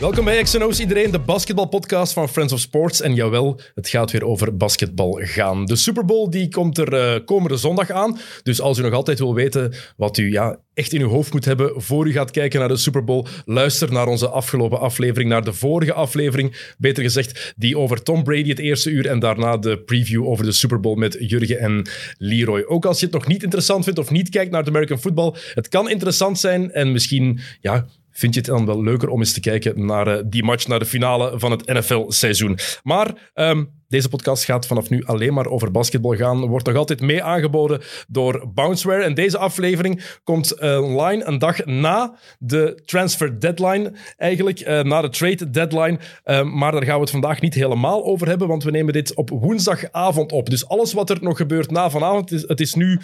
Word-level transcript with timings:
Welkom 0.00 0.24
bij 0.24 0.42
XNO's 0.42 0.78
iedereen, 0.78 1.10
de 1.10 1.18
basketbalpodcast 1.18 2.12
van 2.12 2.28
Friends 2.28 2.52
of 2.52 2.60
Sports. 2.60 3.00
En 3.00 3.14
jawel, 3.14 3.60
het 3.74 3.88
gaat 3.88 4.10
weer 4.10 4.24
over 4.24 4.56
basketbal 4.56 5.20
gaan. 5.22 5.64
De 5.64 5.76
Super 5.76 6.04
Bowl 6.04 6.30
die 6.30 6.48
komt 6.48 6.78
er 6.78 6.94
eh, 6.94 7.24
komende 7.24 7.56
zondag 7.56 7.90
aan. 7.90 8.18
Dus 8.42 8.60
als 8.60 8.78
u 8.78 8.82
nog 8.82 8.92
altijd 8.92 9.18
wil 9.18 9.34
weten 9.34 9.74
wat 9.96 10.18
u 10.18 10.30
ja, 10.30 10.58
echt 10.74 10.92
in 10.92 11.00
uw 11.00 11.08
hoofd 11.08 11.32
moet 11.32 11.44
hebben 11.44 11.82
voor 11.82 12.06
u 12.06 12.12
gaat 12.12 12.30
kijken 12.30 12.60
naar 12.60 12.68
de 12.68 12.76
Super 12.76 13.04
Bowl, 13.04 13.26
luister 13.44 13.92
naar 13.92 14.06
onze 14.06 14.28
afgelopen 14.28 14.80
aflevering, 14.80 15.30
naar 15.30 15.44
de 15.44 15.52
vorige 15.52 15.92
aflevering, 15.92 16.74
beter 16.78 17.02
gezegd, 17.02 17.54
die 17.56 17.78
over 17.78 18.02
Tom 18.02 18.22
Brady 18.22 18.48
het 18.48 18.58
eerste 18.58 18.90
uur 18.90 19.06
en 19.06 19.18
daarna 19.18 19.56
de 19.56 19.78
preview 19.78 20.28
over 20.28 20.44
de 20.44 20.52
Super 20.52 20.80
Bowl 20.80 20.96
met 20.96 21.16
Jurgen 21.18 21.58
en 21.58 21.88
Leroy. 22.18 22.64
Ook 22.66 22.84
als 22.84 22.98
je 23.00 23.04
het 23.04 23.14
nog 23.14 23.26
niet 23.26 23.42
interessant 23.42 23.84
vindt 23.84 23.98
of 23.98 24.10
niet 24.10 24.28
kijkt 24.28 24.50
naar 24.50 24.64
de 24.64 24.70
American 24.70 25.00
football, 25.00 25.34
het 25.54 25.68
kan 25.68 25.90
interessant 25.90 26.38
zijn 26.38 26.72
en 26.72 26.92
misschien 26.92 27.40
ja, 27.60 27.86
vind 28.20 28.34
je 28.34 28.40
het 28.40 28.48
dan 28.48 28.66
wel 28.66 28.82
leuker 28.82 29.08
om 29.08 29.18
eens 29.18 29.32
te 29.32 29.40
kijken 29.40 29.86
naar 29.86 30.08
uh, 30.08 30.22
die 30.26 30.44
match, 30.44 30.66
naar 30.66 30.78
de 30.78 30.84
finale 30.84 31.38
van 31.38 31.50
het 31.50 31.66
NFL-seizoen. 31.66 32.58
Maar 32.82 33.30
um, 33.34 33.79
deze 33.90 34.08
podcast 34.08 34.44
gaat 34.44 34.66
vanaf 34.66 34.90
nu 34.90 35.04
alleen 35.04 35.34
maar 35.34 35.46
over 35.46 35.70
basketbal 35.70 36.16
gaan. 36.16 36.46
Wordt 36.46 36.66
nog 36.66 36.76
altijd 36.76 37.00
mee 37.00 37.22
aangeboden 37.22 37.80
door 38.08 38.50
Bounceware. 38.54 39.02
En 39.02 39.14
deze 39.14 39.38
aflevering 39.38 40.02
komt 40.24 40.54
uh, 40.60 40.82
online 40.82 41.24
een 41.24 41.38
dag 41.38 41.64
na 41.64 42.18
de 42.38 42.82
transfer 42.84 43.40
deadline. 43.40 43.92
Eigenlijk 44.16 44.60
uh, 44.60 44.82
na 44.82 45.00
de 45.00 45.08
trade 45.08 45.50
deadline. 45.50 45.98
Uh, 46.24 46.42
maar 46.42 46.72
daar 46.72 46.84
gaan 46.84 46.94
we 46.94 47.00
het 47.00 47.10
vandaag 47.10 47.40
niet 47.40 47.54
helemaal 47.54 48.04
over 48.04 48.28
hebben, 48.28 48.48
want 48.48 48.64
we 48.64 48.70
nemen 48.70 48.92
dit 48.92 49.14
op 49.14 49.30
woensdagavond 49.30 50.32
op. 50.32 50.50
Dus 50.50 50.68
alles 50.68 50.92
wat 50.92 51.10
er 51.10 51.18
nog 51.20 51.36
gebeurt 51.36 51.70
na 51.70 51.90
vanavond, 51.90 52.32
is, 52.32 52.44
het 52.46 52.60
is 52.60 52.74
nu 52.74 53.00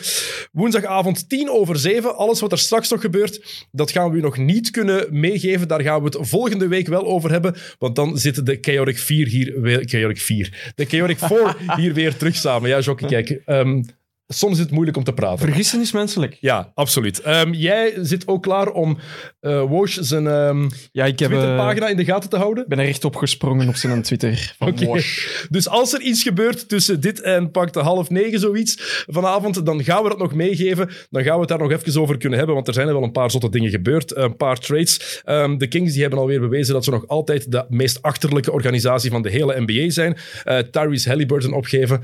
woensdagavond 0.53 1.29
tien 1.29 1.51
over 1.51 1.79
zeven. 1.79 2.17
Alles 2.17 2.41
wat 2.41 2.53
er 2.53 2.59
straks 2.59 2.91
nog 2.91 3.01
gebeurt, 3.01 3.67
dat 3.73 3.91
gaan 3.91 4.11
we 4.11 4.17
u 4.17 4.21
nog 4.21 4.37
niet 4.37 4.71
kunnen 4.71 5.07
meegeven. 5.11 5.69
Daar 5.69 5.83
gaan 5.83 5.99
we 5.99 6.05
het 6.05 6.29
volgende 6.29 6.69
week 6.69 6.87
wel 6.87 7.07
over 7.07 7.31
hebben, 7.31 7.57
want 7.79 7.97
dan 7.97 8.19
zitten 8.19 8.45
de 8.45 8.59
Chaotic 8.61 8.99
4 8.99 9.27
hier. 9.27 9.55
Chaotic 9.85 10.21
4 10.21 10.75
de 10.77 10.87
Chaotic 10.87 11.19
4 11.19 11.57
hier 11.77 11.95
weer 11.95 12.17
terug 12.17 12.37
samen. 12.37 12.69
Ja, 12.69 12.79
Jokke, 12.79 13.07
kijk. 13.07 13.43
Um, 13.47 13.85
soms 14.29 14.53
is 14.53 14.59
het 14.59 14.71
moeilijk 14.71 14.97
om 14.97 15.05
te 15.05 15.13
praten. 15.13 15.39
Vergissen 15.39 15.81
is 15.81 15.93
menselijk. 15.93 16.37
Ja, 16.41 16.73
absoluut. 16.75 17.27
Um, 17.27 17.53
jij 17.53 17.95
zit 18.03 18.29
ook 18.29 18.43
klaar 18.43 18.71
om 18.71 18.99
uh, 19.41 19.83
zijn 19.85 20.27
um, 20.27 20.69
ja, 20.93 21.05
ik 21.05 21.19
heb, 21.19 21.31
Twitterpagina 21.31 21.89
in 21.89 21.97
de 21.97 22.05
gaten 22.05 22.31
te 22.31 22.37
houden? 22.37 22.63
Ik 22.63 22.69
ben 22.69 22.79
er 22.79 22.87
echt 22.87 23.05
opgesprongen 23.05 23.69
op 23.69 23.77
zijn 23.77 24.03
Twitter 24.03 24.55
van 24.59 24.69
okay. 24.69 25.03
Dus 25.51 25.69
als 25.69 25.93
er 25.93 26.01
iets 26.01 26.23
gebeurt 26.23 26.69
tussen 26.69 27.01
dit 27.01 27.21
en 27.21 27.51
pak 27.51 27.73
de 27.73 27.81
half 27.81 28.11
negen 28.11 28.41
zoiets 28.41 29.05
vanavond, 29.07 29.67
dan 29.67 29.85
gaan 29.85 30.03
we 30.03 30.09
dat 30.09 30.19
nog 30.19 30.35
meegeven. 30.35 30.91
Dan 31.11 31.23
gaan 31.23 31.35
we 31.35 31.41
het 31.41 31.49
daar 31.49 31.59
nog 31.59 31.73
even 31.73 32.01
over 32.01 32.19
kunnen 32.19 32.39
hebben, 32.39 32.55
want 32.55 32.69
er 32.69 32.75
zijn 32.75 32.89
er 32.89 32.95
wel 32.95 33.03
een 33.03 33.13
paar 33.13 33.31
zotte 33.31 33.51
dingen 33.51 33.71
gebeurd. 33.71 34.17
Een 34.17 34.37
paar 34.37 34.59
trades. 34.59 35.23
Um, 35.25 35.59
de 35.59 35.67
Kings 35.67 35.93
die 35.93 36.01
hebben 36.01 36.19
alweer 36.19 36.41
bewezen 36.41 36.75
dat 36.75 36.85
ze 36.85 36.91
nog 36.91 37.09
altijd 37.09 37.53
de 37.53 37.65
meest 37.69 38.03
achterlijke 38.03 38.53
organisatie 38.53 39.11
van 39.11 39.23
de 39.23 39.31
hele 39.31 39.61
NBA 39.67 39.91
zijn. 39.91 40.17
Uh, 40.45 40.59
Tyrese 40.59 41.09
Halliburton 41.09 41.53
opgeven. 41.53 42.03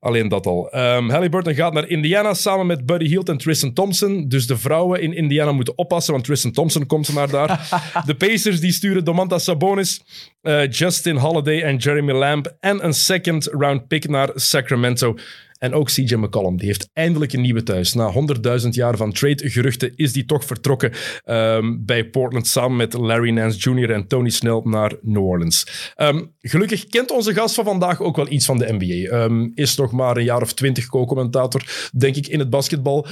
Alleen 0.00 0.28
dat 0.28 0.46
al. 0.46 0.68
Halliburton 0.70 1.54
gaat 1.54 1.61
naar 1.70 1.88
Indiana 1.88 2.34
samen 2.34 2.66
met 2.66 2.86
Buddy 2.86 3.06
Hield 3.06 3.28
en 3.28 3.36
Tristan 3.36 3.72
Thompson. 3.72 4.28
Dus 4.28 4.46
de 4.46 4.56
vrouwen 4.56 5.02
in 5.02 5.14
Indiana 5.14 5.52
moeten 5.52 5.78
oppassen, 5.78 6.12
want 6.12 6.24
Tristan 6.24 6.52
Thompson 6.52 6.86
komt 6.86 7.14
naar 7.14 7.30
daar. 7.30 7.68
de 8.06 8.14
Pacers 8.14 8.60
die 8.60 8.72
sturen 8.72 9.04
Domantas 9.04 9.44
Sabonis, 9.44 10.02
uh, 10.42 10.68
Justin 10.70 11.16
Holiday 11.16 11.62
en 11.62 11.76
Jeremy 11.76 12.12
Lamb 12.12 12.56
en 12.60 12.84
een 12.84 12.94
second 12.94 13.46
round 13.46 13.88
pick 13.88 14.08
naar 14.08 14.30
Sacramento. 14.34 15.16
En 15.62 15.74
ook 15.74 15.88
CJ 15.88 16.14
McCollum, 16.14 16.56
die 16.56 16.66
heeft 16.66 16.90
eindelijk 16.92 17.32
een 17.32 17.40
nieuwe 17.40 17.62
thuis. 17.62 17.94
Na 17.94 18.12
100.000 18.62 18.68
jaar 18.68 18.96
van 18.96 19.12
trade-geruchten 19.12 19.92
is 19.96 20.12
die 20.12 20.24
toch 20.24 20.44
vertrokken 20.44 20.92
um, 21.24 21.84
bij 21.84 22.04
Portland 22.04 22.46
samen 22.46 22.76
met 22.76 22.92
Larry 22.92 23.30
Nance 23.30 23.70
Jr. 23.70 23.90
en 23.90 24.06
Tony 24.06 24.28
Snell 24.28 24.60
naar 24.64 24.92
New 25.02 25.24
Orleans. 25.24 25.92
Um, 25.96 26.34
gelukkig 26.40 26.86
kent 26.86 27.10
onze 27.10 27.34
gast 27.34 27.54
van 27.54 27.64
vandaag 27.64 28.00
ook 28.00 28.16
wel 28.16 28.30
iets 28.30 28.46
van 28.46 28.58
de 28.58 28.76
NBA. 28.78 29.24
Um, 29.24 29.52
is 29.54 29.76
nog 29.76 29.92
maar 29.92 30.16
een 30.16 30.24
jaar 30.24 30.42
of 30.42 30.54
twintig 30.54 30.86
co-commentator, 30.86 31.90
denk 31.96 32.16
ik, 32.16 32.26
in 32.26 32.38
het 32.38 32.50
basketbal. 32.50 33.06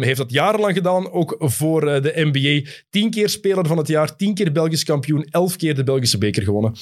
heeft 0.00 0.16
dat 0.16 0.32
jarenlang 0.32 0.74
gedaan, 0.74 1.10
ook 1.10 1.36
voor 1.38 1.88
uh, 1.88 2.02
de 2.02 2.12
NBA. 2.14 2.70
Tien 2.90 3.10
keer 3.10 3.28
speler 3.28 3.66
van 3.66 3.78
het 3.78 3.88
jaar, 3.88 4.16
tien 4.16 4.34
keer 4.34 4.52
Belgisch 4.52 4.84
kampioen, 4.84 5.26
elf 5.30 5.56
keer 5.56 5.74
de 5.74 5.84
Belgische 5.84 6.18
beker 6.18 6.42
gewonnen. 6.42 6.72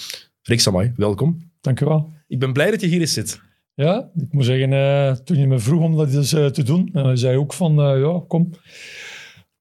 Rick 0.43 0.61
Samay, 0.61 0.93
welkom. 0.97 1.51
Dank 1.61 1.81
u 1.81 1.87
wel. 1.87 2.13
Ik 2.29 2.39
ben 2.39 2.53
blij 2.53 2.71
dat 2.71 2.81
je 2.81 2.87
hier 2.87 3.01
eens 3.01 3.13
zit. 3.13 3.49
Ja, 3.81 4.11
ik 4.17 4.33
moet 4.33 4.45
zeggen, 4.45 4.73
uh, 4.73 5.13
toen 5.13 5.39
je 5.39 5.47
me 5.47 5.59
vroeg 5.59 5.83
om 5.83 5.97
dat 5.97 6.15
eens 6.15 6.33
uh, 6.33 6.47
te 6.47 6.63
doen, 6.63 6.91
uh, 6.93 7.11
zei 7.15 7.37
ook 7.37 7.53
van, 7.53 7.75
ja, 7.75 8.23
kom. 8.29 8.51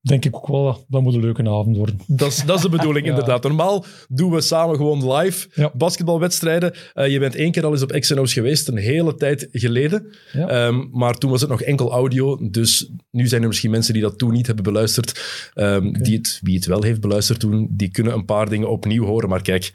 Denk 0.02 0.26
ik 0.26 0.36
ook 0.36 0.48
wel, 0.48 0.86
dat 0.88 1.02
moet 1.02 1.14
een 1.14 1.20
leuke 1.20 1.50
avond 1.50 1.78
worden. 1.78 2.00
Dat 2.08 2.28
is, 2.28 2.44
dat 2.46 2.56
is 2.56 2.62
de 2.62 2.70
bedoeling, 2.70 3.06
ja. 3.06 3.12
inderdaad. 3.12 3.44
Normaal 3.44 3.86
doen 4.08 4.32
we 4.32 4.42
samen 4.42 4.76
gewoon 4.76 5.14
live 5.14 5.48
ja. 5.54 5.72
basketbalwedstrijden. 5.74 6.74
je 6.94 7.20
bent 7.20 7.36
één 7.36 7.52
keer 7.52 7.66
al 7.66 7.72
eens 7.72 7.82
op 7.82 7.92
XNO's 7.92 8.34
geweest, 8.34 8.68
een 8.68 8.78
hele 8.78 9.16
tijd 9.16 9.48
geleden. 9.52 10.08
Ja. 10.34 10.68
Um, 10.68 10.90
maar 10.92 11.18
toen 11.18 11.30
was 11.32 11.42
het 11.42 11.50
nog 11.50 11.62
enkel 11.62 11.92
audio. 11.92 12.50
Dus 12.50 12.92
nu 13.12 13.28
zijn 13.28 13.42
er 13.42 13.48
misschien 13.48 13.72
mensen 13.72 13.94
die 13.94 14.02
dat 14.02 14.18
toen 14.18 14.32
niet 14.32 14.46
hebben 14.46 14.64
beluisterd. 14.64 15.22
Um, 15.56 15.88
okay. 15.88 16.02
die 16.02 16.18
het, 16.18 16.40
wie 16.44 16.56
het 16.56 16.66
wel 16.66 16.84
heeft 16.84 17.02
beluisterd 17.02 17.40
toen, 17.40 17.68
die 17.72 17.92
kunnen 17.92 18.14
een 18.14 18.26
paar 18.26 18.50
dingen 18.50 18.70
opnieuw 18.70 19.06
horen. 19.06 19.30
Maar 19.30 19.42
kijk, 19.42 19.72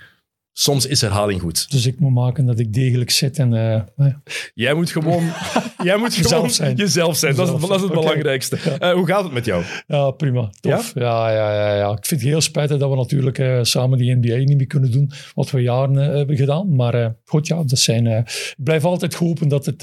Soms 0.56 0.86
is 0.86 1.00
herhaling 1.00 1.40
goed. 1.40 1.70
Dus 1.70 1.86
ik 1.86 2.00
moet 2.00 2.12
maken 2.12 2.46
dat 2.46 2.58
ik 2.58 2.72
degelijk 2.72 3.10
zit 3.10 3.38
en... 3.38 3.52
Uh, 3.52 3.80
ja. 3.96 4.22
Jij 4.54 4.74
moet 4.74 4.90
gewoon, 4.90 5.22
jij 5.82 5.96
moet 5.96 6.14
gewoon 6.14 6.50
zijn. 6.50 6.76
jezelf 6.76 7.16
zijn. 7.16 7.34
Dat 7.34 7.46
is, 7.46 7.60
dat 7.60 7.70
is 7.70 7.82
het 7.82 7.90
okay. 7.90 8.02
belangrijkste. 8.02 8.58
Uh, 8.82 8.92
hoe 8.92 9.06
gaat 9.06 9.24
het 9.24 9.32
met 9.32 9.44
jou? 9.44 9.64
Ja, 9.86 10.10
prima. 10.10 10.50
Tof. 10.60 10.92
Ja? 10.94 11.02
Ja, 11.02 11.30
ja, 11.30 11.54
ja, 11.54 11.76
ja. 11.76 11.90
Ik 11.90 12.06
vind 12.06 12.20
het 12.20 12.30
heel 12.30 12.40
spijtig 12.40 12.78
dat 12.78 12.90
we 12.90 12.96
natuurlijk 12.96 13.38
uh, 13.38 13.58
samen 13.62 13.98
die 13.98 14.14
NBA 14.14 14.36
niet 14.36 14.56
meer 14.56 14.66
kunnen 14.66 14.90
doen. 14.90 15.10
Wat 15.34 15.50
we 15.50 15.60
jaren 15.60 15.94
hebben 15.94 16.36
gedaan. 16.36 16.74
Maar 16.74 17.14
goed, 17.24 17.46
ja, 17.46 17.62
dat 17.62 17.78
zijn... 17.78 18.06
ik 18.06 18.54
blijf 18.56 18.84
altijd 18.84 19.14
hopen 19.14 19.48
dat 19.48 19.66
het 19.66 19.82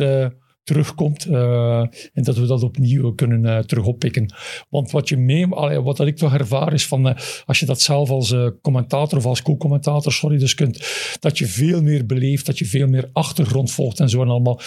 terugkomt 0.71 1.27
uh, 1.27 1.79
en 2.13 2.23
dat 2.23 2.37
we 2.37 2.45
dat 2.45 2.63
opnieuw 2.63 3.13
kunnen 3.13 3.65
uh, 3.73 3.87
oppikken. 3.87 4.33
Want 4.69 4.91
wat 4.91 5.09
je 5.09 5.17
mee, 5.17 5.47
wat 5.47 5.97
dat 5.97 6.07
ik 6.07 6.17
toch 6.17 6.33
ervaar 6.33 6.73
is 6.73 6.87
van 6.87 7.07
uh, 7.07 7.15
als 7.45 7.59
je 7.59 7.65
dat 7.65 7.81
zelf 7.81 8.09
als 8.09 8.35
commentator 8.61 9.17
of 9.17 9.25
als 9.25 9.41
co-commentator, 9.41 10.11
sorry, 10.11 10.37
dus 10.37 10.53
kunt, 10.53 10.79
dat 11.19 11.37
je 11.37 11.45
veel 11.45 11.81
meer 11.81 12.05
beleeft, 12.05 12.45
dat 12.45 12.59
je 12.59 12.65
veel 12.65 12.87
meer 12.87 13.09
achtergrond 13.13 13.71
volgt 13.71 13.99
en 13.99 14.09
zo 14.09 14.21
en 14.21 14.27
allemaal 14.27 14.59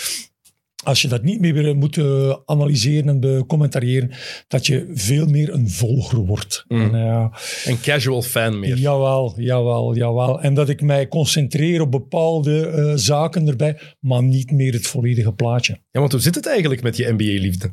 als 0.84 1.02
je 1.02 1.08
dat 1.08 1.22
niet 1.22 1.40
meer 1.40 1.76
moet 1.76 1.96
uh, 1.96 2.34
analyseren 2.44 3.08
en 3.08 3.20
becommentariëren, 3.20 4.10
dat 4.48 4.66
je 4.66 4.90
veel 4.94 5.26
meer 5.26 5.52
een 5.52 5.70
volger 5.70 6.18
wordt. 6.18 6.64
Mm. 6.68 6.80
En, 6.80 6.94
uh, 6.94 7.26
een 7.64 7.80
casual 7.80 8.22
fan 8.22 8.58
meer. 8.58 8.76
Jawel, 8.76 9.34
jawel, 9.36 9.96
jawel. 9.96 10.40
En 10.40 10.54
dat 10.54 10.68
ik 10.68 10.82
mij 10.82 11.08
concentreer 11.08 11.80
op 11.80 11.90
bepaalde 11.90 12.72
uh, 12.76 12.92
zaken 12.94 13.48
erbij, 13.48 13.78
maar 14.00 14.22
niet 14.22 14.50
meer 14.50 14.72
het 14.72 14.86
volledige 14.86 15.32
plaatje. 15.32 15.78
Ja, 15.90 16.00
want 16.00 16.12
hoe 16.12 16.20
zit 16.20 16.34
het 16.34 16.46
eigenlijk 16.46 16.82
met 16.82 16.96
je 16.96 17.12
NBA-liefde? 17.12 17.70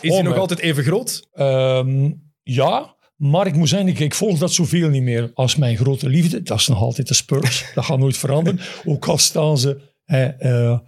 Is 0.00 0.10
oh, 0.10 0.16
die 0.16 0.24
nog 0.24 0.36
altijd 0.36 0.60
even 0.60 0.84
groot? 0.84 1.28
Um, 1.34 2.22
ja, 2.42 2.96
maar 3.16 3.46
ik 3.46 3.54
moet 3.54 3.68
zeggen, 3.68 3.88
ik, 3.88 3.98
ik, 3.98 4.14
volg 4.14 4.38
dat 4.38 4.52
zoveel 4.52 4.88
niet 4.88 5.02
meer 5.02 5.30
als 5.34 5.56
mijn 5.56 5.76
grote 5.76 6.08
liefde. 6.08 6.42
Dat 6.42 6.58
is 6.58 6.68
nog 6.68 6.80
altijd 6.80 7.08
de 7.08 7.14
Spurs. 7.14 7.64
dat 7.74 7.84
gaat 7.84 7.98
nooit 7.98 8.16
veranderen. 8.16 8.60
Ook 8.84 9.06
al 9.06 9.18
staan 9.18 9.58
ze 9.58 9.80
uh, 10.06 10.78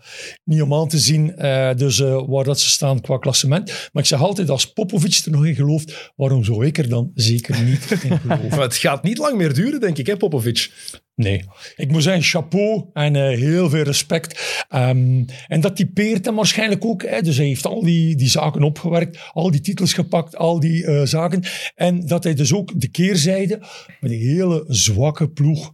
niet 0.44 0.62
om 0.62 0.74
aan 0.74 0.88
te 0.88 0.98
zien 0.98 1.34
uh, 1.38 1.74
dus, 1.74 1.98
uh, 1.98 2.22
waar 2.26 2.44
dat 2.44 2.60
ze 2.60 2.68
staan 2.68 3.00
qua 3.00 3.18
klassement. 3.18 3.66
Maar 3.92 4.02
ik 4.02 4.08
zeg 4.08 4.20
altijd, 4.20 4.50
als 4.50 4.72
Popovic 4.72 5.22
er 5.24 5.30
nog 5.30 5.46
in 5.46 5.54
gelooft, 5.54 6.12
waarom 6.16 6.44
zou 6.44 6.66
ik 6.66 6.78
er 6.78 6.88
dan 6.88 7.10
zeker 7.14 7.62
niet 7.62 7.90
in 7.90 8.18
geloven? 8.20 8.48
maar 8.48 8.60
het 8.60 8.76
gaat 8.76 9.02
niet 9.02 9.18
lang 9.18 9.36
meer 9.36 9.54
duren, 9.54 9.80
denk 9.80 9.98
ik, 9.98 10.06
hè, 10.06 10.16
Popovic? 10.16 10.70
Nee. 11.14 11.44
Ik 11.76 11.90
moet 11.90 12.02
zeggen, 12.02 12.22
chapeau 12.22 12.84
en 12.92 13.14
heel 13.14 13.70
veel 13.70 13.82
respect. 13.82 14.64
Um, 14.74 15.24
en 15.46 15.60
dat 15.60 15.76
typeert 15.76 16.24
hem 16.24 16.34
waarschijnlijk 16.34 16.84
ook. 16.84 17.02
Hè. 17.02 17.22
Dus 17.22 17.36
hij 17.36 17.46
heeft 17.46 17.66
al 17.66 17.82
die, 17.82 18.16
die 18.16 18.28
zaken 18.28 18.62
opgewerkt, 18.62 19.18
al 19.32 19.50
die 19.50 19.60
titels 19.60 19.92
gepakt, 19.92 20.36
al 20.36 20.60
die 20.60 21.06
zaken. 21.06 21.42
En 21.74 22.06
dat 22.06 22.24
hij 22.24 22.34
dus 22.34 22.52
ook 22.52 22.80
de 22.80 22.88
keerzijde 22.88 23.58
met 24.00 24.10
een 24.10 24.18
hele 24.18 24.64
zwakke 24.68 25.28
ploeg 25.28 25.72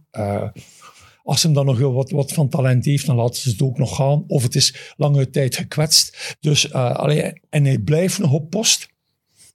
als 1.23 1.43
hem 1.43 1.53
dan 1.53 1.65
nog 1.65 1.79
wat, 1.79 2.11
wat 2.11 2.33
van 2.33 2.49
talent 2.49 2.85
heeft, 2.85 3.05
dan 3.05 3.15
laten 3.15 3.41
ze 3.41 3.49
het 3.49 3.61
ook 3.61 3.77
nog 3.77 3.95
gaan. 3.95 4.23
Of 4.27 4.43
het 4.43 4.55
is 4.55 4.93
lange 4.97 5.29
tijd 5.29 5.55
gekwetst. 5.55 6.35
Dus, 6.39 6.65
uh, 6.65 6.91
allee, 6.91 7.41
en 7.49 7.65
hij 7.65 7.77
blijft 7.77 8.19
nog 8.19 8.31
op 8.31 8.49
post. 8.49 8.91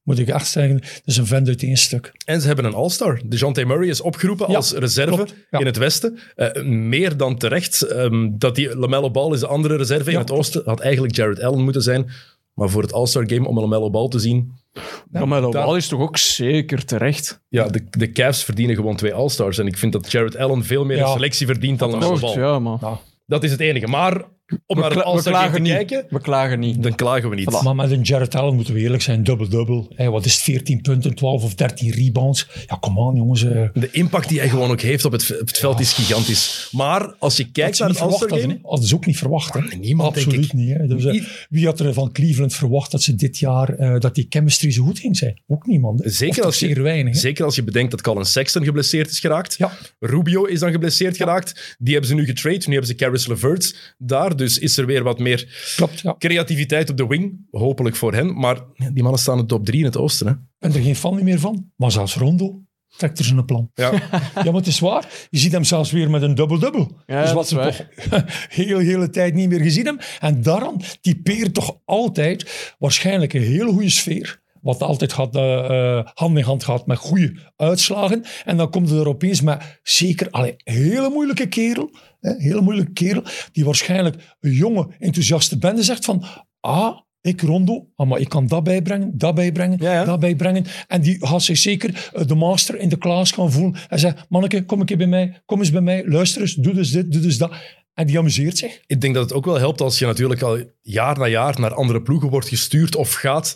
Moet 0.02 0.18
ik 0.18 0.28
echt 0.28 0.48
zeggen, 0.48 0.76
dat 0.76 1.02
is 1.04 1.16
een 1.16 1.26
vent 1.26 1.48
uit 1.48 1.62
één 1.62 1.76
stuk. 1.76 2.12
En 2.24 2.40
ze 2.40 2.46
hebben 2.46 2.64
een 2.64 2.74
all-star. 2.74 3.20
Dejante 3.26 3.64
Murray 3.64 3.88
is 3.88 4.00
opgeroepen 4.00 4.50
ja, 4.50 4.56
als 4.56 4.72
reserve 4.72 5.26
ja. 5.50 5.58
in 5.58 5.66
het 5.66 5.76
westen. 5.76 6.18
Uh, 6.36 6.62
meer 6.64 7.16
dan 7.16 7.38
terecht. 7.38 7.90
Um, 7.90 8.38
dat 8.38 8.54
die 8.54 8.76
LaMelo 8.76 9.10
Ball 9.10 9.32
is 9.32 9.40
de 9.40 9.46
andere 9.46 9.76
reserve 9.76 10.10
in 10.10 10.18
het 10.18 10.30
oosten. 10.30 10.62
Had 10.64 10.80
eigenlijk 10.80 11.14
Jared 11.14 11.42
Allen 11.42 11.62
moeten 11.62 11.82
zijn. 11.82 12.10
Maar 12.58 12.68
voor 12.68 12.82
het 12.82 12.92
All-Star 12.92 13.24
Game 13.26 13.48
om 13.48 13.60
LaMelo 13.60 13.90
Ball 13.90 14.08
te 14.08 14.18
zien... 14.18 14.52
Ja, 15.12 15.24
maar 15.24 15.40
LaMelo 15.40 15.74
is 15.74 15.88
toch 15.88 16.00
ook 16.00 16.16
zeker 16.16 16.84
terecht? 16.84 17.42
Ja, 17.48 17.68
de, 17.68 17.84
de 17.90 18.12
Cavs 18.12 18.44
verdienen 18.44 18.76
gewoon 18.76 18.96
twee 18.96 19.14
All-Stars. 19.14 19.58
En 19.58 19.66
ik 19.66 19.78
vind 19.78 19.92
dat 19.92 20.12
Jared 20.12 20.36
Allen 20.36 20.64
veel 20.64 20.84
meer 20.84 20.96
ja. 20.96 21.02
een 21.04 21.12
selectie 21.12 21.46
verdient 21.46 21.78
dan 21.78 21.90
LaMelo 21.90 22.18
Ball. 22.18 22.38
Ja, 22.38 22.58
maar... 22.58 22.78
Dat 23.26 23.44
is 23.44 23.50
het 23.50 23.60
enige. 23.60 23.86
Maar 23.86 24.24
om 24.66 24.78
naar 24.78 24.90
te 25.52 25.60
niet. 25.60 25.72
kijken, 25.72 26.04
We 26.10 26.20
klagen 26.20 26.58
niet. 26.60 26.82
dan 26.82 26.94
klagen 26.94 27.28
we 27.30 27.34
niet. 27.36 27.62
Maar 27.62 27.74
met 27.74 27.90
een 27.90 28.02
Jared 28.02 28.34
Allen 28.34 28.54
moeten 28.54 28.74
we 28.74 28.80
eerlijk 28.80 29.02
zijn, 29.02 29.22
dubbel-dubbel. 29.24 29.92
Wat 29.96 30.24
is 30.24 30.32
het, 30.34 30.42
14 30.42 30.80
punten, 30.80 31.14
12 31.14 31.42
of 31.44 31.54
13 31.54 31.90
rebounds? 31.90 32.48
Ja, 32.66 32.76
kom 32.80 32.98
aan 32.98 33.14
jongens. 33.14 33.42
eh, 33.44 33.68
De 33.74 33.88
impact 33.90 34.28
die 34.28 34.38
hij 34.38 34.48
gewoon 34.48 34.70
ook 34.70 34.80
heeft 34.80 35.04
op 35.04 35.12
het, 35.12 35.40
op 35.40 35.46
het 35.46 35.58
veld 35.58 35.80
is 35.80 35.92
gigantisch. 35.92 36.68
Maar 36.72 37.14
als 37.18 37.36
je 37.36 37.42
dat 37.42 37.52
kijkt 37.52 37.78
naar 37.78 37.88
het 37.88 37.96
verwacht 37.98 38.20
All-Star 38.22 38.38
hadden. 38.40 38.56
game... 38.56 38.62
hè. 38.62 38.68
Hadden 38.70 38.88
ze 38.88 38.94
ook 38.94 39.06
niet 39.06 39.18
verwacht. 39.18 39.54
Hè. 39.54 39.60
Niemand, 39.60 40.14
denk 40.14 40.26
Absoluut 40.26 40.46
ik. 40.46 40.52
niet. 40.52 40.76
Hè. 40.76 40.86
Dus, 40.86 41.04
eh, 41.04 41.24
wie 41.48 41.66
had 41.66 41.80
er 41.80 41.92
van 41.94 42.12
Cleveland 42.12 42.54
verwacht 42.54 42.90
dat 42.90 43.02
ze 43.02 43.14
dit 43.14 43.38
jaar, 43.38 43.68
eh, 43.74 43.98
dat 44.00 44.14
die 44.14 44.26
chemistry 44.28 44.70
zo 44.70 44.84
goed 44.84 44.98
ging 44.98 45.16
zijn? 45.16 45.40
Ook 45.46 45.66
niemand. 45.66 46.04
hè. 46.04 46.10
Zeker 46.10 46.44
als 46.44 46.58
je- 46.58 46.82
weinig. 46.82 47.16
Zeker 47.16 47.44
als 47.44 47.54
je 47.54 47.62
bedenkt 47.64 47.90
dat 47.90 48.00
Colin 48.02 48.24
Sexton 48.24 48.64
geblesseerd 48.64 49.10
is 49.10 49.20
geraakt. 49.20 49.54
Ja. 49.58 49.72
Rubio 50.00 50.44
is 50.44 50.60
dan 50.60 50.70
geblesseerd 50.70 51.16
geraakt. 51.16 51.76
Die 51.78 51.92
hebben 51.92 52.10
ze 52.10 52.16
nu 52.16 52.24
getrade. 52.24 52.56
Nu 52.66 52.72
hebben 52.72 52.86
ze 52.86 52.94
Caris 52.94 53.26
LeVert 53.26 53.94
daar. 53.98 54.36
Dus 54.38 54.58
is 54.58 54.76
er 54.76 54.86
weer 54.86 55.02
wat 55.02 55.18
meer 55.18 55.72
Klopt, 55.76 56.00
ja. 56.00 56.14
creativiteit 56.18 56.90
op 56.90 56.96
de 56.96 57.06
wing. 57.06 57.46
Hopelijk 57.50 57.96
voor 57.96 58.14
hen. 58.14 58.38
Maar 58.38 58.64
die 58.92 59.02
mannen 59.02 59.20
staan 59.20 59.34
in 59.34 59.40
de 59.40 59.46
top 59.46 59.64
drie 59.64 59.78
in 59.78 59.84
het 59.84 59.96
oosten. 59.96 60.26
Hè? 60.26 60.32
Ik 60.32 60.38
ben 60.58 60.74
er 60.74 60.80
geen 60.82 60.96
fan 60.96 61.24
meer 61.24 61.40
van. 61.40 61.70
Maar 61.76 61.92
zelfs 61.92 62.16
Rondo 62.16 62.62
trekt 62.96 63.18
er 63.18 63.24
zijn 63.24 63.44
plan. 63.44 63.70
Ja. 63.74 63.92
Ja, 64.34 64.44
maar 64.44 64.54
het 64.54 64.66
is 64.66 64.80
waar. 64.80 65.26
Je 65.30 65.38
ziet 65.38 65.52
hem 65.52 65.64
zelfs 65.64 65.90
weer 65.90 66.10
met 66.10 66.22
een 66.22 66.34
dubbel-dubbel. 66.34 67.00
Ja, 67.06 67.22
dus 67.22 67.32
wat 67.32 67.48
ze 67.48 67.54
toch 67.54 67.86
heel, 68.48 68.78
hele 68.78 69.10
tijd 69.10 69.34
niet 69.34 69.48
meer 69.48 69.60
gezien 69.60 69.84
hebben. 69.84 70.04
En 70.20 70.42
daarom 70.42 70.76
typeert 71.00 71.54
toch 71.54 71.78
altijd 71.84 72.74
waarschijnlijk 72.78 73.32
een 73.32 73.42
hele 73.42 73.70
goede 73.72 73.90
sfeer. 73.90 74.40
Wat 74.60 74.82
altijd 74.82 75.12
gaat, 75.12 75.36
eh, 75.36 75.98
eh, 75.98 76.06
hand 76.14 76.38
in 76.38 76.44
hand 76.44 76.64
gaat 76.64 76.86
met 76.86 76.98
goede 76.98 77.52
uitslagen. 77.56 78.24
En 78.44 78.56
dan 78.56 78.70
komt 78.70 78.90
er 78.90 79.08
opeens 79.08 79.40
met 79.40 79.78
zeker 79.82 80.28
een 80.30 80.54
hele 80.64 81.08
moeilijke 81.08 81.48
kerel. 81.48 81.90
Hè, 82.20 82.34
hele 82.36 82.60
moeilijke 82.60 82.92
kerel. 82.92 83.22
Die 83.52 83.64
waarschijnlijk 83.64 84.36
een 84.40 84.52
jonge, 84.52 84.88
enthousiaste 84.98 85.58
bende 85.58 85.82
zegt 85.82 86.04
van... 86.04 86.24
Ah, 86.60 86.98
ik 87.20 87.40
Rondo, 87.40 87.88
ah, 87.96 88.08
maar 88.08 88.20
ik 88.20 88.28
kan 88.28 88.46
dat 88.46 88.64
bijbrengen, 88.64 89.18
dat 89.18 89.34
bijbrengen, 89.34 89.78
Ja, 89.80 89.92
ja. 89.92 90.04
dat 90.04 90.20
bijbrengen. 90.20 90.64
En 90.86 91.00
die 91.00 91.26
gaat 91.26 91.42
zich 91.42 91.58
zeker 91.58 92.10
eh, 92.12 92.26
de 92.26 92.34
master 92.34 92.78
in 92.78 92.88
de 92.88 92.98
klas 92.98 93.30
gaan 93.30 93.52
voelen. 93.52 93.80
En 93.88 93.98
zegt, 93.98 94.24
manneke, 94.28 94.64
kom 94.64 94.80
een 94.80 94.86
keer 94.86 94.96
bij 94.96 95.06
mij, 95.06 95.42
kom 95.46 95.58
eens 95.58 95.70
bij 95.70 95.80
mij, 95.80 96.06
luister 96.06 96.40
eens, 96.40 96.54
doe 96.54 96.74
dus 96.74 96.90
dit, 96.90 97.12
doe 97.12 97.20
dus 97.20 97.38
dat. 97.38 97.52
En 97.94 98.06
die 98.06 98.18
amuseert 98.18 98.58
zich. 98.58 98.80
Ik 98.86 99.00
denk 99.00 99.14
dat 99.14 99.22
het 99.22 99.32
ook 99.32 99.44
wel 99.44 99.58
helpt 99.58 99.80
als 99.80 99.98
je 99.98 100.06
natuurlijk 100.06 100.42
al 100.42 100.58
jaar 100.82 101.18
na 101.18 101.26
jaar 101.26 101.60
naar 101.60 101.74
andere 101.74 102.02
ploegen 102.02 102.30
wordt 102.30 102.48
gestuurd 102.48 102.96
of 102.96 103.12
gaat. 103.12 103.54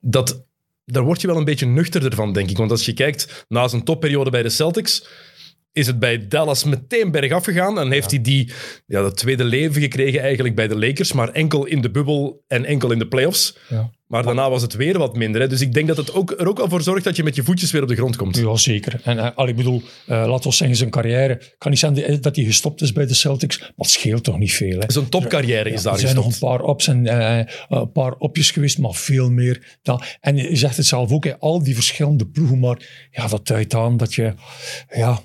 Dat, 0.00 0.46
daar 0.84 1.02
word 1.02 1.20
je 1.20 1.26
wel 1.26 1.36
een 1.36 1.44
beetje 1.44 1.66
nuchterder 1.66 2.14
van, 2.14 2.32
denk 2.32 2.50
ik. 2.50 2.56
Want 2.56 2.70
als 2.70 2.84
je 2.84 2.92
kijkt 2.92 3.46
na 3.48 3.68
zijn 3.68 3.84
topperiode 3.84 4.30
bij 4.30 4.42
de 4.42 4.48
Celtics, 4.48 5.06
is 5.76 5.86
het 5.86 5.98
bij 5.98 6.28
Dallas 6.28 6.64
meteen 6.64 7.10
bergaf 7.10 7.44
gegaan. 7.44 7.78
En 7.78 7.90
heeft 7.90 8.10
hij 8.10 8.20
die, 8.20 8.52
ja, 8.86 9.02
dat 9.02 9.16
tweede 9.16 9.44
leven 9.44 9.82
gekregen 9.82 10.20
eigenlijk 10.20 10.54
bij 10.54 10.68
de 10.68 10.78
Lakers, 10.78 11.12
maar 11.12 11.28
enkel 11.28 11.64
in 11.64 11.80
de 11.80 11.90
bubbel 11.90 12.44
en 12.46 12.64
enkel 12.64 12.92
in 12.92 12.98
de 12.98 13.08
playoffs. 13.08 13.56
Ja. 13.68 13.90
Maar 14.06 14.22
daarna 14.22 14.50
was 14.50 14.62
het 14.62 14.74
weer 14.74 14.98
wat 14.98 15.16
minder. 15.16 15.40
Hè. 15.40 15.48
Dus 15.48 15.60
ik 15.60 15.72
denk 15.72 15.86
dat 15.86 15.96
het 15.96 16.14
ook, 16.14 16.30
er 16.30 16.48
ook 16.48 16.56
wel 16.56 16.68
voor 16.68 16.82
zorgt 16.82 17.04
dat 17.04 17.16
je 17.16 17.22
met 17.22 17.34
je 17.34 17.42
voetjes 17.42 17.70
weer 17.70 17.82
op 17.82 17.88
de 17.88 17.94
grond 17.94 18.16
komt. 18.16 18.36
Ja, 18.36 18.56
zeker. 18.56 19.00
En 19.04 19.16
uh, 19.16 19.28
al, 19.34 19.48
ik 19.48 19.56
bedoel, 19.56 19.82
uh, 19.82 20.26
laten 20.28 20.50
we 20.50 20.56
zeggen, 20.56 20.76
zijn 20.76 20.90
carrière. 20.90 21.54
kan 21.58 21.70
niet 21.70 21.80
zijn 21.80 22.20
dat 22.20 22.36
hij 22.36 22.44
gestopt 22.44 22.80
is 22.80 22.92
bij 22.92 23.06
de 23.06 23.14
Celtics, 23.14 23.58
maar 23.58 23.70
het 23.76 23.90
scheelt 23.90 24.24
toch 24.24 24.38
niet 24.38 24.52
veel. 24.52 24.82
Zijn 24.86 25.08
topcarrière 25.08 25.70
is 25.70 25.82
Ja, 25.82 25.82
daar 25.82 25.92
er 25.92 26.00
zijn 26.00 26.14
nog 26.14 26.26
een 26.26 26.38
paar 26.38 26.68
ups 26.68 26.88
en 26.88 27.04
uh, 27.04 27.40
een 27.68 27.92
paar 27.92 28.12
opjes 28.12 28.50
geweest, 28.50 28.78
maar 28.78 28.94
veel 28.94 29.30
meer. 29.30 29.78
Dan. 29.82 30.02
En 30.20 30.36
je 30.36 30.56
zegt 30.56 30.76
het 30.76 30.86
zelf 30.86 31.12
ook, 31.12 31.24
hè, 31.24 31.38
al 31.38 31.62
die 31.62 31.74
verschillende 31.74 32.26
ploegen, 32.26 32.58
maar 32.58 33.08
ja, 33.10 33.28
dat 33.28 33.46
duidt 33.46 33.74
aan 33.74 33.96
dat 33.96 34.14
je 34.14 34.34
ja, 34.94 35.20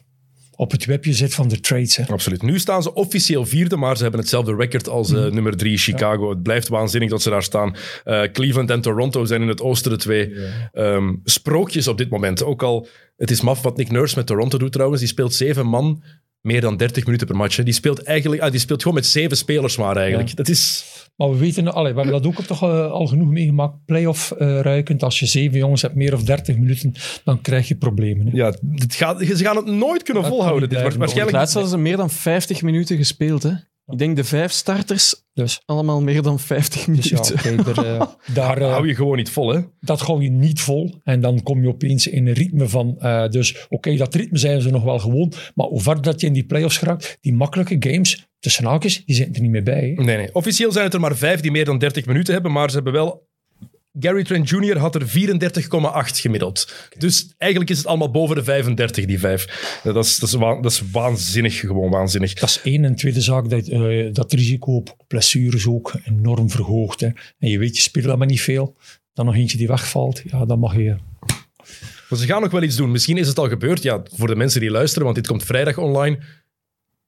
op 0.61 0.71
het 0.71 0.85
webje 0.85 1.13
zit 1.13 1.33
van 1.33 1.47
de 1.47 1.59
trades. 1.59 1.95
Hè. 1.95 2.03
Absoluut. 2.07 2.41
Nu 2.41 2.59
staan 2.59 2.83
ze 2.83 2.93
officieel 2.93 3.45
vierde, 3.45 3.77
maar 3.77 3.95
ze 3.95 4.01
hebben 4.01 4.19
hetzelfde 4.19 4.55
record 4.55 4.89
als 4.89 5.11
uh, 5.11 5.31
nummer 5.31 5.57
drie 5.57 5.77
Chicago. 5.77 6.29
Het 6.29 6.43
blijft 6.43 6.67
waanzinnig 6.67 7.09
dat 7.09 7.21
ze 7.21 7.29
daar 7.29 7.43
staan. 7.43 7.75
Uh, 8.05 8.21
Cleveland 8.21 8.69
en 8.69 8.81
Toronto 8.81 9.25
zijn 9.25 9.41
in 9.41 9.47
het 9.47 9.61
oosten 9.61 9.91
de 9.91 9.97
twee 9.97 10.29
ja. 10.29 10.93
um, 10.93 11.21
sprookjes 11.23 11.87
op 11.87 11.97
dit 11.97 12.09
moment. 12.09 12.43
Ook 12.43 12.63
al, 12.63 12.87
het 13.17 13.31
is 13.31 13.41
maf 13.41 13.61
wat 13.61 13.77
Nick 13.77 13.91
Nurse 13.91 14.17
met 14.17 14.27
Toronto 14.27 14.57
doet 14.57 14.71
trouwens. 14.71 15.01
Die 15.01 15.09
speelt 15.09 15.33
zeven 15.33 15.67
man 15.67 16.03
meer 16.41 16.61
dan 16.61 16.77
30 16.77 17.05
minuten 17.05 17.27
per 17.27 17.35
match. 17.35 17.55
Hè. 17.55 17.63
Die, 17.63 17.73
speelt 17.73 18.03
eigenlijk, 18.03 18.41
ah, 18.41 18.51
die 18.51 18.59
speelt 18.59 18.81
gewoon 18.81 18.97
met 18.97 19.05
zeven 19.05 19.37
spelers 19.37 19.77
maar 19.77 19.97
eigenlijk. 19.97 20.29
Ja. 20.29 20.35
Dat 20.35 20.47
is... 20.47 20.85
Maar 21.15 21.29
we 21.29 21.37
weten, 21.37 21.73
allee, 21.73 21.93
we 21.93 22.01
hebben 22.01 22.21
dat 22.21 22.25
ook 22.25 22.45
toch 22.45 22.63
uh, 22.63 22.91
al 22.91 23.07
genoeg 23.07 23.29
meegemaakt. 23.29 23.85
Playoff 23.85 24.33
uh, 24.39 24.59
ruikend. 24.59 25.03
Als 25.03 25.19
je 25.19 25.25
zeven 25.25 25.57
jongens 25.57 25.81
hebt, 25.81 25.95
meer 25.95 26.13
of 26.13 26.23
30 26.23 26.57
minuten, 26.57 26.93
dan 27.23 27.41
krijg 27.41 27.67
je 27.67 27.75
problemen. 27.75 28.25
Hè. 28.25 28.31
Ja, 28.33 28.53
het 28.75 28.95
gaat, 28.95 29.21
ze 29.21 29.43
gaan 29.43 29.55
het 29.55 29.65
nooit 29.65 30.03
kunnen 30.03 30.23
dat 30.23 30.31
volhouden. 30.31 30.69
Dit 30.69 30.81
wordt 30.81 30.95
waarschijnlijk... 30.95 31.37
Laatst 31.37 31.53
hadden 31.53 31.71
ze 31.71 31.77
meer 31.77 31.97
dan 31.97 32.09
50 32.09 32.61
minuten 32.61 32.97
gespeeld. 32.97 33.43
Hè? 33.43 33.53
Ik 33.91 33.97
denk 33.97 34.15
de 34.15 34.23
vijf 34.23 34.51
starters, 34.51 35.23
dus. 35.33 35.61
allemaal 35.65 36.01
meer 36.01 36.21
dan 36.21 36.39
50 36.39 36.87
minuten. 36.87 37.17
Dus 37.17 37.27
ja, 37.27 37.51
okay, 37.51 37.73
er, 37.73 37.85
uh, 37.85 38.01
daar 38.33 38.61
hou 38.61 38.87
je 38.87 38.95
gewoon 38.95 39.17
niet 39.17 39.29
vol, 39.29 39.53
hè? 39.53 39.61
Dat 39.79 39.99
hou 39.99 40.23
je 40.23 40.29
niet 40.29 40.61
vol. 40.61 40.95
En 41.03 41.21
dan 41.21 41.43
kom 41.43 41.61
je 41.61 41.67
opeens 41.67 42.07
in 42.07 42.27
een 42.27 42.33
ritme 42.33 42.67
van... 42.67 42.97
Uh, 42.99 43.27
dus 43.27 43.63
oké, 43.63 43.75
okay, 43.75 43.97
dat 43.97 44.15
ritme 44.15 44.37
zijn 44.37 44.61
ze 44.61 44.69
nog 44.69 44.83
wel 44.83 44.99
gewoon. 44.99 45.33
Maar 45.55 45.67
hoe 45.67 45.81
ver 45.81 46.01
dat 46.01 46.21
je 46.21 46.27
in 46.27 46.33
die 46.33 46.45
playoffs 46.45 46.77
geraakt, 46.77 47.17
die 47.21 47.33
makkelijke 47.33 47.75
games, 47.79 48.29
tussen 48.39 48.65
haakjes, 48.65 49.05
die 49.05 49.15
zitten 49.15 49.35
er 49.35 49.41
niet 49.41 49.51
meer 49.51 49.63
bij. 49.63 49.93
Hè? 49.95 50.03
Nee, 50.03 50.17
nee. 50.17 50.33
Officieel 50.35 50.71
zijn 50.71 50.85
het 50.85 50.93
er 50.93 50.99
maar 50.99 51.15
vijf 51.15 51.39
die 51.39 51.51
meer 51.51 51.65
dan 51.65 51.77
30 51.77 52.05
minuten 52.05 52.33
hebben, 52.33 52.51
maar 52.51 52.69
ze 52.69 52.75
hebben 52.75 52.93
wel... 52.93 53.29
Gary 53.99 54.23
Trent 54.23 54.49
Jr. 54.49 54.77
had 54.77 54.95
er 54.95 55.07
34,8 55.07 55.11
gemiddeld. 56.19 56.73
Okay. 56.85 56.99
Dus 56.99 57.33
eigenlijk 57.37 57.71
is 57.71 57.77
het 57.77 57.87
allemaal 57.87 58.11
boven 58.11 58.35
de 58.35 58.43
35, 58.43 59.05
die 59.05 59.19
vijf. 59.19 59.79
Dat 59.83 60.05
is, 60.05 60.19
dat 60.19 60.29
is, 60.29 60.35
dat 60.39 60.65
is 60.71 60.83
waanzinnig, 60.91 61.59
gewoon 61.59 61.89
waanzinnig. 61.89 62.33
Dat 62.33 62.49
is 62.49 62.61
één. 62.63 62.85
En 62.85 62.95
tweede 62.95 63.21
zaak, 63.21 63.49
dat, 63.49 63.67
uh, 63.67 64.13
dat 64.13 64.33
risico 64.33 64.75
op 64.75 64.95
blessures 65.07 65.67
ook 65.67 65.93
enorm 66.03 66.49
verhoogd. 66.49 66.99
Hè. 66.99 67.07
En 67.39 67.49
je 67.49 67.57
weet, 67.57 67.75
je 67.75 67.81
speelt 67.81 68.05
dat 68.05 68.17
maar 68.17 68.27
niet 68.27 68.41
veel. 68.41 68.75
Dan 69.13 69.25
nog 69.25 69.35
eentje 69.35 69.57
die 69.57 69.67
wegvalt, 69.67 70.21
ja, 70.25 70.45
dan 70.45 70.59
mag 70.59 70.75
je... 70.75 70.95
Maar 72.09 72.19
ze 72.19 72.25
gaan 72.25 72.41
nog 72.41 72.51
wel 72.51 72.63
iets 72.63 72.75
doen. 72.75 72.91
Misschien 72.91 73.17
is 73.17 73.27
het 73.27 73.39
al 73.39 73.49
gebeurd. 73.49 73.83
Ja, 73.83 74.03
voor 74.13 74.27
de 74.27 74.35
mensen 74.35 74.59
die 74.59 74.71
luisteren, 74.71 75.03
want 75.03 75.15
dit 75.15 75.27
komt 75.27 75.43
vrijdag 75.43 75.77
online. 75.77 76.19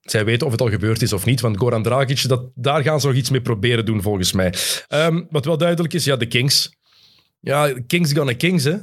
Zij 0.04 0.26
weten 0.26 0.46
of 0.46 0.52
het 0.52 0.62
al 0.62 0.70
gebeurd 0.70 1.02
is 1.02 1.14
of 1.14 1.26
niet, 1.26 1.42
want 1.42 1.58
Goran 1.58 1.84
Dragic, 1.84 2.28
dat, 2.28 2.50
daar 2.56 2.84
gaan 2.84 3.02
ze 3.02 3.08
nog 3.08 3.16
iets 3.16 3.30
mee 3.30 3.42
proberen 3.42 3.86
doen, 3.86 4.02
volgens 4.02 4.32
mij. 4.32 4.54
Um, 4.90 5.28
wat 5.30 5.46
wel 5.46 5.58
duidelijk 5.58 5.94
is, 5.94 6.06
ja, 6.06 6.16
de 6.16 6.28
Kings. 6.28 6.76
Ja, 7.40 7.74
Kings 7.88 8.14
gonna 8.14 8.34
Kings, 8.34 8.64
hè. 8.64 8.72
Uh, 8.72 8.80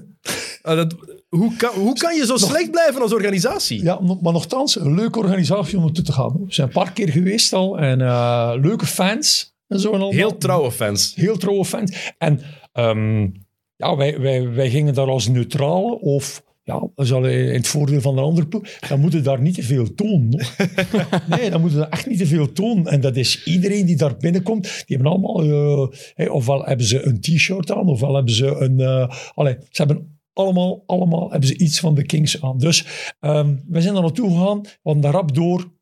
dat, 0.63 0.95
hoe, 1.29 1.57
kan, 1.57 1.75
hoe 1.75 1.99
kan 1.99 2.17
je 2.17 2.27
zo 2.27 2.33
nog, 2.33 2.41
slecht 2.41 2.71
blijven 2.71 3.03
als 3.03 3.13
organisatie? 3.13 3.83
Ja, 3.83 4.01
maar 4.01 4.33
nogthans, 4.33 4.81
een 4.81 4.95
leuke 4.95 5.19
organisatie 5.19 5.77
om 5.77 5.85
naartoe 5.85 6.05
te 6.05 6.13
gaan. 6.13 6.33
We 6.33 6.55
zijn 6.55 6.67
een 6.67 6.73
paar 6.73 6.93
keer 6.93 7.09
geweest 7.09 7.53
al 7.53 7.79
en 7.79 8.01
uh, 8.01 8.53
leuke 8.61 8.87
fans. 8.87 9.55
En 9.69 9.81
zo 9.81 9.93
en 9.93 10.01
al 10.01 10.11
Heel 10.11 10.37
trouwe 10.37 10.73
fans. 10.73 11.13
Heel 11.15 11.37
trouwe 11.37 11.65
fans. 11.65 12.13
En 12.19 12.41
um, 12.73 13.33
ja, 13.77 13.97
wij, 13.97 14.21
wij, 14.21 14.50
wij 14.53 14.71
gingen 14.71 14.95
daar 14.95 15.07
als 15.07 15.29
neutrale 15.29 16.00
of 16.00 16.43
ja, 16.71 16.81
dat 16.95 17.05
is 17.07 17.12
al 17.12 17.27
in 17.27 17.55
het 17.55 17.67
voordeel 17.67 18.00
van 18.00 18.15
de 18.15 18.21
andere 18.21 18.47
ploeg. 18.47 18.79
Dan 18.89 19.00
moeten 19.00 19.23
daar 19.23 19.41
niet 19.41 19.55
te 19.55 19.62
veel 19.62 19.95
tonen. 19.95 20.47
nee, 21.37 21.50
dan 21.50 21.61
moeten 21.61 21.79
daar 21.79 21.89
echt 21.89 22.07
niet 22.07 22.19
te 22.19 22.27
veel 22.27 22.53
tonen. 22.53 22.87
En 22.87 23.00
dat 23.00 23.17
is 23.17 23.45
iedereen 23.45 23.87
die 23.87 23.97
daar 23.97 24.17
binnenkomt. 24.17 24.62
Die 24.62 24.97
hebben 24.97 25.12
allemaal... 25.12 25.45
Uh, 25.45 25.87
hey, 26.15 26.29
ofwel 26.29 26.65
hebben 26.65 26.87
ze 26.87 27.07
een 27.07 27.21
t-shirt 27.21 27.73
aan, 27.73 27.89
ofwel 27.89 28.15
hebben 28.15 28.35
ze 28.35 28.47
een... 28.47 28.79
Uh, 28.79 29.11
allee, 29.35 29.57
ze 29.71 29.83
hebben 29.83 30.21
allemaal, 30.33 30.83
allemaal 30.87 31.31
hebben 31.31 31.49
ze 31.49 31.59
iets 31.59 31.81
van 31.81 31.95
de 31.95 32.07
Kings 32.07 32.43
aan. 32.43 32.59
Dus 32.59 32.87
um, 33.21 33.65
we 33.69 33.81
zijn 33.81 33.95
daar 33.95 34.03
naartoe 34.03 34.31
gegaan. 34.31 34.61
Hadden 34.83 35.03
daar 35.03 35.12
rap 35.12 35.35
door. 35.35 35.73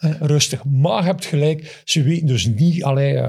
Uh, 0.00 0.20
rustig. 0.20 0.64
Maar 0.64 1.00
je 1.00 1.08
hebt 1.08 1.24
gelijk. 1.24 1.82
Ze 1.84 2.02
weten 2.02 2.26
dus 2.26 2.46
niet... 2.46 2.84
Allee, 2.84 3.20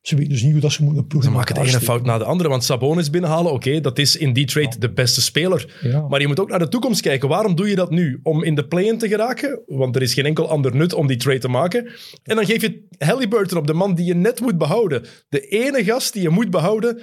ze 0.00 0.16
weten 0.16 0.32
dus 0.32 0.42
niet 0.42 0.52
hoe 0.52 0.60
dat 0.60 0.72
ze 0.72 0.82
moeten 0.82 1.06
ploegen. 1.06 1.30
Ze 1.30 1.36
maken 1.36 1.54
de 1.54 1.60
ene 1.60 1.68
steken. 1.68 1.86
fout 1.86 2.04
na 2.04 2.18
de 2.18 2.24
andere. 2.24 2.48
Want 2.48 2.64
Sabonis 2.64 3.10
binnenhalen, 3.10 3.52
oké, 3.52 3.68
okay, 3.68 3.80
dat 3.80 3.98
is 3.98 4.16
in 4.16 4.32
die 4.32 4.46
trade 4.46 4.68
ja. 4.70 4.76
de 4.78 4.92
beste 4.92 5.22
speler. 5.22 5.78
Ja. 5.80 6.08
Maar 6.08 6.20
je 6.20 6.26
moet 6.26 6.40
ook 6.40 6.48
naar 6.48 6.58
de 6.58 6.68
toekomst 6.68 7.00
kijken. 7.00 7.28
Waarom 7.28 7.54
doe 7.54 7.68
je 7.68 7.74
dat 7.74 7.90
nu? 7.90 8.20
Om 8.22 8.44
in 8.44 8.54
de 8.54 8.66
play-in 8.66 8.98
te 8.98 9.08
geraken? 9.08 9.62
Want 9.66 9.96
er 9.96 10.02
is 10.02 10.14
geen 10.14 10.26
enkel 10.26 10.48
ander 10.48 10.76
nut 10.76 10.94
om 10.94 11.06
die 11.06 11.16
trade 11.16 11.38
te 11.38 11.48
maken. 11.48 11.86
En 12.22 12.36
dan 12.36 12.46
geef 12.46 12.60
je 12.60 12.86
Halliburton 12.98 13.58
op 13.58 13.66
de 13.66 13.72
man 13.72 13.94
die 13.94 14.06
je 14.06 14.14
net 14.14 14.40
moet 14.40 14.58
behouden. 14.58 15.04
De 15.28 15.40
ene 15.40 15.84
gast 15.84 16.12
die 16.12 16.22
je 16.22 16.30
moet 16.30 16.50
behouden 16.50 17.00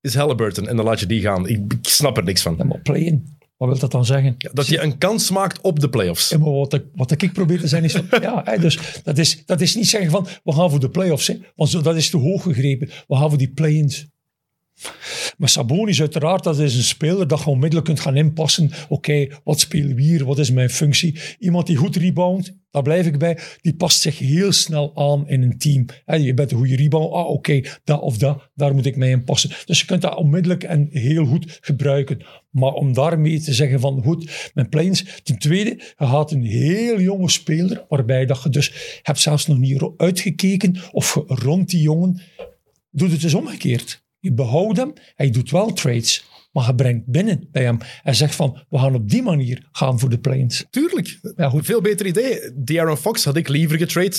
is 0.00 0.14
Halliburton. 0.14 0.68
En 0.68 0.76
dan 0.76 0.84
laat 0.84 1.00
je 1.00 1.06
die 1.06 1.20
gaan. 1.20 1.48
Ik, 1.48 1.72
ik 1.72 1.78
snap 1.88 2.16
er 2.16 2.24
niks 2.24 2.42
van. 2.42 2.54
Ja, 2.58 2.64
maar 2.64 2.80
play-in. 2.80 3.37
Wat 3.58 3.68
wil 3.68 3.78
dat 3.78 3.90
dan 3.90 4.04
zeggen? 4.04 4.34
Ja, 4.38 4.50
dat 4.52 4.66
je 4.66 4.80
een 4.80 4.98
kans 4.98 5.30
maakt 5.30 5.60
op 5.60 5.80
de 5.80 5.88
playoffs. 5.88 6.28
Ja, 6.28 6.38
maar 6.38 6.52
wat 6.52 6.74
ik, 6.74 6.84
wat 6.94 7.22
ik 7.22 7.32
probeer 7.32 7.60
te 7.60 7.68
zijn 7.68 7.84
is... 7.84 7.92
Van, 7.92 8.06
ja, 8.22 8.56
dus 8.56 8.78
dat 9.04 9.18
is, 9.18 9.42
dat 9.46 9.60
is 9.60 9.74
niet 9.74 9.88
zeggen 9.88 10.10
van... 10.10 10.26
We 10.44 10.52
gaan 10.52 10.70
voor 10.70 10.80
de 10.80 10.90
playoffs. 10.90 11.26
Hè, 11.26 11.38
want 11.54 11.70
zo, 11.70 11.80
dat 11.80 11.96
is 11.96 12.10
te 12.10 12.16
hoog 12.16 12.42
gegrepen. 12.42 12.90
We 13.06 13.16
gaan 13.16 13.28
voor 13.28 13.38
die 13.38 13.52
play-ins. 13.52 14.06
Maar 15.36 15.48
Sabonis 15.48 16.00
uiteraard, 16.00 16.44
dat 16.44 16.58
is 16.58 16.76
een 16.76 16.82
speler 16.82 17.28
dat 17.28 17.38
je 17.38 17.46
onmiddellijk 17.46 17.86
kunt 17.86 18.00
gaan 18.00 18.16
inpassen. 18.16 18.70
Oké, 18.88 19.26
wat 19.44 19.60
spelen 19.60 19.96
we 19.96 20.02
hier? 20.02 20.24
Wat 20.24 20.38
is 20.38 20.50
mijn 20.50 20.70
functie? 20.70 21.18
Iemand 21.38 21.66
die 21.66 21.76
goed 21.76 21.96
rebound, 21.96 22.56
daar 22.70 22.82
blijf 22.82 23.06
ik 23.06 23.18
bij. 23.18 23.38
Die 23.60 23.74
past 23.74 24.00
zich 24.00 24.18
heel 24.18 24.52
snel 24.52 24.96
aan 24.96 25.28
in 25.28 25.42
een 25.42 25.58
team. 25.58 25.86
je 26.06 26.34
bent 26.34 26.50
een 26.50 26.58
goede 26.58 26.76
rebound. 26.76 27.12
Ah, 27.12 27.28
oké, 27.30 27.60
dat 27.84 28.00
of 28.00 28.18
dat, 28.18 28.50
daar 28.54 28.74
moet 28.74 28.86
ik 28.86 28.96
mij 28.96 29.10
in 29.10 29.24
passen. 29.24 29.50
Dus 29.64 29.80
je 29.80 29.86
kunt 29.86 30.02
dat 30.02 30.16
onmiddellijk 30.16 30.64
en 30.64 30.88
heel 30.90 31.26
goed 31.26 31.58
gebruiken. 31.60 32.24
Maar 32.50 32.72
om 32.72 32.92
daarmee 32.92 33.40
te 33.40 33.52
zeggen 33.52 33.80
van, 33.80 34.02
goed, 34.02 34.50
mijn 34.54 34.68
planes. 34.68 35.20
Ten 35.22 35.38
tweede, 35.38 35.70
je 35.70 36.06
gaat 36.06 36.32
een 36.32 36.44
heel 36.44 37.00
jonge 37.00 37.30
speler, 37.30 37.84
waarbij 37.88 38.26
dat 38.26 38.42
je 38.42 38.48
dus 38.48 39.00
hebt 39.02 39.20
zelfs 39.20 39.46
nog 39.46 39.58
niet 39.58 39.90
uitgekeken 39.96 40.76
of 40.92 41.14
je 41.14 41.22
rond 41.26 41.70
die 41.70 41.80
jongen 41.80 42.20
doet 42.90 43.10
het 43.10 43.20
dus 43.20 43.34
omgekeerd. 43.34 44.06
Je 44.18 44.32
behoudt 44.32 44.78
hem 44.78 44.92
je 45.16 45.30
doet 45.30 45.50
wel 45.50 45.72
trades. 45.72 46.24
Maar 46.52 46.66
je 46.66 46.74
brengt 46.74 47.06
binnen 47.06 47.48
bij 47.52 47.62
hem 47.62 47.78
en 48.02 48.14
zegt 48.14 48.34
van, 48.34 48.64
we 48.68 48.78
gaan 48.78 48.94
op 48.94 49.10
die 49.10 49.22
manier 49.22 49.68
gaan 49.72 49.98
voor 49.98 50.08
de 50.08 50.18
Plains. 50.18 50.66
Tuurlijk. 50.70 51.18
Ja, 51.36 51.48
goed. 51.48 51.64
Veel 51.64 51.80
beter 51.80 52.06
idee. 52.06 52.80
Aaron 52.80 52.96
Fox 52.96 53.24
had 53.24 53.36
ik 53.36 53.48
liever 53.48 53.78
getrade 53.78 54.16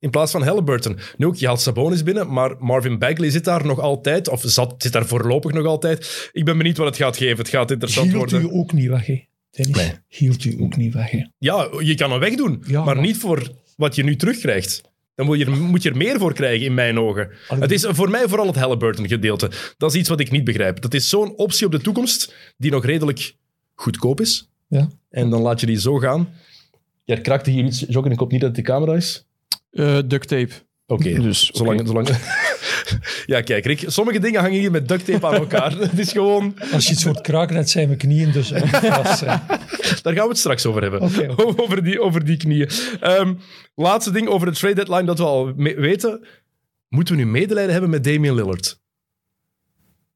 in 0.00 0.10
plaats 0.10 0.32
van 0.32 0.42
Halliburton. 0.42 0.98
Nu 1.16 1.26
ook, 1.26 1.36
je 1.36 1.46
haalt 1.46 1.60
Sabonis 1.60 2.02
binnen, 2.02 2.32
maar 2.32 2.54
Marvin 2.58 2.98
Bagley 2.98 3.30
zit 3.30 3.44
daar 3.44 3.66
nog 3.66 3.80
altijd, 3.80 4.28
of 4.28 4.42
zat, 4.46 4.74
zit 4.78 4.92
daar 4.92 5.06
voorlopig 5.06 5.52
nog 5.52 5.66
altijd. 5.66 6.30
Ik 6.32 6.44
ben 6.44 6.56
benieuwd 6.56 6.76
wat 6.76 6.86
het 6.86 6.96
gaat 6.96 7.16
geven. 7.16 7.38
Het 7.38 7.48
gaat 7.48 7.70
interessant 7.70 8.06
Hield 8.06 8.18
worden. 8.18 8.40
Hield 8.40 8.52
u 8.52 8.56
ook 8.56 8.72
niet 8.72 8.88
weg, 8.88 9.06
hè? 9.06 9.24
Dennis, 9.50 9.76
nee. 9.76 9.92
hield 10.06 10.44
u 10.44 10.56
ook 10.60 10.76
niet 10.76 10.94
weg, 10.94 11.10
hè? 11.10 11.26
Ja, 11.38 11.68
je 11.78 11.94
kan 11.94 12.10
hem 12.10 12.20
wegdoen, 12.20 12.62
ja, 12.66 12.84
maar, 12.84 12.94
maar 12.94 13.04
niet 13.04 13.16
voor 13.16 13.48
wat 13.76 13.94
je 13.94 14.04
nu 14.04 14.16
terugkrijgt. 14.16 14.88
Dan 15.14 15.26
moet 15.26 15.38
je, 15.38 15.44
er, 15.44 15.52
moet 15.52 15.82
je 15.82 15.90
er 15.90 15.96
meer 15.96 16.18
voor 16.18 16.32
krijgen, 16.32 16.66
in 16.66 16.74
mijn 16.74 16.98
ogen. 16.98 17.30
Het 17.48 17.70
is 17.70 17.86
voor 17.88 18.10
mij 18.10 18.28
vooral 18.28 18.46
het 18.46 18.56
Halliburton-gedeelte. 18.56 19.50
Dat 19.76 19.92
is 19.92 20.00
iets 20.00 20.08
wat 20.08 20.20
ik 20.20 20.30
niet 20.30 20.44
begrijp. 20.44 20.80
Dat 20.80 20.94
is 20.94 21.08
zo'n 21.08 21.36
optie 21.36 21.66
op 21.66 21.72
de 21.72 21.80
toekomst 21.80 22.34
die 22.56 22.70
nog 22.70 22.84
redelijk 22.84 23.34
goedkoop 23.74 24.20
is. 24.20 24.50
Ja. 24.68 24.88
En 25.10 25.30
dan 25.30 25.40
laat 25.40 25.60
je 25.60 25.66
die 25.66 25.80
zo 25.80 25.98
gaan. 25.98 26.28
Ja, 27.04 27.16
krakte 27.16 27.50
hier 27.50 27.64
iets, 27.64 27.84
Jokken. 27.88 28.12
Ik 28.12 28.18
hoop 28.18 28.30
niet 28.30 28.40
dat 28.40 28.56
het 28.56 28.58
de 28.58 28.72
camera 28.72 28.94
is. 28.94 29.26
Uh, 29.70 29.98
duct 30.06 30.28
tape. 30.28 30.52
Oké, 30.86 31.20
dus, 31.22 31.50
zolang, 31.50 31.86
zolang, 31.86 32.08
ja, 33.26 33.40
kijk, 33.40 33.66
Rick, 33.66 33.82
sommige 33.86 34.18
dingen 34.18 34.40
hangen 34.40 34.58
hier 34.58 34.70
met 34.70 34.88
duct 34.88 35.04
tape 35.04 35.26
aan 35.26 35.34
elkaar. 35.34 35.78
het 35.78 35.98
is 35.98 36.12
gewoon... 36.12 36.56
Als 36.72 36.86
je 36.86 36.92
iets 36.92 37.04
hoort 37.04 37.20
kraken, 37.20 37.56
dat 37.56 37.70
zijn 37.70 37.86
mijn 37.86 37.98
knieën 37.98 38.32
dus 38.32 38.52
vast 38.72 39.20
Daar 40.02 40.14
gaan 40.14 40.22
we 40.22 40.28
het 40.28 40.38
straks 40.38 40.66
over 40.66 40.82
hebben. 40.82 41.02
over, 41.56 41.84
die, 41.84 42.00
over 42.00 42.24
die 42.24 42.36
knieën. 42.36 42.68
Um, 43.02 43.38
laatste 43.74 44.10
ding 44.10 44.28
over 44.28 44.46
de 44.46 44.56
trade 44.56 44.74
deadline 44.74 45.04
dat 45.04 45.18
we 45.18 45.24
al 45.24 45.54
weten. 45.56 46.26
Moeten 46.88 47.16
we 47.16 47.22
nu 47.22 47.30
medelijden 47.30 47.72
hebben 47.72 47.90
met 47.90 48.04
Damian 48.04 48.34
Lillard? 48.34 48.79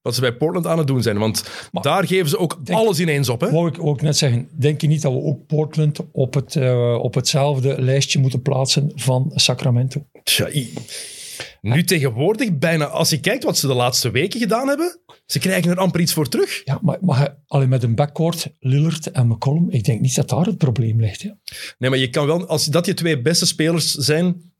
Wat 0.04 0.14
ze 0.14 0.20
bij 0.20 0.36
Portland 0.36 0.66
aan 0.66 0.78
het 0.78 0.86
doen 0.86 1.02
zijn. 1.02 1.18
Want 1.18 1.44
daar 1.80 2.06
geven 2.06 2.28
ze 2.28 2.38
ook 2.38 2.58
alles 2.64 3.00
ineens 3.00 3.28
op. 3.28 3.40
Hè? 3.40 3.50
Wou 3.50 3.68
ik 3.68 3.84
ook 3.84 4.02
net 4.02 4.16
zeggen, 4.16 4.48
denk 4.52 4.80
je 4.80 4.86
niet 4.86 5.02
dat 5.02 5.12
we 5.12 5.18
ook 5.18 5.46
Portland 5.46 5.98
op, 6.12 6.34
het, 6.34 6.54
uh, 6.54 6.98
op 7.00 7.14
hetzelfde 7.14 7.82
lijstje 7.82 8.18
moeten 8.18 8.42
plaatsen 8.42 8.92
van 8.94 9.30
Sacramento? 9.34 10.06
Tja, 10.22 10.48
nu 11.60 11.84
tegenwoordig, 11.84 12.58
bijna 12.58 12.86
als 12.86 13.10
je 13.10 13.20
kijkt 13.20 13.44
wat 13.44 13.58
ze 13.58 13.66
de 13.66 13.74
laatste 13.74 14.10
weken 14.10 14.40
gedaan 14.40 14.68
hebben, 14.68 15.00
ze 15.26 15.38
krijgen 15.38 15.70
er 15.70 15.76
amper 15.76 16.00
iets 16.00 16.12
voor 16.12 16.28
terug. 16.28 16.62
Ja, 16.64 16.78
maar, 16.82 16.98
maar 17.00 17.38
alleen 17.46 17.68
met 17.68 17.82
een 17.82 17.94
backcourt, 17.94 18.48
Lillard 18.58 19.10
en 19.10 19.26
McCollum, 19.26 19.70
ik 19.70 19.84
denk 19.84 20.00
niet 20.00 20.14
dat 20.14 20.28
daar 20.28 20.46
het 20.46 20.58
probleem 20.58 21.00
ligt. 21.00 21.24
Nee, 21.78 21.90
maar 21.90 21.98
je 21.98 22.10
kan 22.10 22.26
wel, 22.26 22.46
als 22.46 22.66
dat 22.66 22.86
je 22.86 22.94
twee 22.94 23.22
beste 23.22 23.46
spelers 23.46 23.92
zijn, 23.92 24.52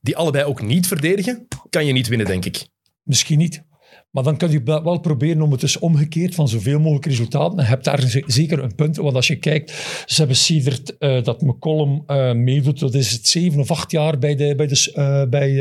die 0.00 0.16
allebei 0.16 0.44
ook 0.44 0.62
niet 0.62 0.86
verdedigen, 0.86 1.46
kan 1.70 1.86
je 1.86 1.92
niet 1.92 2.08
winnen, 2.08 2.26
denk 2.26 2.44
ik. 2.44 2.66
Misschien 3.02 3.38
niet. 3.38 3.66
Maar 4.10 4.22
dan 4.22 4.36
kun 4.36 4.50
je 4.50 4.62
wel 4.62 5.00
proberen 5.00 5.42
om 5.42 5.50
het 5.50 5.60
dus 5.60 5.78
omgekeerd 5.78 6.34
van 6.34 6.48
zoveel 6.48 6.78
mogelijk 6.78 7.06
resultaten. 7.06 7.58
En 7.58 7.64
je 7.64 7.70
hebt 7.70 7.84
daar 7.84 8.22
zeker 8.26 8.62
een 8.62 8.74
punt. 8.74 8.96
Want 8.96 9.14
als 9.14 9.26
je 9.26 9.36
kijkt, 9.36 9.70
ze 10.06 10.14
hebben 10.18 10.36
Siedert 10.36 10.96
uh, 10.98 11.22
dat 11.22 11.42
McCollum 11.42 12.02
uh, 12.06 12.32
meedoet. 12.32 12.78
Dat 12.78 12.94
is 12.94 13.10
het 13.10 13.28
zeven 13.28 13.60
of 13.60 13.70
acht 13.70 13.90
jaar 13.90 14.18
bij, 14.18 14.34
de, 14.34 14.54
bij, 14.54 14.66
de, 14.66 14.92
uh, 14.94 15.24
bij, 15.30 15.54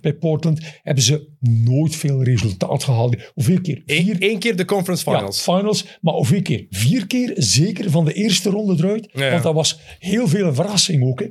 bij 0.00 0.14
Portland. 0.14 0.60
Hebben 0.82 1.04
ze 1.04 1.28
nooit 1.40 1.96
veel 1.96 2.22
resultaat 2.22 2.84
gehaald. 2.84 3.16
Hoeveel 3.34 3.60
keer? 3.60 3.82
Vier 3.86 4.16
Eén 4.18 4.38
keer 4.38 4.56
de 4.56 4.64
conference 4.64 5.02
finals. 5.02 5.44
Ja, 5.44 5.54
finals. 5.54 5.98
Maar 6.00 6.14
hoeveel 6.14 6.42
keer? 6.42 6.66
Vier 6.70 7.06
keer 7.06 7.32
zeker 7.34 7.90
van 7.90 8.04
de 8.04 8.12
eerste 8.12 8.50
ronde 8.50 8.74
eruit. 8.78 9.08
Ja. 9.12 9.30
Want 9.30 9.42
dat 9.42 9.54
was 9.54 9.80
heel 9.98 10.28
veel 10.28 10.46
een 10.46 10.54
verrassing 10.54 11.04
ook. 11.04 11.20
Hè. 11.20 11.26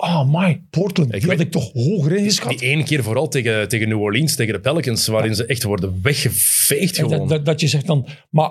Oh 0.00 0.24
my, 0.26 0.62
Portland, 0.70 1.14
ik 1.14 1.20
die 1.20 1.30
had 1.30 1.40
ik 1.40 1.50
toch 1.50 1.72
hoger 1.72 2.16
ingeschat. 2.16 2.58
Die 2.58 2.68
één 2.68 2.84
keer 2.84 3.02
vooral 3.02 3.28
tegen, 3.28 3.68
tegen 3.68 3.88
New 3.88 4.00
Orleans, 4.00 4.36
tegen 4.36 4.52
de 4.52 4.60
Pelicans, 4.60 5.06
waarin 5.06 5.34
ze 5.34 5.46
echt 5.46 5.62
worden 5.62 6.02
weggeveegd 6.02 6.96
gewoon. 6.96 7.18
Dat, 7.18 7.28
dat, 7.28 7.44
dat, 7.44 7.60
je 7.60 7.68
zegt 7.68 7.86
dan, 7.86 8.06
maar 8.30 8.50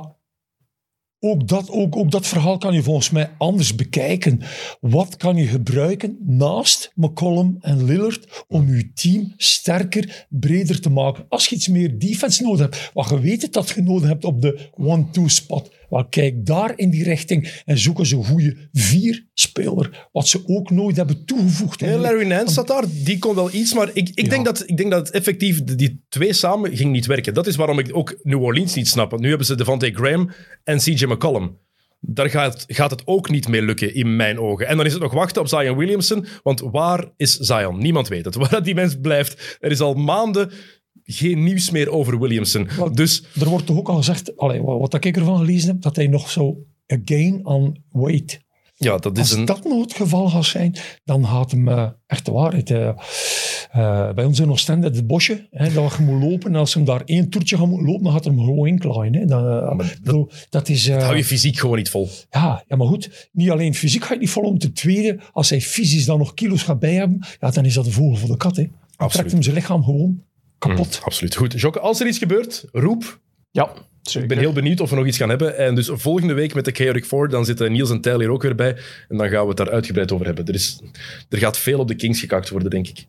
ook 1.20 1.48
dat, 1.48 1.70
ook, 1.70 1.96
ook 1.96 2.12
dat 2.12 2.27
verhaal 2.27 2.58
kan 2.58 2.74
je 2.74 2.84
volgens 2.84 3.10
mij 3.10 3.30
anders 3.38 3.75
bekijken. 3.75 4.42
Wat 4.80 5.18
kan 5.18 5.36
je 5.36 5.46
gebruiken 5.46 6.18
naast 6.22 6.92
McCollum 6.96 7.58
en 7.62 7.86
Lillard 7.86 8.46
om 8.48 8.75
je 8.75 8.92
team 8.94 9.34
sterker, 9.38 10.25
breder 10.30 10.82
te 10.82 10.89
maken? 10.89 11.25
Als 11.30 11.48
je 11.48 11.56
iets 11.56 11.68
meer 11.68 12.00
defense 12.00 12.44
nodig 12.44 12.60
hebt, 12.60 12.92
wat 12.94 13.10
je 13.10 13.20
weet 13.20 13.54
dat 13.54 13.70
je 13.70 13.82
nodig 13.82 14.08
hebt 14.08 14.25
op 14.25 14.42
de 14.42 14.70
one-two 14.75 15.27
spot. 15.27 15.72
Wel, 15.89 16.08
kijk 16.08 16.46
daar 16.46 16.74
in 16.75 16.89
die 16.89 17.03
richting 17.03 17.62
en 17.65 17.77
zoeken 17.77 18.06
ze 18.06 18.15
een 18.15 18.25
goede 18.25 18.70
vier-speler. 18.74 20.08
Wat 20.12 20.27
ze 20.27 20.41
ook 20.46 20.70
nooit 20.70 20.96
hebben 20.96 21.25
toegevoegd. 21.25 21.82
Nee, 21.82 21.98
Larry 21.98 22.27
Nance 22.27 22.53
zat 22.53 22.67
daar, 22.67 22.84
die 23.03 23.20
kon 23.20 23.36
wel 23.36 23.53
iets, 23.53 23.74
maar 23.74 23.89
ik, 23.94 24.10
ik, 24.13 24.29
denk, 24.29 24.46
dat, 24.46 24.63
ik 24.70 24.77
denk 24.77 24.91
dat 24.91 25.08
het 25.08 25.15
effectief, 25.15 25.63
die 25.63 26.06
twee 26.10 26.34
samen 26.34 26.77
ging 26.77 26.91
niet 26.91 27.06
werken. 27.06 27.34
Dat 27.34 27.48
is 27.48 27.56
waarom 27.56 27.79
ik 27.79 27.89
ook 27.91 28.20
New 28.24 28.44
Orleans 28.44 28.75
niet 28.75 28.88
snap. 28.88 29.20
nu 29.20 29.29
hebben 29.29 29.48
ze 29.48 29.56
Devante 29.56 29.91
Graham 29.94 30.32
en 30.63 30.77
CJ 30.77 31.06
McCollum. 31.06 31.58
Daar 32.00 32.29
gaat, 32.29 32.63
gaat 32.67 32.91
het 32.91 33.01
ook 33.06 33.29
niet 33.29 33.48
mee 33.48 33.62
lukken, 33.62 33.94
in 33.94 34.15
mijn 34.15 34.39
ogen. 34.39 34.67
En 34.67 34.77
dan 34.77 34.86
is 34.86 34.94
het 34.94 35.01
nog 35.01 35.13
wachten 35.13 35.41
op 35.41 35.48
Zion 35.48 35.77
Williamson, 35.77 36.25
want 36.44 36.60
waar 36.60 37.12
is 37.15 37.38
Zion? 37.38 37.79
Niemand 37.79 38.08
weet 38.08 38.25
het. 38.25 38.36
Waar 38.50 38.63
die 38.63 38.75
mens 38.75 38.96
blijft. 39.01 39.58
Er 39.60 39.72
is 39.72 39.79
al 39.79 39.94
maanden 39.94 40.51
geen 41.10 41.44
nieuws 41.44 41.70
meer 41.70 41.92
over 41.92 42.20
Williamson. 42.20 42.70
dus, 42.94 43.24
er 43.40 43.50
wordt 43.50 43.66
toch 43.66 43.78
ook 43.78 43.90
al 43.90 43.96
gezegd, 43.96 44.38
allee, 44.38 44.62
wat 44.62 44.94
ik 44.94 45.18
ervan 45.18 45.38
gelezen 45.38 45.70
heb, 45.70 45.82
dat 45.82 45.96
hij 45.96 46.08
nog 46.08 46.30
zo 46.30 46.58
again 46.88 47.46
on 47.46 47.84
weight. 47.92 48.46
Ja, 48.80 48.98
dat 48.98 49.18
is 49.18 49.20
Als 49.20 49.32
een... 49.32 49.46
dat 49.46 49.64
nog 49.64 49.82
het 49.82 49.94
geval 49.94 50.30
gaat 50.30 50.46
zijn, 50.46 50.76
dan 51.04 51.26
gaat 51.26 51.52
hem 51.52 51.68
uh, 51.68 51.90
echt 52.08 52.26
de 52.26 52.32
waarheid. 52.32 52.70
Uh, 52.70 52.80
uh, 53.76 54.14
bij 54.14 54.26
ons 54.26 54.40
in 54.40 54.52
Oostende, 54.52 54.88
het 54.88 55.08
bosje, 55.08 55.48
hè, 55.52 55.74
dat 55.74 55.96
je 55.98 56.04
moet 56.04 56.24
lopen. 56.24 56.50
En 56.50 56.56
als 56.56 56.74
hem 56.74 56.86
daar 56.86 57.02
één 57.06 57.30
toertje 57.30 57.58
gaat 57.58 57.68
lopen, 57.68 58.04
dan 58.04 58.12
gaat 58.12 58.24
hij 58.24 58.34
hem 58.34 58.44
gewoon 58.44 58.68
inklaaien. 58.68 59.28
Dat, 59.28 59.98
dat, 60.04 60.48
dat, 60.50 60.70
is... 60.70 60.86
dat 60.86 61.04
hou 61.04 61.16
je 61.18 61.24
fysiek 61.24 61.58
gewoon 61.58 61.78
niet 61.78 61.90
vol. 61.90 62.10
Ja, 62.30 62.64
ja, 62.68 62.76
maar 62.76 62.88
goed. 62.88 63.30
Niet 63.32 63.50
alleen 63.50 63.76
fysiek 63.76 64.04
ga 64.04 64.14
je 64.14 64.20
niet 64.20 64.30
vol, 64.30 64.44
om 64.44 64.58
ten 64.58 64.74
tweede, 64.74 65.20
als 65.32 65.50
hij 65.50 65.62
fysisch 65.62 66.06
dan 66.06 66.18
nog 66.18 66.34
kilo's 66.34 66.64
gaat 66.64 66.80
bij 66.80 66.94
hebben, 66.94 67.26
ja, 67.40 67.52
dan 67.52 67.66
is 67.66 67.74
dat 67.74 67.86
de 67.86 67.92
vogel 67.92 68.16
voor 68.16 68.30
de 68.30 68.38
kat. 68.38 68.56
Hè. 68.56 68.68
Dan 68.98 69.10
trekt 69.10 69.32
hem 69.32 69.42
zijn 69.42 69.56
lichaam 69.56 69.84
gewoon 69.84 70.24
kapot. 70.58 70.98
Mm, 70.98 71.04
absoluut. 71.04 71.36
Goed. 71.36 71.62
Jocke, 71.62 71.80
als 71.80 72.00
er 72.00 72.08
iets 72.08 72.18
gebeurt, 72.18 72.66
roep. 72.72 73.20
Ja, 73.52 73.74
zeker. 74.02 74.22
Ik 74.22 74.28
ben 74.28 74.38
heel 74.38 74.54
benieuwd 74.54 74.80
of 74.80 74.90
we 74.90 74.96
nog 74.96 75.06
iets 75.06 75.18
gaan 75.18 75.30
hebben. 75.30 75.58
En 75.58 75.76
dus 75.76 75.90
volgende 75.94 76.34
week 76.34 76.54
met 76.54 76.66
de 76.66 76.72
Chaotic 76.72 77.06
Four, 77.06 77.30
dan 77.30 77.46
zitten 77.46 77.72
Niels 77.72 77.90
en 77.90 78.02
Tyler 78.02 78.20
hier 78.20 78.30
ook 78.30 78.42
weer 78.42 78.56
bij. 78.56 78.78
En 79.08 79.18
dan 79.18 79.30
gaan 79.30 79.42
we 79.42 79.48
het 79.48 79.58
daar 79.58 79.70
uitgebreid 79.70 80.12
over 80.12 80.26
hebben. 80.26 80.46
Er, 80.46 80.54
is, 80.54 80.82
er 81.30 81.38
gaat 81.38 81.58
veel 81.58 81.80
op 81.80 81.88
de 81.88 81.96
Kings 81.96 82.20
gekakt 82.20 82.50
worden, 82.50 82.70
denk 82.70 82.88
ik. 82.88 83.06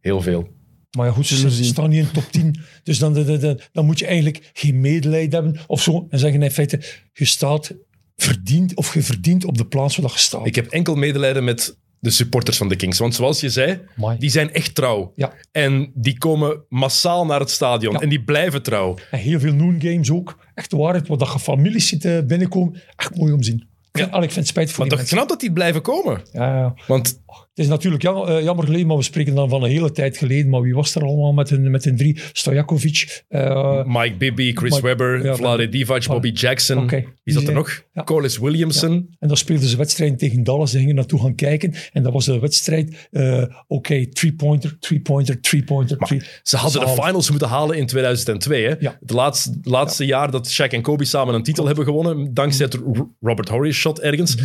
Heel 0.00 0.20
veel. 0.20 0.48
Maar 0.96 1.06
ja, 1.06 1.12
goed, 1.12 1.26
ze 1.26 1.64
staan 1.64 1.90
niet 1.90 1.98
in 1.98 2.04
de 2.04 2.10
top 2.10 2.32
10. 2.32 2.56
Dus 2.82 2.98
dan, 2.98 3.14
dan, 3.14 3.40
dan, 3.40 3.60
dan 3.72 3.84
moet 3.84 3.98
je 3.98 4.06
eigenlijk 4.06 4.50
geen 4.52 4.80
medelijden 4.80 5.42
hebben 5.42 5.60
of 5.66 5.82
zo. 5.82 6.06
En 6.10 6.18
zeggen 6.18 6.42
in 6.42 6.50
feite, 6.50 6.80
je 7.12 7.24
staat 7.24 7.74
verdient 8.16 8.76
of 8.76 8.94
je 8.94 9.02
verdient 9.02 9.44
op 9.44 9.58
de 9.58 9.66
plaats 9.66 9.96
waar 9.96 10.10
je 10.10 10.18
staat. 10.18 10.46
Ik 10.46 10.54
heb 10.54 10.66
enkel 10.66 10.94
medelijden 10.94 11.44
met 11.44 11.76
de 12.02 12.10
supporters 12.10 12.56
van 12.56 12.68
de 12.68 12.76
Kings. 12.76 12.98
Want 12.98 13.14
zoals 13.14 13.40
je 13.40 13.48
zei, 13.48 13.80
Amai. 13.96 14.18
die 14.18 14.30
zijn 14.30 14.52
echt 14.52 14.74
trouw. 14.74 15.12
Ja. 15.16 15.32
En 15.52 15.90
die 15.94 16.18
komen 16.18 16.64
massaal 16.68 17.26
naar 17.26 17.40
het 17.40 17.50
stadion. 17.50 17.92
Ja. 17.92 17.98
En 17.98 18.08
die 18.08 18.24
blijven 18.24 18.62
trouw. 18.62 18.96
En 19.10 19.18
heel 19.18 19.40
veel 19.40 19.54
noon 19.54 19.80
games 19.80 20.10
ook. 20.10 20.38
Echt 20.54 20.72
waarheid, 20.72 21.08
wat 21.08 21.18
dat 21.18 21.32
je 21.32 21.38
families 21.38 21.88
zitten 21.88 22.26
binnenkomen. 22.26 22.82
Echt 22.96 23.16
mooi 23.16 23.32
om 23.32 23.40
te 23.40 23.44
zien. 23.44 23.68
Ja. 23.92 24.04
allee, 24.04 24.26
ik 24.26 24.32
vind 24.32 24.34
het 24.34 24.46
spijt 24.46 24.70
voor 24.70 24.86
Maar 24.86 24.96
die 24.96 25.06
knap 25.06 25.28
dat 25.28 25.40
die 25.40 25.52
blijven 25.52 25.82
komen. 25.82 26.22
Ja, 26.32 26.56
ja. 26.56 26.74
Want 26.86 27.20
Het 27.54 27.64
is 27.64 27.68
natuurlijk 27.70 28.04
eh, 28.04 28.42
jammer 28.42 28.64
geleden, 28.64 28.86
maar 28.86 28.96
we 28.96 29.02
spreken 29.02 29.34
dan 29.34 29.48
van 29.48 29.62
een 29.62 29.70
hele 29.70 29.92
tijd 29.92 30.16
geleden. 30.16 30.48
Maar 30.50 30.60
wie 30.62 30.74
was 30.74 30.94
er 30.94 31.02
allemaal 31.02 31.32
met 31.32 31.50
hun, 31.50 31.70
met 31.70 31.84
hun 31.84 31.96
drie? 31.96 32.20
Stojakovic. 32.32 33.24
eh, 33.28 33.84
Mike 33.86 34.16
Bibby, 34.16 34.52
Chris 34.54 34.70
Mike- 34.70 34.86
Webber, 34.86 35.24
ja, 35.24 35.34
Vlade 35.36 35.68
Divac, 35.68 36.06
Bobby 36.06 36.28
Jackson. 36.28 36.88
Wie 36.88 37.04
zat 37.24 37.40
Die 37.42 37.48
er 37.50 37.54
nog? 37.56 37.82
ja. 37.92 38.02
Corliss 38.04 38.38
Williamson. 38.38 38.92
en 39.18 39.28
dan 39.28 39.36
speelden 39.36 39.68
ze 39.68 39.76
wedstrijden 39.76 40.18
tegen 40.18 40.42
Dallas. 40.42 40.70
Ze 40.70 40.78
gingen 40.78 40.94
naartoe 40.94 41.20
gaan 41.20 41.34
kijken. 41.34 41.74
En 41.92 42.02
dat 42.02 42.12
was 42.12 42.24
de 42.24 42.38
wedstrijd. 42.38 43.08
eh, 43.10 43.42
Oké, 43.66 44.06
three-pointer, 44.08 44.76
three-pointer, 44.78 45.40
three-pointer. 45.40 45.96
Three. 45.96 46.22
Ze 46.42 46.56
hadden 46.56 46.80
de 46.80 47.02
finals 47.02 47.30
moeten 47.30 47.48
halen 47.48 47.76
in 47.76 47.86
2002. 47.86 48.64
Hè? 48.64 48.74
Ja. 48.80 48.96
Het 49.00 49.10
laatste, 49.10 49.58
laatste 49.62 50.04
jaar 50.06 50.30
dat 50.30 50.52
Shaq 50.60 50.68
en 50.70 50.82
Kobe 50.82 51.04
samen 51.04 51.34
een 51.34 51.42
titel 51.42 51.66
hebben 51.66 51.84
gewonnen. 51.84 52.34
Dankzij 52.34 52.64
het 52.64 52.74
Ro- 52.74 53.10
Robert 53.20 53.48
Horry 53.48 53.72
shot 53.72 54.00
ergens. 54.00 54.36
Mhm. 54.36 54.44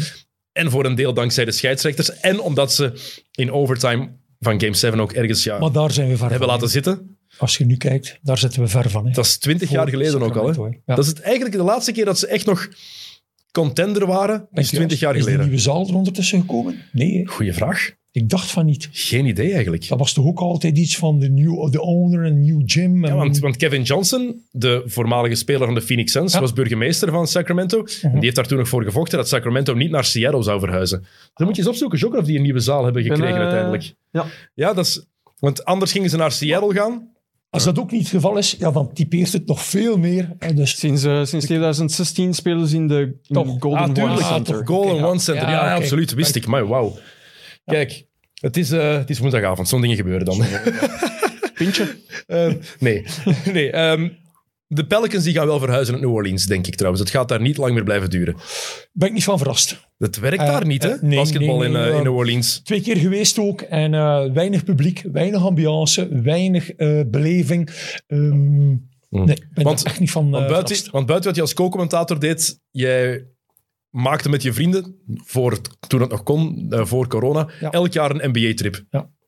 En 0.57 0.71
voor 0.71 0.85
een 0.85 0.95
deel 0.95 1.13
dankzij 1.13 1.45
de 1.45 1.51
scheidsrechters. 1.51 2.19
En 2.19 2.39
omdat 2.39 2.73
ze 2.73 2.93
in 3.31 3.51
overtime 3.51 4.09
van 4.39 4.61
Game 4.61 4.75
7 4.75 4.99
ook 4.99 5.11
ergens 5.11 5.43
ja, 5.43 5.59
Maar 5.59 5.71
daar 5.71 5.91
zijn 5.91 6.07
we 6.09 6.17
ver 6.17 6.29
hebben 6.29 6.47
van. 6.47 6.55
laten 6.55 6.69
zitten. 6.69 7.17
Als 7.37 7.57
je 7.57 7.65
nu 7.65 7.77
kijkt, 7.77 8.19
daar 8.21 8.37
zitten 8.37 8.61
we 8.61 8.67
ver 8.67 8.89
van. 8.89 9.05
Hè. 9.05 9.11
Dat 9.11 9.25
is 9.25 9.37
twintig 9.37 9.69
jaar 9.69 9.89
geleden 9.89 10.21
ook 10.21 10.35
al. 10.35 10.47
Hè? 10.47 10.61
Ja. 10.63 10.95
Dat 10.95 10.97
is 10.97 11.07
het, 11.07 11.19
eigenlijk 11.19 11.55
de 11.55 11.63
laatste 11.63 11.91
keer 11.91 12.05
dat 12.05 12.19
ze 12.19 12.27
echt 12.27 12.45
nog 12.45 12.67
contender 13.51 14.05
waren. 14.07 14.47
Dat 14.51 14.63
is 14.63 14.69
twintig 14.69 14.99
jaar 14.99 15.15
Is 15.15 15.19
geleden. 15.19 15.39
de 15.39 15.45
nieuwe 15.45 15.61
zaal 15.61 15.87
er 15.87 15.95
ondertussen 15.95 16.39
gekomen? 16.39 16.83
Nee, 16.91 17.17
hè. 17.17 17.25
Goeie 17.25 17.53
vraag. 17.53 17.91
Ik 18.17 18.29
dacht 18.29 18.51
van 18.51 18.65
niet. 18.65 18.89
Geen 18.91 19.25
idee 19.25 19.53
eigenlijk. 19.53 19.87
Dat 19.87 19.99
was 19.99 20.13
toch 20.13 20.25
ook 20.25 20.39
altijd 20.39 20.77
iets 20.77 20.97
van 20.97 21.19
de, 21.19 21.29
new, 21.29 21.71
de 21.71 21.81
owner 21.81 22.25
en 22.25 22.39
new 22.45 22.61
gym. 22.65 23.05
En, 23.05 23.09
Ja, 23.11 23.15
want, 23.17 23.39
want 23.39 23.57
Kevin 23.57 23.81
Johnson, 23.81 24.41
de 24.51 24.81
voormalige 24.85 25.35
speler 25.35 25.65
van 25.65 25.75
de 25.75 25.81
Phoenix 25.81 26.11
Suns, 26.11 26.33
Ja. 26.33 26.39
was 26.39 26.53
burgemeester 26.53 27.11
van 27.11 27.27
Sacramento. 27.27 27.85
En 28.01 28.11
die 28.11 28.19
heeft 28.21 28.35
daar 28.35 28.47
toen 28.47 28.57
nog 28.57 28.67
voor 28.67 28.83
gevochten 28.83 29.17
dat 29.17 29.27
Sacramento 29.27 29.73
niet 29.73 29.91
naar 29.91 30.05
Seattle 30.05 30.43
zou 30.43 30.59
verhuizen. 30.59 31.05
Dan 31.33 31.47
moet 31.47 31.55
je 31.55 31.61
eens 31.61 31.71
opzoeken, 31.71 31.99
Joker, 31.99 32.19
of 32.19 32.25
die 32.25 32.35
een 32.35 32.41
nieuwe 32.43 32.59
zaal 32.59 32.83
hebben 32.83 33.03
ben, 33.03 33.11
gekregen 33.11 33.35
eh, 33.37 33.41
uiteindelijk. 33.41 33.93
ja. 34.11 34.25
Ja, 34.53 34.73
dat 34.73 34.85
is... 34.85 35.05
Want 35.39 35.65
anders 35.65 35.91
gingen 35.91 36.09
ze 36.09 36.17
naar 36.17 36.31
Seattle 36.31 36.73
gaan. 36.73 37.15
Als 37.49 37.63
dat 37.63 37.79
ook 37.79 37.91
niet 37.91 38.01
het 38.01 38.09
geval 38.09 38.37
is, 38.37 38.55
ja, 38.59 38.71
dan 38.71 38.93
typeert 38.93 39.33
het 39.33 39.47
nog 39.47 39.63
veel 39.63 39.97
meer. 39.97 40.35
hè. 40.39 40.53
Dus 40.53 40.79
Sinds, 40.79 41.03
eh, 41.03 41.23
sinds 41.23 41.45
2016 41.45 42.33
spelen 42.33 42.67
ze 42.67 42.75
in 42.75 42.87
de 42.87 43.17
in. 43.27 43.35
Golden 43.59 43.95
ah, 43.95 44.03
One. 44.11 44.23
Center. 44.23 44.67
Golden. 44.67 45.03
One 45.05 45.19
Center. 45.19 45.43
Ja, 45.43 45.49
Ja, 45.51 45.65
ja, 45.65 45.73
oké. 45.73 45.81
absoluut. 45.83 46.13
Wist 46.13 46.35
ik. 46.35 46.47
Maar 46.47 46.67
wauw. 46.67 46.97
Kijk, 47.65 48.05
het 48.39 48.57
is, 48.57 48.71
eh, 48.71 48.97
het 48.97 49.09
is 49.09 49.19
woensdagavond. 49.19 49.67
Zo'n 49.67 49.81
dingen 49.81 49.95
gebeuren 49.95 50.25
dan. 50.25 50.41
Pintje. 51.53 51.95
Eh, 52.27 52.53
nee. 52.79 53.05
nee 53.53 53.71
ehm, 53.71 54.09
de 54.67 54.85
Pelicans 54.85 55.23
die 55.23 55.33
gaan 55.33 55.45
wel 55.47 55.59
verhuizen 55.59 55.93
naar 55.93 56.03
New 56.03 56.13
Orleans, 56.13 56.45
denk 56.45 56.67
ik 56.67 56.75
trouwens. 56.75 57.01
Het 57.03 57.11
gaat 57.13 57.29
daar 57.29 57.41
niet 57.41 57.57
lang 57.57 57.73
meer 57.73 57.83
blijven 57.83 58.09
duren. 58.09 58.35
ben 58.91 59.07
ik 59.07 59.13
niet 59.13 59.23
van 59.23 59.37
verrast. 59.37 59.87
Het 59.97 60.19
werkt 60.19 60.41
Eh, 60.41 60.47
daar 60.47 60.65
niet, 60.65 60.83
hè? 60.83 60.89
eh, 60.89 61.01
nee, 61.01 61.17
Basketbal 61.17 61.57
nee, 61.57 61.67
in, 61.67 61.73
nee, 61.73 61.81
eh, 61.83 61.87
in 61.89 61.95
eh, 61.95 62.01
New 62.01 62.15
Orleans. 62.15 62.59
Twee 62.63 62.81
keer 62.81 62.97
geweest 62.97 63.39
ook. 63.39 63.61
En 63.61 63.93
eh, 63.93 64.31
weinig 64.33 64.63
publiek, 64.63 65.03
weinig 65.11 65.43
ambiance, 65.45 66.21
weinig 66.21 66.69
eh, 66.71 67.01
beleving. 67.07 67.69
Ehm, 68.07 68.67
Nee, 69.09 69.35
ik 69.35 69.47
ben 69.53 69.63
Want- 69.63 69.79
er 69.81 69.85
echt 69.85 69.99
niet 69.99 70.11
van 70.11 70.29
Want 70.29 70.43
eh, 70.43 70.49
buiten, 70.49 70.75
verrast. 70.75 70.91
want 70.93 71.05
buiten 71.05 71.27
wat 71.27 71.35
je 71.35 71.41
als 71.41 71.53
co-commentator 71.53 72.19
deed, 72.19 72.59
jij 72.71 73.25
maakte 73.89 74.29
met 74.29 74.41
je 74.43 74.53
vrienden, 74.53 74.95
voor, 75.07 75.51
het- 75.51 75.77
toen 75.87 76.01
het 76.01 76.09
nog 76.09 76.23
kon, 76.23 76.67
eh, 76.69 76.85
voor 76.85 77.07
corona, 77.07 77.49
Ja. 77.59 77.71
elk 77.71 77.93
jaar 77.93 78.11
een 78.11 78.29
NBA-trip. 78.31 78.83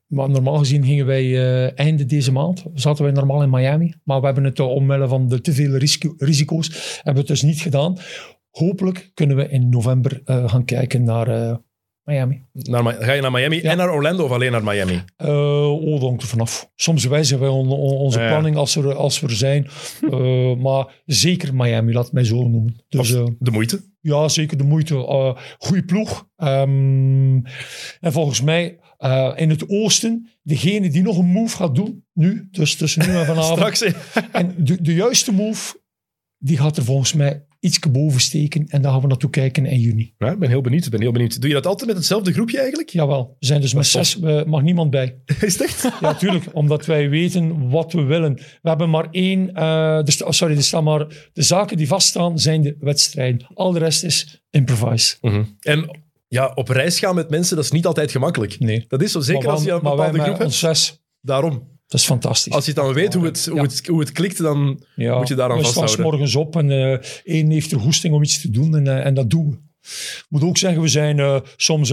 Maar 0.06 0.30
normaal 0.30 0.58
gezien 0.58 0.84
gingen 0.84 1.06
wij 1.06 1.24
eh 1.24 1.78
einde 1.78 2.04
deze 2.04 2.32
maand, 2.32 2.64
zaten 2.74 3.04
wij 3.04 3.12
normaal 3.12 3.42
in 3.42 3.50
Miami. 3.50 3.94
Maar 4.04 4.20
we 4.20 4.26
hebben 4.26 4.44
het 4.44 4.58
uh, 4.58 4.66
omwille 4.66 5.08
van 5.08 5.28
de 5.28 5.40
te 5.40 5.52
veel 5.52 5.76
risico- 5.76 6.14
risico's, 6.18 6.68
hebben 6.94 7.12
we 7.14 7.18
het 7.18 7.28
dus 7.28 7.42
niet 7.42 7.60
gedaan. 7.60 7.96
Hopelijk 8.50 9.10
kunnen 9.14 9.36
we 9.36 9.48
in 9.48 9.68
november 9.68 10.20
gaan 10.24 10.64
kijken 10.64 11.04
naar 11.04 11.60
Miami. 12.04 12.44
Naar, 12.52 12.82
ga 12.92 13.12
je 13.12 13.20
naar 13.20 13.30
Miami 13.30 13.56
Ja. 13.62 13.70
en 13.70 13.76
naar 13.76 13.92
Orlando 13.92 14.24
of 14.24 14.30
alleen 14.30 14.52
naar 14.52 14.64
Miami? 14.64 15.02
Eh 15.16 15.70
oh, 15.72 15.90
dat 15.92 16.00
hangt 16.08 16.22
er 16.22 16.28
vanaf. 16.28 16.70
Soms 16.74 17.04
wijzigen 17.04 17.40
wij 17.40 17.48
on- 17.48 17.70
on- 17.70 17.96
onze 17.98 18.18
Ja, 18.18 18.24
ja. 18.24 18.30
planning 18.30 18.56
als, 18.56 18.76
er, 18.76 18.94
als 18.94 19.20
we 19.20 19.26
er 19.26 19.34
zijn. 19.36 19.68
Eh, 20.10 20.56
maar 20.56 21.02
zeker 21.06 21.54
Miami, 21.54 21.92
laat 21.92 22.04
het 22.04 22.12
mij 22.12 22.24
zo 22.24 22.48
noemen. 22.48 22.84
Dus 22.88 23.12
eh, 23.14 23.24
De 23.38 23.50
moeite. 23.50 23.80
ja, 24.00 24.28
zeker 24.28 24.56
de 24.56 24.64
moeite. 24.64 24.94
Uh, 24.94 25.36
goeie 25.58 25.84
ploeg. 25.84 26.28
Ehm, 26.36 27.34
en 28.00 28.12
volgens 28.12 28.42
mij 28.42 28.78
eh, 28.98 29.32
in 29.36 29.50
het 29.50 29.68
oosten, 29.68 30.28
degene 30.42 30.90
die 30.90 31.02
nog 31.02 31.18
een 31.18 31.26
move 31.32 31.56
gaat 31.56 31.74
doen, 31.74 32.04
nu, 32.12 32.48
dus 32.50 32.76
tussen 32.76 33.08
nu 33.08 33.14
en 33.16 33.26
vanavond. 33.34 33.58
Straks. 33.76 33.82
En 34.32 34.54
de, 34.58 34.82
de 34.82 34.94
juiste 34.94 35.32
move, 35.32 35.80
die 36.38 36.56
gaat 36.56 36.76
er 36.76 36.84
volgens 36.84 37.12
mij 37.14 37.44
iets 37.60 37.78
boven 37.78 38.20
steken. 38.20 38.66
En 38.68 38.82
daar 38.82 38.92
gaan 38.92 39.00
we 39.00 39.06
naartoe 39.06 39.30
kijken 39.30 39.66
in 39.66 39.80
juni. 39.80 40.14
Ja, 40.18 40.30
ik 40.30 40.38
ben 40.38 40.48
heel 40.48 40.60
benieuwd. 40.60 40.84
ik 40.84 40.90
ben 40.90 41.00
heel 41.00 41.12
benieuwd. 41.12 41.40
Doe 41.40 41.48
je 41.48 41.54
dat 41.54 41.66
altijd 41.66 41.88
met 41.88 41.96
hetzelfde 41.98 42.32
groepje 42.32 42.58
eigenlijk? 42.58 42.88
Jawel, 42.90 43.36
we 43.38 43.46
zijn 43.46 43.60
dus 43.60 43.74
met 43.74 43.86
zes, 43.86 44.22
er 44.22 44.48
mag 44.48 44.62
niemand 44.62 44.90
bij. 44.90 45.16
Is 45.40 45.58
het 45.58 45.62
echt? 45.62 45.88
Ja, 46.00 46.14
tuurlijk, 46.14 46.44
omdat 46.52 46.86
wij 46.86 47.08
weten 47.08 47.68
wat 47.70 47.92
we 47.92 48.02
willen. 48.02 48.34
We 48.34 48.68
hebben 48.68 48.90
maar 48.90 49.08
één, 49.10 49.54
eh, 49.54 50.02
dus, 50.02 50.22
oh, 50.22 50.30
sorry, 50.30 50.56
er 50.56 50.62
staan 50.62 50.84
maar, 50.84 51.30
de 51.32 51.42
zaken 51.42 51.76
die 51.76 51.86
vaststaan 51.86 52.38
zijn 52.38 52.62
de 52.62 52.76
wedstrijden. 52.80 53.46
Al 53.54 53.72
de 53.72 53.78
rest 53.78 54.04
is 54.04 54.42
improvise. 54.50 55.16
Mhm. 55.20 55.42
En 55.60 55.98
ja, 56.28 56.52
op 56.54 56.68
reis 56.68 56.98
gaan 56.98 57.14
met 57.14 57.30
mensen, 57.30 57.56
dat 57.56 57.64
is 57.64 57.70
niet 57.70 57.86
altijd 57.86 58.10
gemakkelijk. 58.10 58.58
Nee. 58.58 58.84
Dat 58.88 59.02
is 59.02 59.12
zo, 59.12 59.20
zeker 59.20 59.42
Maar 59.42 59.52
als 59.52 59.64
je 59.64 59.70
een 59.70 59.82
maar 59.82 59.96
wij 59.96 60.10
bepaalde 60.10 60.32
groep 60.32 60.46
ons 60.46 60.60
hebt. 60.60 60.76
zes, 60.78 61.00
Daarom. 61.20 61.78
Dat 61.90 62.00
is 62.00 62.06
fantastisch. 62.06 62.52
Als 62.52 62.66
je 62.66 62.72
dan 62.72 62.92
weet 62.92 63.14
hoe 63.14 63.24
het, 63.24 63.46
hoe 63.46 63.60
het, 63.60 63.86
hoe 63.86 64.00
het 64.00 64.12
klikt, 64.12 64.38
dan 64.38 64.82
Ja, 64.94 65.18
moet 65.18 65.28
je 65.28 65.34
daaraan 65.34 65.58
we 65.58 65.64
staan 65.64 65.82
vasthouden. 65.82 66.06
s 66.06 66.10
morgens 66.10 66.34
op 66.34 66.56
en 66.56 66.70
eh 66.70 66.98
één 67.24 67.50
heeft 67.50 67.70
de 67.70 67.78
goesting 67.78 68.14
om 68.14 68.22
iets 68.22 68.40
te 68.40 68.50
doen 68.50 68.76
en, 68.76 68.86
eh, 68.86 69.06
en 69.06 69.14
dat 69.14 69.30
doen 69.30 69.50
we. 69.50 69.56
Ik 70.18 70.26
moet 70.28 70.42
ook 70.42 70.56
zeggen, 70.58 70.82
we 70.82 70.88
zijn 70.88 71.18
eh, 71.18 71.40
soms 71.56 71.90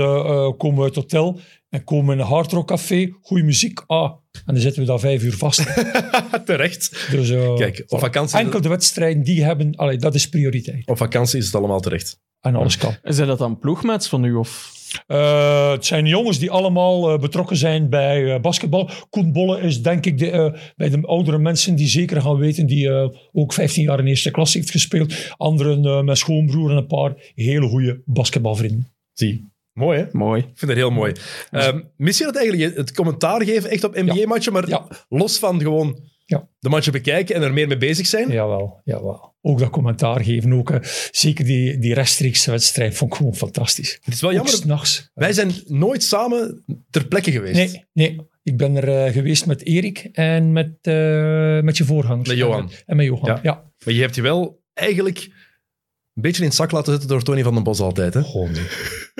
komen 0.58 0.76
we 0.76 0.82
uit 0.84 0.96
het 0.96 1.12
hotel 1.12 1.40
en 1.70 1.84
komen 1.84 2.14
in 2.14 2.20
een 2.22 2.28
hardrock 2.28 2.68
café, 2.68 3.14
goede 3.22 3.44
muziek, 3.44 3.84
ah, 3.88 4.12
en 4.46 4.54
dan 4.54 4.62
zitten 4.62 4.82
we 4.82 4.88
daar 4.88 5.00
vijf 5.00 5.24
uur 5.24 5.34
vast. 5.38 5.64
terecht. 6.46 7.08
Dus, 7.12 7.30
eh, 7.30 7.56
Kijk, 7.56 7.84
op 7.88 8.00
vakantie, 8.00 8.38
enkel 8.40 8.62
de 8.62 8.70
wedstrijden 8.70 9.24
die 9.24 9.44
hebben, 9.44 9.76
allee, 9.76 9.98
dat 9.98 10.16
is 10.16 10.30
prioriteit. 10.30 10.88
op 10.88 10.98
vakantie 10.98 11.40
is 11.40 11.46
het 11.46 11.56
allemaal 11.56 11.80
terecht. 11.80 12.20
En 12.42 12.56
alles 12.56 12.78
kan. 12.78 12.96
Zijn 13.04 13.28
dat 13.28 13.38
dan 13.38 13.60
ploegmaats 13.60 14.08
van 14.08 14.24
u? 14.24 14.34
Of? 14.34 14.76
Eh, 15.08 15.72
het 15.72 15.86
zijn 15.86 16.06
jongens 16.06 16.40
die 16.40 16.52
allemaal 16.52 17.12
eh, 17.14 17.20
betrokken 17.20 17.58
zijn 17.58 17.90
bij 17.90 18.34
eh, 18.34 18.42
basketbal. 18.42 18.90
Koen 19.10 19.32
Bolle 19.32 19.60
is 19.62 19.82
denk 19.82 20.06
ik 20.06 20.18
de, 20.18 20.30
eh, 20.32 20.54
bij 20.76 20.90
de 20.90 21.02
oudere 21.02 21.38
mensen 21.38 21.76
die 21.76 21.88
zeker 21.88 22.22
gaan 22.22 22.38
weten, 22.38 22.66
die 22.66 22.90
eh, 22.90 23.10
ook 23.34 23.54
15 23.54 23.84
jaar 23.84 24.00
in 24.00 24.08
eerste 24.08 24.32
klas 24.32 24.54
heeft 24.54 24.72
gespeeld. 24.72 25.14
Anderen, 25.38 25.86
eh, 25.86 26.02
mijn 26.02 26.18
schoonbroer 26.18 26.72
en 26.72 26.78
een 26.78 26.88
paar 26.88 27.14
hele 27.36 27.68
goede 27.68 28.02
basketbalvrienden. 28.06 28.92
Zie. 29.14 29.50
Mooi, 29.78 30.00
hè? 30.00 30.06
Mooi. 30.12 30.42
Ik 30.42 30.48
vind 30.58 30.72
het 30.72 30.80
heel 30.80 30.90
mooi. 30.92 31.14
Ehm, 31.52 31.82
mis 31.98 32.18
je 32.18 32.24
dat 32.24 32.36
eigenlijk, 32.36 32.76
het 32.78 32.94
commentaar 32.94 33.44
geven 33.44 33.70
echt 33.70 33.84
op 33.84 33.96
NBA-matchen, 33.96 34.54
maar 34.54 34.70
Ja. 34.70 34.88
los 35.10 35.40
van 35.40 35.60
gewoon 35.62 36.00
Ja. 36.26 36.48
de 36.60 36.70
matchen 36.70 36.92
bekijken 36.92 37.36
en 37.36 37.42
er 37.42 37.54
meer 37.54 37.68
mee 37.68 37.78
bezig 37.78 38.08
zijn? 38.08 38.32
Jawel, 38.32 38.82
jawel. 38.84 39.36
Ook 39.42 39.60
dat 39.60 39.70
commentaar 39.70 40.24
geven, 40.24 40.54
ook 40.54 40.70
eh, 40.72 40.80
zeker 41.12 41.46
die, 41.46 41.78
die 41.78 41.94
rechtstreekse 41.94 42.52
wedstrijd 42.52 42.96
vond 42.96 43.12
ik 43.12 43.18
gewoon 43.18 43.36
fantastisch. 43.36 43.98
Het 44.02 44.14
is 44.14 44.22
wel 44.22 44.30
Ook 44.30 44.36
jammer, 44.36 44.54
s'nachts. 44.54 45.10
wij 45.14 45.34
zijn 45.34 45.52
nooit 45.66 46.04
samen 46.04 46.64
ter 46.90 47.08
plekke 47.08 47.32
geweest. 47.32 47.56
Nee, 47.56 47.84
nee. 47.94 48.20
Ik 48.44 48.58
ben 48.58 48.76
er 48.76 49.06
eh, 49.06 49.14
geweest 49.14 49.46
met 49.46 49.66
Erik 49.66 50.10
en 50.12 50.52
met, 50.52 50.72
eh, 50.82 51.60
met 51.62 51.78
je 51.78 51.84
voorgangers. 51.86 52.28
Met 52.30 52.38
Johan. 52.38 52.72
En 52.86 52.96
met 52.96 53.06
Johan, 53.06 53.26
Ja. 53.30 53.40
ja. 53.44 53.72
Maar 53.86 53.94
je 53.94 54.02
hebt 54.02 54.16
je 54.16 54.22
wel 54.22 54.62
eigenlijk 54.74 55.30
een 56.18 56.24
beetje 56.24 56.42
in 56.42 56.48
het 56.48 56.58
zak 56.58 56.72
laten 56.72 56.92
zetten 56.92 57.10
door 57.10 57.24
Tony 57.24 57.44
van 57.44 57.54
den 57.54 57.64
Bos 57.64 57.80
altijd, 57.80 58.14
hè? 58.14 58.20
Oh, 58.20 58.50
nee. 58.50 58.64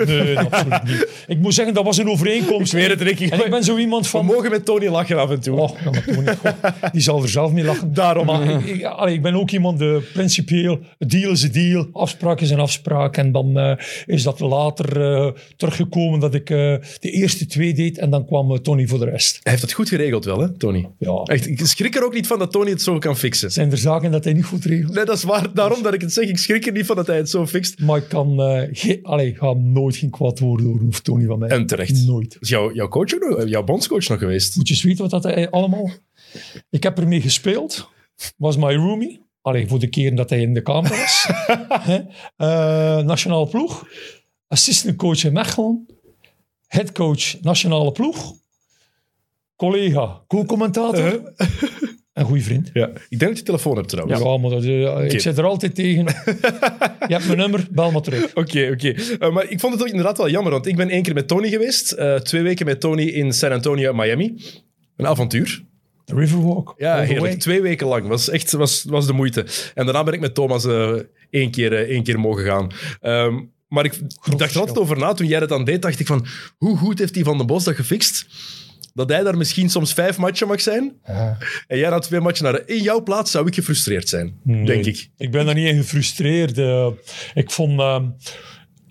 Nee, 0.06 0.38
absoluut 0.38 0.84
niet. 0.84 1.08
Ik 1.26 1.38
moet 1.38 1.54
zeggen, 1.54 1.74
dat 1.74 1.84
was 1.84 1.98
een 1.98 2.08
overeenkomst. 2.08 2.72
Ik 2.72 2.78
weet 2.78 2.90
het, 2.90 3.00
Ricky. 3.00 3.28
En 3.28 3.44
ik 3.44 3.50
ben 3.50 3.64
zo 3.64 3.76
iemand 3.76 4.04
We 4.04 4.10
van... 4.10 4.24
mogen 4.24 4.50
met 4.50 4.64
Tony 4.64 4.86
lachen 4.86 5.18
af 5.18 5.30
en 5.30 5.40
toe. 5.40 5.60
Oh, 5.60 5.70
ja. 6.24 6.34
Goh, 6.34 6.92
die 6.92 7.00
zal 7.00 7.22
er 7.22 7.28
zelf 7.28 7.52
mee 7.52 7.64
lachen. 7.64 7.94
Daarom. 7.94 8.26
Maar 8.26 8.50
ik, 8.50 8.64
ik, 8.64 8.84
allee, 8.84 9.14
ik 9.14 9.22
ben 9.22 9.34
ook 9.34 9.50
iemand, 9.50 9.78
de 9.78 10.08
principieel, 10.12 10.80
een 10.98 11.08
deal 11.08 11.32
is 11.32 11.42
een 11.42 11.52
deal, 11.52 11.88
afspraak 11.92 12.40
is 12.40 12.50
een 12.50 12.58
afspraak. 12.60 13.16
En 13.16 13.32
dan 13.32 13.58
eh, 13.58 13.72
is 14.06 14.22
dat 14.22 14.40
later 14.40 15.00
eh, 15.02 15.30
teruggekomen 15.56 16.20
dat 16.20 16.34
ik 16.34 16.50
eh, 16.50 16.56
de 17.00 17.10
eerste 17.10 17.46
twee 17.46 17.74
deed 17.74 17.98
en 17.98 18.10
dan 18.10 18.26
kwam 18.26 18.52
eh, 18.52 18.58
Tony 18.58 18.86
voor 18.86 18.98
de 18.98 19.04
rest. 19.10 19.38
Hij 19.42 19.52
heeft 19.52 19.64
het 19.64 19.72
goed 19.72 19.88
geregeld 19.88 20.24
wel, 20.24 20.40
hè, 20.40 20.48
Tony? 20.52 20.88
Ja, 20.98 21.22
Echt, 21.24 21.46
ik 21.46 21.60
schrik 21.66 21.96
er 21.96 22.04
ook 22.04 22.14
niet 22.14 22.26
van 22.26 22.38
dat 22.38 22.52
Tony 22.52 22.70
het 22.70 22.82
zo 22.82 22.98
kan 22.98 23.16
fixen. 23.16 23.50
zijn 23.50 23.70
er 23.70 23.78
zaken 23.78 24.10
dat 24.10 24.24
hij 24.24 24.32
niet 24.32 24.44
goed 24.44 24.64
regelt. 24.64 24.94
Nee, 24.94 25.04
dat 25.04 25.16
is 25.16 25.22
waar. 25.22 25.46
Daarom 25.54 25.82
dat 25.82 25.94
ik 25.94 26.00
het 26.00 26.12
zeg. 26.12 26.28
Ik 26.28 26.38
schrik 26.38 26.66
er 26.66 26.72
niet 26.72 26.86
van 26.88 26.96
dat 26.96 27.06
hij 27.06 27.16
het 27.16 27.30
zo 27.30 27.46
fixt. 27.46 27.80
Maar 27.80 27.96
ik 27.98 28.08
kan, 28.08 28.40
eh 28.42 28.68
ge- 28.72 28.98
allee, 29.02 29.34
ga 29.34 29.52
nooit 29.52 29.96
geen 29.96 30.10
kwaad 30.10 30.38
woord 30.38 30.62
horen 30.62 30.86
over 30.88 31.02
Tony 31.02 31.26
van 31.26 31.38
mij. 31.38 31.48
En 31.48 31.66
terecht. 31.66 32.06
Nooit. 32.06 32.36
Is 32.40 32.48
jouw, 32.48 32.72
jouw 32.74 32.88
coach 32.88 33.14
ook 33.14 33.20
nog, 33.28 33.48
jouw 33.48 33.64
bondscoach 33.64 34.08
nog 34.08 34.18
geweest? 34.18 34.56
Moet 34.56 34.68
je 34.68 34.74
eens 34.74 34.82
weten 34.82 35.02
wat 35.02 35.10
dat 35.10 35.22
hij 35.22 35.50
allemaal... 35.50 35.90
Ik 36.70 36.82
heb 36.82 36.98
ermee 36.98 37.20
gespeeld. 37.20 37.88
Was 38.36 38.56
my 38.56 38.74
roomie. 38.74 39.20
Allee, 39.42 39.68
voor 39.68 39.78
de 39.78 39.88
keren 39.88 40.14
dat 40.16 40.30
hij 40.30 40.40
in 40.40 40.54
de 40.54 40.62
kamer 40.62 40.90
was. 40.90 41.26
Eh, 42.36 42.98
nationale 43.02 43.46
ploeg. 43.48 43.88
Assistant 44.48 44.96
coach 44.96 45.24
in 45.24 45.32
Mechelen. 45.32 45.86
Headcoach 46.66 47.40
nationale 47.40 47.92
ploeg. 47.92 48.34
Collega, 49.56 50.22
co-commentator. 50.26 51.32
En 52.18 52.24
goede 52.24 52.42
vriend. 52.42 52.70
Ja. 52.72 52.90
Ik 53.08 53.18
denk 53.18 53.30
dat 53.30 53.38
je 53.38 53.44
telefoon 53.44 53.76
hebt 53.76 53.88
trouwens. 53.88 54.20
Ja, 54.20 54.36
maar 54.36 54.50
dat, 54.50 54.64
eh, 54.64 55.12
ik 55.12 55.20
zit 55.20 55.38
er 55.38 55.44
altijd 55.44 55.74
tegen. 55.74 56.04
Je 57.08 57.14
hebt 57.14 57.26
mijn 57.26 57.38
nummer, 57.38 57.66
bel 57.70 57.90
maar 57.90 58.02
terug. 58.02 58.34
Oké, 58.34 58.70
oké. 58.72 58.94
Uh, 59.20 59.32
maar 59.32 59.50
ik 59.50 59.60
vond 59.60 59.72
het 59.72 59.82
ook 59.82 59.88
inderdaad 59.88 60.18
wel 60.18 60.30
jammer, 60.30 60.52
want 60.52 60.66
ik 60.66 60.76
ben 60.76 60.88
één 60.88 61.02
keer 61.02 61.14
met 61.14 61.28
Tony 61.28 61.48
geweest. 61.48 61.94
uh, 61.98 62.14
twee 62.14 62.42
weken 62.42 62.66
met 62.66 62.80
Tony 62.80 63.02
in 63.02 63.32
San 63.32 63.52
Antonio 63.52 63.92
Miami. 63.92 64.42
Een 64.96 65.06
avontuur. 65.06 65.64
The 66.04 66.14
Riverwalk. 66.14 66.74
Ja, 66.76 66.96
heerlijk. 66.96 67.20
way. 67.20 67.36
Twee 67.36 67.62
weken 67.62 67.86
lang. 67.86 68.06
Was 68.06 68.28
echt 68.28 68.52
was, 68.52 68.84
was 68.88 69.06
de 69.06 69.12
moeite. 69.12 69.46
En 69.74 69.84
daarna 69.84 70.04
ben 70.04 70.14
ik 70.14 70.20
met 70.20 70.34
Thomas 70.34 70.64
uh, 70.64 70.92
één, 71.30 71.50
keer, 71.50 71.72
uh, 71.72 71.78
één 71.78 72.02
keer 72.02 72.20
mogen 72.20 72.44
gaan. 72.44 72.70
Um, 73.02 73.52
maar 73.68 73.84
ik, 73.84 73.94
ik 74.30 74.38
dacht 74.38 74.54
er 74.54 74.60
altijd 74.60 74.78
over 74.78 74.98
na. 74.98 75.12
Toen 75.12 75.26
jij 75.26 75.40
dat 75.40 75.48
dan 75.48 75.64
deed, 75.64 75.82
dacht 75.82 76.00
ik 76.00 76.06
van... 76.06 76.26
Hoe 76.56 76.76
goed 76.76 76.98
heeft 76.98 77.14
die 77.14 77.24
Van 77.24 77.36
den 77.36 77.46
Bos 77.46 77.64
dat 77.64 77.74
gefixt? 77.74 78.26
Dat 78.98 79.08
hij 79.08 79.22
daar 79.22 79.36
misschien 79.36 79.70
soms 79.70 79.92
vijf 79.92 80.18
matchen 80.18 80.46
mag 80.48 80.60
zijn. 80.60 80.96
Ja. 81.06 81.38
En 81.66 81.78
jij 81.78 81.90
had 81.90 82.02
twee 82.02 82.20
matchen 82.20 82.44
naar... 82.44 82.62
In 82.66 82.82
jouw 82.82 83.02
plaats 83.02 83.30
zou 83.30 83.46
ik 83.46 83.54
gefrustreerd 83.54 84.08
zijn, 84.08 84.34
Nee, 84.42 84.64
denk 84.64 84.84
ik. 84.84 85.10
Ik 85.16 85.30
ben 85.30 85.46
daar 85.46 85.54
niet 85.54 85.66
in 85.66 85.76
gefrustreerd. 85.76 86.58
Uh, 86.58 86.88
ik, 87.34 87.50
vond, 87.50 87.80
uh, 87.80 88.00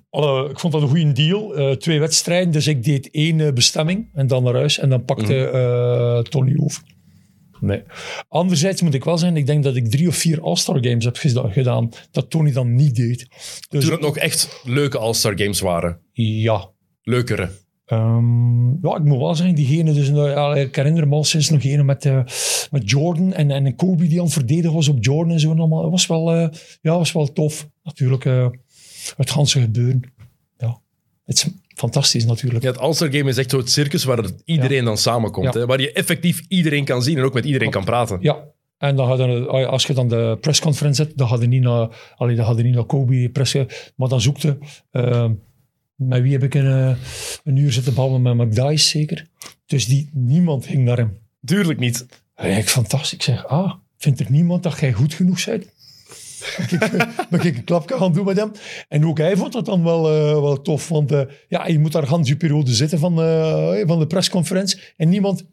alle, 0.09 0.49
ik 0.49 0.59
vond 0.59 0.73
dat 0.73 0.81
een 0.81 0.87
goede 0.87 1.11
deal. 1.11 1.59
Uh, 1.59 1.75
twee 1.75 1.99
wedstrijden, 1.99 2.51
dus 2.51 2.67
ik 2.67 2.83
deed 2.83 3.09
één 3.11 3.53
bestemming 3.53 4.09
en 4.13 4.27
dan 4.27 4.43
naar 4.43 4.53
huis. 4.53 4.79
En 4.79 4.89
dan 4.89 5.05
pakte 5.05 5.49
mm. 5.53 6.29
Tony 6.29 6.53
over. 6.57 6.83
Nee. 7.59 7.83
Anderzijds 8.27 8.81
moet 8.81 8.93
ik 8.93 9.03
wel 9.03 9.17
zeggen, 9.17 9.37
ik 9.37 9.45
denk 9.45 9.63
dat 9.63 9.75
ik 9.75 9.91
drie 9.91 10.07
of 10.07 10.15
vier 10.15 10.41
All-Star 10.41 10.77
Games 10.81 11.05
heb 11.05 11.17
gedaan, 11.51 11.89
dat 12.11 12.29
Tony 12.29 12.51
dan 12.51 12.75
niet 12.75 12.95
deed. 12.95 13.27
Dus, 13.69 13.83
Toen 13.83 13.91
het 13.91 14.01
nog 14.01 14.17
echt 14.17 14.61
leuke 14.63 14.97
All-Star 14.97 15.33
Games 15.39 15.59
waren. 15.59 15.99
Ja. 16.11 16.69
Leukere. 17.01 17.49
Um, 17.93 18.77
ja, 18.81 18.95
ik 18.95 19.03
moet 19.03 19.17
wel 19.17 19.35
zeggen, 19.35 19.55
diegene, 19.55 19.93
dus, 19.93 20.07
ja, 20.07 20.55
ik 20.55 20.75
herinner 20.75 21.07
me 21.07 21.15
al 21.15 21.23
sinds 21.23 21.49
nog 21.49 21.63
een 21.63 21.85
met, 21.85 22.05
uh, 22.05 22.23
met 22.71 22.89
Jordan 22.89 23.33
en, 23.33 23.51
en 23.51 23.75
Kobe 23.75 24.07
die 24.07 24.17
aan 24.17 24.25
het 24.25 24.33
verdedigen 24.33 24.73
was 24.73 24.87
op 24.87 25.03
Jordan 25.03 25.33
en 25.33 25.39
zo. 25.39 25.51
En 25.51 25.59
allemaal. 25.59 25.81
Dat 25.81 25.91
was 25.91 26.07
wel, 26.07 26.35
uh, 26.35 26.47
ja, 26.81 26.97
was 26.97 27.11
wel 27.11 27.33
tof. 27.33 27.69
Natuurlijk, 27.83 28.25
uh, 28.25 28.47
het 29.17 29.31
ganse 29.31 29.59
gebeuren. 29.59 30.13
Ja, 30.57 30.81
het 31.23 31.35
is 31.35 31.47
fantastisch 31.75 32.25
natuurlijk. 32.25 32.63
Ja, 32.63 32.69
het 32.69 32.79
All-Star 32.79 33.11
Game 33.11 33.29
is 33.29 33.37
echt 33.37 33.49
zo'n 33.49 33.67
circus 33.67 34.03
waar 34.03 34.25
iedereen 34.45 34.85
dan 34.85 34.97
samenkomt. 34.97 35.53
Hè? 35.53 35.65
Waar 35.65 35.81
je 35.81 35.91
effectief 35.91 36.45
iedereen 36.47 36.85
kan 36.85 37.03
zien 37.03 37.17
en 37.17 37.23
ook 37.23 37.33
met 37.33 37.45
iedereen 37.45 37.69
kan 37.69 37.83
praten. 37.83 38.17
Ja, 38.21 38.43
en 38.77 38.95
dan 38.95 39.07
hadden, 39.07 39.49
als 39.69 39.85
je 39.85 39.93
dan 39.93 40.07
de 40.07 40.37
persconferentie 40.41 41.05
zet, 41.05 41.17
dan 41.17 41.27
hadden 41.27 41.49
niet 41.49 41.63
naar, 41.63 42.13
allee, 42.15 42.35
dan 42.35 42.45
hadden 42.45 42.65
niet 42.65 42.75
naar 42.75 42.85
Kobe 42.85 43.29
press, 43.29 43.55
maar 43.95 44.09
dan 44.09 44.21
zoekte 44.21 44.57
met 45.97 46.21
wie 46.21 46.31
heb 46.31 46.43
ik 46.43 46.53
een, 46.53 46.67
eh, 46.67 46.95
een 47.43 47.55
uur 47.55 47.71
zitten 47.71 47.93
babbelen? 47.93 48.37
Met 48.37 48.47
McDice 48.47 48.87
zeker. 48.87 49.27
Dus 49.65 49.85
die, 49.85 50.09
niemand 50.13 50.65
ging 50.65 50.83
naar 50.83 50.97
hem. 50.97 51.17
Tuurlijk 51.45 51.79
niet. 51.79 52.05
Eigenlijk 52.35 52.69
fantastisch. 52.69 53.13
Ik 53.13 53.21
zeg, 53.21 53.47
ah, 53.47 53.73
vindt 53.97 54.19
er 54.19 54.25
niemand 54.29 54.63
dat 54.63 54.79
jij 54.79 54.93
goed 54.93 55.13
genoeg 55.13 55.45
bent? 55.45 55.65
ben 57.29 57.45
ik 57.45 57.57
een 57.57 57.63
klapje 57.63 57.97
gaan 57.97 58.13
doen 58.13 58.25
met 58.25 58.37
hem. 58.37 58.51
En 58.87 59.05
ook 59.05 59.17
hij 59.17 59.37
vond 59.37 59.53
dat 59.53 59.65
dan 59.65 59.83
wel, 59.83 60.13
uh, 60.13 60.41
wel 60.41 60.61
tof. 60.61 60.87
Want 60.87 61.11
uh, 61.11 61.21
ja, 61.47 61.67
je 61.67 61.79
moet 61.79 61.91
daar 61.91 62.07
gans 62.07 62.27
je 62.27 62.37
periode 62.37 62.73
zitten 62.73 62.99
van, 62.99 63.19
uh, 63.19 63.87
van 63.87 63.99
de 63.99 64.07
persconferentie. 64.07 64.79
En 64.97 65.09
niemand... 65.09 65.45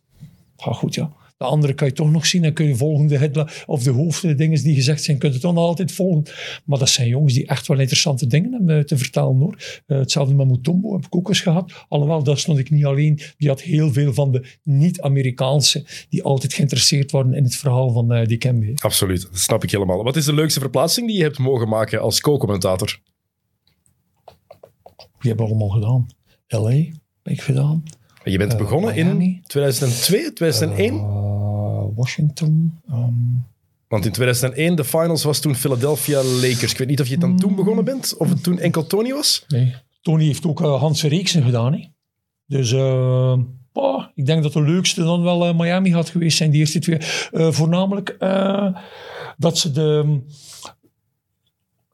Ah, 0.57 0.75
goed, 0.75 0.95
ja. 0.95 1.13
De 1.45 1.51
andere 1.51 1.75
kan 1.75 1.89
je 1.89 1.93
toch 1.93 2.11
nog 2.11 2.27
zien 2.27 2.45
en 2.45 2.53
kun 2.53 2.67
je 2.67 2.77
volgende 2.77 3.19
headline, 3.19 3.49
of 3.67 3.83
de 3.83 3.91
hoofddingen 3.91 4.63
die 4.63 4.75
gezegd 4.75 5.03
zijn, 5.03 5.19
kun 5.19 5.33
je 5.33 5.39
toch 5.39 5.55
nog 5.55 5.65
altijd 5.65 5.93
volgen. 5.93 6.25
Maar 6.65 6.79
dat 6.79 6.89
zijn 6.89 7.09
jongens 7.09 7.35
die 7.35 7.47
echt 7.47 7.67
wel 7.67 7.79
interessante 7.79 8.27
dingen 8.27 8.53
hebben 8.53 8.87
te 8.87 8.99
vertellen 8.99 9.37
hoor. 9.37 9.83
Uh, 9.87 9.99
hetzelfde 9.99 10.35
met 10.35 10.47
Mutombo 10.47 10.93
heb 10.93 11.07
ik 11.07 11.17
ook 11.17 11.29
eens 11.29 11.41
gehad. 11.41 11.73
Alhoewel, 11.89 12.23
dat 12.23 12.39
stond 12.39 12.59
ik 12.59 12.71
niet 12.71 12.85
alleen. 12.85 13.21
Die 13.37 13.49
had 13.49 13.61
heel 13.61 13.93
veel 13.93 14.15
van 14.15 14.33
de 14.33 14.45
niet-Amerikaanse 14.63 15.87
die 16.09 16.23
altijd 16.23 16.53
geïnteresseerd 16.53 17.11
waren 17.11 17.35
in 17.35 17.45
het 17.45 17.57
verhaal 17.57 17.93
van 17.93 18.13
uh, 18.13 18.27
die 18.27 18.39
Kembe. 18.39 18.73
Absoluut, 18.75 19.23
dat 19.23 19.39
snap 19.39 19.63
ik 19.63 19.71
helemaal. 19.71 20.05
Wat 20.05 20.17
is 20.17 20.25
de 20.25 20.35
leukste 20.35 20.61
verplaatsing 20.61 21.07
die 21.07 21.17
je 21.17 21.23
hebt 21.23 21.39
mogen 21.39 21.69
maken 21.69 22.01
als 22.01 22.21
co-commentator? 22.21 22.99
Die 24.95 25.33
hebben 25.33 25.47
we 25.47 25.53
allemaal 25.53 25.69
gedaan. 25.69 26.07
L.A. 26.47 26.71
heb 27.23 27.33
ik 27.33 27.41
gedaan. 27.41 27.83
Je 28.25 28.39
bent 28.39 28.53
uh, 28.53 28.59
begonnen 28.59 28.95
in 28.95 29.43
2002, 29.47 30.33
2001? 30.33 31.23
Washington. 31.95 32.81
Um... 32.91 33.47
Want 33.89 34.07
in 34.07 34.13
2001, 34.13 34.75
de 34.75 34.85
finals 34.85 35.25
was 35.25 35.41
toen 35.41 35.55
Philadelphia 35.55 36.23
Lakers. 36.23 36.73
Ik 36.73 36.79
weet 36.79 36.89
niet 36.89 37.01
of 37.01 37.09
je 37.09 37.19
dan 37.19 37.37
toen 37.37 37.51
mm. 37.51 37.57
begonnen 37.57 37.85
bent, 37.85 38.17
of 38.17 38.29
het 38.29 38.43
toen 38.43 38.59
enkel 38.59 38.87
Tony 38.87 39.13
was? 39.13 39.45
Nee, 39.49 39.75
Tony 40.03 40.25
heeft 40.25 40.47
ook 40.47 40.61
uh, 40.61 40.93
Reeksen 40.93 41.43
gedaan. 41.43 41.73
Hè? 41.73 41.89
Dus 42.47 42.73
uh, 42.73 43.39
oh, 43.73 44.05
ik 44.15 44.27
denk 44.27 44.43
dat 44.43 44.53
de 44.53 44.63
leukste 44.63 45.03
dan 45.03 45.23
wel 45.23 45.49
uh, 45.49 45.59
Miami 45.59 45.93
had 45.93 46.09
geweest 46.09 46.37
zijn, 46.37 46.51
die 46.51 46.61
eerste 46.61 46.79
twee. 46.79 46.99
voornamelijk 47.53 48.17
dat 49.37 49.59
ze 49.59 49.71
de... 49.71 50.19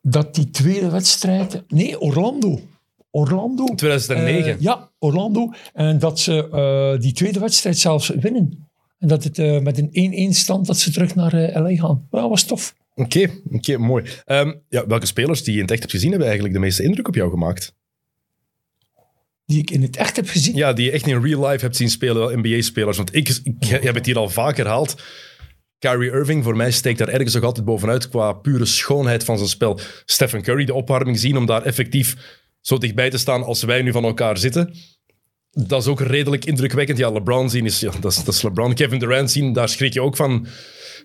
Dat 0.02 0.34
die 0.34 0.50
tweede 0.50 0.90
wedstrijd... 0.90 1.62
Nee, 1.68 2.00
Orlando. 2.00 2.60
Orlando. 3.10 3.64
2009. 3.64 4.56
ja, 4.60 4.89
Orlando. 5.00 5.52
En 5.72 5.98
dat 5.98 6.20
ze 6.20 6.96
die 7.00 7.12
tweede 7.12 7.40
wedstrijd 7.40 7.78
zelfs 7.78 8.08
winnen. 8.08 8.70
En 9.00 9.08
dat 9.08 9.24
het 9.24 9.38
uh, 9.38 9.60
met 9.60 9.78
een 9.78 10.32
1-1 10.32 10.36
stand 10.36 10.66
dat 10.66 10.78
ze 10.78 10.90
terug 10.90 11.14
naar 11.14 11.34
uh, 11.34 11.62
LA 11.62 11.74
gaan. 11.74 12.06
Ja, 12.10 12.28
was 12.28 12.44
tof. 12.44 12.74
Oké, 12.94 13.30
oké, 13.50 13.78
mooi. 13.78 14.04
Um, 14.26 14.62
ja, 14.68 14.86
welke 14.86 15.06
spelers 15.06 15.42
die 15.42 15.52
je 15.52 15.58
in 15.58 15.64
het 15.64 15.72
echt 15.72 15.80
hebt 15.80 15.92
gezien 15.92 16.10
hebben 16.10 16.28
eigenlijk 16.28 16.58
de 16.58 16.64
meeste 16.64 16.82
indruk 16.82 17.08
op 17.08 17.14
jou 17.14 17.30
gemaakt? 17.30 17.74
Die 19.46 19.58
ik 19.58 19.70
in 19.70 19.82
het 19.82 19.96
echt 19.96 20.16
heb 20.16 20.28
gezien? 20.28 20.56
Ja, 20.56 20.72
die 20.72 20.84
je 20.84 20.90
echt 20.90 21.06
in 21.06 21.22
real 21.22 21.48
life 21.48 21.64
hebt 21.64 21.76
zien 21.76 21.90
spelen, 21.90 22.38
NBA-spelers. 22.38 22.96
Want 22.96 23.14
ik, 23.14 23.40
ik, 23.42 23.64
heb 23.64 23.94
het 23.94 24.06
hier 24.06 24.18
al 24.18 24.28
vaak 24.28 24.56
herhaald. 24.56 25.02
Kyrie 25.78 26.10
Irving, 26.10 26.44
voor 26.44 26.56
mij 26.56 26.70
steekt 26.70 26.98
daar 26.98 27.08
ergens 27.08 27.34
nog 27.34 27.44
altijd 27.44 27.64
bovenuit 27.64 28.08
qua 28.08 28.32
pure 28.32 28.64
schoonheid 28.64 29.24
van 29.24 29.36
zijn 29.36 29.48
spel. 29.50 29.80
Stephen 30.04 30.42
Curry, 30.42 30.64
de 30.64 30.74
opwarming 30.74 31.18
zien 31.18 31.36
om 31.36 31.46
daar 31.46 31.62
effectief 31.62 32.38
zo 32.60 32.78
dichtbij 32.78 33.10
te 33.10 33.18
staan 33.18 33.44
als 33.44 33.62
wij 33.62 33.82
nu 33.82 33.92
van 33.92 34.04
elkaar 34.04 34.38
zitten 34.38 34.74
dat 35.50 35.80
is 35.80 35.86
ook 35.86 36.00
redelijk 36.00 36.44
indrukwekkend. 36.44 36.98
Ja, 36.98 37.10
LeBron 37.10 37.50
zien 37.50 37.64
is, 37.64 37.80
ja, 37.80 37.90
dat, 38.00 38.12
is, 38.12 38.24
dat 38.24 38.34
is 38.34 38.42
LeBron. 38.42 38.74
Kevin 38.74 38.98
Durant 38.98 39.30
zien, 39.30 39.52
daar 39.52 39.68
schrik 39.68 39.92
je 39.92 40.02
ook 40.02 40.16
van. 40.16 40.30
Een 40.30 40.46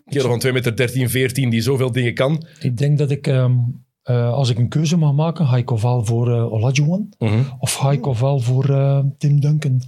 kerel 0.05 0.29
van 0.29 0.39
2 0.39 0.53
meter 0.53 0.75
13, 0.75 1.09
14 1.09 1.49
die 1.49 1.61
zoveel 1.61 1.91
dingen 1.91 2.13
kan. 2.13 2.45
Ik 2.59 2.77
denk 2.77 2.97
dat 2.97 3.11
ik, 3.11 3.27
um, 3.27 3.85
uh, 4.03 4.33
als 4.33 4.49
ik 4.49 4.57
een 4.57 4.69
keuze 4.69 4.97
mag 4.97 5.13
maken, 5.13 5.47
ga 5.47 5.57
ik 5.57 5.71
ofwel 5.71 6.05
voor 6.05 6.27
uh, 6.27 6.53
Olajuwon 6.53 7.13
-hmm. 7.17 7.45
of 7.59 7.73
ga 7.73 7.91
ik 7.91 8.05
ofwel 8.05 8.39
voor 8.39 8.69
uh, 8.69 8.99
Tim 9.17 9.39
Duncan. 9.39 9.81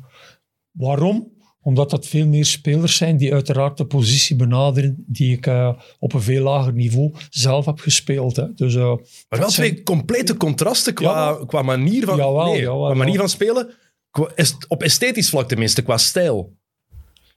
Waarom? 0.71 1.31
Omdat 1.67 1.89
dat 1.89 2.07
veel 2.07 2.27
meer 2.27 2.45
spelers 2.45 2.95
zijn 2.95 3.17
die 3.17 3.33
uiteraard 3.33 3.77
de 3.77 3.85
positie 3.85 4.35
benaderen 4.35 5.03
die 5.07 5.35
ik 5.35 5.47
uh, 5.47 5.79
op 5.99 6.13
een 6.13 6.21
veel 6.21 6.43
lager 6.43 6.73
niveau 6.73 7.13
zelf 7.29 7.65
heb 7.65 7.79
gespeeld. 7.79 8.35
Hè. 8.35 8.53
Dus, 8.53 8.75
uh, 8.75 8.95
maar 9.29 9.39
wel 9.39 9.47
twee 9.47 9.83
complete 9.83 10.37
contrasten 10.37 10.93
qua, 10.93 11.29
ja, 11.29 11.45
qua 11.45 11.61
manier 11.61 12.05
van, 12.05 12.17
jawel, 12.17 12.45
nee, 12.45 12.61
jawel, 12.61 12.85
qua 12.85 12.93
manier 12.93 13.17
van 13.17 13.29
spelen 13.29 13.73
op 14.67 14.83
esthetisch 14.83 15.29
vlak 15.29 15.47
tenminste, 15.47 15.81
qua 15.81 15.97
stijl. 15.97 16.56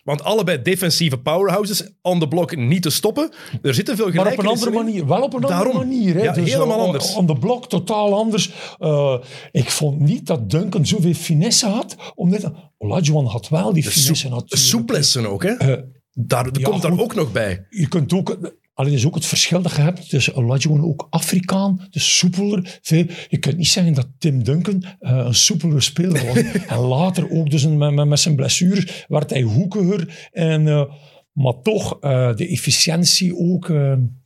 Want 0.05 0.23
allebei 0.23 0.63
defensieve 0.63 1.19
powerhouses 1.19 1.91
on 2.03 2.19
the 2.21 2.29
block 2.29 2.57
niet 2.57 2.83
te 2.83 2.91
stoppen. 2.91 3.31
Er 3.63 3.75
zitten 3.75 3.97
veel 3.97 4.11
gelijkenissen 4.11 4.45
Maar 4.45 4.53
op 4.53 4.63
een 4.63 4.67
andere 4.67 4.85
manier. 4.85 5.07
Wel 5.07 5.23
op 5.23 5.35
een 5.35 5.45
andere 5.45 5.79
manier. 5.79 6.15
Hè? 6.15 6.23
Ja, 6.23 6.33
dus, 6.33 6.53
helemaal 6.53 6.79
uh, 6.79 6.85
anders. 6.85 7.15
On 7.15 7.27
the 7.27 7.35
block 7.35 7.69
totaal 7.69 8.15
anders. 8.15 8.51
Uh, 8.79 9.19
ik 9.53 9.71
vond 9.71 10.01
niet 10.01 10.27
dat 10.27 10.51
Duncan 10.51 10.87
zoveel 10.87 11.15
finesse 11.15 11.67
had. 11.67 11.97
Omdat 12.15 12.53
Olajuwon 12.79 13.27
had 13.27 13.49
wel 13.49 13.73
die 13.73 13.83
finesse. 13.83 14.29
De 14.47 14.57
souplesse 14.57 15.29
ook, 15.29 15.43
hè? 15.43 15.71
Uh, 15.71 15.83
daar, 16.13 16.49
ja, 16.53 16.63
komt 16.63 16.83
daar 16.83 16.99
ook 16.99 17.15
nog 17.15 17.33
bij. 17.33 17.67
Je 17.71 17.89
kunt 17.89 18.13
ook 18.13 18.59
Alleen 18.81 18.93
is 18.93 19.07
ook 19.07 19.15
het 19.15 19.27
verschil 19.27 19.63
dat 19.63 19.75
je 19.75 19.81
hebt 19.81 20.09
tussen 20.09 20.35
Olajuwon 20.35 20.85
ook 20.85 21.07
Afrikaan, 21.11 21.87
dus 21.91 22.19
soepeler. 22.19 22.79
Veel. 22.83 23.07
Je 23.29 23.39
kunt 23.39 23.57
niet 23.57 23.69
zeggen 23.69 23.95
dat 23.95 24.09
Tim 24.19 24.45
Duncan 24.45 24.85
uh, 25.01 25.11
een 25.11 25.35
soepeler 25.35 25.83
speler 25.83 26.27
was. 26.27 26.37
en 26.67 26.79
later 26.79 27.31
ook 27.31 27.51
dus 27.51 27.67
met, 27.67 28.07
met, 28.07 28.21
zijn 28.21 28.37
blessures 28.37 29.05
werd 29.09 29.31
hij 29.31 29.43
hoekiger. 29.43 30.29
En, 30.33 30.67
uh, 30.67 30.85
maar 31.33 31.61
toch, 31.63 31.97
uh, 32.01 32.35
de 32.35 32.49
efficiëntie 32.49 33.37
ook. 33.37 33.69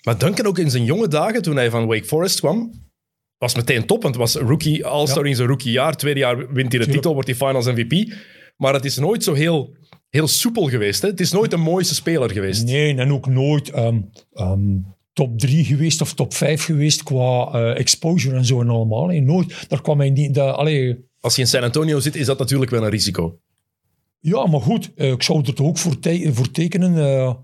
Maar 0.03 0.19
Duncan 0.19 0.47
ook 0.47 0.59
in 0.59 0.71
zijn 0.71 0.85
jonge 0.85 1.09
dagen, 1.09 1.43
toen 1.43 1.57
hij 1.57 1.71
van 1.71 1.87
Wake 1.87 2.05
Forest 2.05 2.41
kwam, 2.41 2.73
was 3.39 3.55
meteen 3.55 3.87
top. 3.87 4.03
Want 4.03 4.15
het 4.15 4.33
was 4.33 4.43
rookie, 4.43 4.87
all-star 4.87 5.23
ja. 5.25 5.31
in 5.31 5.37
zijn 5.37 5.49
rookiejaar. 5.49 5.97
Tweede 5.97 6.21
jaar 6.21 6.53
wint 6.53 6.73
hij 6.73 6.85
de 6.85 6.93
titel, 6.93 7.13
wordt 7.13 7.29
hij 7.29 7.37
finals 7.37 7.67
MVP. 7.67 8.15
Maar 8.57 8.75
het 8.75 8.85
is 8.85 8.97
nooit 8.97 9.25
zo 9.25 9.33
heel 9.33 9.77
heel 10.15 10.29
soepel 10.29 10.69
geweest. 10.69 11.03
Hè? 11.03 11.09
Het 11.09 11.21
is 11.21 11.33
nooit 11.33 11.51
de 11.51 11.57
mooiste 11.57 11.95
speler 11.95 12.31
geweest. 12.31 12.65
Nee, 12.65 12.97
en 12.97 13.13
ook 13.13 13.27
nooit 13.27 13.77
um, 13.77 14.11
um, 14.35 14.87
top 15.13 15.39
3 15.39 15.65
geweest 15.65 16.01
of 16.01 16.15
top 16.15 16.35
5 16.35 16.65
geweest 16.65 17.03
qua 17.03 17.55
uh, 17.55 17.79
exposure 17.79 18.37
en 18.37 18.45
zo 18.45 18.61
en 18.61 18.69
allemaal. 18.69 19.07
Nee, 19.07 19.21
nooit. 19.21 19.69
Daar 19.69 19.83
kwam 19.83 19.99
hij 19.99 20.11
niet... 20.11 20.35
De, 20.35 20.43
allee. 20.43 21.09
Als 21.21 21.35
je 21.35 21.41
in 21.41 21.49
San 21.49 21.63
Antonio 21.63 22.01
zit, 22.01 22.17
is 22.17 22.27
dat 22.27 22.39
natuurlijk 22.39 22.71
wel 22.71 22.85
een 22.85 22.91
risico. 22.91 23.39
Ja, 24.21 24.47
maar 24.47 24.61
goed. 24.61 24.91
Uh, 24.97 25.11
ik 25.11 25.23
zou 25.23 25.45
er 25.47 25.55
toch 25.55 25.67
ook 25.67 25.79
voor, 25.79 25.99
te 25.99 26.31
voor 26.33 26.51
tekenen... 26.51 26.97
Uh, 26.97 27.35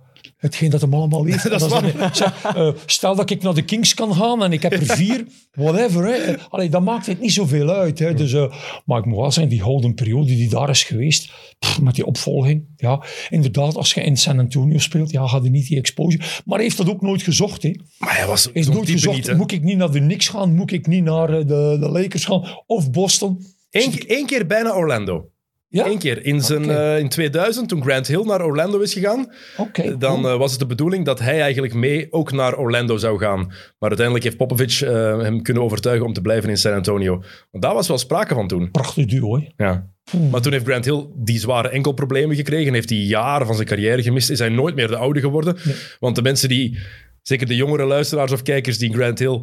hetgeen 0.40 0.70
dat 0.70 0.80
hem 0.80 0.94
allemaal 0.94 1.24
weet. 1.24 1.42
dat 1.50 1.62
is 1.62 1.68
dat 1.68 2.16
zeg, 2.16 2.56
uh, 2.56 2.70
stel 2.86 3.16
dat 3.16 3.30
ik 3.30 3.42
naar 3.42 3.54
de 3.54 3.62
Kings 3.62 3.94
kan 3.94 4.14
gaan 4.14 4.42
en 4.42 4.52
ik 4.52 4.62
heb 4.62 4.72
er 4.72 4.86
vier, 4.86 5.26
whatever. 5.52 6.06
Hè. 6.06 6.34
Allee, 6.48 6.68
dan 6.68 6.82
maakt 6.82 7.06
het 7.06 7.20
niet 7.20 7.32
zoveel 7.32 7.70
uit. 7.70 7.98
Hè. 7.98 8.14
Dus, 8.14 8.32
uh, 8.32 8.52
maar 8.84 8.98
ik 8.98 9.04
moet 9.04 9.16
wel 9.16 9.32
zeggen, 9.32 9.52
die 9.52 9.60
golden 9.60 9.94
periode 9.94 10.26
die 10.26 10.48
daar 10.48 10.68
is 10.68 10.82
geweest, 10.82 11.32
pff, 11.58 11.80
met 11.80 11.94
die 11.94 12.06
opvolging. 12.06 12.64
Ja, 12.76 13.02
inderdaad, 13.28 13.76
als 13.76 13.94
je 13.94 14.00
in 14.00 14.16
San 14.16 14.38
Antonio 14.38 14.78
speelt, 14.78 15.10
ja, 15.10 15.22
had 15.22 15.40
hij 15.40 15.50
niet 15.50 15.66
die 15.66 15.78
exposure. 15.78 16.24
Maar 16.44 16.56
hij 16.56 16.64
heeft 16.64 16.76
dat 16.76 16.88
ook 16.88 17.02
nooit 17.02 17.22
gezocht. 17.22 17.62
Hè. 17.62 17.74
Maar 17.98 18.16
hij 18.16 18.26
was 18.26 18.50
nooit 18.52 18.90
gezocht, 18.90 19.16
niet, 19.16 19.36
moet 19.36 19.52
ik 19.52 19.62
niet 19.62 19.76
naar 19.76 19.90
de 19.90 19.98
Knicks 20.00 20.28
gaan, 20.28 20.54
moet 20.54 20.72
ik 20.72 20.86
niet 20.86 21.04
naar 21.04 21.26
de, 21.26 21.76
de 21.80 21.88
Lakers 21.90 22.24
gaan, 22.24 22.62
of 22.66 22.90
Boston. 22.90 23.44
Eén 23.70 24.26
keer 24.26 24.46
bijna 24.46 24.74
Orlando. 24.74 25.30
Ja? 25.72 25.86
Eén 25.86 25.98
keer. 25.98 26.24
In, 26.24 26.40
zijn, 26.40 26.64
okay. 26.64 26.94
uh, 26.94 26.98
in 26.98 27.08
2000, 27.08 27.68
toen 27.68 27.82
Grant 27.82 28.06
Hill 28.06 28.24
naar 28.24 28.44
Orlando 28.44 28.80
is 28.80 28.92
gegaan, 28.92 29.32
okay, 29.56 29.98
dan 29.98 30.26
uh, 30.26 30.36
was 30.36 30.50
het 30.50 30.60
de 30.60 30.66
bedoeling 30.66 31.04
dat 31.04 31.18
hij 31.18 31.40
eigenlijk 31.40 31.74
mee 31.74 32.12
ook 32.12 32.32
naar 32.32 32.58
Orlando 32.58 32.96
zou 32.96 33.18
gaan. 33.18 33.46
Maar 33.78 33.88
uiteindelijk 33.88 34.24
heeft 34.24 34.36
Popovich 34.36 34.82
uh, 34.82 35.20
hem 35.20 35.42
kunnen 35.42 35.62
overtuigen 35.62 36.06
om 36.06 36.12
te 36.12 36.20
blijven 36.20 36.50
in 36.50 36.56
San 36.56 36.72
Antonio. 36.72 37.22
Want 37.50 37.64
daar 37.64 37.74
was 37.74 37.88
wel 37.88 37.98
sprake 37.98 38.34
van 38.34 38.48
toen. 38.48 38.70
Prachtig 38.70 39.06
duo, 39.06 39.26
hoor. 39.26 39.42
Ja. 39.56 39.90
Hmm. 40.10 40.30
Maar 40.30 40.40
toen 40.40 40.52
heeft 40.52 40.64
Grant 40.64 40.84
Hill 40.84 41.06
die 41.16 41.38
zware 41.38 41.68
enkelproblemen 41.68 42.36
gekregen. 42.36 42.72
Heeft 42.72 42.90
hij 42.90 42.98
jaren 42.98 43.46
van 43.46 43.54
zijn 43.54 43.68
carrière 43.68 44.02
gemist. 44.02 44.30
Is 44.30 44.38
hij 44.38 44.48
nooit 44.48 44.74
meer 44.74 44.88
de 44.88 44.96
oude 44.96 45.20
geworden. 45.20 45.56
Nee. 45.64 45.74
Want 45.98 46.16
de 46.16 46.22
mensen 46.22 46.48
die, 46.48 46.78
zeker 47.22 47.46
de 47.46 47.56
jongere 47.56 47.84
luisteraars 47.84 48.32
of 48.32 48.42
kijkers 48.42 48.78
die 48.78 48.92
Grant 48.92 49.18
Hill 49.18 49.40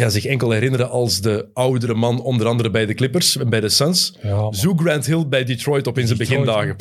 ja, 0.00 0.08
zich 0.08 0.24
enkel 0.24 0.50
herinneren 0.50 0.90
als 0.90 1.20
de 1.20 1.48
oudere 1.52 1.94
man, 1.94 2.22
onder 2.22 2.46
andere 2.46 2.70
bij 2.70 2.86
de 2.86 2.94
Clippers 2.94 3.36
en 3.36 3.48
bij 3.50 3.60
de 3.60 3.68
Suns. 3.68 4.14
Ja. 4.22 4.52
Zo 4.52 4.74
Grant 4.76 5.06
Hill 5.06 5.26
bij 5.28 5.44
Detroit 5.44 5.86
op 5.86 5.98
in 5.98 6.06
zijn 6.06 6.18
Detroit, 6.18 6.44
begindagen. 6.44 6.76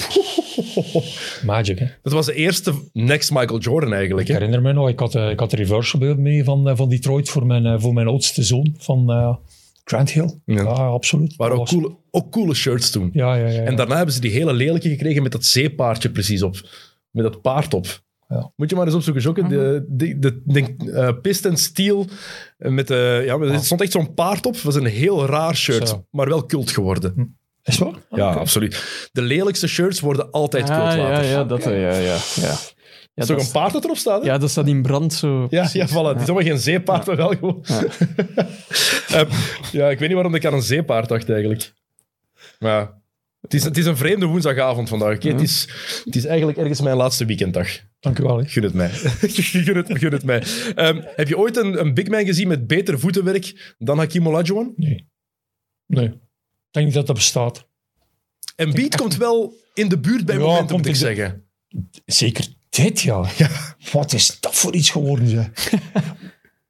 Magic, 1.45 1.79
hè. 1.79 1.85
Dat 2.03 2.13
was 2.13 2.25
de 2.25 2.33
eerste 2.33 2.73
next 2.93 3.31
Michael 3.31 3.59
Jordan 3.59 3.93
eigenlijk. 3.93 4.27
Ik 4.27 4.33
herinner 4.33 4.61
me 4.61 4.73
nog, 4.73 4.89
ik 4.89 4.99
had, 4.99 5.15
eh, 5.15 5.29
ik 5.29 5.39
had 5.39 5.49
de 5.49 5.55
reversible 5.55 6.15
mee 6.15 6.43
van, 6.43 6.69
eh, 6.69 6.75
van 6.75 6.89
Detroit 6.89 7.29
voor 7.29 7.45
mijn, 7.45 7.65
eh, 7.65 7.75
voor 7.77 7.93
mijn 7.93 8.07
oudste 8.07 8.43
zoon 8.43 8.75
van 8.77 9.37
Grant 9.83 10.11
Hill. 10.11 10.39
Ja. 10.45 10.55
Ja, 10.55 10.69
absoluut. 10.69 11.35
Waren 11.35 11.57
Dat 11.57 11.67
ook 11.67 11.71
was- 11.71 11.81
coole, 11.81 11.97
ook 12.11 12.31
coole 12.31 12.53
shirts 12.53 12.89
toen. 12.89 13.09
Ja, 13.13 13.35
ja. 13.35 13.47
ja. 13.47 13.61
En 13.61 13.75
daarna 13.75 13.95
hebben 13.95 14.13
ze 14.13 14.21
die 14.21 14.31
hele 14.31 14.53
lelijke 14.53 14.89
gekregen 14.89 15.23
met 15.23 15.31
dat 15.31 15.45
zeepaardje 15.45 16.09
precies 16.09 16.41
op. 16.41 16.55
Met 17.11 17.23
dat 17.23 17.41
paard 17.41 17.73
op. 17.73 18.01
Ja. 18.31 18.51
Moet 18.55 18.69
je 18.69 18.75
maar 18.75 18.85
eens 18.85 18.95
opzoeken, 18.95 19.21
Jokke. 19.23 19.47
De, 19.47 19.85
de, 19.87 20.19
de, 20.19 20.41
de 20.45 20.91
eh, 20.91 21.09
Piston 21.21 21.57
Steel. 21.57 22.05
eh, 22.57 22.71
Met, 22.71 22.89
eh 22.91 23.25
ja, 23.25 23.37
er 23.37 23.59
stond 23.63 23.81
echt 23.81 23.91
zo'n 23.91 24.13
paard 24.13 24.45
op. 24.45 24.53
Het 24.53 24.63
was 24.63 24.75
een 24.75 24.85
heel 24.85 25.25
raar 25.25 25.55
shirt, 25.55 25.87
Zo. 25.89 26.05
maar 26.11 26.27
wel 26.29 26.45
cult 26.45 26.71
geworden. 26.71 27.37
Is 27.63 27.77
het 27.79 27.83
waar? 27.89 27.99
Ja, 28.09 28.33
absoluut. 28.33 29.09
De 29.11 29.21
lelijkste 29.21 29.67
shirts 29.67 29.99
worden 29.99 30.31
altijd 30.31 30.63
cult 30.65 30.77
Ah, 30.77 30.85
later. 30.97 31.23
ja, 31.23 31.29
ja, 31.29 31.43
dat, 31.43 31.63
ja, 31.63 31.69
ja, 31.71 31.93
ja. 31.95 32.17
ja. 32.35 32.51
is 32.53 32.57
dat 33.13 33.27
toch 33.27 33.45
een 33.45 33.51
paard 33.51 33.73
dat 33.73 33.83
erop 33.83 33.97
staat? 33.97 34.21
Hè? 34.21 34.27
Ja, 34.27 34.37
dat 34.37 34.49
staat 34.49 34.67
in 34.67 34.81
brand 34.81 35.13
zo. 35.13 35.47
Ja, 35.49 35.69
ja, 35.73 35.87
voilà. 35.87 35.91
Het 35.91 36.21
is 36.21 36.27
allemaal 36.29 36.43
geen 36.43 36.59
zeepaard, 36.59 37.05
maar 37.05 37.15
wel 37.15 37.29
gewoon. 37.29 37.63
Ehm, 39.09 39.29
ja, 39.71 39.89
ik 39.89 39.99
weet 39.99 40.07
niet 40.07 40.13
waarom 40.13 40.35
ik 40.35 40.45
aan 40.45 40.53
een 40.53 40.61
zeepaard 40.61 41.09
dacht 41.09 41.29
eigenlijk. 41.29 41.73
Maar 42.59 42.71
ja, 42.71 43.01
het 43.41 43.53
is, 43.53 43.63
het 43.63 43.77
is 43.77 43.85
een 43.85 43.97
vreemde 43.97 44.25
woensdagavond 44.25 44.89
vandaag. 44.89 45.15
oké? 45.15 45.27
Het, 45.29 45.41
is, 45.41 45.67
het 46.05 46.15
is 46.15 46.25
eigenlijk 46.25 46.57
ergens 46.57 46.81
mijn 46.81 46.97
laatste 46.97 47.25
weekenddag. 47.25 47.67
Dank 47.99 48.19
u 48.19 48.23
wel. 48.23 48.37
hè. 48.37 48.45
Gun 48.45 48.63
het 48.63 48.73
mij. 48.73 48.89
gun, 49.29 49.75
het, 49.77 49.97
gun 49.97 50.11
het 50.11 50.23
mij. 50.23 50.43
Ehm, 50.75 51.01
heb 51.15 51.27
je 51.27 51.37
ooit 51.37 51.57
een, 51.57 51.79
een 51.79 51.93
big 51.93 52.07
man 52.07 52.25
gezien 52.25 52.47
met 52.47 52.67
beter 52.67 52.99
voetenwerk 52.99 53.75
dan 53.77 53.97
Hakim 53.97 54.27
Olajuwon? 54.27 54.73
Nee. 54.75 55.07
Nee. 55.85 56.05
Ik 56.07 56.75
denk 56.75 56.85
niet 56.85 56.95
dat 56.95 57.07
dat 57.07 57.15
bestaat. 57.15 57.67
En 58.55 58.71
Beat 58.73 58.95
komt 58.95 59.17
wel 59.17 59.53
in 59.73 59.89
de 59.89 59.99
buurt 59.99 60.25
bij 60.25 60.35
Ja, 60.35 60.41
momenten, 60.41 60.67
komt 60.67 60.77
moet 60.77 60.87
ik 60.87 60.93
de- 60.93 60.99
zeggen. 60.99 61.43
Zeker 62.05 62.47
dit 62.69 63.01
jaar. 63.01 63.33
Wat 63.91 64.13
is 64.13 64.39
dat 64.39 64.55
voor 64.55 64.73
iets 64.75 64.89
geworden, 64.89 65.27
zeg. 65.27 65.49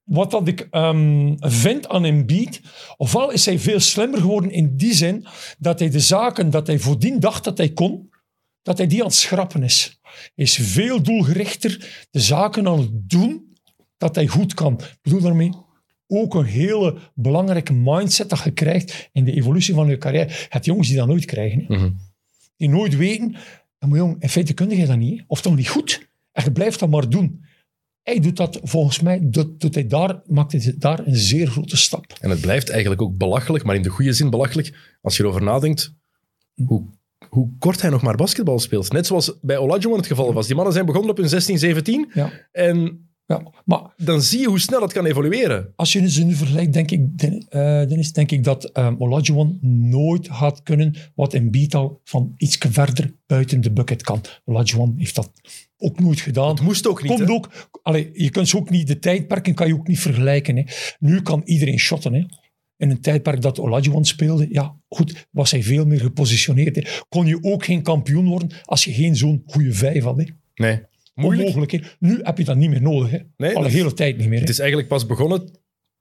Wat 0.03 0.31
dat 0.31 0.47
ik 0.47 0.67
ehm, 0.71 1.35
vind 1.39 1.87
aan 1.87 2.05
Embiid, 2.05 2.61
ofwel 2.97 3.31
is 3.31 3.45
hij 3.45 3.59
veel 3.59 3.79
slimmer 3.79 4.19
geworden 4.19 4.51
in 4.51 4.77
die 4.77 4.93
zin 4.93 5.25
dat 5.59 5.79
hij 5.79 5.89
de 5.89 5.99
zaken 5.99 6.49
dat 6.49 6.67
hij 6.67 6.79
voordien 6.79 7.19
dacht 7.19 7.43
dat 7.43 7.57
hij 7.57 7.69
kon, 7.69 8.09
dat 8.61 8.77
hij 8.77 8.87
die 8.87 8.99
aan 8.99 9.05
het 9.07 9.15
schrappen 9.15 9.63
is. 9.63 9.98
Is 10.35 10.55
veel 10.55 11.01
doelgerichter 11.03 12.07
de 12.11 12.19
zaken 12.19 12.67
aan 12.67 12.79
het 12.79 13.09
doen 13.09 13.57
dat 13.97 14.15
hij 14.15 14.27
goed 14.27 14.53
kan. 14.53 14.73
Ik 14.73 14.97
bedoel 15.01 15.21
daarmee 15.21 15.51
ook 16.07 16.35
een 16.35 16.45
hele 16.45 16.97
belangrijke 17.15 17.73
mindset 17.73 18.29
dat 18.29 18.43
je 18.43 18.51
krijgt 18.51 19.09
in 19.11 19.23
de 19.23 19.33
evolutie 19.33 19.73
van 19.73 19.87
je 19.87 19.97
carrière. 19.97 20.33
Het 20.49 20.65
jongens 20.65 20.87
die 20.87 20.97
dat 20.97 21.07
nooit 21.07 21.25
krijgen. 21.25 21.65
Mhm. 21.67 21.89
die 22.57 22.69
nooit 22.69 22.95
weten, 22.95 23.35
je, 23.79 23.87
jong, 23.87 24.21
in 24.21 24.29
feite 24.29 24.53
kun 24.53 24.69
je 24.69 24.85
dat 24.85 24.97
niet. 24.97 25.19
hè. 25.19 25.23
Of 25.27 25.41
toch 25.41 25.55
niet 25.55 25.69
goed. 25.69 26.07
En 26.31 26.43
je 26.43 26.51
blijft 26.51 26.79
dat 26.79 26.89
maar 26.89 27.09
doen. 27.09 27.45
Hij 28.03 28.19
doet 28.19 28.37
dat, 28.37 28.59
volgens 28.63 28.99
mij, 28.99 29.19
doet, 29.23 29.59
doet 29.61 29.73
hij 29.73 29.87
daar, 29.87 30.21
maakt 30.25 30.51
hij 30.51 30.75
daar 30.77 31.07
een 31.07 31.15
zeer 31.15 31.47
grote 31.47 31.77
stap. 31.77 32.17
En 32.19 32.29
het 32.29 32.41
blijft 32.41 32.69
eigenlijk 32.69 33.01
ook 33.01 33.17
belachelijk, 33.17 33.63
maar 33.63 33.75
in 33.75 33.81
de 33.81 33.89
goede 33.89 34.13
zin 34.13 34.29
belachelijk, 34.29 34.97
als 35.01 35.17
je 35.17 35.23
erover 35.23 35.43
nadenkt, 35.43 35.93
hoe, 36.65 36.85
hoe 37.29 37.49
kort 37.59 37.81
hij 37.81 37.89
nog 37.89 38.01
maar 38.01 38.15
basketbal 38.15 38.59
speelt. 38.59 38.91
Net 38.91 39.05
zoals 39.05 39.33
bij 39.41 39.57
Olajuwon 39.57 39.97
het 39.97 40.07
geval 40.07 40.33
was. 40.33 40.45
Die 40.45 40.55
mannen 40.55 40.73
zijn 40.73 40.85
begonnen 40.85 41.11
op 41.11 41.17
hun 41.17 41.29
16, 41.29 41.59
17 41.59 42.11
Ja. 42.13 42.31
en 42.51 43.07
Ja. 43.29 43.51
Maar 43.65 43.93
dan 43.97 44.21
zie 44.21 44.39
je 44.39 44.47
hoe 44.47 44.59
snel 44.59 44.81
het 44.81 44.93
kan 44.93 45.05
evolueren. 45.05 45.73
als 45.75 45.93
je 45.93 46.09
ze 46.09 46.23
nu 46.23 46.33
vergelijkt, 46.33 46.73
denk 46.73 46.91
ik, 46.91 47.21
eh, 47.21 47.61
Dennis, 47.87 48.13
denk 48.13 48.31
ik 48.31 48.43
dat 48.43 48.77
um, 48.77 48.95
Olajuwon 48.99 49.57
nooit 49.61 50.27
had 50.27 50.63
kunnen 50.63 50.95
wat 51.15 51.33
Embiid 51.33 51.75
al 51.75 52.01
van 52.03 52.33
iets 52.37 52.57
verder 52.69 53.15
buiten 53.25 53.61
de 53.61 53.71
bucket 53.71 54.01
kan. 54.01 54.21
Olajuwon 54.45 54.93
heeft 54.97 55.15
dat 55.15 55.31
ook 55.77 55.99
nooit 55.99 56.19
gedaan. 56.19 56.49
Het 56.49 56.61
moest 56.61 56.87
ook 56.87 57.01
niet. 57.01 57.11
Komt 57.11 57.27
hè? 57.27 57.33
ook, 57.33 57.69
allee, 57.81 58.09
je 58.13 58.29
kunt 58.29 58.47
ze 58.47 58.57
ook 58.57 58.69
niet, 58.69 58.87
de 58.87 58.99
tijdperken 58.99 59.53
kan 59.53 59.67
je 59.67 59.73
ook 59.73 59.87
niet 59.87 59.99
vergelijken. 59.99 60.55
Hè. 60.55 60.63
Nu 60.99 61.21
kan 61.21 61.41
iedereen 61.45 61.79
shotten. 61.79 62.13
Hè. 62.13 62.25
In 62.79 62.89
een 62.89 63.01
tijdperk 63.01 63.41
dat 63.41 63.59
Olajuwon 63.59 64.05
speelde, 64.05 64.47
ja, 64.51 64.75
goed, 64.89 65.27
was 65.31 65.51
hij 65.51 65.63
veel 65.63 65.85
meer 65.85 65.99
gepositioneerd. 65.99 66.75
Hè. 66.75 66.81
Kon 67.09 67.25
je 67.25 67.37
ook 67.41 67.65
geen 67.65 67.81
kampioen 67.81 68.25
worden 68.27 68.49
als 68.63 68.83
je 68.83 68.93
geen 68.93 69.15
zo'n 69.15 69.43
goede 69.45 69.73
vijf 69.73 70.03
had. 70.03 70.17
Hè. 70.17 70.23
Nee. 70.55 70.81
Moeilijk. 71.13 71.47
Onmogelijk. 71.47 71.71
Hè. 71.71 71.79
Nu 71.99 72.19
heb 72.23 72.37
je 72.37 72.43
dat 72.43 72.55
niet 72.55 72.69
meer 72.69 72.81
nodig. 72.81 73.11
Hè. 73.11 73.17
Nee, 73.37 73.55
Al 73.55 73.61
de 73.61 73.67
dat- 73.67 73.77
hele 73.77 73.93
tijd 73.93 74.17
niet 74.17 74.27
meer. 74.27 74.39
Het 74.39 74.49
is 74.49 74.59
eigenlijk 74.59 74.89
pas 74.89 75.05
begonnen 75.05 75.51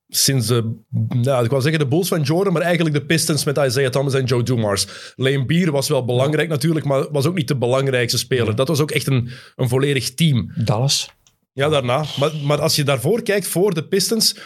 sinds 0.09 0.47
de, 0.47 0.75
nou, 1.09 1.45
ik 1.45 1.51
wou 1.51 1.63
zeggen 1.63 1.81
de 1.81 1.87
Bulls 1.89 2.09
van 2.09 2.23
Jordan, 2.23 2.53
maar 2.53 2.63
eigenlijk 2.63 2.95
de 2.95 3.05
Pistons 3.05 3.45
met 3.45 3.57
Isaiah 3.57 3.91
Thomas 3.91 4.15
en 4.15 4.25
Joe 4.25 4.43
Dumars. 4.43 5.13
Lane 5.17 5.45
Beer 5.45 5.71
was 5.71 5.89
wel 5.89 6.05
belangrijk 6.05 6.49
natuurlijk, 6.49 6.87
maar 6.87 7.11
was 7.11 7.27
ook 7.27 7.35
niet 7.35 7.49
de 7.49 7.57
belangrijkste 7.57 8.19
speler. 8.19 8.57
Dat 8.57 8.69
was 8.69 8.81
ook 8.81 8.91
echt 8.91 9.07
een, 9.07 9.29
een 9.57 9.69
volledig 9.69 10.15
team. 10.15 10.53
Dallas. 10.65 11.11
Ja, 11.53 11.69
daarna. 11.69 12.05
Maar, 12.19 12.33
maar 12.45 12.61
als 12.61 12.77
je 12.77 12.83
daarvoor 12.85 13.23
kijkt, 13.23 13.47
voor 13.47 13.75
de 13.75 13.85
Pistons, 13.89 14.37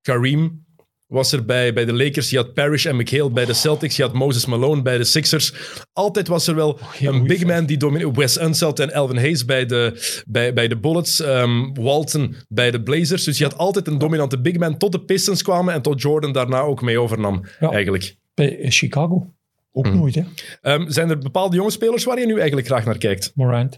Kareem 0.00 0.66
was 1.08 1.32
er 1.32 1.44
bij, 1.44 1.72
bij 1.72 1.84
de 1.84 1.92
Lakers. 1.92 2.30
Je 2.30 2.36
had 2.36 2.54
Parrish 2.54 2.86
en 2.86 2.96
McHale 2.96 3.30
bij 3.30 3.44
de 3.44 3.52
Celtics. 3.52 3.96
Je 3.96 4.02
had 4.02 4.12
Moses 4.12 4.46
Malone 4.46 4.82
bij 4.82 4.98
de 4.98 5.04
Sixers. 5.04 5.52
Altijd 5.92 6.28
was 6.28 6.46
er 6.46 6.54
wel 6.54 6.78
heel 6.92 7.12
een 7.14 7.26
big 7.26 7.44
man 7.46 7.66
die 7.66 7.76
domineerde. 7.76 8.20
Wes 8.20 8.40
Unseld 8.40 8.78
en 8.80 8.90
Elvin 8.90 9.16
Hayes 9.16 9.44
bij 9.44 9.66
de, 9.66 10.06
bij, 10.26 10.52
bij 10.52 10.68
de 10.68 10.76
Bullets. 10.78 11.20
ehm, 11.20 11.72
Walton 11.74 12.34
bij 12.48 12.70
de 12.70 12.82
Blazers. 12.82 13.24
Dus 13.24 13.38
je 13.38 13.44
had 13.44 13.58
altijd 13.58 13.86
een 13.86 13.98
dominante 13.98 14.40
big 14.40 14.56
man 14.58 14.76
tot 14.78 14.92
de 14.92 15.00
Pistons 15.00 15.42
kwamen 15.42 15.74
en 15.74 15.82
tot 15.82 16.00
Jordan 16.02 16.32
daarna 16.32 16.60
ook 16.60 16.82
mee 16.82 17.00
overnam, 17.00 17.44
Ja. 17.60 17.70
eigenlijk. 17.70 18.16
Bij 18.34 18.56
Chicago. 18.62 19.32
Ook 19.72 19.86
Mhm. 19.86 19.96
nooit, 19.96 20.14
hè. 20.14 20.22
Ehm, 20.62 20.88
zijn 20.90 21.10
er 21.10 21.18
bepaalde 21.18 21.56
jonge 21.56 21.70
spelers 21.70 22.04
waar 22.04 22.18
je 22.20 22.26
nu 22.26 22.36
eigenlijk 22.38 22.66
graag 22.66 22.84
naar 22.84 22.98
kijkt? 22.98 23.32
Morant. 23.34 23.76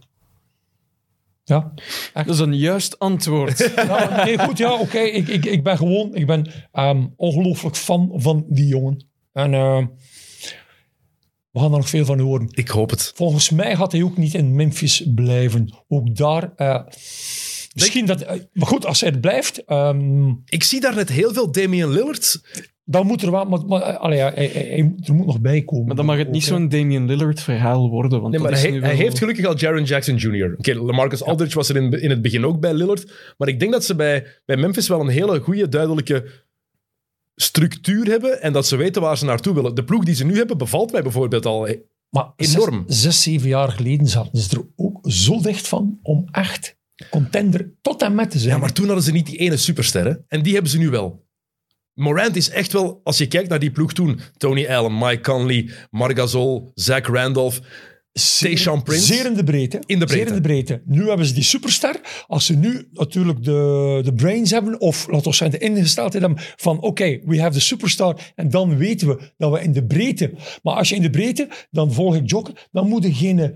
Ja. 1.51 1.73
Dat 2.15 2.29
is 2.29 2.39
een 2.39 2.57
juist 2.57 2.99
antwoord. 2.99 3.59
ja 3.77 4.25
nee, 4.25 4.39
goed, 4.39 4.59
ja, 4.59 4.73
oké. 4.79 4.99
Ik, 4.99 5.29
ik, 5.29 5.45
ik 5.45 5.63
ben 5.63 5.77
gewoon, 5.77 6.15
ik 6.15 6.27
ben 6.27 6.51
ehm, 6.73 7.07
ongelooflijk 7.17 7.77
fan 7.77 8.13
van 8.15 8.45
die 8.49 8.67
jongen. 8.67 9.05
En 9.33 9.55
ehm, 9.55 9.87
we 11.51 11.59
gaan 11.61 11.71
er 11.73 11.79
nog 11.79 11.89
veel 11.89 12.05
van 12.05 12.19
horen. 12.21 12.49
Ik 12.51 12.69
hoop 12.69 12.91
het. 12.91 13.13
Volgens 13.15 13.51
mij 13.51 13.77
gaat 13.77 13.93
hij 13.93 14.03
ook 14.03 14.17
niet 14.17 14.35
in 14.35 14.55
Memphis 14.55 15.05
blijven. 15.15 15.75
Ook 15.89 16.17
daar... 16.17 16.53
eh, 16.57 16.83
misschien 17.75 18.07
dat... 18.07 18.21
eh, 18.21 18.41
maar 18.53 18.67
goed, 18.67 18.87
als 18.87 19.01
hij 19.01 19.13
er 19.13 19.19
blijft... 19.21 19.65
ehm, 19.65 20.29
Ik 20.45 20.63
zie 20.63 20.81
daar 20.81 20.95
net 20.95 21.09
heel 21.09 21.33
veel 21.33 21.53
Damian 21.53 21.91
Lillard. 21.91 22.41
Dan 22.91 23.07
moet 23.07 23.23
er 23.23 23.31
wel... 23.31 23.45
Maar, 23.45 23.65
maar, 23.67 23.83
allee, 23.83 24.19
ja, 24.19 24.33
hij, 24.35 24.47
hij- 24.47 24.63
hij- 24.63 24.93
er 25.05 25.15
moet 25.15 25.27
nog 25.27 25.41
bij 25.41 25.63
komen. 25.63 25.87
Maar 25.87 25.97
dan 25.97 26.05
mag 26.05 26.17
het 26.17 26.31
niet 26.31 26.45
zo'n 26.45 26.69
Damian 26.69 27.07
Lillard 27.07 27.41
verhaal 27.41 27.89
worden. 27.91 28.21
Want 28.21 28.33
Nee, 28.33 28.41
maar 28.43 28.51
dat 28.51 28.59
is 28.59 28.65
hij, 28.65 28.73
nu 28.75 28.81
hij 28.81 28.89
wel- 28.91 28.99
heeft 28.99 29.19
gelukkig 29.19 29.45
al 29.45 29.57
Jaron 29.57 29.85
Jackson 29.85 30.17
Jr. 30.17 30.55
Oké, 30.59 30.75
LaMarcus 30.75 31.23
Aldridge 31.25 31.55
was 31.57 31.69
er 31.69 31.77
in, 31.77 31.91
in 32.03 32.11
het 32.11 32.23
begin 32.23 32.45
ook 32.47 32.61
bij 32.61 32.75
Lillard. 32.75 33.35
Maar 33.39 33.49
ik 33.49 33.61
denk 33.61 33.73
dat 33.73 33.85
ze 33.85 33.95
bij, 33.95 34.27
bij 34.47 34.57
Memphis 34.57 34.89
wel 34.89 35.01
een 35.01 35.09
hele 35.09 35.41
goede, 35.41 35.69
duidelijke 35.69 36.25
structuur 37.35 38.07
hebben. 38.07 38.43
En 38.43 38.53
dat 38.53 38.67
ze 38.67 38.77
weten 38.77 39.03
waar 39.03 39.19
ze 39.19 39.25
naartoe 39.25 39.55
willen. 39.55 39.75
De 39.75 39.85
ploeg 39.85 40.05
die 40.05 40.15
ze 40.15 40.25
nu 40.25 40.37
hebben 40.37 40.59
bevalt 40.59 40.93
mij 40.93 41.03
bijvoorbeeld 41.03 41.47
al. 41.47 41.69
Maar 42.11 42.33
Enorm. 42.37 42.85
Zes, 42.87 43.03
zes, 43.03 43.23
zeven 43.23 43.49
jaar 43.49 43.69
geleden 43.73 44.07
zaten 44.07 44.39
ze 44.39 44.57
er 44.57 44.67
ook 44.77 44.99
zo 45.03 45.41
dicht 45.41 45.69
van 45.69 45.99
om 46.03 46.29
echt 46.31 46.79
contender 47.11 47.73
tot 47.81 48.03
en 48.03 48.15
met 48.15 48.31
te 48.31 48.39
zijn. 48.39 48.55
Ja, 48.55 48.61
maar 48.61 48.73
toen 48.73 48.87
hadden 48.87 49.05
ze 49.05 49.13
niet 49.13 49.27
die 49.27 49.37
ene 49.37 49.57
superster. 49.57 50.05
hè. 50.05 50.15
En 50.29 50.43
die 50.43 50.53
hebben 50.53 50.71
ze 50.71 50.79
nu 50.79 50.89
wel. 50.91 51.29
Morant 52.01 52.37
is 52.37 52.51
echt 52.51 52.73
wel, 52.73 53.01
als 53.05 53.19
je 53.19 53.27
kijkt 53.27 53.49
naar 53.49 53.59
die 53.59 53.71
ploeg 53.71 53.93
toen, 53.93 54.21
Tony 54.37 54.67
Allen, 54.67 54.99
Mike 54.99 55.21
Conley, 55.21 55.71
Marc 55.91 56.19
Gasol, 56.19 56.71
Zach 56.75 57.07
Randolph, 57.07 57.61
Tayshaun 58.39 58.83
Prince. 58.83 59.05
Zeer 59.05 59.27
in 59.27 59.35
de 59.35 59.45
breedte. 59.45 59.83
In 59.87 59.99
de 59.99 60.05
breedte. 60.05 60.27
Zeer 60.27 60.27
in 60.27 60.43
de 60.43 60.49
breedte. 60.49 60.83
Nu 60.85 61.09
hebben 61.09 61.27
ze 61.27 61.35
die 61.35 61.43
superster. 61.43 62.01
Als 62.27 62.47
ze 62.47 62.57
nu 62.57 62.89
natuurlijk 62.93 63.45
de, 63.45 64.01
de 64.05 64.13
brains 64.15 64.51
hebben, 64.51 64.81
of 64.81 65.07
laten 65.09 65.31
we 65.31 65.37
zeggen 65.37 65.59
de 65.59 65.67
ingesteldheid 65.67 66.23
hebben 66.23 66.43
van 66.57 66.81
oké, 66.81 67.21
we 67.25 67.41
have 67.41 67.53
the 67.53 67.61
superstar, 67.61 68.33
en 68.35 68.51
dan 68.51 68.77
weten 68.77 69.09
we 69.09 69.33
dat 69.37 69.53
we 69.53 69.63
in 69.63 69.73
de 69.73 69.87
breedte... 69.87 70.33
Maar 70.63 70.75
als 70.75 70.89
je 70.89 70.95
in 70.95 71.03
de 71.03 71.11
breedte, 71.11 71.49
dan 71.71 71.93
volg 71.93 72.15
ik 72.15 72.31
Jokken, 72.31 72.55
dan 72.73 72.89
moet 72.89 73.03
je 73.03 73.15
geen 73.15 73.55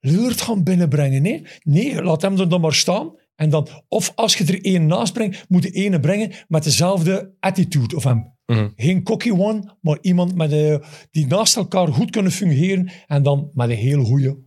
Lillard 0.00 0.40
gaan 0.40 0.62
binnenbrengen. 0.62 1.22
Nee, 1.22 1.42
nee 1.62 2.02
laat 2.02 2.22
hem 2.22 2.40
er 2.40 2.48
dan 2.48 2.60
maar 2.60 2.74
staan. 2.74 3.12
En 3.36 3.50
dan, 3.50 3.68
of 3.88 4.12
als 4.14 4.36
je 4.36 4.44
er 4.44 4.64
één 4.64 4.86
naast 4.86 5.12
brengt, 5.12 5.44
moet 5.48 5.62
je 5.62 5.70
ene 5.70 6.00
brengen 6.00 6.32
met 6.48 6.64
dezelfde 6.64 7.34
attitude 7.40 7.96
of 7.96 8.04
hem. 8.04 8.32
Mhm. 8.46 8.68
Geen 8.76 9.02
cocky 9.02 9.30
one, 9.30 9.76
maar 9.80 9.98
iemand 10.00 10.34
met, 10.34 10.52
eh, 10.52 10.76
die 11.10 11.26
naast 11.26 11.56
elkaar 11.56 11.88
goed 11.88 12.10
kunnen 12.10 12.32
fungeren 12.32 12.90
en 13.06 13.22
dan 13.22 13.50
met 13.52 13.70
een 13.70 13.76
heel 13.76 14.04
goede 14.04 14.38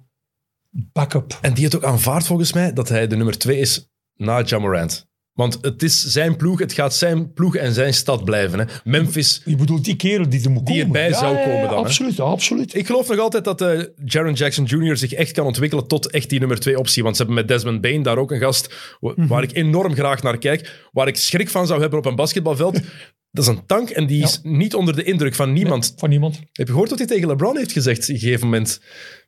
backup. 0.70 1.38
En 1.42 1.54
die 1.54 1.66
het 1.66 1.76
ook 1.76 1.84
aanvaardt 1.84 2.26
volgens 2.26 2.54
mij 2.54 2.74
dat 2.74 2.90
hij 2.90 3.08
de 3.08 3.16
nummer 3.16 3.38
twee 3.38 3.60
is 3.60 3.90
na 4.16 4.42
Jamorant. 4.42 5.08
Want 5.38 5.58
het 5.62 5.84
is 5.84 6.04
zijn 6.06 6.36
ploeg, 6.36 6.60
het 6.60 6.74
gaat 6.74 6.94
zijn 6.96 7.34
ploeg 7.34 7.56
en 7.56 7.74
zijn 7.74 7.94
stad 7.94 8.24
blijven. 8.26 8.60
Hè. 8.60 8.66
Memphis. 8.84 9.42
Je 9.46 9.56
bedoelt 9.56 9.86
die 9.86 9.96
kerel 9.96 10.30
die 10.30 10.44
er 10.44 10.50
moet 10.52 10.66
Die 10.66 10.84
komen. 10.84 11.02
erbij 11.02 11.20
zou 11.20 11.36
komen 11.36 11.70
dan? 11.70 11.78
Absoluut, 11.78 12.16
ja, 12.16 12.24
absoluut. 12.24 12.76
Ik 12.76 12.86
geloof 12.86 13.10
nog 13.10 13.20
altijd 13.20 13.44
dat 13.44 13.62
eh 13.62 13.84
Jaron 14.06 14.34
Jackson 14.34 14.66
Jr. 14.66 14.98
zich 14.98 15.14
echt 15.14 15.32
kan 15.32 15.46
ontwikkelen 15.46 15.88
tot 15.88 16.10
echt 16.12 16.30
die 16.30 16.40
nummer 16.40 16.60
twee 16.60 16.80
optie. 16.80 17.04
Want 17.04 17.16
ze 17.16 17.24
hebben 17.24 17.40
met 17.42 17.48
Desmond 17.52 17.82
Bain 17.82 18.02
daar 18.04 18.18
ook 18.18 18.32
een 18.32 18.40
gast 18.40 18.74
Mhm. 19.00 19.28
waar 19.28 19.44
ik 19.44 19.54
enorm 19.54 19.94
graag 19.94 20.24
naar 20.24 20.38
kijk. 20.38 20.88
Waar 20.92 21.08
ik 21.08 21.16
schrik 21.16 21.50
van 21.50 21.68
zou 21.68 21.82
hebben 21.82 22.00
op 22.00 22.06
een 22.06 22.16
basketbalveld. 22.16 22.74
dat 23.32 23.44
is 23.44 23.48
een 23.48 23.66
tank 23.66 23.90
en 23.90 24.08
die 24.08 24.24
is 24.24 24.40
niet 24.44 24.76
onder 24.76 24.96
de 24.96 25.04
indruk 25.04 25.36
van 25.36 25.54
niemand. 25.54 25.94
van 25.98 26.10
niemand. 26.10 26.36
Heb 26.36 26.68
je 26.68 26.72
gehoord 26.74 26.90
wat 26.90 27.00
hij 27.00 27.08
tegen 27.08 27.28
LeBron 27.28 27.58
heeft 27.58 27.72
gezegd 27.72 28.02
op 28.04 28.10
een 28.10 28.20
gegeven 28.20 28.46
moment? 28.48 28.82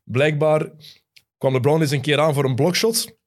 Blijkbaar 0.03 0.69
kwam 1.37 1.53
LeBron 1.53 1.81
eens 1.81 1.91
een 1.91 2.01
keer 2.01 2.19
aan 2.19 2.33
voor 2.33 2.45
een 2.45 2.55
blockshot. 2.55 3.17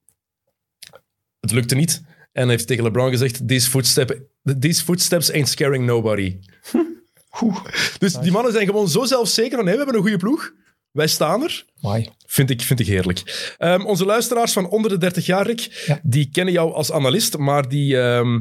Het 1.41 1.53
lukte 1.53 1.75
niet. 1.75 2.03
En 2.33 2.49
heeft 2.49 2.67
tegen 2.67 2.85
LeBron 2.85 3.11
gezegd: 3.11 3.49
These, 3.49 3.71
footstep, 3.71 4.21
these 4.59 4.85
footsteps 4.85 5.33
ain't 5.33 5.49
scaring 5.49 5.85
nobody. 5.85 6.39
dus 7.99 8.13
die 8.15 8.33
mannen 8.33 8.53
zijn 8.53 8.67
gewoon 8.67 8.89
zo 8.89 9.05
zelfzeker 9.05 9.57
van: 9.57 9.65
hey, 9.67 9.73
we 9.73 9.77
hebben 9.79 9.95
een 9.97 10.03
goede 10.03 10.17
ploeg. 10.17 10.53
Wij 10.91 11.07
staan 11.07 11.43
er. 11.43 11.65
Vind 12.27 12.51
ik, 12.51 12.63
vind 12.63 12.81
ik 12.81 12.87
heerlijk. 12.87 13.55
Um, 13.59 13.87
onze 13.87 14.05
luisteraars 14.05 14.53
van 14.53 14.69
onder 14.69 14.91
de 14.91 14.99
30 14.99 15.27
jaar, 15.27 15.47
Rick, 15.47 15.83
Ja. 15.87 16.01
die 16.03 16.31
kennen 16.31 16.55
jou 16.55 16.73
als 16.73 16.93
analist, 16.93 17.37
maar 17.37 17.69
die 17.69 18.01
ehm, 18.01 18.41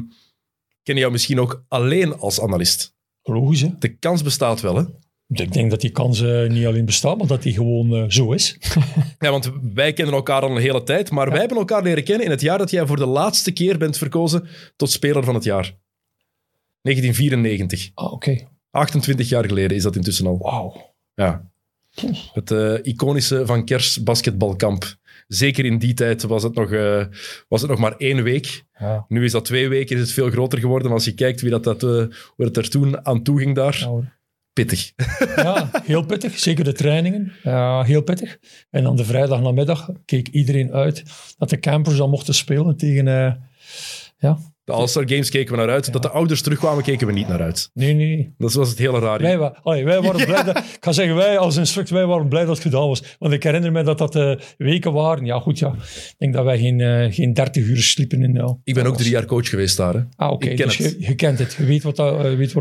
kennen 0.82 1.02
jou 1.02 1.10
misschien 1.12 1.40
ook 1.40 1.64
alleen 1.68 2.14
als 2.18 2.40
analist. 2.40 2.94
Logisch, 3.22 3.60
hè? 3.60 3.68
De 3.78 3.96
kans 3.96 4.22
bestaat 4.22 4.60
wel, 4.60 4.76
hè? 4.76 4.84
Ik 5.32 5.52
denk 5.52 5.70
dat 5.70 5.80
die 5.80 5.90
kans 5.90 6.20
eh, 6.20 6.48
niet 6.48 6.66
alleen 6.66 6.84
bestaat, 6.84 7.18
maar 7.18 7.26
dat 7.26 7.42
die 7.42 7.52
gewoon 7.52 7.94
eh, 7.94 8.04
zo 8.08 8.32
is. 8.32 8.56
Ja, 9.18 9.30
want 9.30 9.50
wij 9.74 9.92
kennen 9.92 10.14
elkaar 10.14 10.42
al 10.42 10.50
een 10.50 10.62
hele 10.62 10.82
tijd, 10.82 11.10
maar 11.10 11.30
wij 11.30 11.38
hebben 11.38 11.58
elkaar 11.58 11.82
leren 11.82 12.04
kennen 12.04 12.24
in 12.24 12.30
het 12.30 12.40
jaar 12.40 12.58
dat 12.58 12.70
jij 12.70 12.86
voor 12.86 12.96
de 12.96 13.06
laatste 13.06 13.52
keer 13.52 13.78
bent 13.78 13.98
verkozen 13.98 14.48
tot 14.76 14.90
speler 14.90 15.24
van 15.24 15.34
het 15.34 15.44
jaar. 15.44 15.74
1994. 16.80 17.90
Ah, 17.94 18.12
oké. 18.12 18.48
28 18.70 19.28
jaar 19.28 19.44
geleden 19.44 19.76
is 19.76 19.82
dat 19.82 19.96
intussen 19.96 20.26
al. 20.26 20.38
Wauw. 20.38 20.94
Ja. 21.14 21.50
Het 22.32 22.50
eh, 22.50 22.74
iconische 22.82 23.46
Van 23.46 23.64
Kers 23.64 24.02
basketbalkamp. 24.02 24.96
Zeker 25.28 25.64
in 25.64 25.78
die 25.78 25.94
tijd 25.94 26.22
was 26.22 26.42
het, 26.42 26.54
nog, 26.54 26.70
was 27.48 27.60
het 27.60 27.70
nog 27.70 27.78
maar 27.78 27.96
één 27.96 28.22
week. 28.22 28.64
Ja. 28.78 29.04
Nu 29.08 29.24
is 29.24 29.32
dat 29.32 29.44
twee 29.44 29.68
weken, 29.68 29.96
is 29.96 30.02
het 30.02 30.12
veel 30.12 30.30
groter 30.30 30.58
geworden. 30.58 30.86
Maar 30.86 30.96
als 30.96 31.04
je 31.04 31.14
kijkt 31.14 31.40
wie 31.40 31.50
dat, 31.50 31.64
dat, 31.64 31.80
hoe 31.80 32.10
het 32.36 32.56
er 32.56 32.70
toen 32.70 33.06
aan 33.06 33.22
toe 33.22 33.38
ging 33.38 33.54
daar, 33.54 33.78
Ja. 33.80 34.20
Pittig. 34.52 34.92
ja, 35.36 35.70
heel 35.84 36.02
pittig. 36.06 36.38
Zeker 36.38 36.64
de 36.64 36.72
trainingen. 36.72 37.32
Ja, 37.42 37.82
heel 37.82 38.02
pittig. 38.02 38.38
En 38.70 38.82
dan 38.82 38.96
de 38.96 39.04
vrijdag 39.04 39.40
namiddag 39.40 39.90
keek 40.04 40.28
iedereen 40.28 40.72
uit 40.72 41.02
dat 41.38 41.50
de 41.50 41.58
campers 41.60 42.00
al 42.00 42.08
mochten 42.08 42.34
spelen 42.34 42.76
tegen... 42.76 43.08
eh, 43.08 43.32
ja, 44.18 44.38
De 44.64 44.72
All-Star 44.72 45.08
Games 45.08 45.30
keken 45.30 45.52
we 45.52 45.58
naar 45.58 45.70
uit. 45.70 45.92
Dat 45.92 46.02
de 46.02 46.08
ouders 46.10 46.42
terugkwamen, 46.42 46.82
keken 46.84 47.06
we 47.06 47.12
niet 47.12 47.28
naar 47.28 47.42
uit. 47.42 47.70
nee, 47.74 47.94
nee, 47.94 48.16
nee. 48.16 48.34
Dat 48.38 48.52
was 48.52 48.68
het 48.68 48.78
hele 48.78 48.98
rare. 48.98 49.22
Wij, 49.22 49.38
wa- 49.38 49.58
allee, 49.62 49.84
wij 49.84 50.00
waren 50.00 50.26
blij 50.26 50.42
dat, 50.44 50.56
ik 50.58 50.76
ga 50.80 50.92
zeggen, 50.92 51.14
wij 51.16 51.38
als 51.38 51.56
instructeur, 51.56 51.96
wij 51.96 52.06
waren 52.06 52.28
blij 52.28 52.44
dat 52.44 52.54
het 52.54 52.62
gedaan 52.62 52.88
was. 52.88 53.16
Want 53.18 53.32
ik 53.32 53.42
herinner 53.42 53.72
me 53.72 53.82
dat 53.82 53.98
dat 53.98 54.16
eh, 54.16 54.34
weken 54.58 54.92
waren. 54.92 55.24
Ja, 55.24 55.38
goed, 55.38 55.58
ja. 55.58 55.68
Ik 55.72 56.14
denk 56.18 56.32
dat 56.34 56.44
wij 56.44 56.58
geen, 56.58 56.80
eh, 56.80 57.12
geen 57.12 57.32
30 57.34 57.64
uur 57.64 57.82
sliepen 57.82 58.22
in. 58.22 58.58
Ik 58.64 58.74
ben 58.74 58.84
ook 58.84 58.92
was- 58.92 59.00
drie 59.00 59.12
jaar 59.12 59.24
coach 59.24 59.48
geweest 59.48 59.76
daar. 59.76 59.94
Hè. 59.94 60.00
Ah, 60.16 60.30
oké. 60.32 60.54
Dus. 60.54 60.76
Je, 60.76 60.96
je 60.98 61.14
kent 61.14 61.38
het. 61.38 61.52
Je 61.58 61.64
weet 61.64 61.82
wat 61.82 61.96
dat, 61.96 62.20
weet 62.36 62.52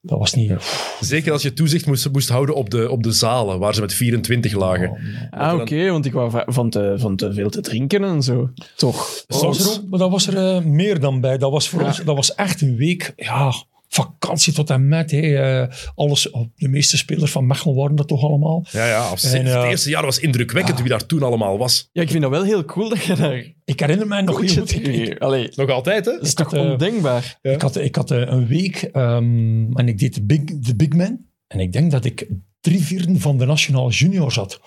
dat 0.00 0.18
was 0.18 0.34
niet... 0.34 0.52
Zeker 1.00 1.32
als 1.32 1.42
je 1.42 1.52
toezicht 1.52 1.86
moest, 1.86 2.12
moest 2.12 2.28
houden 2.28 2.54
op 2.54 2.70
de, 2.70 2.90
op 2.90 3.02
de 3.02 3.12
zalen, 3.12 3.58
waar 3.58 3.74
ze 3.74 3.80
met 3.80 3.94
24 3.94 4.52
lagen. 4.52 4.96
Ah, 5.30 5.60
oké, 5.60 5.90
want 5.90 6.06
ik 6.06 6.12
wou 6.12 6.30
va- 6.30 6.44
van 6.46 6.70
te, 6.70 6.94
van 6.98 7.16
te 7.16 7.32
veel 7.32 7.50
te 7.50 7.60
drinken 7.60 8.04
en 8.04 8.22
zo. 8.22 8.50
Toch? 8.76 9.24
Dat 9.26 9.42
was 9.42 9.58
er 9.74 9.78
ook, 9.82 9.88
maar 9.90 9.98
dat 9.98 10.10
was 10.10 10.26
er 10.26 10.36
eh, 10.56 10.62
meer 10.64 11.00
dan 11.00 11.20
bij. 11.20 11.38
Dat 11.38 11.50
was 11.50 11.68
voor 11.68 11.80
Ja. 11.80 11.86
ons, 11.86 11.96
dat 12.04 12.16
was 12.16 12.34
echt 12.34 12.60
een 12.60 12.76
week, 12.76 13.12
ja, 13.16 13.52
vakantie 13.90 14.52
tot 14.52 14.70
en 14.70 14.88
met. 14.88 15.12
Eh, 15.12 15.64
alles, 15.94 16.30
oh, 16.30 16.48
de 16.54 16.68
meeste 16.68 16.96
spelers 16.96 17.30
van 17.30 17.46
Mechelen 17.46 17.74
waren 17.74 17.96
dat 17.96 18.08
toch 18.08 18.24
allemaal. 18.24 18.66
Ja, 18.70 18.86
ja. 18.86 19.08
Als, 19.08 19.24
En, 19.24 19.44
het 19.44 19.54
eh, 19.54 19.70
eerste 19.70 19.90
jaar 19.90 20.04
was 20.04 20.18
indrukwekkend 20.18 20.78
wie 20.78 20.88
daar 20.88 21.06
toen 21.06 21.22
allemaal 21.22 21.58
was. 21.58 21.88
Ja, 21.92 22.02
ik 22.02 22.10
vind 22.10 22.22
dat 22.22 22.30
wel 22.30 22.42
heel 22.42 22.64
cool 22.64 22.88
dat 22.88 23.02
je 23.02 23.14
daar 23.14 23.52
Ik 23.64 23.80
herinner 23.80 24.06
mij 24.06 24.22
nog 24.22 24.40
heel 24.40 24.54
goed. 24.54 24.72
Ik, 24.72 24.86
ik, 24.86 25.18
Allee, 25.18 25.44
dat 25.44 25.56
Nog 25.56 25.70
altijd, 25.70 26.04
hè? 26.04 26.20
is 26.20 26.26
had, 26.26 26.36
toch 26.36 26.54
eh, 26.54 26.70
ondenkbaar? 26.70 27.38
Ja. 27.42 27.50
ik 27.50 27.62
had, 27.62 27.76
ik 27.76 27.96
had 27.96 28.10
een 28.10 28.46
week 28.46 28.82
ehm, 28.82 29.72
en 29.72 29.88
ik 29.88 29.98
deed 29.98 30.14
de 30.14 30.22
big, 30.22 30.40
de 30.44 30.76
big 30.76 30.88
Man. 30.88 31.18
En 31.46 31.60
ik 31.60 31.72
denk 31.72 31.90
dat 31.90 32.04
ik 32.04 32.28
drie 32.60 32.82
vierden 32.82 33.20
van 33.20 33.38
de 33.38 33.44
nationale 33.44 33.90
juniors 33.90 34.36
had. 34.36 34.60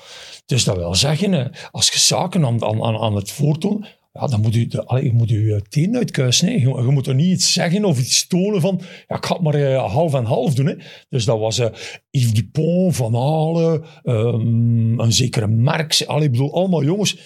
Dus 0.46 0.64
dat 0.64 0.76
wil 0.76 0.96
zeggen, 0.96 1.52
als 1.72 1.90
je 1.90 2.00
zaken 2.00 2.46
aan, 2.46 2.64
aan, 2.64 2.84
aan 2.84 2.98
aan 2.98 3.16
het 3.16 3.32
voortonen, 3.32 3.88
ja, 4.20 4.28
dan 4.28 4.42
moet 4.42 4.54
je, 4.54 4.68
de, 4.68 4.86
allee, 4.86 5.14
moet 5.14 5.30
je 5.30 5.62
teen 5.70 5.96
uitkuisen. 5.98 6.48
Hè. 6.48 6.54
Je, 6.54 6.92
moet 6.92 7.08
er 7.08 7.16
niet 7.16 7.32
iets 7.32 7.54
zeggen 7.54 7.86
of 7.86 8.00
iets 8.00 8.28
tonen 8.28 8.62
van, 8.62 8.82
ja, 9.08 9.16
ik 9.16 9.26
ga 9.26 9.34
het 9.34 9.44
maar 9.44 9.54
eh, 9.54 9.92
half 9.94 10.14
en 10.14 10.26
half 10.26 10.54
doen. 10.54 10.66
Hè. 10.66 10.76
Dus 11.10 11.26
dat 11.26 11.40
was 11.40 11.60
eh 11.60 11.70
Yves 12.10 12.34
Dupont, 12.34 12.96
Van 12.96 13.16
Halen, 13.16 13.84
ehm, 14.04 15.00
een 15.00 15.14
zekere 15.14 15.48
Marx. 15.48 16.08
Allee, 16.08 16.26
ik 16.26 16.32
bedoel, 16.32 16.54
allemaal 16.54 16.84
jongens 16.84 17.18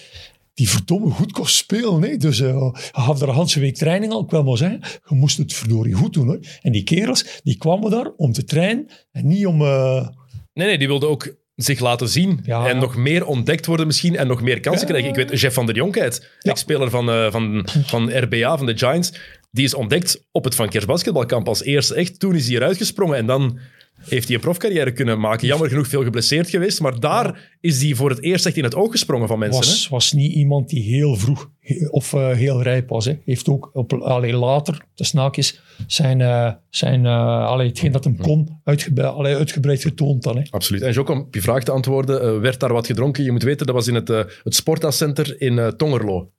die 0.54 0.68
verdomme 0.68 1.10
goed 1.10 1.32
kon 1.32 1.46
spelen. 1.46 2.18
Dus 2.18 2.40
eh 2.40 2.48
je 2.48 2.70
gaf 2.92 3.20
er 3.20 3.28
een 3.28 3.34
hele 3.34 3.60
week 3.60 3.76
training 3.76 4.12
al. 4.12 4.22
Ik 4.22 4.30
wil 4.30 4.42
maar 4.44 4.56
zeggen, 4.56 4.80
je 5.08 5.14
moest 5.14 5.38
het 5.38 5.52
verdorie 5.54 5.94
goed 5.94 6.12
doen. 6.12 6.26
Hoor. 6.26 6.40
En 6.62 6.72
die 6.72 6.82
kerels, 6.82 7.40
die 7.44 7.56
kwamen 7.56 7.90
daar 7.90 8.10
om 8.16 8.32
te 8.32 8.44
trainen 8.44 8.86
en 9.10 9.26
niet 9.26 9.46
om... 9.46 9.62
eh, 9.62 10.08
Nee, 10.52 10.66
nee, 10.66 10.78
die 10.78 10.86
wilde 10.86 11.06
ook 11.06 11.36
zich 11.64 11.80
laten 11.80 12.08
zien. 12.08 12.40
Ja. 12.42 12.66
En 12.66 12.78
nog 12.78 12.96
meer 12.96 13.26
ontdekt 13.26 13.66
worden 13.66 13.86
misschien 13.86 14.16
en 14.16 14.26
nog 14.26 14.42
meer 14.42 14.60
kansen 14.60 14.86
Ja. 14.86 14.92
krijgen. 14.92 15.10
Ik 15.20 15.28
weet, 15.28 15.40
Jeff 15.40 15.54
van 15.54 15.66
der 15.66 15.74
Jonkheid, 15.74 16.28
ex-speler 16.40 16.90
van, 16.90 17.10
eh, 17.10 17.30
van, 17.30 17.66
van 17.84 18.18
RBA, 18.18 18.56
van 18.56 18.66
de 18.66 18.78
Giants, 18.78 19.12
die 19.50 19.64
is 19.64 19.74
ontdekt 19.74 20.24
op 20.32 20.44
het 20.44 20.54
Van 20.54 20.68
Kers 20.68 20.84
basketbalkamp 20.84 21.48
als 21.48 21.62
eerste 21.62 21.94
echt. 21.94 22.20
Toen 22.20 22.34
is 22.34 22.46
hij 22.46 22.56
eruit 22.56 22.76
gesprongen 22.76 23.16
en 23.16 23.26
dan 23.26 23.58
heeft 24.04 24.26
hij 24.26 24.34
een 24.34 24.40
profcarrière 24.40 24.92
kunnen 24.92 25.20
maken. 25.20 25.46
Jammer 25.46 25.68
genoeg 25.68 25.88
veel 25.88 26.02
geblesseerd 26.02 26.50
geweest, 26.50 26.80
maar 26.80 27.00
daar 27.00 27.56
is 27.60 27.82
hij 27.82 27.94
voor 27.94 28.10
het 28.10 28.22
eerst 28.22 28.46
echt 28.46 28.56
in 28.56 28.64
het 28.64 28.74
oog 28.74 28.90
gesprongen 28.90 29.28
van 29.28 29.38
mensen. 29.38 29.62
hè? 29.62 29.68
was, 29.68 29.88
was 29.88 30.12
niet 30.12 30.32
iemand 30.32 30.68
die 30.68 30.82
heel 30.82 31.16
vroeg 31.16 31.50
of 31.90 32.12
eh, 32.12 32.30
heel 32.30 32.62
rijp 32.62 32.88
was. 32.88 33.04
Hè. 33.04 33.18
Heeft 33.24 33.48
ook 33.48 33.70
op, 33.72 33.92
allee, 33.92 34.32
later, 34.32 34.84
de 34.94 35.04
snaakjes, 35.04 35.60
zijn, 35.86 36.20
eh, 36.20 36.52
zijn 36.70 37.06
allee, 37.06 37.68
hetgeen 37.68 37.92
dat 37.92 38.04
hem 38.04 38.16
kon 38.16 38.60
uitgebreid, 38.64 39.12
allee, 39.12 39.36
uitgebreid 39.36 39.82
getoond 39.82 40.22
dan. 40.22 40.36
Hè. 40.36 40.42
Absoluut. 40.50 40.82
En 40.82 40.92
Jocke, 40.92 41.12
om 41.12 41.20
op 41.20 41.34
je 41.34 41.42
vraag 41.42 41.62
te 41.64 41.70
antwoorden, 41.70 42.40
werd 42.40 42.60
daar 42.60 42.72
wat 42.72 42.86
gedronken? 42.86 43.24
Je 43.24 43.32
moet 43.32 43.42
weten, 43.42 43.66
dat 43.66 43.74
was 43.74 43.86
in 43.86 43.94
het, 43.94 44.08
het 44.08 44.54
Sporta 44.54 44.90
Center 44.90 45.40
in 45.40 45.74
Tongerlo. 45.76 46.32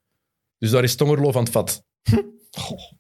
Dus 0.58 0.69
daar 0.72 0.84
is 0.84 0.95
Tongerlo 0.95 1.32
van 1.32 1.43
het 1.43 1.52
vat. 1.52 1.84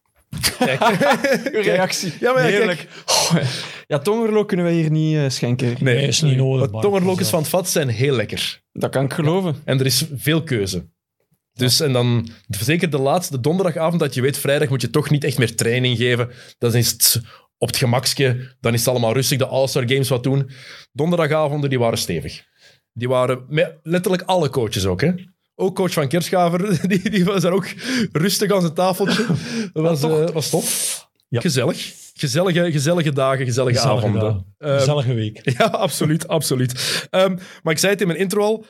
Kijk. 0.57 0.79
Uw 1.55 1.61
reactie. 1.61 2.13
Ja, 2.19 2.33
maar 2.33 2.43
ja. 2.43 2.49
Heerlijk. 2.49 2.87
Ja, 3.87 3.99
tongerlo 3.99 4.45
kunnen 4.45 4.65
we 4.65 4.71
hier 4.71 4.91
niet 4.91 5.15
eh, 5.15 5.29
schenken. 5.29 5.67
Nee, 5.79 5.95
Nee, 5.95 6.07
is 6.07 6.21
niet 6.21 6.37
nodig. 6.37 6.81
Tongerlokjes 6.81 7.29
van 7.29 7.39
het 7.39 7.49
vat 7.49 7.69
zijn 7.69 7.89
heel 7.89 8.15
lekker. 8.15 8.61
Dat 8.71 8.91
kan 8.91 9.05
ik 9.05 9.13
geloven. 9.13 9.55
En 9.65 9.79
er 9.79 9.85
is 9.85 10.05
veel 10.15 10.43
keuze. 10.43 10.87
Dus 11.53 11.79
en 11.79 11.93
dan, 11.93 12.29
zeker 12.47 12.89
de 12.89 12.99
laatste 12.99 13.39
donderdagavond, 13.39 13.99
dat 13.99 14.13
je 14.13 14.21
weet, 14.21 14.37
vrijdag 14.37 14.69
moet 14.69 14.81
je 14.81 14.89
toch 14.89 15.09
niet 15.09 15.23
echt 15.23 15.37
meer 15.37 15.55
training 15.55 15.97
geven. 15.97 16.29
Dan 16.57 16.75
is 16.75 16.89
het 16.89 17.21
op 17.57 17.67
het 17.67 17.77
gemakske, 17.77 18.55
dan 18.59 18.73
is 18.73 18.79
het 18.79 18.89
allemaal 18.89 19.13
rustig, 19.13 19.37
de 19.37 19.45
All-Star 19.45 19.89
Games 19.89 20.09
wat 20.09 20.23
doen. 20.23 20.49
Donderdagavonden, 20.91 21.69
die 21.69 21.79
waren 21.79 21.97
stevig. 21.97 22.43
Die 22.93 23.07
waren 23.07 23.45
met 23.47 23.79
letterlijk 23.83 24.23
alle 24.23 24.49
coaches 24.49 24.85
ook, 24.85 25.01
hè. 25.01 25.11
Ook 25.59 25.75
coach 25.75 25.93
van 25.93 26.07
Kerschaver, 26.07 26.79
die, 26.89 27.09
die 27.09 27.25
was 27.25 27.41
daar 27.41 27.51
ook 27.51 27.67
rustig 28.11 28.51
aan 28.51 28.61
zijn 28.61 28.73
tafeltje. 28.73 29.25
Dat 29.73 29.83
was, 29.99 30.03
eh, 30.03 30.29
was 30.29 30.49
tof. 30.49 31.07
Ja. 31.27 31.41
Gezellig. 31.41 31.93
Gezellige, 32.13 32.71
gezellige 32.71 33.13
dagen, 33.13 33.45
gezellige, 33.45 33.75
Gezellige 33.75 33.99
avonden. 34.05 34.21
dagen. 34.21 34.55
Ehm, 34.57 34.77
Gezellige 34.77 35.13
week. 35.13 35.41
ja, 35.57 35.65
absoluut, 35.65 36.27
absoluut. 36.27 37.07
Ehm, 37.09 37.37
maar 37.63 37.73
ik 37.73 37.79
zei 37.79 37.91
het 37.91 38.01
in 38.01 38.07
mijn 38.07 38.19
intro 38.19 38.41
al. 38.43 38.65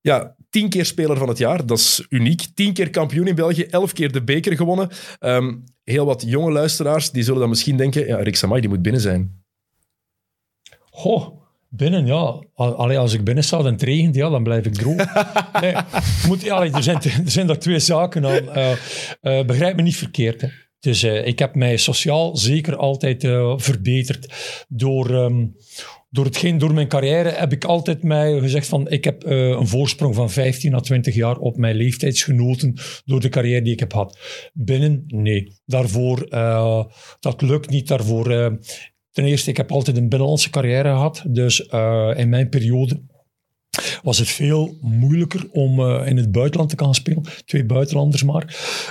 Ja, 0.00 0.36
tien 0.50 0.68
keer 0.68 0.84
speler 0.84 1.16
van 1.16 1.28
het 1.28 1.38
jaar, 1.38 1.66
dat 1.66 1.78
is 1.78 2.06
uniek. 2.08 2.46
Tien 2.54 2.72
keer 2.72 2.90
kampioen 2.90 3.26
in 3.26 3.34
België, 3.34 3.62
elf 3.62 3.92
keer 3.92 4.12
de 4.12 4.22
beker 4.22 4.56
gewonnen. 4.56 4.88
Ehm, 5.18 5.54
heel 5.84 6.04
wat 6.04 6.24
jonge 6.26 6.50
luisteraars, 6.52 7.10
die 7.10 7.22
zullen 7.22 7.40
dan 7.40 7.48
misschien 7.48 7.76
denken, 7.76 8.06
ja, 8.06 8.16
Rick 8.16 8.36
Samai, 8.36 8.60
die 8.60 8.70
moet 8.70 8.82
binnen 8.82 9.00
zijn. 9.00 9.44
Goh, 10.90 11.39
binnen, 11.70 12.06
ja. 12.06 12.44
Al- 12.54 12.74
Allee, 12.74 12.98
als 12.98 13.12
ik 13.12 13.24
binnen 13.24 13.44
sta 13.44 13.58
en 13.58 13.64
het 13.64 13.82
regent, 13.82 14.14
ja, 14.14 14.28
dan 14.28 14.42
blijf 14.42 14.66
ik 14.66 14.74
droog. 14.74 14.96
nee, 15.60 15.74
moet, 16.26 16.50
allee, 16.50 16.70
er, 16.70 16.82
zijn, 16.82 17.02
er 17.02 17.30
zijn 17.30 17.46
daar 17.46 17.58
twee 17.58 17.78
zaken 17.78 18.26
aan. 18.26 18.50
Eh, 18.50 18.72
eh, 19.20 19.46
begrijp 19.46 19.76
me 19.76 19.82
niet 19.82 19.96
verkeerd. 19.96 20.40
Hè. 20.40 20.48
Dus 20.80 21.02
eh, 21.02 21.26
ik 21.26 21.38
heb 21.38 21.54
mij 21.54 21.76
sociaal 21.76 22.36
zeker 22.36 22.76
altijd 22.76 23.22
verbeterd. 23.56 24.34
Door, 24.68 25.14
ehm, 25.14 25.46
door 26.10 26.24
hetgeen, 26.24 26.58
door 26.58 26.74
mijn 26.74 26.88
carrière 26.88 27.28
heb 27.28 27.52
ik 27.52 27.64
altijd 27.64 28.02
mij 28.02 28.38
gezegd 28.38 28.66
van 28.66 28.88
ik 28.90 29.04
heb 29.04 29.24
een 29.24 29.68
voorsprong 29.68 30.14
van 30.14 30.30
15 30.30 30.74
à 30.74 30.80
20 30.80 31.14
jaar 31.14 31.36
op 31.36 31.56
mijn 31.56 31.76
leeftijdsgenoten 31.76 32.74
door 33.04 33.20
de 33.20 33.28
carrière 33.28 33.62
die 33.62 33.72
ik 33.72 33.80
heb 33.80 33.92
gehad. 33.92 34.18
Binnen, 34.52 35.04
nee. 35.06 35.52
Daarvoor, 35.64 36.26
dat 37.20 37.42
lukt 37.42 37.70
niet. 37.70 37.88
Daarvoor, 37.88 38.58
ten 39.12 39.24
eerste, 39.24 39.50
ik 39.50 39.56
heb 39.56 39.72
altijd 39.72 39.96
een 39.96 40.08
binnenlandse 40.08 40.50
carrière 40.50 40.88
gehad. 40.88 41.22
Dus 41.26 41.66
eh, 41.66 42.10
in 42.16 42.28
mijn 42.28 42.48
periode 42.48 43.02
was 44.02 44.18
het 44.18 44.28
veel 44.28 44.76
moeilijker 44.80 45.48
om 45.50 45.80
eh, 45.80 46.06
in 46.06 46.16
het 46.16 46.32
buitenland 46.32 46.70
te 46.70 46.84
gaan 46.84 46.94
spelen. 46.94 47.22
Twee 47.44 47.64
buitenlanders 47.64 48.22
maar. 48.22 48.44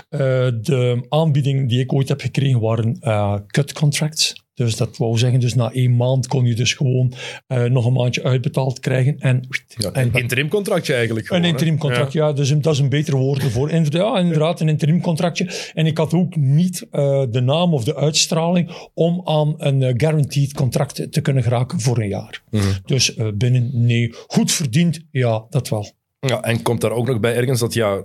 Eh, 0.10 0.20
de 0.62 1.06
aanbiedingen 1.10 1.68
die 1.68 1.80
ik 1.80 1.94
ooit 1.94 2.10
heb 2.10 2.22
gekregen 2.22 2.60
waren 2.60 3.00
cut 3.48 3.74
contracts. 3.74 4.48
Dus 4.66 4.76
dat 4.76 4.98
wou 4.98 5.18
zeggen, 5.18 5.40
dus 5.40 5.56
na 5.56 5.72
één 5.72 5.96
maand 5.96 6.28
kon 6.28 6.46
je 6.46 6.56
dus 6.56 6.74
gewoon 6.74 7.14
uh, 7.48 7.64
nog 7.64 7.86
een 7.86 7.94
maandje 7.94 8.24
uitbetaald 8.24 8.80
krijgen. 8.80 9.20
En, 9.20 9.48
ja, 9.68 9.90
een 9.94 10.14
interimcontractje 10.14 10.94
eigenlijk. 10.94 11.28
Gewoon, 11.28 11.44
een 11.44 11.50
interimcontract, 11.50 12.14
ja. 12.14 12.28
ja. 12.28 12.34
dus 12.34 12.50
dat 12.50 12.74
is 12.74 12.80
een 12.80 12.90
beter 12.90 13.16
woord 13.16 13.44
ervoor. 13.44 13.70
Ja, 13.70 14.18
inderdaad, 14.20 14.60
een 14.60 14.70
interimcontractje. 14.70 15.72
En 15.74 15.86
ik 15.86 15.98
had 15.98 16.14
ook 16.14 16.36
niet 16.36 16.88
uh, 16.92 17.24
de 17.30 17.42
naam 17.42 17.74
of 17.74 17.84
de 17.84 17.96
uitstraling 17.96 18.90
om 18.94 19.22
aan 19.24 19.54
een 19.58 19.82
uh, 19.82 19.94
guaranteed 19.98 20.54
contract 20.54 21.12
te 21.12 21.22
kunnen 21.22 21.44
geraken 21.44 21.80
voor 21.80 22.00
een 22.00 22.08
jaar. 22.08 22.42
Mm 22.50 22.60
-hmm. 22.60 22.72
Dus 22.86 23.16
binnen, 23.34 23.70
nee. 23.74 24.14
Goed 24.28 24.52
verdiend, 24.52 25.00
ja, 25.12 25.46
dat 25.50 25.70
wel. 25.70 25.92
Ja, 26.20 26.42
en 26.42 26.62
komt 26.62 26.82
daar 26.82 26.92
ook 26.92 27.08
nog 27.08 27.20
bij 27.20 27.36
ergens 27.36 27.60
dat 27.60 27.74
ja, 27.74 28.04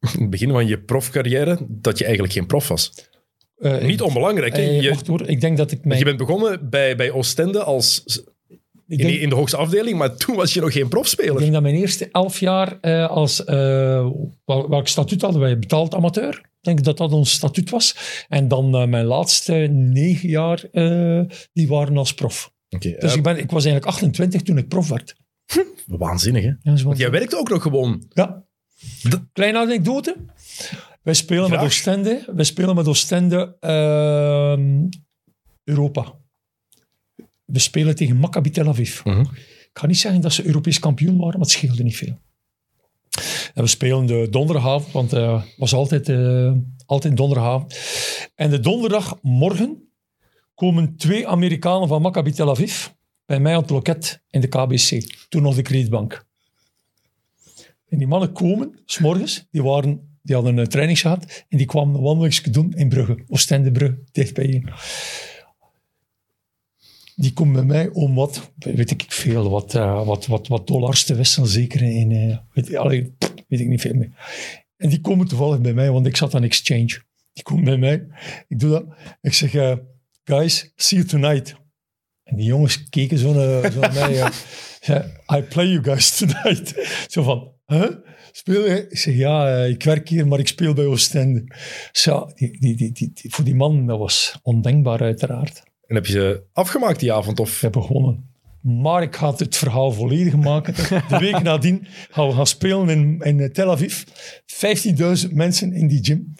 in 0.00 0.20
het 0.20 0.30
begin 0.30 0.50
van 0.50 0.66
je 0.66 0.80
profcarrière, 0.80 1.58
dat 1.68 1.98
je 1.98 2.04
eigenlijk 2.04 2.34
geen 2.34 2.46
prof 2.46 2.68
was? 2.68 3.09
Uh, 3.60 3.82
Niet 3.82 4.02
onbelangrijk. 4.02 4.56
Hè? 4.56 4.62
Je, 4.62 4.96
ik 5.26 5.40
denk 5.40 5.56
dat 5.56 5.70
ik 5.70 5.84
mijn... 5.84 5.98
Je 5.98 6.04
bent 6.04 6.16
begonnen 6.16 6.70
bij, 6.70 6.96
bij 6.96 7.10
Oostende 7.10 7.62
als... 7.62 8.04
In, 8.86 8.96
denk, 8.96 9.10
in, 9.10 9.28
de 9.28 9.34
hoogste 9.34 9.56
afdeling, 9.56 9.98
maar 9.98 10.16
toen 10.16 10.36
was 10.36 10.54
je 10.54 10.60
nog 10.60 10.72
geen 10.72 10.88
profspeler. 10.88 11.32
Ik 11.32 11.38
denk 11.38 11.52
dat 11.52 11.62
mijn 11.62 11.74
eerste 11.74 12.08
elf 12.12 12.40
jaar 12.40 12.78
uh, 12.82 13.08
als... 13.08 13.40
Uh, 13.40 14.10
welk 14.44 14.88
statuut 14.88 15.22
hadden 15.22 15.40
wij? 15.40 15.58
Betaald 15.58 15.94
amateur. 15.94 16.34
Ik 16.34 16.66
denk 16.66 16.84
dat 16.84 16.96
dat 16.96 17.12
ons 17.12 17.32
statuut 17.32 17.70
was. 17.70 17.96
En 18.28 18.48
dan 18.48 18.70
mijn 18.70 19.04
laatste 19.04 19.52
negen 19.72 20.28
jaar, 20.28 20.64
die 21.52 21.68
waren 21.68 21.96
als 21.96 22.14
prof. 22.14 22.52
Okay, 22.68 22.96
dus 22.98 23.14
ik, 23.14 23.22
ben, 23.22 23.38
ik 23.38 23.50
was 23.50 23.64
eigenlijk 23.64 23.92
28 23.92 24.42
toen 24.42 24.58
ik 24.58 24.68
prof 24.68 24.88
werd. 24.88 25.14
Waanzinnig, 25.86 26.42
hè? 26.42 26.52
Ja, 26.62 26.82
Want 26.82 26.98
jij 26.98 27.10
werkte 27.10 27.38
ook 27.38 27.48
nog 27.48 27.62
gewoon. 27.62 28.04
Ja. 28.08 28.44
Kleine 29.32 29.58
anekdote. 29.58 30.16
Wij 31.02 31.14
spelen 31.14 31.44
Graag. 31.44 31.58
met 31.58 31.68
Oostende. 31.68 32.24
Wij 32.34 32.44
spelen 32.44 32.74
met 32.74 32.88
Oostende 32.88 33.56
uh, 33.60 34.86
Europa. 35.64 36.14
We 37.44 37.58
spelen 37.58 37.96
tegen 37.96 38.16
Maccabi 38.16 38.50
Tel 38.50 38.68
Aviv. 38.68 39.02
-huh. 39.02 39.20
Ik 39.70 39.78
ga 39.78 39.86
niet 39.86 39.98
zeggen 39.98 40.20
dat 40.20 40.32
ze 40.32 40.46
Europees 40.46 40.78
kampioen 40.78 41.16
waren, 41.16 41.38
maar 41.38 41.48
het 41.48 41.50
scheelde 41.50 41.82
niet 41.82 41.96
veel. 41.96 42.18
En 43.54 43.62
we 43.62 43.66
spelen 43.66 44.06
de 44.06 44.26
donderdagavond, 44.30 44.92
want 44.92 45.10
het 45.10 45.20
uh, 45.20 45.42
was 45.56 45.72
altijd, 45.72 46.08
uh, 46.08 46.52
altijd 46.86 47.16
donderdagavond. 47.16 47.78
En 48.34 48.50
de 48.50 48.60
donderdagmorgen 48.60 49.92
komen 50.54 50.96
twee 50.96 51.28
Amerikanen 51.28 51.88
van 51.88 52.02
Maccabi 52.02 52.32
Tel 52.32 52.50
Aviv 52.50 52.88
bij 53.26 53.40
mij 53.40 53.54
aan 53.54 53.60
het 53.60 53.70
loket 53.70 54.22
in 54.30 54.40
de 54.40 54.48
KBC. 54.48 55.14
Toen 55.28 55.42
nog 55.42 55.54
de 55.54 55.62
kredietbank. 55.62 56.26
En 57.88 57.98
die 57.98 58.06
mannen 58.06 58.32
komen, 58.32 58.80
s'morgens, 58.84 59.46
die 59.50 59.62
waren 59.62 60.09
die 60.22 60.34
hadden 60.34 60.56
een 60.56 60.68
training 60.68 60.98
gehad 60.98 61.44
en 61.48 61.56
die 61.58 61.66
kwam 61.66 61.94
een 61.94 62.00
wandelingje 62.00 62.50
doen 62.50 62.72
in 62.72 62.88
Brugge, 62.88 63.18
Oostendebrugge, 63.28 63.98
dicht 64.12 64.34
bij 64.34 64.46
je. 64.46 64.62
Die 67.16 67.32
komt 67.32 67.52
bij 67.52 67.64
mij 67.64 67.88
om 67.88 68.14
wat, 68.14 68.52
weet 68.58 68.90
ik 68.90 69.04
veel, 69.08 69.50
wat, 69.50 69.74
uh, 69.74 70.06
wat, 70.06 70.26
wat, 70.26 70.48
wat 70.48 70.66
dollars 70.66 71.04
te 71.04 71.14
wisselen, 71.14 71.48
zeker 71.48 71.82
in, 71.82 72.10
uh, 72.10 72.36
weet, 72.52 72.76
allee, 72.76 73.14
weet 73.48 73.60
ik 73.60 73.66
niet 73.66 73.80
veel 73.80 73.94
meer. 73.94 74.10
En 74.76 74.88
die 74.88 75.00
komen 75.00 75.26
toevallig 75.26 75.60
bij 75.60 75.72
mij, 75.72 75.90
want 75.90 76.06
ik 76.06 76.16
zat 76.16 76.34
aan 76.34 76.42
exchange. 76.42 77.02
Die 77.32 77.42
komen 77.42 77.64
bij 77.64 77.76
mij, 77.76 78.06
ik 78.48 78.58
doe 78.58 78.70
dat. 78.70 78.84
Ik 79.20 79.32
zeg, 79.32 79.54
uh, 79.54 79.74
guys, 80.24 80.72
see 80.76 80.98
you 80.98 81.10
tonight. 81.10 81.54
En 82.22 82.36
die 82.36 82.46
jongens 82.46 82.88
keken 82.88 83.18
zo 83.18 83.32
naar, 83.32 83.72
zo 83.72 83.80
naar 83.80 83.92
mij. 83.92 84.28
I 85.38 85.42
play 85.42 85.66
you 85.66 85.82
guys 85.82 86.16
tonight. 86.16 86.74
Zo 87.08 87.22
van, 87.22 87.52
huh? 87.66 87.90
Speel 88.32 88.66
je? 88.66 88.86
Ik 88.88 88.98
zeg, 88.98 89.14
ja, 89.14 89.56
eh, 89.56 89.68
ik 89.68 89.82
werk 89.82 90.08
hier, 90.08 90.26
maar 90.26 90.38
ik 90.38 90.48
speel 90.48 90.74
bij 90.74 90.86
Oostende. 90.86 91.44
Zo, 91.92 92.30
die, 92.34 92.60
die, 92.60 92.76
die, 92.76 92.92
die, 92.92 93.34
voor 93.34 93.44
die 93.44 93.54
man, 93.54 93.86
dat 93.86 93.98
was 93.98 94.38
ondenkbaar 94.42 95.00
uiteraard. 95.00 95.62
En 95.86 95.94
heb 95.94 96.06
je 96.06 96.12
ze 96.12 96.42
afgemaakt 96.52 97.00
die 97.00 97.12
avond? 97.12 97.40
Of? 97.40 97.54
Ik 97.54 97.60
heb 97.60 97.76
gewonnen. 97.76 98.28
Maar 98.60 99.02
ik 99.02 99.16
ga 99.16 99.34
het 99.36 99.56
verhaal 99.56 99.92
volledig 99.92 100.36
maken. 100.36 100.74
De 101.08 101.18
week 101.18 101.42
nadien 101.50 101.86
gaan 102.10 102.26
we 102.26 102.34
gaan 102.34 102.46
spelen 102.46 102.88
in, 102.88 103.20
in 103.20 103.52
Tel 103.52 103.70
Aviv. 103.70 104.04
15.000 105.26 105.32
mensen 105.32 105.72
in 105.72 105.88
die 105.88 106.04
gym. 106.04 106.34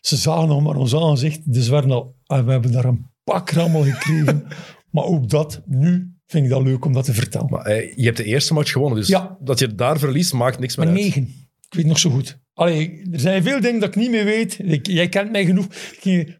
Ze 0.00 0.16
zagen 0.16 0.48
nog 0.48 0.62
maar 0.62 0.76
ons 0.76 0.94
aangezicht. 0.94 1.52
Dus 1.52 1.68
we, 1.68 1.82
al, 1.82 2.14
we 2.26 2.50
hebben 2.50 2.72
daar 2.72 2.84
een 2.84 3.10
pak 3.24 3.50
rammel 3.50 3.82
gekregen. 3.82 4.46
maar 4.90 5.04
ook 5.04 5.28
dat, 5.28 5.62
nu 5.66 6.13
vind 6.26 6.44
ik 6.44 6.50
dat 6.50 6.62
leuk 6.62 6.84
om 6.84 6.92
dat 6.92 7.04
te 7.04 7.14
vertellen. 7.14 7.50
Maar 7.50 7.64
eh, 7.64 7.96
je 7.96 8.04
hebt 8.04 8.16
de 8.16 8.24
eerste 8.24 8.54
match 8.54 8.72
gewonnen, 8.72 8.98
dus 8.98 9.08
ja. 9.08 9.36
dat 9.40 9.58
je 9.58 9.74
daar 9.74 9.98
verliest 9.98 10.32
maakt 10.32 10.58
niks 10.58 10.76
meer 10.76 10.86
maar 10.86 10.94
uit. 10.94 11.04
negen. 11.04 11.22
Ik 11.68 11.74
weet 11.74 11.86
nog 11.86 11.98
zo 11.98 12.10
goed. 12.10 12.38
Allee, 12.54 13.02
er 13.12 13.20
zijn 13.20 13.42
veel 13.42 13.60
dingen 13.60 13.80
dat 13.80 13.88
ik 13.88 13.96
niet 13.96 14.10
meer 14.10 14.24
weet. 14.24 14.58
Ik, 14.62 14.86
jij 14.86 15.08
kent 15.08 15.30
mij 15.32 15.44
genoeg. 15.44 15.66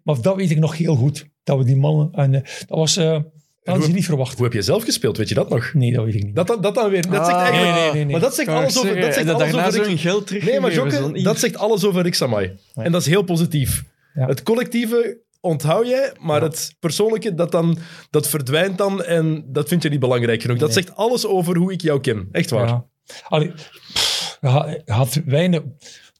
Maar 0.02 0.20
dat 0.20 0.36
weet 0.36 0.50
ik 0.50 0.58
nog 0.58 0.76
heel 0.76 0.94
goed. 0.96 1.26
Dat 1.42 1.58
we 1.58 1.64
die 1.64 1.76
mannen... 1.76 2.08
En, 2.12 2.32
uh, 2.32 2.40
dat 2.42 2.78
was... 2.78 2.98
Uh, 2.98 3.18
dat 3.62 3.76
had 3.76 3.86
je 3.86 3.92
niet 3.92 4.04
verwacht. 4.04 4.34
Hoe 4.34 4.44
heb 4.44 4.52
je 4.52 4.62
zelf 4.62 4.84
gespeeld? 4.84 5.16
Weet 5.16 5.28
je 5.28 5.34
dat 5.34 5.48
nog? 5.48 5.74
Nee, 5.74 5.92
dat 5.92 6.04
weet 6.04 6.14
ik 6.14 6.24
niet. 6.24 6.36
Dat, 6.36 6.46
dat, 6.46 6.62
dat 6.62 6.74
dan 6.74 6.90
weer. 6.90 7.02
Dat 7.02 7.20
ah, 7.20 7.26
zegt 7.26 7.38
eigenlijk, 7.38 7.74
nee, 7.74 7.92
nee, 7.92 8.04
nee, 8.04 8.12
Maar 8.12 8.20
dat 8.20 8.34
zegt 8.34 8.48
alles 8.48 8.78
over. 8.78 9.00
Dat 9.00 9.14
zegt 9.14 9.26
dat 9.26 9.40
alles 9.40 9.78
over 9.78 9.98
geld 9.98 10.26
terug. 10.26 10.44
Nee, 10.44 10.60
maar 10.60 10.72
Jokke, 10.72 11.22
dat 11.22 11.38
zegt 11.38 11.56
alles 11.56 11.84
over 11.84 12.02
Rick 12.02 12.14
Samai. 12.14 12.56
En 12.74 12.92
dat 12.92 13.00
is 13.00 13.06
heel 13.06 13.22
positief. 13.22 13.84
Ja. 14.14 14.26
Het 14.26 14.42
collectieve 14.42 15.23
onthoud 15.44 15.86
jij, 15.86 16.12
maar 16.20 16.40
ja. 16.40 16.46
het 16.46 16.76
persoonlijke, 16.80 17.34
dat, 17.34 17.50
dan, 17.50 17.78
dat 18.10 18.28
verdwijnt 18.28 18.78
dan 18.78 19.02
en 19.02 19.44
dat 19.46 19.68
vind 19.68 19.82
je 19.82 19.88
niet 19.88 20.00
belangrijk 20.00 20.42
genoeg. 20.42 20.58
Dat 20.58 20.72
zegt 20.72 20.96
alles 20.96 21.26
over 21.26 21.56
hoe 21.56 21.72
ik 21.72 21.80
jou 21.80 22.00
ken. 22.00 22.28
Echt 22.32 22.50
waar. 22.50 22.68
Ja. 22.68 22.86
Allee, 23.28 23.52
pff, 23.92 24.38
had 24.84 25.20
weinig... 25.24 25.62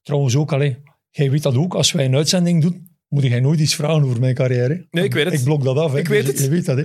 Trouwens 0.03 0.37
ook, 0.37 0.53
alleen, 0.53 0.77
jij 1.11 1.31
weet 1.31 1.43
dat 1.43 1.57
ook, 1.57 1.75
als 1.75 1.93
wij 1.93 2.05
een 2.05 2.15
uitzending 2.15 2.63
doen, 2.63 2.94
moet 3.15 3.23
jij 3.23 3.41
nooit 3.41 3.61
iets 3.61 3.75
vragen 3.75 4.05
over 4.05 4.21
mijn 4.21 4.35
carrière. 4.35 4.87
Nee, 4.91 5.05
ik 5.05 5.15
weet 5.15 5.25
het. 5.25 5.35
Ik 5.35 5.45
blok 5.45 5.65
dat 5.65 5.77
af. 5.77 5.93
Hè. 5.93 5.99
Ik 5.99 6.09
weet 6.09 6.27
het. 6.27 6.39
Je, 6.39 6.49
weet 6.49 6.67
dat, 6.67 6.77
hè. 6.77 6.85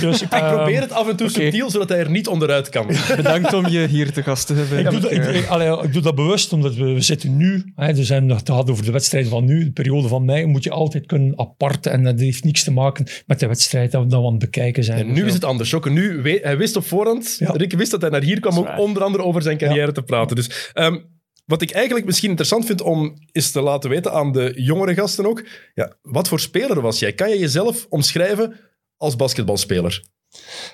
Dus, 0.00 0.22
ik 0.22 0.32
um, 0.42 0.48
probeer 0.54 0.80
het 0.80 0.92
af 0.92 1.08
en 1.08 1.16
toe 1.16 1.28
okay. 1.28 1.42
subtiel, 1.42 1.70
zodat 1.70 1.88
hij 1.88 1.98
er 1.98 2.10
niet 2.10 2.28
onderuit 2.28 2.68
kan. 2.68 2.86
Bedankt 3.16 3.52
om 3.52 3.66
je 3.66 3.86
hier 3.86 4.12
te 4.12 4.22
gast 4.22 4.46
te 4.46 4.54
hebben. 4.54 4.78
Ik, 4.78 4.90
doe, 4.90 5.00
dat, 5.00 5.12
ik, 5.12 5.24
ik, 5.24 5.46
allee, 5.46 5.82
ik 5.82 5.92
doe 5.92 6.02
dat 6.02 6.14
bewust, 6.14 6.52
omdat 6.52 6.74
we, 6.74 6.84
we 6.92 7.00
zitten 7.00 7.36
nu, 7.36 7.72
hè, 7.74 7.94
we 7.94 8.04
zijn 8.04 8.28
het 8.28 8.48
hadden 8.48 8.72
over 8.72 8.84
de 8.84 8.92
wedstrijd 8.92 9.28
van 9.28 9.44
nu, 9.44 9.64
de 9.64 9.72
periode 9.72 10.08
van 10.08 10.24
mei, 10.24 10.46
moet 10.46 10.64
je 10.64 10.70
altijd 10.70 11.06
kunnen 11.06 11.38
apart, 11.38 11.86
en 11.86 12.04
dat 12.04 12.20
heeft 12.20 12.44
niks 12.44 12.64
te 12.64 12.72
maken 12.72 13.06
met 13.26 13.40
de 13.40 13.46
wedstrijd 13.46 13.90
dat 13.90 14.02
we 14.02 14.08
dan 14.08 14.24
aan 14.24 14.30
het 14.30 14.38
bekijken 14.38 14.84
zijn. 14.84 14.98
En 14.98 15.12
nu 15.12 15.20
zo. 15.20 15.26
is 15.26 15.34
het 15.34 15.44
anders. 15.44 15.74
Ook 15.74 15.90
nu, 15.90 16.20
hij 16.42 16.56
wist 16.56 16.76
op 16.76 16.84
voorhand, 16.84 17.36
ja. 17.38 17.50
Rick 17.52 17.72
wist 17.72 17.90
dat 17.90 18.00
hij 18.00 18.10
naar 18.10 18.22
hier 18.22 18.40
kwam, 18.40 18.58
ook 18.58 18.78
onder 18.78 19.02
andere 19.02 19.24
over 19.24 19.42
zijn 19.42 19.58
carrière 19.58 19.86
ja. 19.86 19.92
te 19.92 20.02
praten. 20.02 20.36
Dus... 20.36 20.72
Um, 20.74 21.14
wat 21.46 21.62
ik 21.62 21.70
eigenlijk 21.70 22.06
misschien 22.06 22.28
interessant 22.28 22.66
vind 22.66 22.80
om 22.80 23.14
is 23.32 23.50
te 23.50 23.60
laten 23.60 23.90
weten 23.90 24.12
aan 24.12 24.32
de 24.32 24.52
jongere 24.56 24.94
gasten 24.94 25.26
ook. 25.26 25.46
Ja, 25.74 25.96
wat 26.02 26.28
voor 26.28 26.40
speler 26.40 26.80
was 26.80 26.98
jij? 26.98 27.12
Kan 27.12 27.30
je 27.30 27.38
jezelf 27.38 27.86
omschrijven 27.88 28.56
als 28.96 29.16
basketbalspeler? 29.16 30.04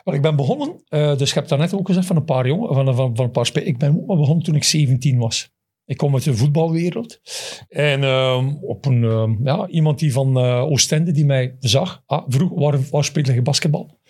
Well, 0.05 0.15
ik 0.15 0.23
ben 0.23 0.37
begonnen, 0.37 0.83
uh, 0.89 1.17
dus 1.17 1.29
je 1.29 1.35
hebt 1.35 1.49
daarnet 1.49 1.75
ook 1.75 1.87
gezegd 1.87 2.07
van 2.07 2.17
een 2.17 2.25
paar 2.25 2.47
jongen, 2.47 2.75
van, 2.75 2.95
van, 2.95 3.17
van 3.17 3.25
een 3.25 3.31
paar 3.31 3.47
spelers. 3.47 3.71
Ik 3.71 3.79
ben 3.79 4.07
begonnen 4.07 4.45
toen 4.45 4.55
ik 4.55 4.65
17 4.65 5.19
was. 5.19 5.51
Ik 5.85 5.97
kom 5.97 6.15
uit 6.15 6.25
de 6.25 6.37
voetbalwereld. 6.37 7.21
En 7.69 8.03
uh, 8.03 8.47
op 8.61 8.87
een, 8.87 9.03
uh, 9.03 9.31
ja, 9.43 9.67
iemand 9.69 9.99
die 9.99 10.13
van 10.13 10.39
uh, 10.39 10.63
Oostende 10.63 11.13
die 11.13 11.25
mij 11.25 11.57
zag, 11.59 12.03
ah, 12.07 12.25
vroeg, 12.29 12.51
waar, 12.55 12.79
waar 12.91 13.05
speelde 13.05 13.35
je 13.35 13.43
basketbal? 13.43 14.01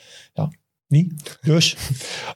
Niet. 0.93 1.39
Dus 1.41 1.77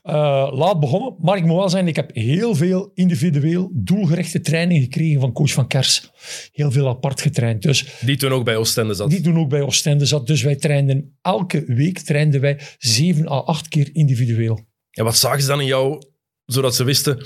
uh, 0.03 0.13
laat 0.51 0.79
begonnen. 0.79 1.15
Maar 1.19 1.37
ik 1.37 1.45
moet 1.45 1.57
wel 1.57 1.69
zeggen, 1.69 1.89
ik 1.89 1.95
heb 1.95 2.15
heel 2.15 2.55
veel 2.55 2.91
individueel 2.93 3.71
doelgerichte 3.73 4.39
training 4.39 4.83
gekregen 4.83 5.19
van 5.19 5.31
coach 5.31 5.51
Van 5.51 5.67
Kers. 5.67 6.11
Heel 6.51 6.71
veel 6.71 6.87
apart 6.87 7.21
getraind. 7.21 7.61
Dus, 7.61 7.99
die 8.01 8.17
toen 8.17 8.31
ook 8.31 8.45
bij 8.45 8.55
Oostende 8.55 8.93
zat? 8.93 9.09
Die 9.09 9.21
toen 9.21 9.39
ook 9.39 9.49
bij 9.49 9.61
Oostende 9.61 10.05
zat. 10.05 10.27
Dus 10.27 10.41
wij 10.41 10.55
trainden 10.55 11.17
elke 11.21 11.63
week 11.65 11.99
trainden 11.99 12.41
wij 12.41 12.59
zeven 12.77 13.27
à 13.27 13.37
acht 13.37 13.67
keer 13.67 13.89
individueel. 13.93 14.65
En 14.91 15.03
wat 15.03 15.17
zagen 15.17 15.41
ze 15.41 15.47
dan 15.47 15.61
in 15.61 15.67
jou, 15.67 16.01
zodat 16.45 16.75
ze 16.75 16.83
wisten 16.83 17.25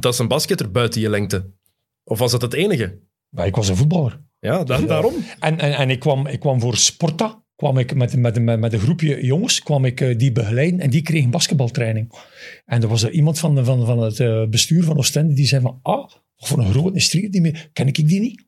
dat 0.00 0.12
is 0.12 0.18
een 0.18 0.28
basketter 0.28 0.70
buiten 0.70 1.00
je 1.00 1.10
lengte? 1.10 1.50
Of 2.04 2.18
was 2.18 2.30
dat 2.30 2.42
het 2.42 2.52
enige? 2.52 2.98
Ik 3.44 3.56
was 3.56 3.68
een 3.68 3.76
voetballer. 3.76 4.20
Ja, 4.40 4.64
da 4.64 4.80
daarom. 4.80 5.14
En, 5.38 5.58
en, 5.58 5.72
en 5.76 5.90
ik, 5.90 6.00
kwam, 6.00 6.26
ik 6.26 6.40
kwam 6.40 6.60
voor 6.60 6.76
Sporta 6.76 7.41
kwam 7.62 7.78
ik 7.78 7.94
met, 7.94 8.16
met, 8.16 8.42
met, 8.42 8.60
met 8.60 8.72
een 8.72 8.80
groepje 8.80 9.24
jongens 9.24 9.62
kwam 9.62 9.84
ik, 9.84 10.00
uh, 10.00 10.18
die 10.18 10.32
begeleiden 10.32 10.80
en 10.80 10.90
die 10.90 11.02
kregen 11.02 11.30
basketbaltraining. 11.30 12.12
En 12.64 12.82
er 12.82 12.88
was 12.88 13.02
er 13.02 13.10
iemand 13.10 13.38
van, 13.38 13.64
van, 13.64 13.86
van 13.86 13.98
het 13.98 14.18
uh, 14.18 14.46
bestuur 14.46 14.84
van 14.84 14.96
Oostende 14.96 15.34
die 15.34 15.46
zei 15.46 15.62
van, 15.62 15.78
ah, 15.82 16.10
voor 16.36 16.58
een 16.58 16.70
grote 16.70 17.00
street, 17.00 17.32
die 17.32 17.40
mee, 17.40 17.54
ken 17.72 17.86
ik 17.86 18.08
die 18.08 18.20
niet. 18.20 18.46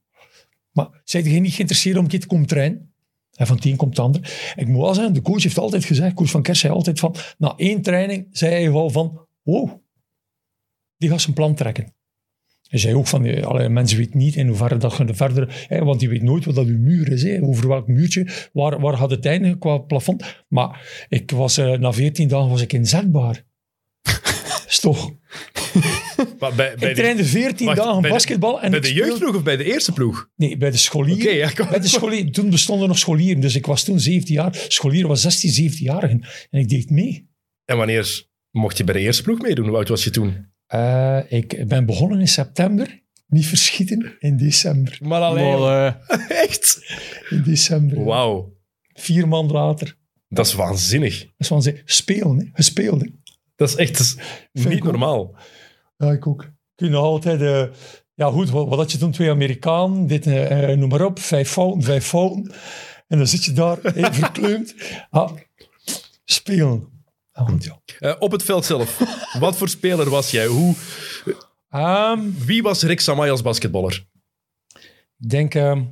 Maar 0.72 1.02
zei 1.04 1.32
je 1.32 1.40
niet 1.40 1.54
geïnteresseerd 1.54 1.96
om 1.96 2.02
een 2.02 2.10
keer 2.10 2.20
te 2.20 2.26
komen 2.26 2.46
trainen? 2.46 2.94
En 3.34 3.46
van 3.46 3.58
tien 3.58 3.76
komt 3.76 3.96
de 3.96 4.02
ander. 4.02 4.52
Ik 4.56 4.66
moet 4.66 4.80
wel 4.80 4.94
zeggen, 4.94 5.14
de 5.14 5.22
coach 5.22 5.42
heeft 5.42 5.58
altijd 5.58 5.84
gezegd, 5.84 6.14
coach 6.14 6.30
van 6.30 6.42
Kers 6.42 6.60
zei 6.60 6.72
altijd 6.72 6.98
van, 6.98 7.16
na 7.38 7.54
één 7.56 7.82
training 7.82 8.26
zei 8.30 8.52
hij 8.52 8.72
wel 8.72 8.90
van, 8.90 9.26
wow, 9.42 9.70
die 10.96 11.08
gaat 11.08 11.20
zijn 11.20 11.34
plan 11.34 11.54
trekken. 11.54 11.93
Hij 12.75 12.83
zei 12.83 12.95
ook 12.95 13.07
van, 13.07 13.45
alle 13.45 13.68
mensen 13.68 13.99
weten 13.99 14.18
niet 14.18 14.37
in 14.37 14.47
hoeverre 14.47 14.77
dat 14.77 14.97
je 14.97 15.14
verder... 15.14 15.64
Hè, 15.68 15.85
want 15.85 16.01
je 16.01 16.09
weet 16.09 16.22
nooit 16.22 16.45
wat 16.45 16.55
dat 16.55 16.66
uw 16.66 16.79
muur 16.79 17.12
is. 17.12 17.22
Hè, 17.22 17.43
over 17.43 17.68
welk 17.68 17.89
muurtje, 17.89 18.27
waar, 18.53 18.81
waar 18.81 18.97
gaat 18.97 19.11
het 19.11 19.27
eindigen 19.27 19.59
qua 19.59 19.79
plafond. 19.79 20.45
Maar 20.49 21.07
ik 21.09 21.31
was, 21.31 21.59
uh, 21.59 21.72
na 21.72 21.93
veertien 21.93 22.29
dagen 22.29 22.49
was 22.49 22.61
ik 22.61 22.72
inzetbaar. 22.72 23.45
is 24.68 24.81
toch... 24.81 25.12
Maar 26.39 26.55
bij, 26.55 26.75
bij 26.79 26.91
ik 26.91 26.97
de, 26.97 27.03
trainde 27.03 27.25
14 27.25 27.66
wacht, 27.66 27.79
dagen 27.79 28.03
bij 28.03 28.11
basketbal. 28.11 28.61
en 28.61 28.70
bij 28.70 28.81
de 28.81 28.93
jeugdploeg 28.93 29.35
of 29.35 29.43
bij 29.43 29.57
de 29.57 29.64
eerste 29.64 29.93
ploeg? 29.93 30.31
Nee, 30.37 30.57
bij 30.57 30.70
de 30.70 31.35
ja, 31.37 31.51
kom. 31.51 31.68
Bij 31.68 31.81
de 31.81 31.89
scholieren. 31.89 32.33
Toen 32.33 32.51
bestonden 32.51 32.89
nog 32.89 32.99
scholieren. 32.99 33.41
Dus 33.41 33.55
ik 33.55 33.66
was 33.66 33.85
toen 33.85 34.01
17 34.01 34.35
jaar. 34.35 34.64
Scholieren 34.68 35.09
was 35.09 35.20
16, 35.20 35.51
17 35.51 35.85
jaar. 35.85 36.03
En 36.03 36.25
ik 36.51 36.68
deed 36.68 36.91
mee. 36.91 37.29
En 37.64 37.77
wanneer 37.77 38.27
mocht 38.51 38.77
je 38.79 38.85
bij 38.85 38.95
de 38.95 39.01
eerste 39.01 39.22
ploeg 39.22 39.41
meedoen? 39.41 39.66
Hoe 39.66 39.77
oud 39.77 39.89
was 39.89 40.05
je 40.05 40.11
toen? 40.11 40.53
Eh, 40.75 41.39
ik 41.39 41.68
ben 41.68 41.87
begonnen 41.87 42.20
in 42.20 42.29
september. 42.29 43.03
Niet 43.27 43.47
verschieten. 43.47 44.16
In 44.18 44.37
december. 44.37 44.99
Maar 45.03 45.20
alleen. 45.20 45.59
Maar, 45.59 46.01
Echt? 46.47 46.79
In 47.31 47.43
december. 47.43 48.05
Wauw. 48.05 48.53
Vier 48.95 49.29
maanden 49.29 49.57
later. 49.57 49.97
Dat 50.29 50.47
is 50.47 50.55
waanzinnig. 50.55 51.27
Dat 51.37 51.59
is 51.59 51.64
ze 51.64 51.83
spelen. 51.85 52.39
Hè. 52.39 52.45
Gespeeld. 52.53 53.01
Hè. 53.01 53.09
Dat 53.57 53.68
is 53.68 53.77
echt 53.77 53.93
dat 53.99 54.01
is 54.07 54.16
Vind 54.53 54.68
niet 54.68 54.77
ik 54.79 54.85
ook. 54.85 54.91
normaal. 54.91 55.37
Ja, 55.97 56.12
ik 56.12 56.27
ook. 56.27 56.51
Kun 56.75 56.89
je 56.91 56.97
altijd... 56.97 57.41
eh, 57.41 57.64
ja, 58.14 58.31
goed. 58.31 58.51
Wat, 58.51 58.68
wat 58.68 58.79
had 58.79 58.93
je 58.93 58.99
toen? 58.99 59.11
Twee 59.11 59.31
Amerikanen. 59.31 60.07
Dit, 60.07 60.27
eh, 60.27 60.68
noem 60.77 60.89
maar 60.89 61.05
op. 61.05 61.18
Vijf 61.18 61.49
fouten, 61.51 61.83
vijf 61.83 62.05
fouten. 62.05 62.53
En 63.09 63.18
dan 63.18 63.27
zit 63.27 63.45
je 63.45 63.53
daar, 63.53 63.79
eh, 63.85 64.12
verkleumd. 64.12 64.75
Ah, 65.11 65.33
spelen. 66.25 66.93
Eh, 67.99 68.14
op 68.18 68.32
het 68.32 68.43
veld 68.43 68.64
zelf. 68.64 68.99
Wat 69.39 69.57
voor 69.57 69.68
speler 69.68 70.11
was 70.11 70.30
jij? 70.30 70.47
Hoe, 70.47 70.74
Ehm, 71.68 72.20
wie 72.39 72.62
was 72.62 72.82
Rick 72.82 73.01
Samay 73.01 73.30
als 73.30 73.43
basketballer? 73.43 74.07
Ik 75.18 75.28
denk, 75.30 75.55
ehm, 75.55 75.82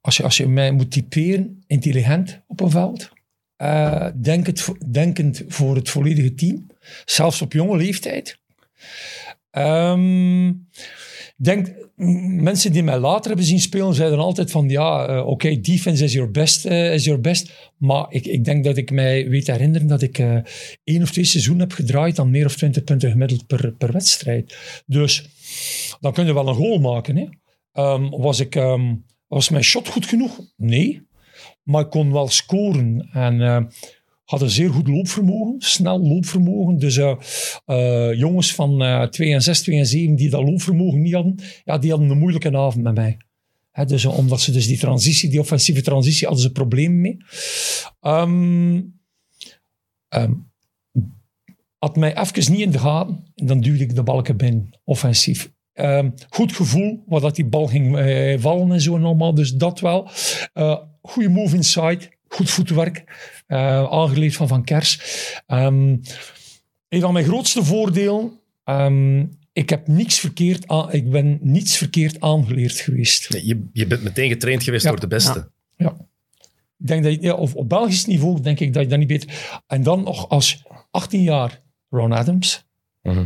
als, 0.00 0.16
je, 0.16 0.22
als 0.22 0.36
je 0.36 0.48
mij 0.48 0.72
moet 0.72 0.90
typeren, 0.90 1.64
intelligent 1.66 2.42
op 2.46 2.60
een 2.60 2.70
veld. 2.70 3.08
Eh, 3.56 4.06
denkend, 4.14 4.60
vo- 4.60 4.76
denkend 4.90 5.42
voor 5.48 5.76
het 5.76 5.90
volledige 5.90 6.34
team. 6.34 6.66
Zelfs 7.04 7.42
op 7.42 7.52
jonge 7.52 7.76
leeftijd. 7.76 8.38
Ehm, 9.50 10.48
ik 10.48 10.97
denk, 11.44 11.74
mensen 12.42 12.72
die 12.72 12.82
mij 12.82 12.98
later 12.98 13.26
hebben 13.26 13.46
zien 13.46 13.60
spelen, 13.60 13.94
zeiden 13.94 14.18
altijd 14.18 14.50
van, 14.50 14.68
ja, 14.68 15.06
eh, 15.06 15.26
oké, 15.26 15.60
defense 15.60 16.04
is 16.04 16.12
your 16.12 16.30
best, 16.30 16.66
eh, 16.66 16.94
is 16.94 17.04
your 17.04 17.20
best. 17.20 17.72
Maar 17.76 18.06
ik, 18.08 18.26
ik 18.26 18.44
denk 18.44 18.64
dat 18.64 18.76
ik 18.76 18.90
mij 18.90 19.28
weet 19.28 19.46
herinneren 19.46 19.86
dat 19.86 20.02
ik 20.02 20.18
eh 20.18 20.36
één 20.84 21.02
of 21.02 21.10
twee 21.10 21.24
seizoenen 21.24 21.68
heb 21.68 21.72
gedraaid 21.72 22.18
aan 22.18 22.30
meer 22.30 22.46
of 22.46 22.56
20 22.56 22.84
punten 22.84 23.10
gemiddeld 23.10 23.46
per, 23.46 23.72
per 23.72 23.92
wedstrijd. 23.92 24.56
Dus 24.86 25.28
dan 26.00 26.12
kun 26.12 26.26
je 26.26 26.34
wel 26.34 26.48
een 26.48 26.54
goal 26.54 26.78
maken, 26.78 27.16
hè. 27.16 27.26
Ehm, 27.72 28.08
was, 28.08 28.40
ik, 28.40 28.54
ehm, 28.54 28.94
was 29.26 29.48
mijn 29.48 29.64
shot 29.64 29.88
goed 29.88 30.06
genoeg? 30.06 30.40
Nee. 30.56 31.06
Maar 31.62 31.82
ik 31.84 31.90
kon 31.90 32.12
wel 32.12 32.28
scoren. 32.28 33.08
En 33.12 33.68
had 34.28 34.42
een 34.42 34.50
zeer 34.50 34.70
goed 34.70 34.88
loopvermogen. 34.88 35.54
Snel 35.58 36.00
loopvermogen. 36.00 36.78
Dus 36.78 36.96
eh, 36.96 37.16
eh, 37.64 38.18
jongens 38.18 38.54
van 38.54 38.82
eh 38.82 39.02
2 39.02 39.32
en 39.32 39.42
6, 39.42 39.62
2 39.62 39.78
en 39.78 39.86
7 39.86 40.14
die 40.16 40.30
dat 40.30 40.42
loopvermogen 40.42 41.00
niet 41.00 41.14
hadden, 41.14 41.38
ja, 41.64 41.78
die 41.78 41.90
hadden 41.90 42.10
een 42.10 42.18
moeilijke 42.18 42.56
avond 42.56 42.84
met 42.84 42.94
mij. 42.94 43.16
Dus, 43.86 44.04
omdat 44.04 44.40
ze 44.40 44.52
dus 44.52 44.66
die 44.66 44.78
transitie, 44.78 45.30
die 45.30 45.40
offensieve 45.40 45.82
transitie, 45.82 46.26
hadden 46.26 46.44
ze 46.44 46.52
problemen 46.52 47.00
mee. 47.00 47.16
Ehm 48.00 48.80
ehm, 50.08 50.32
had 51.78 51.96
mij 51.96 52.16
even 52.16 52.52
niet 52.52 52.60
in 52.60 52.70
de 52.70 52.78
gaten, 52.78 53.24
dan 53.34 53.60
duwde 53.60 53.82
ik 53.82 53.94
de 53.94 54.02
balken 54.02 54.36
binnen, 54.36 54.70
offensief. 54.84 55.52
Ehm, 55.72 56.10
goed 56.28 56.52
gevoel, 56.52 57.02
wat 57.06 57.22
dat 57.22 57.36
die 57.36 57.46
bal 57.46 57.66
ging 57.66 57.98
vallen 58.40 58.72
en 58.72 58.80
zo 58.80 58.96
en 58.96 59.04
allemaal, 59.04 59.34
dus 59.34 59.52
dat 59.52 59.80
wel. 59.80 60.10
Goede 61.02 61.28
move 61.28 61.56
inside, 61.56 62.17
goed 62.28 62.50
voetwerk, 62.50 63.04
eh, 63.46 63.84
aangeleerd 63.90 64.36
van 64.36 64.48
Van 64.48 64.64
Kers. 64.64 65.00
Ehm, 65.46 65.96
een 66.88 67.00
van 67.00 67.12
mijn 67.12 67.24
grootste 67.24 67.64
voordelen, 67.64 68.40
ehm, 68.64 69.24
ik 69.52 69.70
heb 69.70 69.86
niks 69.88 70.18
verkeerd 70.18 70.68
aan, 70.68 70.92
ik 70.92 71.10
ben 71.10 71.38
niets 71.40 71.76
verkeerd 71.76 72.20
aangeleerd 72.20 72.78
geweest. 72.80 73.30
Nee, 73.30 73.46
je, 73.46 73.68
je 73.72 73.86
bent 73.86 74.02
meteen 74.02 74.28
getraind 74.28 74.62
geweest 74.62 74.84
Ja. 74.84 74.90
door 74.90 75.00
de 75.00 75.06
beste. 75.06 75.50
Ja. 75.76 75.96
Ik 76.78 76.86
denk 76.86 77.02
dat 77.04 77.12
je, 77.12 77.22
ja, 77.22 77.34
of 77.34 77.54
op 77.54 77.68
Belgisch 77.68 78.06
niveau 78.06 78.40
denk 78.40 78.60
ik 78.60 78.72
dat 78.72 78.82
je 78.82 78.88
dat 78.88 78.98
niet 78.98 79.08
beter. 79.08 79.60
En 79.66 79.82
dan 79.82 80.02
nog 80.02 80.28
als 80.28 80.62
18 80.90 81.22
jaar 81.22 81.60
Ron 81.90 82.12
Adams. 82.12 82.64
Mhm. 83.02 83.24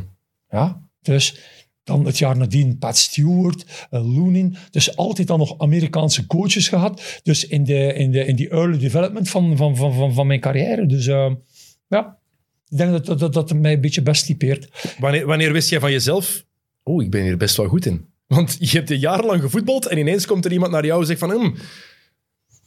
Ja, 0.51 0.83
dus 1.01 1.39
dan 1.85 2.07
het 2.07 2.18
jaar 2.18 2.37
nadien 2.37 2.78
Pat 2.78 2.97
Stewart, 2.97 3.64
uh, 3.91 4.16
Loonin. 4.16 4.57
Dus 4.70 4.97
altijd 4.97 5.26
dan 5.26 5.39
nog 5.39 5.59
Amerikaanse 5.59 6.26
coaches 6.26 6.68
gehad. 6.68 7.20
Dus 7.22 7.47
in, 7.47 7.64
de, 7.64 7.95
in, 7.95 8.11
de, 8.11 8.24
in 8.24 8.37
die 8.37 8.49
early 8.49 8.78
development 8.78 9.28
van, 9.28 9.57
van, 9.57 9.76
van, 9.76 9.95
van, 9.95 10.14
van 10.14 10.26
mijn 10.26 10.41
carrière. 10.41 10.87
Dus 10.87 11.07
eh, 11.07 11.33
ja, 11.87 12.18
ik 12.68 12.76
denk 12.76 12.91
dat 12.91 13.07
dat, 13.07 13.18
dat, 13.18 13.33
dat 13.33 13.53
mij 13.53 13.72
een 13.72 13.80
beetje 13.80 14.03
best 14.03 14.26
typeert. 14.26 14.95
Wanneer, 14.99 15.26
wanneer 15.26 15.53
wist 15.53 15.70
jij 15.70 15.80
van 15.80 15.91
jezelf, 15.91 16.45
oh, 16.83 17.03
ik 17.03 17.11
ben 17.11 17.22
hier 17.22 17.37
best 17.37 17.57
wel 17.57 17.66
goed 17.66 17.87
in? 17.87 18.11
Want 18.26 18.57
je 18.59 18.78
hebt 18.78 18.89
jarenlang 18.89 19.41
gevoetbald 19.41 19.87
en 19.87 19.99
ineens 19.99 20.26
komt 20.26 20.45
er 20.45 20.53
iemand 20.53 20.72
naar 20.72 20.87
jou 20.87 21.01
en 21.01 21.07
zegt 21.07 21.18
van, 21.18 21.30
hm, 21.30 21.55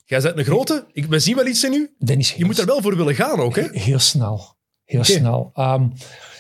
jij 0.06 0.22
bent 0.22 0.38
een 0.38 0.44
grote, 0.44 0.86
ik, 0.92 1.06
we 1.06 1.20
zien 1.20 1.36
wel 1.36 1.48
iets 1.48 1.64
in 1.64 1.74
u. 1.74 1.96
Je 2.38 2.46
moet 2.46 2.58
er 2.58 2.66
wel 2.66 2.82
voor 2.82 2.98
willen 2.98 3.16
gaan 3.16 3.40
ook, 3.40 3.56
hè? 3.56 3.68
Heel 3.72 4.00
snel. 4.00 4.56
Heel 4.84 5.04
snel. 5.04 5.52
Ehm, 5.54 5.88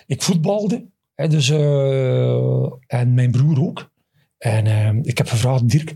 ik 0.07 0.21
voetbalde. 0.21 0.93
Hè, 1.15 1.27
dus, 1.27 1.49
eh, 1.49 2.71
en 2.87 3.13
mijn 3.13 3.31
broer 3.31 3.61
ook. 3.61 3.89
En 4.37 4.67
ehm, 4.67 4.99
ik 5.01 5.17
heb 5.17 5.27
gevraagd, 5.27 5.69
Dirk, 5.69 5.95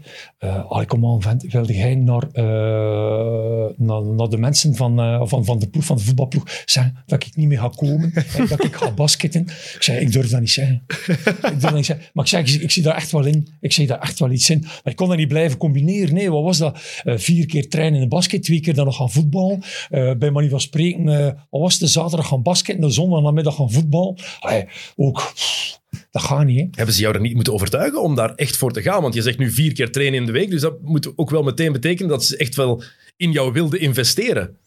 allee, 0.67 0.85
kom 0.85 1.05
aan, 1.05 1.21
vent, 1.21 1.43
wilde 1.43 1.73
jij 1.73 1.95
naar, 1.95 2.23
eh, 2.31 3.69
naar, 3.77 4.03
naar 4.03 4.29
de 4.29 4.37
mensen 4.37 4.75
van, 4.75 4.99
eh, 4.99 5.21
van, 5.25 5.45
van 5.45 5.59
de 5.59 5.67
ploeg, 5.67 5.85
van 5.85 5.97
de 5.97 6.03
voetbalploeg, 6.03 6.63
zeggen 6.65 7.03
dat 7.05 7.25
ik 7.25 7.35
niet 7.35 7.47
meer 7.47 7.59
ga 7.59 7.71
komen, 7.75 8.13
en 8.37 8.47
dat 8.47 8.63
ik 8.63 8.75
ga 8.75 8.91
basketten? 8.91 9.41
Ik 9.75 9.83
zei, 9.83 9.99
ik 9.99 10.11
durf 10.11 10.29
dat 10.29 10.39
niet 10.39 10.49
zeggen. 10.49 10.83
ik 10.87 11.41
durf 11.41 11.59
dat 11.59 11.73
niet 11.73 11.85
zeggen. 11.85 12.05
Maar 12.13 12.23
ik 12.23 12.29
zei, 12.29 12.43
ik, 12.43 12.61
ik 12.61 12.71
zie 12.71 12.83
daar 12.83 12.95
echt 12.95 13.11
wel 13.11 13.25
in. 13.25 13.47
Ik 13.59 13.73
zie 13.73 13.87
daar 13.87 13.99
echt 13.99 14.19
wel 14.19 14.31
iets 14.31 14.49
in. 14.49 14.59
Maar 14.61 14.81
ik 14.83 14.95
kon 14.95 15.07
dat 15.07 15.17
niet 15.17 15.27
blijven 15.27 15.57
combineren. 15.57 16.13
Nee, 16.13 16.31
wat 16.31 16.43
was 16.43 16.57
dat? 16.57 16.79
Vier 17.03 17.45
keer 17.45 17.69
trainen 17.69 17.95
in 17.95 18.01
de 18.01 18.15
basket, 18.15 18.43
twee 18.43 18.59
keer 18.59 18.73
dan 18.73 18.85
nog 18.85 18.95
gaan 18.95 19.11
voetballen. 19.11 19.61
Eh, 19.89 20.11
bij 20.15 20.31
manier 20.31 20.49
van 20.49 20.61
spreken, 20.61 21.05
wat 21.49 21.61
was 21.61 21.71
het? 21.71 21.81
De 21.81 21.87
zaterdag 21.87 22.27
gaan 22.27 22.41
basketten, 22.41 22.87
de 22.87 22.93
zondag 22.93 23.21
namiddag 23.21 23.55
gaan 23.55 23.71
voetballen. 23.71 24.15
Allee, 24.39 24.65
ook, 24.95 25.31
pff, 25.35 25.78
dat 26.11 26.21
gaat 26.21 26.45
niet, 26.45 26.59
hè. 26.59 26.67
Hebben 26.71 26.95
ze 26.95 27.01
jou 27.01 27.15
er 27.15 27.21
niet 27.21 27.35
moeten 27.35 27.53
overtuigen 27.53 28.01
om 28.01 28.15
daar 28.15 28.35
echt 28.35 28.57
voor 28.57 28.71
te 28.71 28.81
gaan? 28.81 29.01
Want 29.01 29.13
je 29.13 29.21
zegt 29.21 29.37
nu 29.37 29.51
vier 29.51 29.73
keer 29.73 29.91
trainen 29.91 30.19
in 30.19 30.25
de 30.25 30.31
week, 30.31 30.49
dus 30.49 30.61
dat 30.61 30.81
moet 30.81 31.17
ook 31.17 31.29
wel 31.29 31.43
meteen 31.43 31.71
betekenen 31.71 32.09
dat 32.09 32.25
ze 32.25 32.37
echt 32.37 32.55
wel 32.55 32.83
in 33.17 33.31
jou 33.31 33.53
wilden 33.53 33.79
investeren. 33.79 34.57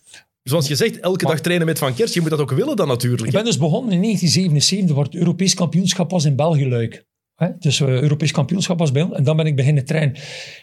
Zoals 0.43 0.69
je 0.69 0.77
zegt, 0.77 1.01
elke 1.01 1.27
dag 1.27 1.41
trainen 1.41 1.67
met 1.67 1.79
Van 1.79 1.95
Kers, 1.95 2.15
je 2.15 2.21
moet 2.21 2.31
dat 2.31 2.41
ook 2.41 2.51
willen 2.51 2.77
dan 2.77 2.89
natuurlijk. 2.89 3.27
Ik 3.27 3.33
ben 3.33 3.45
dus 3.45 3.59
begonnen 3.59 3.93
in 3.93 4.01
1977, 4.01 4.97
waar 4.97 5.05
het 5.05 5.15
Europees 5.15 5.55
kampioenschap 5.55 6.11
was 6.11 6.25
in 6.25 6.37
België 6.37 6.69
Luik. 6.69 7.07
Hè? 7.35 7.49
Dus 7.59 7.81
eh, 7.81 7.89
Europees 7.89 8.33
kampioenschap 8.33 8.79
was 8.79 8.93
bij 8.93 9.03
ons. 9.03 9.15
En 9.15 9.25
dan 9.25 9.37
ben 9.37 9.47
ik 9.47 9.57
beginnen 9.57 9.85
trainen. 9.85 10.17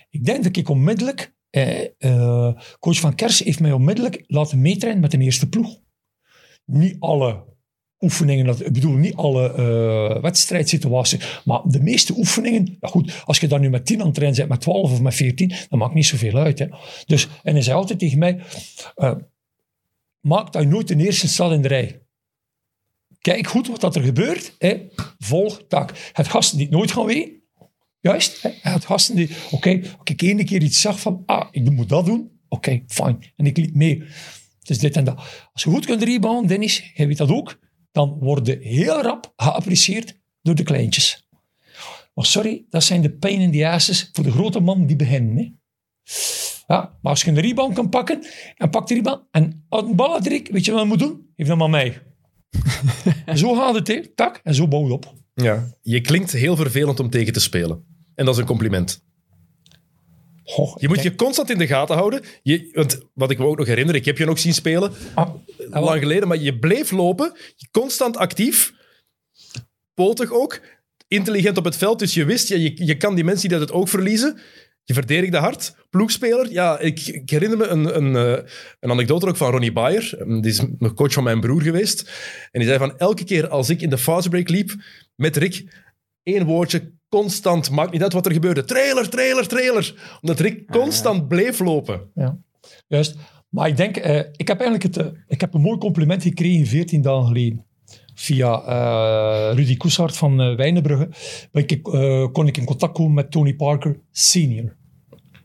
Ik 0.10 0.26
denk 0.26 0.44
dat 0.44 0.58
ik 0.58 0.70
onmiddellijk... 0.70 1.38
Eh, 1.50 1.86
eh, 1.98 2.56
coach 2.80 3.00
Van 3.00 3.16
Kers 3.16 3.40
heeft 3.40 3.60
mij 3.60 3.72
onmiddellijk 3.72 4.24
laten 4.28 4.62
meetrainen 4.62 5.02
met 5.02 5.12
de 5.12 5.18
eerste 5.18 5.50
ploeg. 5.50 5.80
Niet 6.66 6.96
alle 7.00 7.44
oefeningen, 8.00 8.46
dat- 8.46 8.66
ik 8.66 8.74
bedoel 8.74 8.94
niet 8.96 9.16
alle 9.16 9.54
eh 9.54 10.22
wedstrijdsituaties, 10.22 11.42
maar 11.46 11.62
de 11.66 11.82
meeste 11.82 12.14
oefeningen, 12.18 12.78
goed, 12.82 13.22
als 13.26 13.40
je 13.40 13.48
dan 13.48 13.62
nu 13.62 13.70
met 13.70 13.86
10 13.86 14.00
aan 14.00 14.06
het 14.06 14.16
trainen 14.16 14.38
bent, 14.38 14.50
met 14.50 14.62
12 14.62 14.92
of 14.92 15.02
met 15.02 15.14
14, 15.16 15.54
dan 15.70 15.80
maakt 15.80 15.94
niet 15.94 16.06
zoveel 16.06 16.36
uit. 16.36 16.60
Hè. 16.60 16.66
Dus, 17.06 17.28
en 17.44 17.54
hij 17.54 17.62
zei 17.62 17.78
altijd 17.78 18.00
tegen 18.00 18.20
mij, 18.20 18.40
eh, 18.96 19.16
maak 20.20 20.52
dat 20.54 20.62
je 20.62 20.68
nooit 20.68 20.88
de 20.88 20.96
eerste 20.96 21.28
staat 21.28 21.52
in 21.52 21.62
de 21.62 21.68
rij. 21.68 22.02
Kijk 23.20 23.48
goed 23.48 23.68
wat 23.68 23.82
dat 23.82 23.96
er 23.96 24.04
gebeurt. 24.04 24.56
Hè. 24.58 24.88
Volg, 25.18 25.62
tak. 25.68 26.10
Het 26.14 26.28
gasten 26.28 26.58
die 26.58 26.70
nooit 26.70 26.92
gaan 26.92 27.06
weten. 27.06 27.32
Juist. 28.00 28.42
Hè. 28.42 28.50
Het 28.62 28.86
gasten 28.86 29.16
die, 29.16 29.30
oké, 29.52 29.80
als 29.82 30.10
ik 30.12 30.22
één 30.22 30.46
keer 30.46 30.62
iets 30.62 30.82
zag 30.82 31.00
van, 31.00 31.24
ah, 31.26 31.48
ik 31.52 31.72
moet 31.72 31.90
dat 31.90 32.06
doen. 32.06 32.32
Oké, 32.48 32.84
fijn. 32.88 33.32
En 33.36 33.46
ik 33.46 33.58
liep 33.58 33.76
mee. 33.76 34.04
Dus 34.64 34.80
dit 34.80 34.96
en 34.96 35.04
dat. 35.04 35.16
Als 35.54 35.64
je 35.64 35.70
goed 35.70 35.86
kunt 35.86 36.04
rebounden, 36.04 36.48
Dennis, 36.48 36.92
jij 36.96 37.08
weet 37.08 37.18
dat 37.18 37.30
ook, 37.32 37.60
dan 37.92 38.18
word 38.20 38.48
je 38.48 38.58
heel 38.62 39.02
rap 39.02 39.34
geapprecieerd 39.36 40.20
door 40.42 40.56
de 40.56 40.64
kleintjes. 40.64 41.28
Maar 42.14 42.26
sorry, 42.26 42.66
dat 42.70 42.84
zijn 42.84 43.02
de 43.02 43.12
pain 43.12 43.40
in 43.40 43.52
the 43.52 43.68
asses 43.68 44.10
voor 44.14 44.24
de 44.24 44.32
grote 44.32 44.60
man 44.60 44.86
die 44.86 44.96
beginnen. 44.96 45.38
Hè. 45.38 45.52
Ja, 46.68 46.98
maar 47.02 47.12
als 47.12 47.22
je 47.22 47.30
een 47.30 47.40
rebound 47.40 47.74
kan 47.74 47.90
pakken, 47.90 48.26
en 48.56 48.70
pak 48.70 48.88
de 48.88 48.94
rebound, 48.94 49.22
en 49.32 49.66
een 49.70 49.96
bal 49.96 50.22
weet 50.22 50.46
je 50.46 50.52
wat 50.54 50.66
je 50.66 50.84
moet 50.86 51.00
doen? 51.00 51.30
Geef 51.36 51.48
dat 51.48 51.58
maar 51.58 51.70
mij. 51.70 52.02
En 53.26 53.38
zo 53.44 53.54
gaat 53.54 53.76
het, 53.76 53.88
hè. 53.88 54.08
Tak, 54.16 54.40
en 54.44 54.56
zo 54.56 54.68
bouw 54.68 54.86
je 54.86 54.94
op. 54.94 55.14
Ja. 55.34 55.68
Je 55.82 56.02
klinkt 56.02 56.32
heel 56.32 56.56
vervelend 56.56 57.00
om 57.00 57.10
tegen 57.10 57.34
te 57.34 57.40
spelen. 57.40 57.84
En 58.16 58.26
dat 58.26 58.34
is 58.34 58.40
een 58.40 58.48
compliment. 58.48 59.04
Goh, 60.44 60.78
Je 60.78 60.88
moet 60.88 61.04
je 61.04 61.16
constant 61.16 61.50
in 61.50 61.58
de 61.58 61.68
gaten 61.68 61.96
houden. 61.96 62.22
Je, 62.44 62.70
want 62.74 63.00
wat 63.14 63.32
ik 63.32 63.38
me 63.38 63.46
ook 63.46 63.58
nog 63.58 63.68
herinner, 63.68 63.96
ik 63.96 64.06
heb 64.06 64.18
je 64.18 64.26
nog 64.26 64.40
zien 64.40 64.54
spelen, 64.54 64.94
ah, 65.14 65.30
ah, 65.72 65.84
lang 65.84 66.00
geleden, 66.00 66.28
maar 66.28 66.38
je 66.38 66.60
bleef 66.60 66.92
lopen, 66.92 67.34
constant 67.72 68.18
actief, 68.18 68.74
potig 69.94 70.32
ook, 70.32 70.62
intelligent 71.08 71.58
op 71.58 71.66
het 71.66 71.78
veld, 71.78 72.00
dus 72.00 72.14
je 72.14 72.26
wist, 72.26 72.48
ja, 72.48 72.58
je, 72.58 72.86
je 72.86 72.98
kan 72.98 73.16
die 73.16 73.24
mensen 73.24 73.50
die 73.50 73.58
dat 73.58 73.68
het 73.68 73.78
oog 73.78 73.90
verliezen, 73.90 74.40
je 74.90 74.96
verdedigde 74.96 75.38
hard, 75.38 75.76
ploegspeler. 75.90 76.52
Ja, 76.52 76.80
ik, 76.80 77.08
ik 77.08 77.30
herinner 77.30 77.58
me 77.58 77.68
een, 77.68 77.96
een, 77.96 78.16
eh, 78.16 78.52
een 78.80 78.92
anekdote 78.92 79.28
ook 79.28 79.38
van 79.38 79.52
Ronnie 79.52 79.72
Bayer. 79.72 80.18
Die 80.26 80.52
is 80.52 80.58
een 80.58 80.94
coach 80.94 81.14
van 81.14 81.24
mijn 81.24 81.40
broer 81.40 81.62
geweest. 81.62 82.10
En 82.52 82.60
die 82.60 82.68
zei 82.68 82.80
van 82.80 82.98
elke 82.98 83.24
keer 83.24 83.48
als 83.48 83.70
ik 83.70 83.82
in 83.82 83.90
de 83.90 83.98
fastbreak 83.98 84.50
liep 84.50 84.76
met 85.16 85.38
Rick, 85.38 85.66
één 86.24 86.46
woordje, 86.46 86.92
constant, 87.10 87.70
maakt 87.70 87.92
niet 87.92 88.04
uit 88.04 88.14
wat 88.14 88.26
er 88.26 88.32
gebeurde. 88.32 88.64
Trailer, 88.64 89.10
trailer, 89.10 89.48
trailer. 89.48 90.18
Omdat 90.22 90.40
Rick 90.40 90.68
constant 90.72 91.28
bleef 91.28 91.60
lopen. 91.60 92.12
Ja, 92.14 92.38
juist. 92.88 93.16
Maar 93.50 93.68
ik 93.68 93.78
denk, 93.78 93.98
eh, 93.98 94.18
ik 94.18 94.48
heb 94.48 94.60
eigenlijk 94.60 94.84
het, 94.84 94.98
eh, 94.98 95.20
ik 95.28 95.42
heb 95.42 95.54
een 95.54 95.62
mooi 95.62 95.78
compliment 95.78 96.24
gekregen 96.24 96.66
14 96.66 97.02
dagen 97.02 97.28
geleden. 97.28 97.66
Via 98.20 98.62
eh, 98.62 99.56
Rudy 99.56 99.78
Koeshart 99.78 100.18
van 100.18 100.42
uh, 100.42 100.56
Wijnenbrugge 100.56 101.10
ik, 101.52 101.88
eh, 101.88 102.28
kon 102.32 102.48
ik 102.48 102.58
in 102.58 102.66
contact 102.66 102.94
komen 102.94 103.14
met 103.14 103.32
Tony 103.32 103.54
Parker 103.54 104.00
senior. 104.12 104.78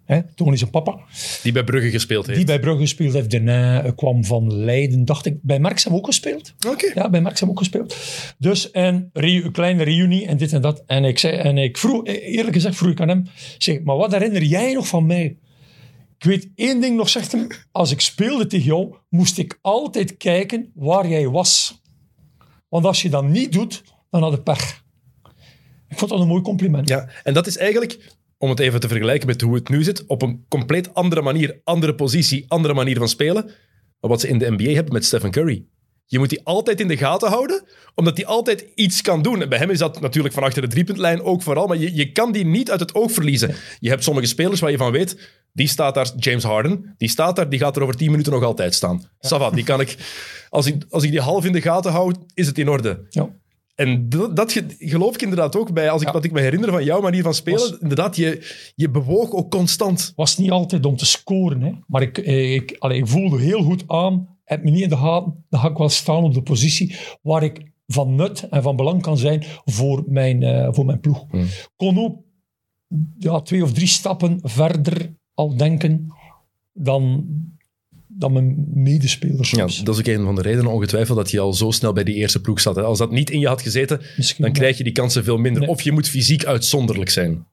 Hè, 0.05 0.21
Tony 0.35 0.57
zijn 0.57 0.71
papa. 0.71 0.99
Die 1.43 1.53
bij 1.53 1.65
Brugge 1.65 1.91
gespeeld 1.91 2.27
heeft. 2.27 2.39
Die 2.39 2.47
bij 2.47 2.61
Brugge 2.61 2.81
gespeeld 2.81 3.13
heeft. 3.13 3.31
Daarna 3.31 3.93
kwam 3.97 4.25
van 4.25 4.55
Leiden, 4.55 5.05
dacht 5.05 5.27
ik. 5.27 5.37
Bij 5.43 5.59
Merksem 5.59 5.95
ook 5.95 6.07
gespeeld. 6.07 6.55
Oké. 6.69 6.91
Ja, 6.95 7.11
bij 7.11 7.21
Merksem 7.21 7.49
ook 7.49 7.59
gespeeld. 7.59 7.97
Dus 8.39 8.71
en 8.71 9.11
een 9.13 9.53
kleine 9.53 9.83
reunie 9.83 10.27
en 10.27 10.37
dit 10.37 10.53
en 10.53 10.63
dat. 10.63 10.83
En 10.87 11.05
ik, 11.05 11.19
zei, 11.19 11.37
en 11.37 11.59
ik 11.59 11.79
vroeg, 11.79 12.07
eerlijk 12.07 12.55
gezegd 12.55 12.77
vroeg 12.77 12.91
ik 12.91 13.01
aan 13.01 13.09
hem, 13.09 13.27
zeg, 13.59 13.83
maar 13.83 13.97
wat 13.97 14.13
herinner 14.13 14.43
jij 14.43 14.73
nog 14.73 14.87
van 14.87 15.07
mij? 15.07 15.37
Ik 16.25 16.31
weet 16.31 16.51
één 16.55 16.81
ding 16.81 16.97
nog, 16.97 17.09
zegt 17.09 17.33
hem. 17.33 17.47
Als 17.73 17.91
ik 17.91 18.01
speelde 18.01 18.47
tegen 18.47 18.67
jou, 18.67 18.95
moest 19.09 19.39
ik 19.39 19.59
altijd 19.61 20.17
kijken 20.17 20.71
waar 20.75 21.09
jij 21.09 21.29
was. 21.29 21.83
Want 22.69 22.85
als 22.85 23.03
je 23.03 23.11
dat 23.11 23.25
niet 23.25 23.53
doet, 23.53 23.83
dan 24.11 24.23
had 24.23 24.33
ik 24.33 24.43
pech. 24.43 24.85
Ik 25.89 25.99
vond 25.99 26.11
dat 26.11 26.21
een 26.21 26.29
mooi 26.29 26.43
compliment. 26.43 26.89
Ja, 26.89 27.09
en 27.23 27.35
dat 27.35 27.47
is 27.47 27.57
eigenlijk, 27.57 28.15
om 28.39 28.49
het 28.49 28.61
even 28.61 28.81
te 28.81 28.89
vergelijken 28.89 29.27
met 29.27 29.41
hoe 29.41 29.55
het 29.55 29.69
nu 29.69 29.83
zit, 29.83 30.07
op 30.07 30.23
een 30.23 30.45
compleet 30.49 30.95
andere 30.95 31.23
manier, 31.23 31.61
andere 31.65 31.95
positie, 31.95 32.45
andere 32.49 32.75
manier 32.75 32.99
van 32.99 33.09
spelen. 33.09 33.45
Maar 34.01 34.11
wat 34.11 34.21
ze 34.21 34.29
in 34.29 34.39
de 34.39 34.51
NBA 34.51 34.71
hebben 34.71 34.93
met 34.93 35.05
Stephen 35.05 35.31
Curry. 35.31 35.67
Je 36.07 36.19
moet 36.19 36.29
die 36.31 36.41
altijd 36.45 36.81
in 36.81 36.89
de 36.89 36.97
gaten 36.97 37.29
houden, 37.29 37.63
omdat 37.95 38.17
die 38.17 38.27
altijd 38.27 38.67
iets 38.75 39.03
kan 39.03 39.23
doen. 39.23 39.43
En 39.43 39.49
bij 39.49 39.59
hem 39.59 39.71
is 39.71 39.79
dat 39.79 40.01
natuurlijk 40.01 40.35
van 40.35 40.43
achter 40.43 40.63
de 40.63 40.69
driepuntlijn 40.69 41.23
ook 41.23 41.43
vooral, 41.43 41.67
maar 41.67 41.77
je, 41.77 41.95
je 41.95 42.13
kan 42.13 42.33
die 42.33 42.45
niet 42.47 42.71
uit 42.71 42.81
het 42.81 42.95
oog 42.95 43.13
verliezen. 43.13 43.55
Je 43.81 43.89
hebt 43.89 44.05
sommige 44.05 44.27
spelers 44.27 44.61
waar 44.61 44.71
je 44.71 44.77
van 44.77 44.93
weet, 44.93 45.31
die 45.53 45.69
staat 45.69 45.95
daar, 45.95 46.11
James 46.17 46.43
Harden, 46.45 46.95
die 46.99 47.09
staat 47.09 47.37
daar, 47.37 47.49
die 47.49 47.59
gaat 47.59 47.77
er 47.77 47.83
over 47.83 47.97
tien 47.97 48.11
minuten 48.11 48.33
nog 48.33 48.43
altijd 48.43 48.75
staan. 48.75 49.09
Sava, 49.21 49.51
die 49.51 49.65
kan 49.65 49.81
ik, 49.81 49.97
als 50.49 50.67
ik, 50.67 50.85
als 50.91 51.03
ik 51.03 51.11
die 51.11 51.21
half 51.21 51.45
in 51.45 51.53
de 51.53 51.61
gaten 51.61 51.93
hou, 51.93 52.15
is 52.35 52.47
het 52.47 52.59
in 52.59 52.69
orde. 52.69 53.07
Ja. 53.11 53.29
En 53.75 54.09
dat, 54.09 54.37
dat 54.37 54.53
ge- 54.53 54.75
geloof 54.79 55.15
ik 55.15 55.23
inderdaad 55.23 55.57
ook 55.57 55.73
bij, 55.73 55.91
als 55.91 56.01
ik, 56.01 56.07
Ja. 56.07 56.13
wat 56.13 56.25
ik 56.25 56.33
me 56.33 56.41
herinner 56.41 56.71
van 56.71 56.85
jouw 56.85 57.01
manier 57.01 57.23
van 57.23 57.35
spelen. 57.35 57.59
Was- 57.61 57.79
inderdaad, 57.81 58.17
je, 58.17 58.53
je 58.75 58.91
bewoog 58.91 59.31
ook 59.33 59.51
constant. 59.51 60.13
was 60.17 60.39
niet 60.39 60.51
altijd 60.51 60.87
om 60.87 60.97
te 60.97 61.07
scoren. 61.07 61.61
Hè. 61.63 61.71
Maar 61.87 62.03
ik, 62.03 62.19
eh, 62.19 62.55
ik, 62.55 62.77
allee, 62.79 62.99
ik 62.99 63.07
voelde 63.07 63.41
heel 63.41 63.63
goed 63.63 63.85
aan. 63.87 64.34
Heb 64.45 64.65
me 64.65 64.71
niet 64.71 64.83
in 64.83 64.89
de 64.89 64.97
gaten. 64.97 65.45
Dan 65.49 65.61
ga 65.61 65.69
ik 65.69 65.77
wel 65.77 65.89
staan 65.89 66.25
op 66.25 66.35
de 66.35 66.43
positie 66.43 66.97
waar 67.23 67.43
ik 67.43 67.73
van 67.87 68.15
nut 68.15 68.49
en 68.49 68.63
van 68.63 68.77
belang 68.77 69.03
kan 69.03 69.19
zijn 69.19 69.45
voor 69.65 70.05
mijn, 70.07 70.43
eh, 70.43 70.69
voor 70.71 70.85
mijn 70.85 71.01
ploeg. 71.01 71.25
Hmm. 71.31 71.47
Kon 71.77 71.99
ook 71.99 72.23
ja, 73.19 73.41
twee 73.41 73.63
of 73.63 73.73
drie 73.73 73.87
stappen 73.87 74.39
verder 74.43 75.15
al 75.35 75.57
denken 75.57 76.07
dan, 76.73 77.27
dan 78.07 78.33
mijn 78.33 78.67
medespelers. 78.73 79.51
Ja, 79.51 79.67
dat 79.85 79.95
is 79.95 79.99
ook 79.99 80.07
een 80.07 80.25
van 80.25 80.35
de 80.35 80.43
redenen 80.43 80.73
ongetwijfeld 80.73 81.17
dat 81.17 81.31
je 81.31 81.41
al 81.41 81.53
zo 81.53 81.71
snel 81.71 81.93
bij 81.93 82.05
die 82.05 82.15
eerste 82.15 82.41
ploeg 82.41 82.61
zat. 82.61 82.77
hè. 82.77 82.83
Als 82.83 82.99
dat 82.99 83.11
niet 83.11 83.31
in 83.31 83.41
je 83.41 83.49
had 83.49 83.63
gezeten, 83.63 84.01
Misschien 84.17 84.45
dan 84.45 84.53
krijg 84.53 84.79
je 84.79 84.85
die 84.85 84.93
kansen 84.93 85.25
veel 85.25 85.39
minder. 85.39 85.63
Nee. 85.63 85.71
Of 85.71 85.83
je 85.83 85.93
moet 85.93 86.09
fysiek 86.09 86.45
uitzonderlijk 86.45 87.11
zijn. 87.11 87.47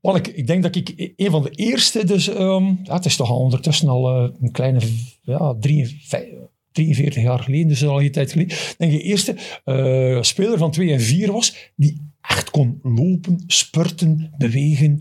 Ik, 0.00 0.26
ik 0.26 0.46
denk 0.46 0.62
dat 0.62 0.76
ik 0.76 1.12
een 1.16 1.30
van 1.30 1.42
de 1.42 1.50
eerste, 1.50 2.04
dus 2.04 2.28
ehm, 2.28 2.64
ja, 2.82 2.94
het 2.94 3.04
is 3.04 3.16
toch 3.16 3.30
al 3.30 3.38
ondertussen 3.38 3.88
al 3.88 4.08
eh, 4.08 4.30
een 4.40 4.50
kleine 4.52 4.80
ja, 5.22 5.54
43, 5.60 6.28
43 6.72 7.22
jaar 7.22 7.38
geleden, 7.38 7.68
dus 7.68 7.84
al 7.84 8.00
een 8.00 8.10
tijd 8.10 8.32
geleden, 8.32 8.56
denk 8.78 8.92
ik 8.92 8.98
de 8.98 9.04
eerste 9.04 9.36
eh, 9.64 10.22
speler 10.22 10.58
van 10.58 10.70
2 10.70 10.92
en 10.92 11.00
4 11.00 11.32
was 11.32 11.70
die 11.76 12.14
echt 12.28 12.50
kon 12.50 12.78
lopen, 12.82 13.42
spurten, 13.46 14.34
bewegen. 14.38 15.00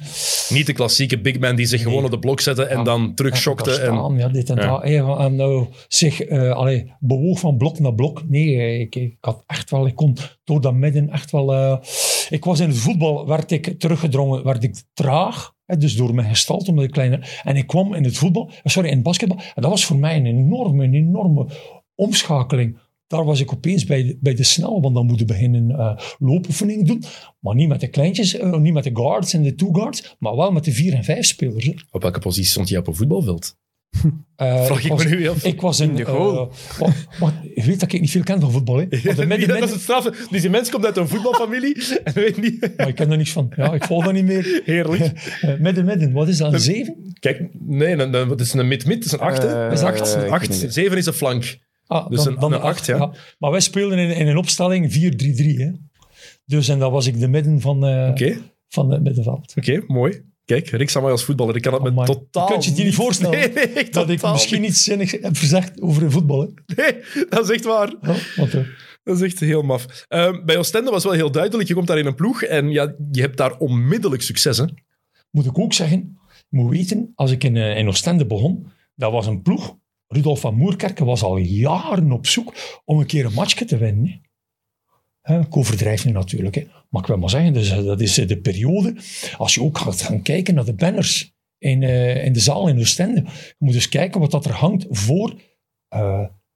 Niet 0.50 0.66
de 0.66 0.74
klassieke 0.74 1.22
big 1.22 1.40
man 1.40 1.56
die 1.56 1.66
zich 1.66 1.82
gewoon 1.82 2.04
op 2.06 2.12
de 2.12 2.20
blok 2.20 2.40
zette 2.40 2.64
en 2.66 2.78
Ja. 2.78 2.84
dan 2.84 3.14
terugschokte. 3.16 3.70
En, 3.72 3.76
staan, 3.76 4.18
ja, 4.18 4.28
dit 4.28 4.50
en 4.50 4.56
Ja. 4.56 4.68
dat. 4.68 5.20
En 5.20 5.40
eh, 5.40 5.62
zich 5.88 6.22
eh, 6.22 6.50
allee, 6.52 6.92
bewoog 7.00 7.40
van 7.40 7.58
blok 7.58 7.80
naar 7.80 7.94
blok. 7.96 8.24
Nee, 8.28 8.80
ik, 8.80 8.96
ik 8.96 9.18
had 9.20 9.44
echt 9.48 9.70
wel, 9.70 9.86
ik 9.88 9.96
kon 9.96 10.18
door 10.44 10.62
dat 10.62 10.74
midden 10.74 11.10
echt 11.10 11.32
wel... 11.32 11.54
eh, 11.54 11.78
ik 12.30 12.46
was 12.46 12.60
in 12.60 12.68
het 12.70 12.78
voetbal, 12.78 13.28
werd 13.28 13.52
ik 13.52 13.80
teruggedrongen, 13.80 14.44
werd 14.44 14.64
ik 14.64 14.84
traag. 14.94 15.54
Hè, 15.66 15.78
dus 15.78 15.96
door 15.96 16.16
mijn 16.16 16.30
gestalte, 16.30 16.70
omdat 16.70 16.86
ik 16.86 16.92
kleiner... 16.92 17.40
En 17.44 17.56
ik 17.56 17.68
kwam 17.68 17.94
in 17.94 18.04
het 18.04 18.18
voetbal, 18.18 18.50
eh, 18.50 18.54
sorry, 18.64 18.90
in 18.90 18.96
het 18.96 19.04
basketbal. 19.04 19.38
En 19.38 19.62
dat 19.62 19.72
was 19.72 19.86
voor 19.86 19.98
mij 19.98 20.16
een 20.16 20.26
enorme, 20.26 20.84
een 20.84 20.94
enorme 20.94 21.48
omschakeling. 21.96 22.78
Daar 23.08 23.26
was 23.26 23.40
ik 23.40 23.54
opeens 23.54 23.86
bij 23.86 24.04
de, 24.04 24.18
bij 24.22 24.34
de 24.34 24.44
snel, 24.44 24.82
want 24.82 24.96
dan 24.96 25.06
moeten 25.06 25.28
beginnen 25.28 25.70
uh, 25.70 25.98
loopoefeningen 26.20 26.86
doen. 26.86 27.04
Maar 27.40 27.56
niet 27.56 27.68
met 27.68 27.80
de 27.80 27.88
kleintjes, 27.88 28.36
uh, 28.36 28.58
niet 28.58 28.74
met 28.74 28.84
de 28.84 28.96
guards 28.96 29.34
en 29.34 29.44
de 29.44 29.56
two 29.56 29.72
guards, 29.72 30.16
maar 30.20 30.36
wel 30.36 30.52
met 30.52 30.64
de 30.64 30.72
vier 30.72 30.94
en 30.94 31.04
vijf 31.04 31.26
spelers. 31.26 31.66
Hè. 31.66 31.74
Op 31.92 32.02
welke 32.02 32.20
positie 32.20 32.52
stond 32.52 32.70
je 32.70 32.78
op 32.78 32.88
een 32.88 32.96
voetbalveld? 32.96 33.56
Uh, 34.04 34.12
Vraag 34.66 34.84
ik, 34.84 34.90
was, 34.90 35.04
me 35.04 35.16
nu 35.16 35.28
af. 35.28 35.44
Ik 35.44 35.62
was 35.62 35.80
in, 35.80 35.90
In 35.90 35.96
de 35.96 36.06
goal. 36.06 36.52
Uh, 36.82 36.88
wat, 37.20 37.34
je 37.56 37.64
weet 37.64 37.80
dat 37.80 37.94
ik 37.94 38.02
niet 38.02 38.12
veel 38.12 38.24
ken 38.24 38.40
van 38.40 38.52
voetbal. 38.52 38.78
Hè? 38.78 38.86
Ja, 39.04 39.14
de 39.14 39.26
midden, 39.26 39.48
dat 39.48 39.70
is 39.70 39.88
het. 39.88 40.28
Dus 40.30 40.42
die 40.42 40.50
mens 40.50 40.70
komt 40.70 40.86
uit 40.86 40.98
een 40.98 41.08
voetbalfamilie 41.08 41.84
en 42.04 42.14
weet 42.14 42.42
niet... 42.42 42.74
Maar 42.78 42.88
ik 42.88 42.96
ken 42.96 43.12
er 43.12 43.18
niks 43.18 43.32
van. 43.32 43.52
Ja, 43.56 43.74
ik 43.74 43.84
volg 43.84 44.04
dat 44.04 44.14
niet 44.14 44.26
meer. 44.26 44.62
Heerlijk. 44.66 45.38
Uh, 45.46 45.60
midden, 45.60 45.86
midden. 45.86 46.12
Wat 46.12 46.28
is 46.28 46.38
dat? 46.38 46.54
Een 46.54 46.60
zeven? 46.60 47.16
Kijk, 47.20 47.50
nee, 47.60 47.92
een, 47.94 48.14
een, 48.14 48.30
het 48.30 48.40
is 48.40 48.54
een 48.54 48.68
mid-mid. 48.68 48.96
Het 48.96 49.06
is 49.06 49.12
een 49.12 49.20
acht? 49.20 49.44
Uh, 49.44 49.64
Het 49.64 49.74
is 49.74 49.82
acht. 49.82 50.30
acht. 50.30 50.66
Zeven 50.68 50.98
is 50.98 51.06
een 51.06 51.14
flank. 51.14 51.58
Ah, 51.88 52.10
Dus 52.10 52.24
dan, 52.24 52.34
een- 52.34 52.40
dan 52.40 52.54
een 52.54 52.62
acht, 52.62 52.86
ja. 52.86 53.12
Maar 53.40 53.52
wij 53.52 53.60
speelden 53.60 53.98
in, 53.98 54.10
in 54.16 54.28
een 54.28 54.38
opstelling 54.38 54.92
4-3-3. 54.94 54.98
hè. 55.58 55.72
Dus 56.46 56.68
en 56.70 56.80
dan 56.80 56.92
was 56.92 57.08
ik 57.08 57.20
de 57.20 57.28
midden 57.28 57.62
van, 57.62 57.86
uh, 57.90 58.36
van 58.70 58.92
het 58.92 59.04
middenveld. 59.04 59.54
oké, 59.58 59.84
mooi. 59.88 60.24
Kijk, 60.46 60.68
Rick 60.70 60.90
Samay 60.90 61.12
als 61.12 61.24
voetballer, 61.24 61.56
ik 61.56 61.62
kan 61.62 61.74
het 61.74 61.82
me 61.84 61.90
Amai. 61.90 62.06
totaal... 62.08 62.46
Je 62.48 62.52
kunt 62.52 62.64
je 62.64 62.70
het 62.70 62.80
je 62.80 62.86
niet 62.86 62.96
voorstellen, 62.96 63.40
Nee, 63.40 63.50
nee, 63.54 63.66
echt 63.74 63.94
Dat 63.94 64.10
ik 64.10 64.22
misschien 64.22 64.64
iets 64.64 64.84
zinnigs 64.84 65.12
heb 65.12 65.38
verzegd 65.38 65.82
over 65.82 66.12
voetbal. 66.12 66.40
Hè. 66.42 66.46
niet. 66.48 66.78
Nee, 66.78 67.26
dat 67.30 67.44
is 67.50 67.56
echt 67.56 67.64
waar. 67.64 67.94
Ja, 68.02 68.16
uh, 68.44 68.54
Dat 69.04 69.16
is 69.16 69.22
echt 69.22 69.40
heel 69.40 69.62
maf. 69.62 70.06
Um, 70.10 70.46
bij 70.46 70.58
Oostende 70.58 70.92
was 70.92 71.04
wel 71.04 71.14
heel 71.14 71.32
duidelijk, 71.32 71.68
je 71.68 71.74
komt 71.74 71.88
daar 71.88 71.98
in 71.98 72.06
een 72.06 72.16
ploeg 72.16 72.44
en 72.44 72.70
ja, 72.72 72.96
je 73.12 73.22
hebt 73.22 73.38
daar 73.38 73.58
onmiddellijk 73.58 74.22
succes, 74.22 74.58
hè? 74.58 74.66
moet 75.32 75.46
ik 75.46 75.60
ook 75.60 75.74
zeggen, 75.74 76.18
moet 76.50 76.72
weten, 76.72 77.12
als 77.16 77.32
ik 77.32 77.44
in, 77.44 77.56
uh, 77.56 77.78
in 77.78 77.88
Oostende 77.88 78.26
begon, 78.26 78.68
dat 78.96 79.12
was 79.12 79.28
een 79.28 79.42
ploeg. 79.42 79.76
Rudolf 80.08 80.40
van 80.40 80.56
Moerkerken 80.56 81.06
was 81.06 81.24
al 81.24 81.38
jaren 81.38 82.12
op 82.12 82.28
zoek 82.28 82.54
om 82.86 83.00
een 83.00 83.06
keer 83.06 83.26
een 83.26 83.34
matchje 83.34 83.66
te 83.66 83.78
winnen. 83.78 84.22
Hè, 85.22 85.40
ik 85.40 85.58
overdrijf 85.58 86.06
nu 86.06 86.12
natuurlijk. 86.12 86.68
Maar 86.90 87.02
ik 87.02 87.08
wil 87.08 87.18
maar 87.18 87.30
zeggen, 87.30 87.54
dus, 87.54 87.70
dat 87.70 88.02
is 88.02 88.14
de 88.14 88.42
periode. 88.42 88.96
Als 89.38 89.54
je 89.54 89.62
ook 89.62 89.78
gaat 89.78 90.02
gaan 90.02 90.22
kijken 90.22 90.54
naar 90.54 90.66
de 90.66 90.74
banners 90.76 91.34
in, 91.58 91.82
uh, 91.82 92.26
in 92.26 92.34
de 92.34 92.40
zaal 92.40 92.68
in 92.68 92.80
Oostende. 92.80 93.22
Je 93.24 93.56
moet 93.58 93.74
eens 93.74 93.90
kijken 93.90 94.20
wat 94.20 94.32
dat 94.32 94.46
er 94.46 94.52
hangt 94.52 94.86
voor... 94.90 95.34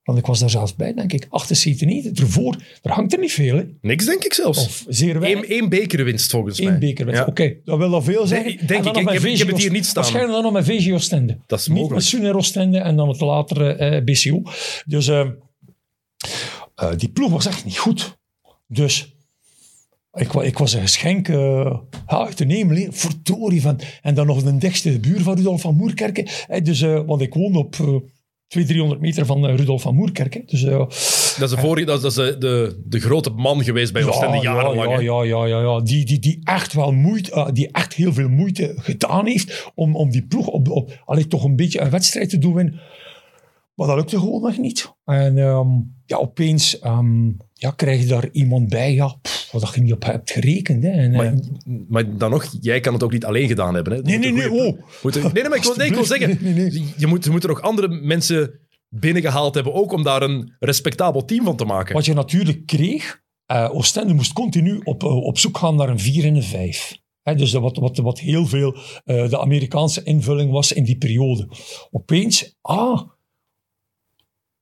want 0.10 0.22
ik 0.22 0.28
was 0.28 0.40
daar 0.40 0.50
zelfs 0.50 0.76
bij, 0.76 0.94
denk 0.94 1.14
ik. 1.14 1.28
78 1.30 1.88
niet. 1.88 2.20
Ervoor, 2.20 2.56
er 2.82 2.92
hangt 2.92 3.14
er 3.14 3.20
niet 3.20 3.32
veel. 3.32 3.56
Hè. 3.56 3.64
Niks, 3.82 4.06
denk 4.06 4.24
ik 4.24 4.34
zelfs. 4.34 4.66
Of 4.66 4.86
zeer 4.88 5.20
weinig. 5.20 5.44
Eén, 5.44 5.50
één 5.50 5.70
bekerwinst, 5.70 6.32
volgens 6.32 6.60
Eén 6.60 6.66
mij. 6.66 6.78
bekerwinst. 6.78 7.20
Ja. 7.20 7.28
Oké, 7.28 7.42
okay, 7.42 7.62
dat 7.66 7.78
wil 7.78 7.94
al 7.94 8.02
veel 8.02 8.28
zijn. 8.28 8.44
Nee, 8.44 8.56
denk 8.66 8.86
ik, 8.86 8.98
ik, 8.98 9.10
heb, 9.10 9.24
ik 9.24 9.38
heb 9.38 9.48
het 9.48 9.58
hier 9.58 9.72
niet 9.72 9.86
staan. 9.86 10.04
Waarschijnlijk 10.04 10.34
dan 10.34 10.44
nog 10.44 10.54
met 10.54 10.66
VG 10.66 10.94
Oostende. 10.94 11.38
Dat 11.48 11.60
is 11.60 11.68
Niet 11.68 11.76
mogelijk. 11.76 12.02
met 12.02 12.10
Suner 12.10 12.36
Oostende 12.36 12.78
en 12.78 12.96
dan 12.96 13.10
het 13.10 13.20
latere 13.20 13.96
uh, 13.96 14.04
BCO. 14.04 14.52
Dus 14.86 15.08
uh, 15.08 15.28
uh, 16.84 16.92
die 16.98 17.10
ploeg 17.10 17.32
was 17.32 17.46
echt 17.46 17.66
niet 17.66 17.78
goed. 17.78 18.18
Dus 18.68 19.16
ik, 20.14 20.34
ik 20.34 20.58
was 20.58 20.74
een 20.74 20.82
geschenk 20.82 21.28
uh, 21.28 21.78
uit 22.06 22.38
de 22.38 22.46
hemel, 22.46 22.88
verdorie 22.90 23.62
van. 23.62 23.80
En 24.02 24.14
dan 24.14 24.28
nog 24.28 24.44
de 24.44 24.58
dichtste 24.58 25.00
buur 25.00 25.22
van 25.22 25.36
Rudolf 25.36 25.62
van 25.62 25.76
Moerkerken. 25.76 26.28
Dus, 26.64 26.82
uh, 26.82 27.02
want 27.06 27.22
ik 27.22 27.34
woon 27.34 27.56
op... 27.56 27.76
200, 28.50 28.68
300 28.68 29.02
meter 29.02 29.26
van 29.26 29.50
uh, 29.50 29.56
Rudolf 29.56 29.82
van 29.82 29.96
Moerkerken. 29.96 30.44
Dus, 30.46 30.64
uh, 30.64 30.78
dat 30.78 30.92
is, 31.42 31.50
de, 31.50 31.58
vorige, 31.58 31.86
dat 31.86 32.04
is 32.04 32.14
de, 32.14 32.38
de, 32.38 32.82
de, 32.86 33.00
grote 33.00 33.30
man 33.30 33.64
geweest 33.64 33.94
bij 33.94 34.04
Oostende 34.04 34.36
ja, 34.36 34.42
jarenlang. 34.42 34.92
Ja, 34.92 35.00
ja, 35.00 35.24
ja, 35.24 35.46
ja, 35.46 35.62
ja. 35.62 35.80
Die, 35.80 36.06
die, 36.06 36.20
die 36.20 36.40
echt 36.44 36.74
wel 36.74 36.92
moeite, 36.92 37.32
uh, 37.32 37.48
die 37.54 37.72
echt 37.72 37.94
heel 37.94 38.14
veel 38.14 38.30
moeite 38.30 38.74
gedaan 38.76 39.26
heeft 39.26 39.72
om, 39.76 39.96
om 39.96 40.10
die 40.10 40.26
ploeg 40.26 40.48
op, 40.48 40.70
op 40.70 41.02
allee, 41.06 41.28
toch 41.28 41.44
een 41.44 41.56
beetje 41.56 41.82
een 41.82 41.90
wedstrijd 41.90 42.30
te 42.30 42.38
doen. 42.38 42.80
Maar 43.76 43.88
dat 43.88 43.96
lukte 43.96 44.20
gewoon 44.20 44.42
nog 44.42 44.58
niet. 44.58 44.94
En 45.06 45.38
um, 45.38 45.96
ja, 46.06 46.18
opeens 46.18 46.84
um, 46.84 47.38
ja, 47.54 47.72
krijg 47.72 48.02
je 48.02 48.08
daar 48.08 48.30
iemand 48.32 48.70
bij, 48.70 48.94
ja, 48.94 49.08
pff, 49.22 49.39
wat 49.52 49.74
je 49.76 49.82
niet 49.82 49.94
op 49.94 50.04
hebt 50.04 50.32
gerekend. 50.32 50.84
Hè. 50.84 50.90
En, 50.90 51.12
maar, 51.12 51.34
maar, 51.88 52.18
dan 52.18 52.30
nog, 52.30 52.56
jij 52.62 52.80
kan 52.80 52.94
het 52.94 53.04
ook 53.04 53.12
niet 53.12 53.26
alleen 53.26 53.48
gedaan 53.48 53.76
hebben. 53.76 53.94
Hè? 53.94 54.02
Nee, 54.02 54.18
nee, 54.18 54.32
nee, 54.32 54.52
oh. 54.52 54.82
Moeten, 55.04 55.22
nee, 55.22 55.32
nee, 55.32 55.50
maar 55.50 55.58
ik 55.58 55.64
wil, 55.64 55.76
nee, 55.76 55.88
ik 55.88 55.94
wil 55.94 56.06
zeggen, 56.16 56.38
nee. 56.42 56.84
Je, 56.98 57.08
moet, 57.08 57.24
je 57.24 57.30
moet 57.30 57.44
er 57.44 57.50
nog 57.50 57.62
andere 57.62 57.88
mensen 57.88 58.60
binnengehaald 58.90 59.56
hebben, 59.56 59.74
ook 59.74 59.92
om 59.92 60.04
daar 60.04 60.22
een 60.22 60.56
respectabel 60.60 61.26
team 61.26 61.46
van 61.46 61.56
te 61.56 61.66
maken. 61.66 61.94
Wat 61.94 62.06
je 62.06 62.14
natuurlijk 62.14 62.66
kreeg, 62.66 63.22
uh, 63.52 63.70
Oostende 63.72 64.14
moest 64.14 64.34
continu 64.34 64.82
op, 64.84 65.04
uh, 65.04 65.16
op 65.16 65.38
zoek 65.38 65.58
gaan 65.58 65.76
naar 65.76 65.90
een 65.90 66.00
4 66.00 66.26
en 66.26 66.36
een 66.36 66.44
5. 66.44 66.98
Hè, 67.22 67.36
dus 67.36 67.54
wat, 67.54 67.78
wat, 67.78 67.98
wat 67.98 68.20
heel 68.20 68.46
veel 68.46 68.76
uh, 68.76 69.30
de 69.30 69.40
Amerikaanse 69.40 70.04
invulling 70.04 70.52
was 70.52 70.72
in 70.72 70.84
die 70.84 70.98
periode. 70.98 71.50
Opeens, 71.92 72.58
ah, 72.62 73.02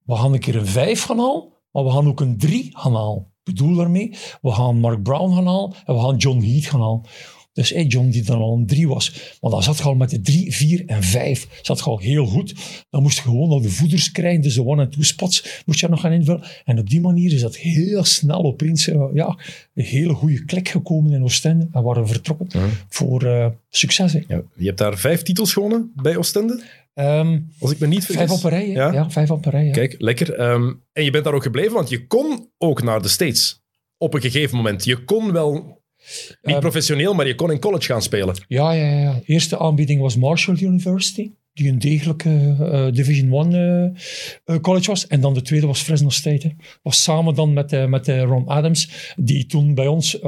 we 0.03 0.15
gaan 0.15 0.33
een 0.33 0.39
keer 0.39 0.55
een 0.55 0.67
5 0.67 1.03
gaan 1.03 1.19
halen, 1.19 1.53
maar 1.71 1.83
we 1.83 1.91
gaan 1.91 2.07
ook 2.07 2.19
een 2.19 2.38
3 2.38 2.77
gaan 2.77 2.95
halen. 2.95 3.31
Bedoel 3.48 3.76
daarmee, 3.76 4.14
we 4.41 4.52
gaan 4.52 4.80
Mark 4.80 5.04
Brown 5.04 5.34
gaan 5.36 5.45
halen 5.45 5.74
en 5.86 5.93
we 5.95 6.02
gaan 6.02 6.18
John 6.18 6.43
Heath 6.43 6.66
gaan 6.66 6.82
halen. 6.82 7.02
Dus 7.58 7.70
hey, 7.70 7.86
John, 7.86 8.10
die 8.10 8.24
dan 8.24 8.41
al 8.41 8.58
een 8.58 8.66
3 8.66 8.88
was. 8.88 9.38
Maar 9.41 9.52
dan 9.52 9.64
zat 9.64 9.78
je 9.78 9.84
al 9.84 9.95
met 9.95 10.10
de 10.10 10.22
3, 10.22 10.56
4 10.56 10.84
en 10.86 11.04
5. 11.04 11.48
Zat 11.62 11.78
je 11.78 11.84
al 11.84 12.00
heel 12.00 12.26
goed. 12.26 12.56
Dan 12.89 13.02
moest 13.02 13.18
je 13.18 13.24
gewoon 13.24 13.50
al 13.50 13.62
de 13.62 13.70
voeders 13.70 14.12
krijgen. 14.12 14.41
Dus 14.41 14.54
de 14.54 14.66
one- 14.66 14.84
en 14.84 14.89
two-spots 14.89 15.64
moest 15.66 15.80
je 15.80 15.88
nog 15.88 16.00
gaan 16.00 16.12
invullen. 16.12 16.43
En 16.66 16.80
op 16.80 16.89
die 16.89 17.02
manier 17.02 17.34
is 17.34 17.41
dat 17.41 17.56
heel 17.56 18.04
snel 18.04 18.43
opeens 18.43 18.88
uh, 18.88 19.06
ja, 19.14 19.38
een 19.74 19.84
hele 19.86 20.14
goede 20.14 20.45
klik 20.45 20.70
gekomen 20.70 21.12
in 21.14 21.24
Oostende. 21.24 21.68
En 21.72 21.84
waren 21.84 22.02
we 22.04 22.10
vertrokken 22.10 22.48
voor 22.89 23.24
uh, 23.24 23.48
succes. 23.70 24.14
Ja, 24.14 24.41
je 24.56 24.66
hebt 24.66 24.78
daar 24.78 24.98
vijf 24.98 25.22
titels 25.22 25.54
gewonnen 25.54 25.91
bij 25.95 26.18
Oostende. 26.18 26.64
Um, 27.00 27.48
Als 27.60 27.72
ik 27.72 27.80
me 27.80 27.88
niet 27.88 28.06
vergis. 28.06 28.28
Vijf 28.28 28.38
op 28.38 28.43
een 28.43 28.50
rij, 28.50 28.70
ja? 28.70 28.91
ja? 28.91 29.10
vijf 29.10 29.32
op 29.32 29.45
een 29.45 29.52
rij. 29.52 29.66
Ja. 29.66 29.72
Kijk, 29.72 29.95
lekker. 29.98 30.39
Um, 30.39 30.84
en 30.93 31.04
je 31.04 31.12
bent 31.12 31.24
daar 31.24 31.34
ook 31.34 31.43
gebleven, 31.43 31.74
want 31.74 31.89
je 31.89 32.08
kon 32.08 32.50
ook 32.58 32.84
naar 32.84 33.02
de 33.02 33.08
States. 33.08 33.64
Op 33.98 34.14
een 34.14 34.22
gegeven 34.22 34.58
moment. 34.58 34.86
Je 34.86 35.04
kon 35.04 35.32
wel 35.32 35.82
niet 36.41 36.56
uh, 36.56 36.60
professioneel, 36.60 37.14
maar 37.14 37.28
je 37.28 37.36
kon 37.36 37.52
in 37.52 37.60
college 37.60 37.86
gaan 37.86 38.02
spelen. 38.02 38.36
Ja, 38.48 38.72
ja, 38.72 39.00
ja. 39.00 39.20
Eerste 39.26 39.60
aanbieding 39.60 40.02
was 40.02 40.16
Marshall 40.16 40.58
University, 40.60 41.32
die 41.58 41.70
een 41.70 41.80
degelijke 41.80 42.55
uh, 42.60 42.88
Division 42.91 43.34
One 43.34 43.91
uh, 44.45 44.58
college 44.58 44.88
was. 44.88 45.08
En 45.08 45.22
dan 45.22 45.34
de 45.34 45.41
tweede 45.41 45.68
was 45.68 45.82
Fresno 45.82 46.10
State. 46.10 46.47
Hè. 46.47 46.53
Was 46.82 47.03
samen 47.03 47.36
dan 47.36 47.53
met, 47.53 47.88
met 47.88 48.08
Ron 48.08 48.47
Adams, 48.47 49.14
die 49.18 49.45
toen 49.45 49.74
bij 49.74 49.88
ons 49.88 50.20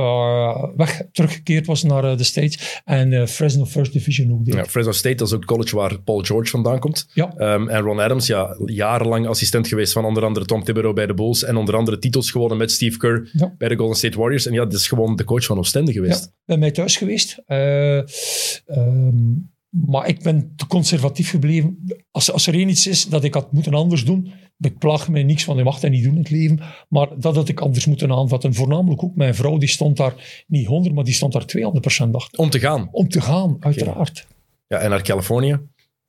weg 0.75 1.01
teruggekeerd 1.11 1.65
was 1.65 1.83
naar 1.83 2.17
de 2.17 2.23
States. 2.23 2.81
En 2.85 3.27
Fresno 3.27 3.65
First 3.65 3.93
Division 3.93 4.31
ook 4.31 4.45
deed. 4.45 4.53
Ja, 4.53 4.65
Fresno 4.65 4.91
State, 4.91 5.15
dat 5.15 5.27
is 5.27 5.33
ook 5.33 5.39
het 5.39 5.49
college 5.49 5.75
waar 5.75 6.01
Paul 6.01 6.19
George 6.19 6.49
vandaan 6.49 6.79
komt. 6.79 7.09
Ja. 7.13 7.53
Um, 7.53 7.69
en 7.69 7.81
Ron 7.81 7.99
Adams, 7.99 8.27
ja, 8.27 8.57
jarenlang 8.65 9.27
assistent 9.27 9.67
geweest 9.67 9.93
van 9.93 10.05
onder 10.05 10.25
andere 10.25 10.45
Tom 10.45 10.63
Thibodeau 10.63 10.95
bij 10.95 11.05
de 11.05 11.13
Bulls. 11.13 11.43
En 11.43 11.55
onder 11.55 11.75
andere 11.75 11.99
titels 11.99 12.31
gewonnen 12.31 12.57
met 12.57 12.71
Steve 12.71 12.97
Kerr 12.97 13.29
ja. 13.33 13.55
bij 13.57 13.69
de 13.69 13.75
Golden 13.75 13.97
State 13.97 14.17
Warriors. 14.17 14.45
En 14.45 14.53
ja, 14.53 14.63
dat 14.63 14.73
is 14.73 14.87
gewoon 14.87 15.15
de 15.15 15.23
coach 15.23 15.45
van 15.45 15.57
Oostende 15.57 15.91
geweest. 15.91 16.23
Ja, 16.23 16.31
bij 16.45 16.57
mij 16.57 16.71
thuis 16.71 16.97
geweest. 16.97 17.43
Um, 17.47 19.51
maar 19.69 20.07
ik 20.07 20.23
ben 20.23 20.53
te 20.55 20.67
conservatief 20.67 21.29
gebleven. 21.29 21.85
Als, 22.11 22.31
als 22.31 22.47
er 22.47 22.53
één 22.53 22.69
iets 22.69 22.87
is 22.87 23.05
dat 23.05 23.23
ik 23.23 23.33
had 23.33 23.51
moeten 23.51 23.73
anders 23.73 24.05
doen, 24.05 24.31
ik 24.59 24.77
plaag 24.77 25.09
mij 25.09 25.23
niks 25.23 25.43
van, 25.43 25.57
je 25.57 25.63
mag 25.63 25.79
dat 25.79 25.91
niet 25.91 26.03
doen 26.03 26.13
in 26.13 26.19
het 26.19 26.29
leven, 26.29 26.59
maar 26.89 27.07
dat 27.19 27.35
had 27.35 27.49
ik 27.49 27.59
anders 27.59 27.85
moeten 27.85 28.11
aanvatten. 28.11 28.53
Voornamelijk 28.53 29.03
ook 29.03 29.15
mijn 29.15 29.35
vrouw, 29.35 29.57
die 29.57 29.69
stond 29.69 29.97
daar 29.97 30.43
niet 30.47 30.67
100, 30.67 30.95
maar 30.95 31.03
die 31.03 31.13
stond 31.13 31.33
daar 31.33 31.45
200% 31.57 32.11
achter. 32.11 32.39
Om 32.39 32.49
te 32.49 32.59
gaan? 32.59 32.87
Om 32.91 33.09
te 33.09 33.21
gaan, 33.21 33.57
uiteraard. 33.59 34.27
Ja, 34.67 34.77
en 34.77 34.89
naar 34.89 35.01
Californië? 35.01 35.59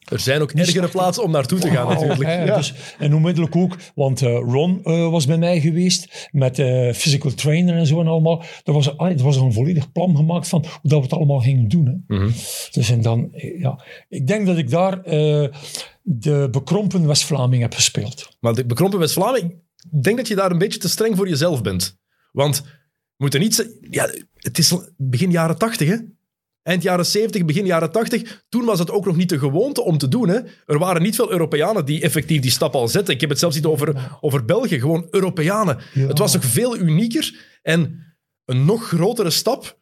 Er 0.09 0.21
zijn 0.21 0.41
ook 0.41 0.51
ergere 0.51 0.89
plaatsen 0.89 1.25
om 1.25 1.31
naartoe 1.31 1.59
te 1.59 1.71
gaan, 1.71 1.87
wow, 1.87 2.01
natuurlijk. 2.01 2.47
Ja. 2.47 2.57
Dus, 2.57 2.75
en 2.99 3.15
onmiddellijk 3.15 3.57
ook, 3.57 3.77
want 3.95 4.23
uh, 4.23 4.39
Ron 4.39 4.81
uh, 4.85 5.11
was 5.11 5.27
bij 5.27 5.39
mij 5.39 5.61
geweest 5.61 6.29
met 6.33 6.59
uh, 6.59 6.93
physical 6.93 7.35
trainer 7.35 7.77
en 7.77 7.87
zo 7.87 8.01
en 8.01 8.07
allemaal. 8.07 8.43
Er 8.65 8.73
was, 8.73 8.97
ah, 8.97 9.11
er 9.11 9.23
was 9.23 9.37
een 9.37 9.53
volledig 9.53 9.93
plan 9.93 10.17
gemaakt 10.17 10.49
van 10.49 10.61
hoe 10.61 10.91
dat 10.91 10.99
we 10.99 11.05
het 11.05 11.13
allemaal 11.13 11.41
gingen 11.41 11.69
doen. 11.69 11.87
Hè. 11.87 12.17
Mm 12.17 12.23
-hmm. 12.23 12.33
Dus 12.71 12.91
en 12.91 13.03
dan, 13.03 13.29
ja, 13.59 13.85
ik 14.09 14.27
denk 14.27 14.47
dat 14.47 14.59
ik 14.59 14.71
daar 14.71 15.03
de 16.03 16.49
bekrompen 16.51 17.07
West-Vlaming 17.07 17.63
heb 17.63 17.75
gespeeld. 17.75 18.37
Maar 18.41 18.55
de 18.55 18.67
bekrompen 18.67 18.99
West-Vlaming, 18.99 19.53
ik 19.91 20.03
denk 20.03 20.17
dat 20.17 20.29
je 20.29 20.35
daar 20.35 20.51
een 20.51 20.59
beetje 20.59 20.79
te 20.79 20.89
streng 20.89 21.17
voor 21.17 21.29
jezelf 21.29 21.63
bent. 21.63 21.99
Want 22.33 22.63
we 22.63 22.69
moeten 23.17 23.41
niet... 23.41 23.77
Ja, 23.91 24.11
het 24.37 24.59
is 24.59 24.75
begin 24.97 25.31
jaren 25.31 25.59
tachtig, 25.59 25.89
hè? 25.89 25.97
Eind 26.63 26.83
jaren 26.83 27.07
70, 27.07 27.45
begin 27.45 27.67
jaren 27.67 27.93
80, 27.93 28.45
toen 28.49 28.65
was 28.65 28.79
het 28.79 28.91
ook 28.91 29.07
nog 29.07 29.17
niet 29.17 29.29
de 29.29 29.39
gewoonte 29.39 29.83
om 29.83 29.99
te 29.99 30.09
doen. 30.09 30.29
Hè. 30.29 30.39
Er 30.67 30.79
waren 30.79 31.03
niet 31.03 31.15
veel 31.15 31.31
Europeanen 31.31 31.85
die 31.85 32.03
effectief 32.03 32.41
die 32.41 32.51
stap 32.51 32.75
al 32.75 32.89
zetten. 32.89 33.15
Ik 33.15 33.21
heb 33.21 33.31
het 33.31 33.39
zelfs 33.39 33.57
niet 33.57 33.67
over, 33.67 34.19
over 34.21 34.45
België, 34.45 34.79
gewoon 34.79 35.07
Europeanen. 35.11 35.79
Ja. 35.95 36.07
Het 36.07 36.19
was 36.19 36.33
toch 36.33 36.45
veel 36.45 36.77
unieker 36.79 37.59
en 37.63 38.05
een 38.45 38.65
nog 38.65 38.89
grotere 38.89 39.31
stap 39.31 39.79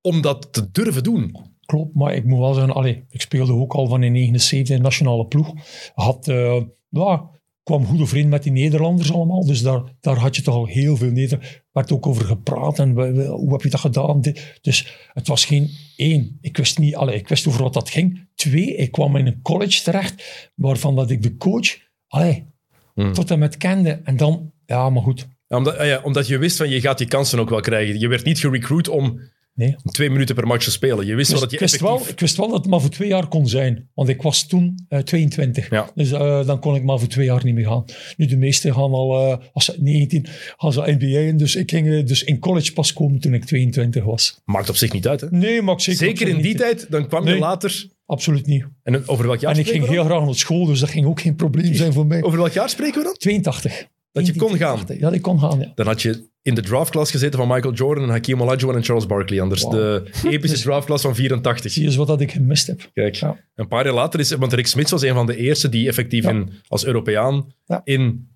om 0.00 0.20
dat 0.20 0.52
te 0.52 0.70
durven 0.70 1.02
doen. 1.02 1.36
Klopt, 1.64 1.94
maar 1.94 2.14
ik 2.14 2.24
moet 2.24 2.38
wel 2.38 2.54
zeggen, 2.54 2.74
allee, 2.74 3.04
ik 3.08 3.20
speelde 3.20 3.52
ook 3.52 3.72
al 3.72 3.86
van 3.86 4.02
in 4.02 4.12
79 4.12 4.76
in 4.76 4.82
de 4.82 4.88
nationale 4.88 5.26
ploeg. 5.26 5.52
Had, 5.94 6.28
uh, 6.28 6.62
ja, 6.88 7.30
kwam 7.64 7.86
goed 7.86 8.00
overeen 8.00 8.28
met 8.28 8.42
die 8.42 8.52
Nederlanders 8.52 9.12
allemaal. 9.12 9.46
Dus 9.46 9.62
daar, 9.62 9.82
daar 10.00 10.16
had 10.16 10.36
je 10.36 10.42
toch 10.42 10.54
al 10.54 10.66
heel 10.66 10.96
veel 10.96 11.10
Neder. 11.10 11.62
werd 11.72 11.92
ook 11.92 12.06
over 12.06 12.24
gepraat 12.24 12.78
en 12.78 12.94
we, 12.94 13.12
we, 13.12 13.24
hoe 13.24 13.52
heb 13.52 13.62
je 13.62 13.70
dat 13.70 13.80
gedaan? 13.80 14.20
Dus 14.60 15.08
het 15.12 15.28
was 15.28 15.44
geen 15.44 15.70
één. 15.96 16.38
Ik 16.40 16.56
wist 16.56 16.78
niet, 16.78 16.96
allee, 16.96 17.16
ik 17.16 17.28
wist 17.28 17.46
over 17.46 17.62
wat 17.62 17.72
dat 17.72 17.90
ging. 17.90 18.28
Twee, 18.34 18.76
ik 18.76 18.92
kwam 18.92 19.16
in 19.16 19.26
een 19.26 19.42
college 19.42 19.82
terecht 19.82 20.50
waarvan 20.54 20.96
dat 20.96 21.10
ik 21.10 21.22
de 21.22 21.36
coach 21.36 21.78
allee, 22.08 22.46
hmm. 22.94 23.12
tot 23.12 23.30
en 23.30 23.38
met 23.38 23.56
kende. 23.56 24.00
En 24.04 24.16
dan, 24.16 24.52
ja, 24.66 24.90
maar 24.90 25.02
goed. 25.02 25.28
Ja, 25.46 25.56
omdat, 25.56 25.76
ja, 25.76 26.00
omdat 26.02 26.26
je 26.26 26.38
wist 26.38 26.56
van 26.56 26.68
je 26.68 26.80
gaat 26.80 26.98
die 26.98 27.06
kansen 27.06 27.38
ook 27.38 27.50
wel 27.50 27.60
krijgen. 27.60 27.98
Je 27.98 28.08
werd 28.08 28.24
niet 28.24 28.38
gerecruit 28.38 28.88
om 28.88 29.20
Nee. 29.54 29.76
Twee 29.84 30.10
minuten 30.10 30.34
per 30.34 30.46
match 30.46 30.64
te 30.64 30.70
spelen. 30.70 31.06
Je 31.06 31.14
wist 31.14 31.30
wel 31.30 31.40
dat 31.40 31.50
je 31.50 31.56
ik 31.56 31.62
wist, 31.62 31.74
effectief... 31.74 31.98
wel, 31.98 32.12
ik 32.12 32.20
wist 32.20 32.36
wel 32.36 32.48
dat 32.48 32.56
het 32.56 32.66
maar 32.66 32.80
voor 32.80 32.90
twee 32.90 33.08
jaar 33.08 33.26
kon 33.26 33.48
zijn. 33.48 33.88
Want 33.94 34.08
ik 34.08 34.22
was 34.22 34.46
toen 34.46 34.86
uh, 34.88 34.98
22. 34.98 35.70
Ja. 35.70 35.90
Dus 35.94 36.12
uh, 36.12 36.46
dan 36.46 36.60
kon 36.60 36.74
ik 36.74 36.82
maar 36.82 36.98
voor 36.98 37.08
twee 37.08 37.26
jaar 37.26 37.44
niet 37.44 37.54
meer 37.54 37.66
gaan. 37.66 37.84
Nu, 38.16 38.26
de 38.26 38.36
meesten 38.36 38.74
gaan 38.74 38.92
al, 38.92 39.30
uh, 39.30 39.36
als 39.52 39.64
ze 39.64 39.76
19, 39.78 40.26
gaan 40.56 40.72
ze 40.72 40.80
NBA 40.98 41.18
in. 41.18 41.36
Dus 41.36 41.56
ik 41.56 41.70
ging 41.70 42.04
dus 42.04 42.24
in 42.24 42.38
college 42.38 42.72
pas 42.72 42.92
komen 42.92 43.20
toen 43.20 43.34
ik 43.34 43.44
22 43.44 44.04
was. 44.04 44.40
Maakt 44.44 44.68
op 44.68 44.76
zich 44.76 44.92
niet 44.92 45.08
uit, 45.08 45.20
hè? 45.20 45.26
Nee, 45.30 45.62
maakt 45.62 45.82
zeker 45.82 46.06
Zeker 46.06 46.28
in 46.28 46.36
die 46.36 46.44
niet. 46.44 46.58
tijd, 46.58 46.86
dan 46.90 47.08
kwam 47.08 47.24
nee, 47.24 47.34
je 47.34 47.40
later... 47.40 47.92
Absoluut 48.06 48.46
niet. 48.46 48.64
En 48.82 49.08
over 49.08 49.26
welk 49.26 49.40
jaar 49.40 49.52
En 49.52 49.58
ik 49.58 49.68
ging 49.68 49.86
heel 49.86 50.04
graag 50.04 50.24
naar 50.24 50.34
school, 50.34 50.66
dus 50.66 50.80
dat 50.80 50.88
ging 50.88 51.06
ook 51.06 51.20
geen 51.20 51.36
probleem 51.36 51.74
zijn 51.74 51.92
voor 51.92 52.06
mij. 52.06 52.22
Over 52.22 52.38
welk 52.38 52.52
jaar 52.52 52.68
spreken 52.68 52.98
we 52.98 53.04
dan? 53.04 53.14
82. 53.14 53.86
Dat 54.14 54.26
je 54.26 54.36
kon 54.36 54.56
gaan? 54.56 54.80
Ja, 54.98 55.10
ik 55.10 55.22
kon 55.22 55.40
gaan, 55.40 55.58
ja. 55.58 55.72
Dan 55.74 55.86
had 55.86 56.02
je 56.02 56.28
in 56.42 56.54
de 56.54 56.62
draftklas 56.62 57.10
gezeten 57.10 57.38
van 57.38 57.48
Michael 57.48 57.74
Jordan, 57.74 58.08
Hakeem 58.08 58.42
Olajuwon 58.42 58.74
en 58.74 58.82
Charles 58.82 59.06
Barkley. 59.06 59.40
Anders 59.40 59.62
wow. 59.62 59.72
de 59.72 60.10
epische 60.28 60.58
draftklas 60.64 61.02
van 61.02 61.14
84. 61.14 61.70
Zie 61.72 61.84
eens 61.84 61.96
wat 61.96 62.06
dat 62.06 62.20
ik 62.20 62.32
gemist 62.32 62.66
heb. 62.66 62.90
Kijk, 62.92 63.14
ja. 63.14 63.36
een 63.54 63.68
paar 63.68 63.84
jaar 63.84 63.94
later 63.94 64.20
is... 64.20 64.30
Want 64.30 64.52
Rick 64.52 64.66
Smits 64.66 64.90
was 64.90 65.02
een 65.02 65.14
van 65.14 65.26
de 65.26 65.36
eerste 65.36 65.68
die 65.68 65.88
effectief 65.88 66.24
ja. 66.24 66.30
in, 66.30 66.50
als 66.68 66.84
Europeaan 66.84 67.52
in 67.84 68.28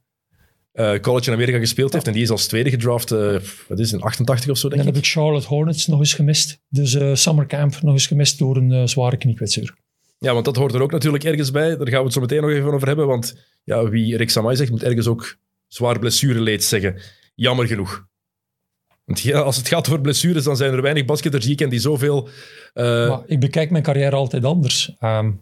uh, 0.75 0.99
college 0.99 1.31
in 1.31 1.37
Amerika 1.37 1.59
gespeeld 1.59 1.93
heeft. 1.93 2.07
En 2.07 2.13
die 2.13 2.23
is 2.23 2.31
als 2.31 2.47
tweede 2.47 2.71
gedraft, 2.71 3.13
uh, 3.13 3.19
wat 3.69 3.79
is 3.79 3.91
het, 3.91 4.01
in 4.01 4.07
88 4.07 4.51
of 4.51 4.59
zo, 4.59 4.69
denk 4.69 4.81
en 4.81 4.87
dan 4.87 4.95
heb 4.95 5.05
ik 5.05 5.11
Charlotte 5.11 5.47
Hornets 5.47 5.87
nog 5.87 5.99
eens 5.99 6.15
gemist. 6.15 6.61
Dus 6.69 6.95
uh, 6.95 7.15
Summer 7.15 7.47
Camp 7.47 7.83
nog 7.83 7.93
eens 7.93 8.07
gemist 8.07 8.39
door 8.39 8.57
een 8.57 8.89
zware 8.89 9.17
kniekwetsuur. 9.17 9.77
Ja, 10.19 10.33
want 10.33 10.45
dat 10.45 10.57
hoort 10.57 10.75
er 10.75 10.83
ook 10.83 10.93
natuurlijk 10.93 11.25
ergens 11.25 11.51
bij. 11.51 11.77
Daar 11.77 11.89
gaan 11.89 11.99
we 11.99 12.05
het 12.05 12.13
zo 12.13 12.21
meteen 12.21 12.41
nog 12.41 12.51
even 12.51 12.73
over 12.73 12.87
hebben. 12.87 13.07
Want 13.07 13.37
ja, 13.65 13.89
wie 13.89 14.17
Rick 14.17 14.31
Samai 14.31 14.57
zegt, 14.57 14.71
moet 14.71 14.83
ergens 14.83 15.07
ook 15.07 15.37
zwaar 15.69 15.99
blessureleed 15.99 16.65
zeggen. 16.65 17.01
Jammer 17.35 17.67
genoeg. 17.67 18.07
Want 19.05 19.33
als 19.33 19.57
het 19.57 19.69
gaat 19.69 19.89
over 19.89 20.01
blessures, 20.01 20.45
dan 20.45 20.57
zijn 20.57 20.73
er 20.73 20.83
weinig 20.83 21.05
basketters 21.05 21.45
die 21.45 21.55
ken 21.55 21.69
die 21.69 21.81
zoveel... 21.81 22.29
Uh... 22.75 23.09
Maar 23.09 23.23
ik 23.27 23.41
bekijk 23.41 23.71
mijn 23.71 23.83
carrière 23.83 24.17
altijd 24.17 24.45
anders. 24.45 24.97
Um, 25.01 25.41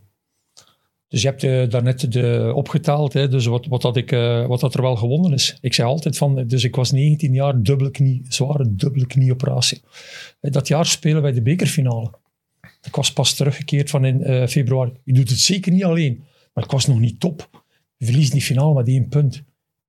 dus 1.08 1.22
je 1.22 1.28
hebt 1.28 1.42
uh, 1.42 1.68
daarnet 1.68 2.12
de, 2.12 2.52
opgetaald, 2.54 3.12
hè, 3.12 3.28
dus 3.28 3.46
wat, 3.46 3.66
wat, 3.66 3.82
dat 3.82 3.96
ik, 3.96 4.12
uh, 4.12 4.46
wat 4.46 4.60
dat 4.60 4.74
er 4.74 4.82
wel 4.82 4.96
gewonnen 4.96 5.32
is. 5.32 5.58
Ik 5.60 5.74
zei 5.74 5.88
altijd 5.88 6.16
van, 6.16 6.46
dus 6.46 6.64
ik 6.64 6.76
was 6.76 6.90
19 6.90 7.34
jaar, 7.34 7.62
dubbele 7.62 7.90
knie, 7.90 8.22
zware 8.28 8.74
dubbele 8.74 9.06
knieoperatie. 9.06 9.80
Dat 10.40 10.68
jaar 10.68 10.86
spelen 10.86 11.22
wij 11.22 11.32
de 11.32 11.42
bekerfinale. 11.42 12.10
Ik 12.82 12.94
was 12.96 13.12
pas 13.12 13.34
teruggekeerd 13.34 13.90
van 13.90 14.04
in 14.04 14.48
februari. 14.48 14.92
Je 15.04 15.12
doet 15.12 15.28
het 15.28 15.38
zeker 15.38 15.72
niet 15.72 15.84
alleen, 15.84 16.24
maar 16.52 16.64
ik 16.64 16.70
was 16.70 16.86
nog 16.86 16.98
niet 16.98 17.20
top. 17.20 17.64
Je 17.96 18.04
verliest 18.04 18.32
die 18.32 18.42
finale 18.42 18.74
met 18.74 18.88
één 18.88 19.08
punt. 19.08 19.42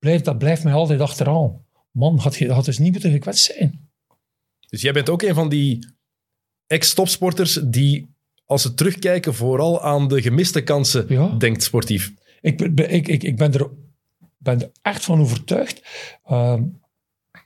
Blijf, 0.07 0.21
dat 0.21 0.37
blijft 0.37 0.63
mij 0.63 0.73
altijd 0.73 1.01
achteraan 1.01 1.65
man, 1.97 2.17
had, 2.17 2.39
had 2.39 2.65
dus 2.65 2.77
niet 2.77 2.91
moeten 2.91 3.11
gekwetst 3.11 3.45
zijn. 3.45 3.89
Dus 4.69 4.81
jij 4.81 4.91
bent 4.93 5.09
ook 5.09 5.21
een 5.21 5.33
van 5.33 5.49
die 5.49 5.87
ex-topsporters 6.67 7.59
die, 7.63 8.07
als 8.45 8.61
ze 8.61 8.73
terugkijken, 8.73 9.33
vooral 9.33 9.81
aan 9.81 10.07
de 10.07 10.21
gemiste 10.21 10.61
kansen 10.61 11.05
ja. 11.09 11.29
denkt 11.37 11.63
sportief. 11.63 12.13
Ik, 12.41 12.61
ik, 12.61 13.07
ik, 13.07 13.23
ik 13.23 13.37
ben, 13.37 13.53
er, 13.53 13.69
ben 14.37 14.61
er 14.61 14.71
echt 14.81 15.05
van 15.05 15.19
overtuigd. 15.19 15.81
Uh, 16.29 16.61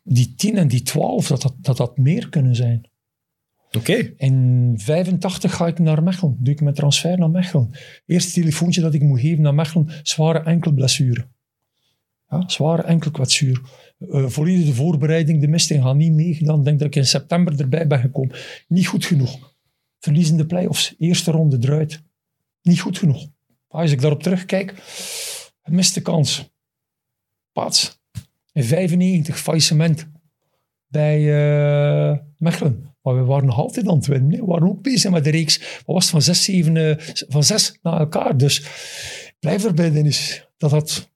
die 0.04 0.36
10 0.36 0.58
en 0.58 0.68
die 0.68 0.82
12, 0.82 1.28
dat 1.28 1.42
dat, 1.42 1.56
dat, 1.58 1.78
dat 1.78 1.98
meer 1.98 2.30
kunnen 2.30 2.56
zijn. 2.56 2.90
Oké. 3.68 3.78
Okay. 3.78 4.14
In 4.18 4.74
85 4.78 5.56
ga 5.56 5.68
ik 5.68 5.80
naar 5.80 6.04
Mechelen. 6.04 6.38
Doe 6.40 6.54
ik 6.54 6.62
mijn 6.62 6.76
transfer 6.76 7.18
naar 7.18 7.30
Mechelen. 7.30 7.72
Eerste 8.06 8.32
telefoontje 8.32 8.82
dat 8.82 8.94
ik 8.94 9.02
moet 9.02 9.20
geven 9.20 9.42
naar 9.42 9.54
Mechelen, 9.54 9.90
zware 10.04 10.40
enkelblessure. 10.40 11.28
Ja, 12.32 12.44
zware 12.50 12.82
enkelkwetsuur. 12.82 13.62
Uh, 14.00 14.28
volledige 14.28 14.74
voorbereiding, 14.74 15.42
de 15.42 15.48
misting 15.48 15.84
gaat 15.84 15.96
niet 15.96 16.12
meegedaan. 16.12 16.60
Ik 16.60 16.66
denk 16.66 16.80
dat 16.80 16.88
ik 16.88 16.96
in 16.96 17.06
september 17.06 17.60
erbij 17.60 17.88
ben 17.88 18.00
gekomen. 18.00 18.36
Niet 18.68 18.88
goed 18.88 19.06
genoeg. 19.06 19.54
Verliezende 20.00 20.46
play-offs, 20.46 20.96
eerste 20.98 21.32
ronde 21.32 21.58
eruit. 21.62 22.02
Niet 22.62 22.80
goed 22.80 22.98
genoeg. 22.98 23.28
Als 23.68 23.92
ik 23.92 24.02
daarop 24.02 24.24
terugkijk, 24.24 24.74
gemiste 25.64 26.02
kans. 26.02 26.50
Pats. 27.54 28.00
In 28.54 28.64
95, 28.64 29.40
faillissement 29.40 30.08
bij 30.88 31.20
uh, 31.20 32.18
Mechelen. 32.38 32.96
Maar 33.02 33.16
we 33.16 33.24
waren 33.24 33.46
nog 33.46 33.58
altijd 33.58 33.88
aan 33.88 33.96
het 33.96 34.06
winnen. 34.06 34.40
We 34.40 34.46
waren 34.46 34.68
ook 34.68 34.82
bezig 34.82 35.12
met 35.12 35.24
de 35.24 35.30
reeks. 35.30 35.58
Wat 35.86 35.96
was 35.96 36.10
van 36.10 36.22
zes, 36.22 36.44
zeven, 36.44 36.78
eh, 36.78 36.96
van 37.28 37.44
zes 37.44 37.78
na 37.82 38.00
elkaar. 38.00 38.38
Dus 38.38 38.66
blijf 39.40 39.66
erbij, 39.66 39.92
Dennis. 39.92 40.48
Dat 40.58 40.72
had 40.72 41.11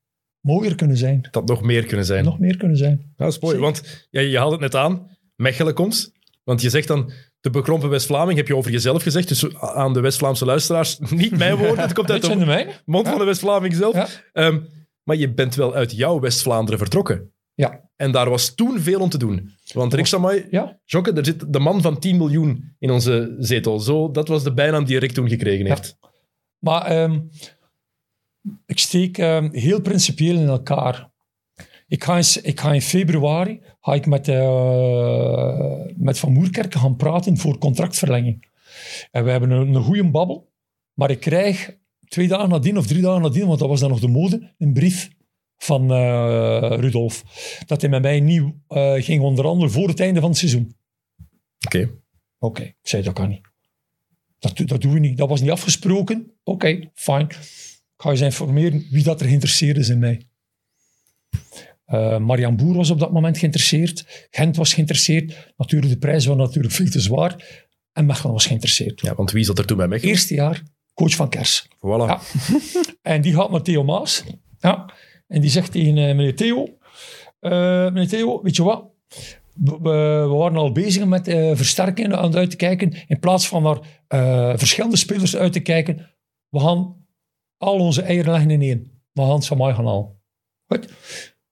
mooier 0.45 0.75
kunnen 0.75 0.97
zijn. 0.97 1.21
Dat 1.21 1.35
had 1.35 1.47
nog 1.47 1.61
meer 1.61 1.85
kunnen 1.85 2.05
zijn. 2.05 2.23
Nog 2.23 2.39
meer 2.39 2.57
kunnen 2.57 2.77
zijn. 2.77 3.13
Ja, 3.17 3.25
dat 3.25 3.33
is 3.33 3.39
mooi, 3.39 3.57
want 3.57 4.07
ja, 4.09 4.21
je 4.21 4.37
haalt 4.37 4.51
het 4.51 4.61
net 4.61 4.75
aan. 4.75 5.09
Mechelen 5.35 5.73
komt. 5.73 6.13
Want 6.43 6.61
je 6.61 6.69
zegt 6.69 6.87
dan, 6.87 7.11
de 7.39 7.49
bekrompen 7.49 7.89
West-Vlaming 7.89 8.37
heb 8.37 8.47
je 8.47 8.55
over 8.55 8.71
jezelf 8.71 9.03
gezegd. 9.03 9.27
Dus 9.27 9.55
aan 9.59 9.93
de 9.93 9.99
West-Vlaamse 9.99 10.45
luisteraars, 10.45 10.99
niet 11.09 11.37
mijn 11.37 11.55
woorden. 11.55 11.79
Het 11.79 11.93
komt 11.93 12.11
uit 12.11 12.21
de 12.21 12.73
mond 12.85 13.07
van 13.07 13.17
de 13.17 13.23
West-Vlaming 13.23 13.73
zelf. 13.73 13.93
Ja. 13.93 14.07
Ehm, 14.33 14.59
maar 15.03 15.15
je 15.15 15.33
bent 15.33 15.55
wel 15.55 15.73
uit 15.75 15.91
jouw 15.91 16.19
West-Vlaanderen 16.19 16.79
vertrokken. 16.79 17.33
Ja. 17.53 17.89
En 17.95 18.11
daar 18.11 18.29
was 18.29 18.55
toen 18.55 18.79
veel 18.79 18.99
om 18.99 19.09
te 19.09 19.17
doen. 19.17 19.51
Want 19.73 19.93
Rick 19.93 20.05
Samay, 20.05 20.47
Ja. 20.49 20.79
Jokke, 20.85 21.13
er 21.13 21.25
zit 21.25 21.53
de 21.53 21.59
man 21.59 21.81
van 21.81 21.99
10 21.99 22.17
miljoen 22.17 22.75
in 22.79 22.91
onze 22.91 23.35
zetel. 23.39 23.79
Zo, 23.79 24.11
dat 24.11 24.27
was 24.27 24.43
de 24.43 24.53
bijnaam 24.53 24.85
die 24.85 24.99
Rick 24.99 25.11
toen 25.11 25.29
gekregen 25.29 25.65
heeft. 25.65 25.97
Maar 26.59 26.85
ehm, 26.85 27.19
ik 28.65 28.79
steek 28.79 29.17
ehm, 29.17 29.49
heel 29.51 29.81
principieel 29.81 30.35
in 30.35 30.47
elkaar. 30.47 31.09
Ik 31.87 32.03
ga 32.03 32.17
in, 32.17 32.25
ik 32.41 32.59
ga 32.59 32.73
in 32.73 32.81
februari 32.81 33.61
ga 33.81 33.93
ik 33.93 34.05
met, 34.05 34.27
eh, 34.27 35.79
met 35.95 36.19
Van 36.19 36.33
Moerkerken 36.33 36.79
gaan 36.79 36.95
praten 36.95 37.37
voor 37.37 37.57
contractverlenging. 37.57 38.47
En 39.11 39.23
we 39.23 39.31
hebben 39.31 39.49
een, 39.51 39.75
een 39.75 39.83
goede 39.83 40.09
babbel. 40.09 40.53
Maar 40.93 41.09
ik 41.09 41.19
krijg 41.19 41.77
twee 42.07 42.27
dagen 42.27 42.49
nadien 42.49 42.77
of 42.77 42.87
drie 42.87 43.01
dagen 43.01 43.21
nadien, 43.21 43.47
want 43.47 43.59
dat 43.59 43.69
was 43.69 43.79
dan 43.79 43.89
nog 43.89 43.99
de 43.99 44.07
mode, 44.07 44.53
een 44.57 44.73
brief 44.73 45.09
van 45.57 45.91
eh, 45.91 46.73
Rudolf. 46.79 47.23
Dat 47.65 47.81
hij 47.81 47.89
met 47.89 48.01
mij 48.01 48.19
nieuw 48.19 48.55
eh, 48.67 48.93
ging 48.93 49.21
onderhandelen 49.21 49.71
voor 49.71 49.87
het 49.87 49.99
einde 49.99 50.19
van 50.19 50.29
het 50.29 50.37
seizoen. 50.37 50.75
Oké. 51.65 51.89
Oké, 52.39 52.61
ik 52.61 52.75
zei 52.81 53.03
dat 53.03 53.13
kan 53.13 53.29
niet. 53.29 53.47
Dat, 54.39 54.67
dat 54.67 54.81
doen 54.81 54.93
we 54.93 54.99
niet. 54.99 55.17
Dat 55.17 55.29
was 55.29 55.41
niet 55.41 55.51
afgesproken. 55.51 56.31
Oké, 56.43 56.89
fijn. 56.93 57.27
Ik 57.95 58.01
ga 58.01 58.09
je 58.09 58.15
eens 58.15 58.25
informeren 58.25 58.87
wie 58.89 59.03
dat 59.03 59.21
er 59.21 59.27
geïnteresseerd 59.27 59.77
is 59.77 59.89
in 59.89 59.99
mij. 59.99 60.27
Eh 61.85 62.17
Marian 62.17 62.55
Boer 62.55 62.75
was 62.75 62.89
op 62.89 62.99
dat 62.99 63.11
moment 63.11 63.37
geïnteresseerd. 63.37 64.27
Gent 64.31 64.55
was 64.55 64.73
geïnteresseerd. 64.73 65.53
Natuurlijk, 65.57 65.91
de 65.91 65.97
prijs 65.97 66.25
was 66.25 66.37
natuurlijk 66.37 66.73
veel 66.73 66.89
te 66.89 66.99
zwaar. 66.99 67.63
En 67.93 68.05
Mechelen 68.05 68.33
was 68.33 68.45
geïnteresseerd. 68.45 69.01
Ja, 69.01 69.15
want 69.15 69.31
wie 69.31 69.43
zat 69.43 69.57
er 69.57 69.65
toen 69.65 69.77
bij 69.77 69.87
Mechelen? 69.87 70.13
Eerste 70.13 70.33
jaar 70.33 70.63
coach 70.93 71.15
van 71.15 71.29
Kers. 71.29 71.67
Voilà. 71.67 71.79
Ja. 71.81 72.19
En 73.01 73.21
die 73.21 73.33
gaat 73.33 73.51
naar 73.51 73.61
Theo 73.61 73.83
Maas. 73.83 74.23
Ja. 74.59 74.93
En 75.27 75.41
die 75.41 75.49
zegt 75.49 75.71
tegen 75.71 75.97
eh, 75.97 76.15
meneer 76.15 76.35
Theo... 76.35 76.77
eh, 77.39 77.51
meneer 77.83 78.07
Theo, 78.07 78.41
weet 78.41 78.55
je 78.55 78.63
wat? 78.63 78.85
We, 79.53 79.89
waren 80.29 80.57
al 80.57 80.71
bezig 80.71 81.05
met 81.05 81.23
versterkingen 81.53 82.17
aan 82.17 82.25
het 82.25 82.35
uit 82.35 82.49
te 82.49 82.55
kijken. 82.55 82.93
In 83.07 83.19
plaats 83.19 83.47
van 83.47 83.63
naar 83.63 83.79
verschillende 84.57 84.97
spelers 84.97 85.35
uit 85.35 85.53
te 85.53 85.59
kijken. 85.59 86.09
We 86.49 86.59
gaan 86.59 87.04
al 87.57 87.79
onze 87.79 88.01
eieren 88.01 88.31
leggen 88.31 88.51
in 88.51 88.61
één. 88.61 89.01
We 89.11 89.21
gaan 89.21 89.41
Samai 89.41 89.73
gaan 89.73 89.85
halen. 89.85 90.19
Goed. 90.67 90.89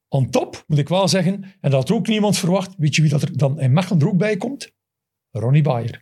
On 0.08 0.30
top 0.30 0.64
moet 0.68 0.78
ik 0.78 0.90
wel 0.90 1.08
zeggen, 1.08 1.34
en 1.44 1.72
dat 1.72 1.74
had 1.74 1.92
ook 1.92 2.08
niemand 2.08 2.38
verwacht, 2.38 2.74
weet 2.78 2.96
je 2.96 3.02
wie 3.02 3.12
dat 3.12 3.22
er 3.22 3.38
dan 3.38 3.60
in 3.60 3.74
Mechelen 3.74 4.02
er 4.02 4.08
ook 4.08 4.18
bij 4.18 4.38
komt? 4.38 4.72
Ronnie 5.32 5.62
Bayer. 5.62 6.02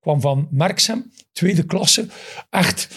Kwam 0.00 0.20
van 0.20 0.48
Merksem, 0.50 1.12
tweede 1.32 1.64
klasse. 1.64 2.06
Echt, 2.50 2.88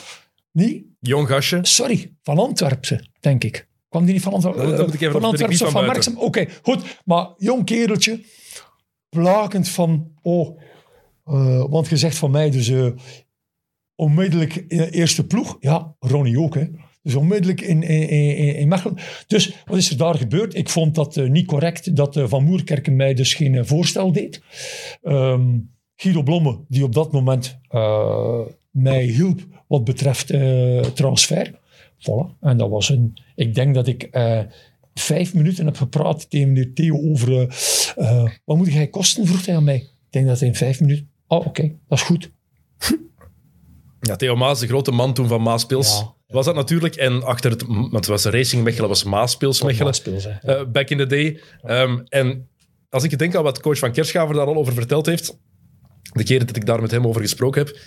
niet 0.51 0.85
Jong 0.99 1.27
gastje. 1.27 1.59
Sorry, 1.61 2.15
van 2.23 2.37
Antwerpse, 2.37 3.05
denk 3.19 3.43
ik. 3.43 3.67
Kwam 3.89 4.05
die 4.05 4.13
niet 4.13 4.23
van 4.23 4.33
Antwerpen? 4.33 4.67
Dat- 4.67 4.77
dat 4.77 4.85
moet 4.85 4.95
ik 4.95 5.01
even- 5.01 5.13
van 5.13 5.23
Antwerpen 5.29 5.57
van 5.57 5.71
van. 5.71 5.85
Merksem? 5.85 6.17
Oké, 6.17 6.45
goed. 6.61 7.01
Maar 7.05 7.33
jong 7.37 7.65
kereltje, 7.65 8.23
plakend 9.09 9.69
van, 9.69 10.11
oh, 10.21 10.61
eh, 11.25 11.65
want 11.69 11.87
je 11.89 11.97
zegt 11.97 12.17
van 12.17 12.31
mij 12.31 12.49
dus 12.49 12.67
eh, 12.67 12.87
onmiddellijk 13.97 14.69
de 14.69 14.89
eerste 14.91 15.25
ploeg. 15.27 15.57
Ja, 15.59 15.95
Ronnie 15.99 16.39
ook, 16.39 16.55
hè. 16.55 16.65
Dus 17.03 17.15
onmiddellijk 17.15 17.61
in, 17.61 17.83
in, 17.83 18.09
in, 18.09 18.55
in 18.55 18.67
Mechelen. 18.67 18.97
Dus 19.27 19.55
wat 19.65 19.77
is 19.77 19.89
er 19.89 19.97
daar 19.97 20.15
gebeurd? 20.15 20.55
Ik 20.55 20.69
vond 20.69 20.95
dat 20.95 21.17
eh, 21.17 21.29
niet 21.29 21.45
correct 21.47 21.95
dat 21.95 22.17
eh, 22.17 22.23
Van 22.27 22.43
Moerkerken 22.43 22.95
mij 22.95 23.13
dus 23.13 23.33
geen 23.33 23.55
eh, 23.55 23.63
voorstel 23.65 24.11
deed. 24.11 24.41
Ehm, 25.03 25.57
Guido 25.95 26.23
Blomme, 26.23 26.59
die 26.67 26.83
op 26.83 26.93
dat 26.93 27.11
moment 27.11 27.59
eh, 27.69 28.39
mij 28.71 29.03
hielp 29.03 29.41
wat 29.67 29.83
betreft 29.83 30.29
eh, 30.31 30.79
transfer. 30.79 31.59
Voilà. 31.99 32.39
En 32.41 32.57
dat 32.57 32.69
was 32.69 32.89
een... 32.89 33.13
Ik 33.35 33.55
denk 33.55 33.75
dat 33.75 33.87
ik 33.87 34.03
eh, 34.03 34.39
vijf 34.93 35.33
minuten 35.33 35.65
heb 35.65 35.75
gepraat 35.77 36.29
tegen 36.29 36.47
meneer 36.47 36.73
Theo 36.73 37.11
over... 37.11 37.31
eh, 37.39 37.47
eh, 38.23 38.29
wat 38.45 38.57
moet 38.57 38.73
jij 38.73 38.87
kosten, 38.87 39.27
vroeg 39.27 39.45
hij 39.45 39.55
aan 39.55 39.63
mij. 39.63 39.75
Ik 39.75 39.87
denk 40.09 40.27
dat 40.27 40.39
hij 40.39 40.47
in 40.47 40.55
vijf 40.55 40.79
minuten... 40.79 41.09
Oh, 41.27 41.45
oké, 41.45 41.61
dat 41.87 41.97
is 41.97 42.03
goed. 42.03 42.31
Ja, 44.07 44.15
Theo 44.15 44.35
Maas, 44.35 44.59
de 44.59 44.67
grote 44.67 44.91
man 44.91 45.13
toen 45.13 45.27
van 45.27 45.41
Maaspils. 45.41 45.99
Ja. 45.99 46.13
Was 46.27 46.45
dat 46.45 46.55
natuurlijk. 46.55 46.95
En 46.95 47.23
achter 47.23 47.51
het... 47.51 47.63
Want 47.67 47.93
het 47.93 48.05
was 48.05 48.25
Racing 48.25 48.63
Mechelen, 48.63 48.89
was 48.89 49.03
Maaspils 49.03 49.61
Mechelen. 49.61 49.93
Eh, 50.41 50.61
back 50.71 50.89
in 50.89 50.97
the 50.97 51.05
day. 51.05 51.41
Ehm, 51.61 51.99
en 52.07 52.49
als 52.89 53.03
ik 53.03 53.17
denk 53.17 53.35
aan 53.35 53.43
wat 53.43 53.61
coach 53.61 53.79
van 53.79 53.91
Kerschaver 53.91 54.35
daar 54.35 54.45
al 54.45 54.55
over 54.55 54.73
verteld 54.73 55.05
heeft, 55.05 55.37
de 56.13 56.23
keer 56.23 56.45
dat 56.45 56.55
ik 56.55 56.65
daar 56.65 56.81
met 56.81 56.91
hem 56.91 57.07
over 57.07 57.21
gesproken 57.21 57.65
heb, 57.65 57.77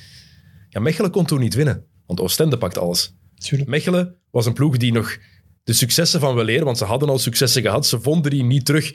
ja, 0.68 0.80
Mechelen 0.80 1.10
kon 1.10 1.26
toen 1.26 1.40
niet 1.40 1.54
winnen, 1.54 1.86
want 2.06 2.20
Oostende 2.20 2.58
pakt 2.58 2.78
alles. 2.78 3.14
Tuurlijk. 3.34 3.70
Mechelen 3.70 4.16
was 4.30 4.46
een 4.46 4.52
ploeg 4.52 4.76
die 4.76 4.92
nog 4.92 5.16
de 5.64 5.72
successen 5.72 6.20
van 6.20 6.34
weleer, 6.34 6.64
want 6.64 6.78
ze 6.78 6.84
hadden 6.84 7.08
al 7.08 7.18
successen 7.18 7.62
gehad, 7.62 7.86
ze 7.86 8.00
vonden 8.00 8.30
die 8.30 8.42
niet 8.42 8.64
terug. 8.64 8.94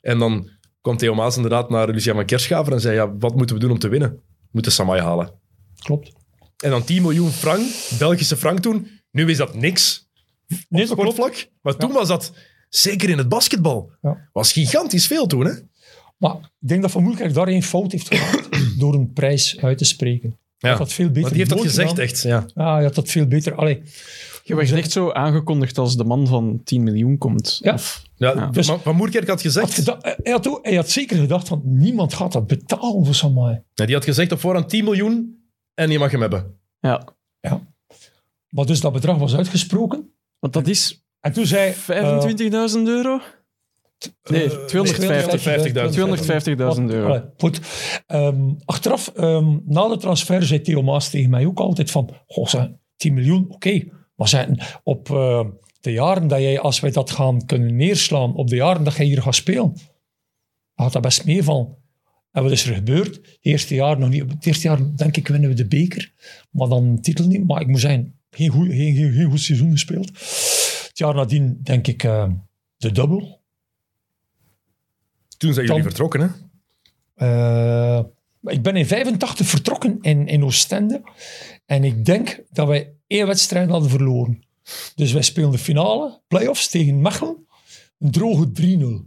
En 0.00 0.18
dan 0.18 0.48
kwam 0.80 0.96
Theo 0.96 1.14
Maas 1.14 1.36
inderdaad 1.36 1.70
naar 1.70 1.88
Lucian 1.88 2.16
van 2.16 2.26
Kerschaver 2.26 2.72
en 2.72 2.80
zei, 2.80 2.94
ja, 2.94 3.16
wat 3.16 3.36
moeten 3.36 3.56
we 3.56 3.62
doen 3.62 3.70
om 3.70 3.78
te 3.78 3.88
winnen? 3.88 4.10
We 4.10 4.48
moeten 4.50 4.72
Samai 4.72 5.00
halen. 5.00 5.32
Klopt. 5.78 6.12
En 6.62 6.70
dan 6.70 6.84
10 6.84 7.02
miljoen 7.02 7.30
frank, 7.30 7.66
Belgische 7.98 8.36
frank 8.36 8.58
toen. 8.60 8.88
Nu 9.10 9.30
is 9.30 9.36
dat 9.36 9.54
niks 9.54 10.10
Nee, 10.68 10.90
op 10.96 11.16
dat. 11.16 11.48
Maar 11.62 11.76
toen 11.76 11.92
was 11.92 12.08
dat, 12.08 12.32
zeker 12.68 13.08
in 13.08 13.18
het 13.18 13.28
basketbal, 13.28 13.90
Ja. 14.02 14.28
was 14.32 14.52
gigantisch 14.52 15.06
veel 15.06 15.26
toen. 15.26 15.44
Hè? 15.46 15.52
Maar 16.16 16.34
ik 16.60 16.68
denk 16.68 16.82
dat 16.82 16.90
Van 16.90 17.02
Moerkerk 17.02 17.34
daar 17.34 17.48
een 17.48 17.62
fout 17.62 17.92
heeft 17.92 18.14
gemaakt 18.14 18.48
door 18.80 18.94
een 18.94 19.12
prijs 19.12 19.58
uit 19.60 19.78
te 19.78 19.84
spreken. 19.84 20.36
Ja. 20.58 20.68
Had 20.68 20.78
dat 20.78 20.92
veel 20.92 21.06
beter 21.06 21.20
Maar 21.22 21.30
die 21.30 21.38
heeft 21.38 21.50
dat 21.50 21.60
gezegd, 21.60 21.88
gedaan. 21.88 22.04
echt. 22.04 22.22
Ja. 22.22 22.46
Ah, 22.54 22.78
je 22.78 22.84
had 22.84 22.94
dat 22.94 23.08
veel 23.08 23.26
beter... 23.26 23.54
Allee, 23.54 23.82
Je 24.44 24.54
werd 24.54 24.72
echt 24.72 24.92
zo 24.92 25.10
aangekondigd 25.12 25.78
als 25.78 25.96
de 25.96 26.04
man 26.04 26.26
van 26.26 26.60
10 26.64 26.82
miljoen 26.82 27.18
komt. 27.18 27.58
Ja. 27.62 27.72
Of- 27.74 28.02
Ja, 28.16 28.32
Ja. 28.34 28.46
Dus- 28.46 28.66
Van, 28.66 28.80
van 28.82 28.96
Moerkerk 28.96 29.26
had 29.28 29.28
had 29.28 29.40
gezegd... 29.40 29.74
geda- 29.74 29.98
hij, 30.22 30.32
had 30.32 30.48
ook, 30.48 30.58
hij 30.66 30.74
had 30.74 30.90
zeker 30.90 31.16
gedacht 31.16 31.48
van 31.48 31.60
niemand 31.64 32.14
gaat 32.14 32.32
dat 32.32 32.46
betalen 32.46 33.04
voor 33.04 33.14
Samai. 33.14 33.60
Ja, 33.74 33.84
die 33.86 33.94
had 33.94 34.04
gezegd 34.04 34.32
op 34.32 34.40
voorhand 34.40 34.68
10 34.68 34.84
miljoen 34.84 35.41
en 35.74 35.90
je 35.90 35.98
mag 35.98 36.10
hem 36.10 36.20
hebben. 36.20 36.58
ja. 37.40 37.60
Maar 38.48 38.66
dus 38.66 38.80
dat 38.80 38.92
bedrag 38.92 39.16
was 39.18 39.36
uitgesproken. 39.36 40.14
Want 40.38 40.52
dat 40.52 40.66
is 40.66 41.04
En 41.20 41.32
toen 41.32 41.46
zei... 41.46 41.72
25.000 41.74 41.78
euro? 42.86 43.20
Nee, 44.30 44.50
Eh, 44.50 44.64
250. 44.64 45.90
250.000 46.76 46.90
euro. 46.90 47.30
Goed. 47.36 47.60
Ehm, 48.06 48.50
achteraf, 48.64 49.08
ehm, 49.08 49.58
na 49.64 49.88
de 49.88 49.96
transfer, 49.96 50.42
zei 50.42 50.60
Theo 50.60 50.82
Maas 50.82 51.10
tegen 51.10 51.30
mij 51.30 51.46
ook 51.46 51.58
altijd 51.60 51.90
van, 51.90 52.10
goh, 52.26 52.46
zeg, 52.46 52.68
10 52.96 53.14
miljoen, 53.14 53.46
oké. 53.48 53.82
Maar 54.14 54.28
zijn 54.28 54.60
op 54.82 55.10
eh, 55.10 55.44
de 55.80 55.92
jaren 55.92 56.28
dat 56.28 56.40
jij, 56.40 56.60
als 56.60 56.80
wij 56.80 56.90
dat 56.90 57.10
gaan 57.10 57.46
kunnen 57.46 57.76
neerslaan, 57.76 58.34
op 58.34 58.48
de 58.48 58.56
jaren 58.56 58.84
dat 58.84 58.96
jij 58.96 59.06
hier 59.06 59.22
gaat 59.22 59.34
spelen, 59.34 59.72
dan 60.74 60.84
gaat 60.84 60.92
dat 60.92 61.02
best 61.02 61.24
meevallen. 61.24 61.76
En 62.32 62.42
wat 62.42 62.52
is 62.52 62.66
er 62.66 62.74
gebeurd? 62.74 63.14
Het 63.14 63.38
eerste 63.40 63.74
jaar 63.74 63.98
nog 63.98 64.08
niet. 64.08 64.30
Het 64.30 64.46
eerste 64.46 64.68
jaar, 64.68 64.96
denk 64.96 65.16
ik, 65.16 65.28
winnen 65.28 65.48
we 65.48 65.54
de 65.54 65.66
beker. 65.66 66.12
Maar 66.50 66.68
dan 66.68 66.84
een 66.84 67.00
titel 67.02 67.26
niet. 67.26 67.46
Maar 67.46 67.60
ik 67.60 67.66
moet 67.66 67.80
zeggen, 67.80 68.18
geen 68.30 68.48
goed, 68.50 68.66
geen, 68.68 68.94
geen, 68.94 69.12
geen 69.12 69.30
goed 69.30 69.40
seizoen 69.40 69.70
gespeeld. 69.70 70.08
Het 70.88 70.98
jaar 70.98 71.14
nadien, 71.14 71.60
denk 71.62 71.86
ik, 71.86 72.02
eh, 72.04 72.30
de 72.76 72.92
dubbel. 72.92 73.40
Toen 75.36 75.52
zijn 75.54 75.66
jullie 75.66 75.82
Dan- 75.82 75.90
vertrokken, 75.90 76.20
hè? 76.20 76.28
Eh, 77.14 78.04
ik 78.42 78.62
ben 78.62 78.76
in 78.76 78.86
85 78.86 79.46
vertrokken 79.46 79.98
in, 80.00 80.26
in 80.26 80.44
Oostende. 80.44 81.02
En 81.66 81.84
ik 81.84 82.04
denk 82.04 82.42
dat 82.50 82.66
wij 82.66 82.94
één 83.06 83.26
wedstrijd 83.26 83.70
hadden 83.70 83.90
verloren. 83.90 84.42
Dus 84.94 85.12
wij 85.12 85.22
speelden 85.22 85.52
de 85.52 85.64
finale, 85.64 86.20
playoffs 86.28 86.68
tegen 86.68 87.00
Mechelen. 87.00 87.46
Een 87.98 88.10
droge 88.10 88.52
3-0. 88.52 89.06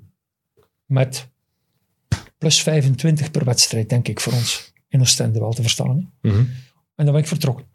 Met 0.85 1.27
plus 2.37 2.61
25 2.61 3.31
per 3.31 3.45
wedstrijd, 3.45 3.89
denk 3.89 4.07
ik, 4.07 4.19
voor 4.19 4.33
ons. 4.33 4.73
In 4.89 5.01
Oostende 5.01 5.39
wel 5.39 5.53
te 5.53 5.61
verstaan. 5.61 6.09
Hè? 6.21 6.29
Mhm. 6.29 6.39
En 6.95 7.05
dan 7.05 7.11
ben 7.13 7.21
ik 7.21 7.27
vertrokken. 7.27 7.65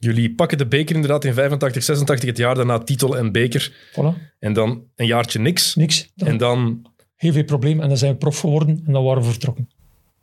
Jullie 0.00 0.34
pakken 0.34 0.58
de 0.58 0.66
beker 0.66 0.94
inderdaad 0.94 1.24
in 1.24 1.34
85, 1.34 1.82
86, 1.82 2.28
het 2.28 2.38
jaar 2.38 2.54
daarna 2.54 2.78
titel 2.78 3.16
en 3.18 3.32
beker. 3.32 3.72
Voilà, 3.92 4.36
En 4.38 4.52
dan 4.52 4.82
een 4.96 5.06
jaartje 5.06 5.38
niks. 5.38 5.74
niks. 5.74 6.10
Dan 6.14 6.28
En 6.28 6.36
dan, 6.36 6.82
heel 7.16 7.32
veel 7.32 7.44
probleem. 7.44 7.80
En 7.80 7.88
dan 7.88 7.96
zijn 7.98 8.12
we 8.12 8.18
prof 8.18 8.38
geworden 8.40 8.82
en 8.86 8.92
dan 8.92 9.04
waren 9.04 9.22
we 9.22 9.28
vertrokken. 9.28 9.68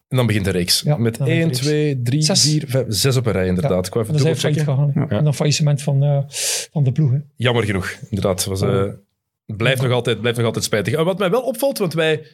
en 0.08 0.18
dan 0.18 0.26
begint 0.28 0.46
de 0.46 0.52
reeks. 0.52 0.82
Ja, 0.82 0.98
Met 0.98 1.18
dan 1.18 1.28
begint 1.28 1.44
1, 1.44 1.48
de 1.48 1.54
reeks. 1.54 1.66
2, 1.68 2.02
3, 2.02 2.22
Zes. 2.22 2.42
4, 2.44 2.64
5, 2.68 2.86
6 2.88 3.16
op 3.16 3.26
een 3.26 3.32
rij 3.32 3.48
inderdaad. 3.48 3.88
Even 3.96 4.08
dan 4.08 4.20
zijn 4.20 4.38
failliet 4.38 4.60
gegaan. 4.64 4.92
Ja. 4.96 5.08
En 5.08 5.24
dan 5.24 5.34
faillissement 5.34 5.82
van, 5.82 6.04
eh, 6.04 6.20
van 6.72 6.84
de 6.84 6.92
ploeg. 6.92 7.12
Hè. 7.12 7.18
Jammer 7.36 7.64
genoeg, 7.64 7.96
inderdaad. 8.10 8.46
Was, 8.46 8.62
eh, 8.62 8.84
blijft, 9.46 9.82
nog 9.82 9.92
altijd, 9.92 10.20
blijft 10.20 10.38
nog 10.38 10.48
altijd 10.48 10.66
spijtig. 10.66 10.94
En 10.94 11.06
wat 11.06 11.20
mij 11.20 11.30
wel 11.30 11.42
opvalt, 11.42 11.78
want 11.78 11.94
wij 11.94 12.26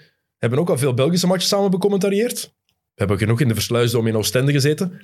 hebben 0.48 0.60
ook 0.60 0.70
al 0.70 0.78
veel 0.78 0.94
Belgische 0.94 1.28
matches 1.28 1.48
samen 1.48 1.72
becommentarieerd. 1.72 2.54
We 2.68 2.74
hebben 2.96 3.18
genoeg 3.18 3.42
in 3.42 3.48
de 3.48 3.54
Versluisdom 3.54 4.08
in 4.08 4.16
Oostende 4.16 4.52
gezeten. 4.52 5.02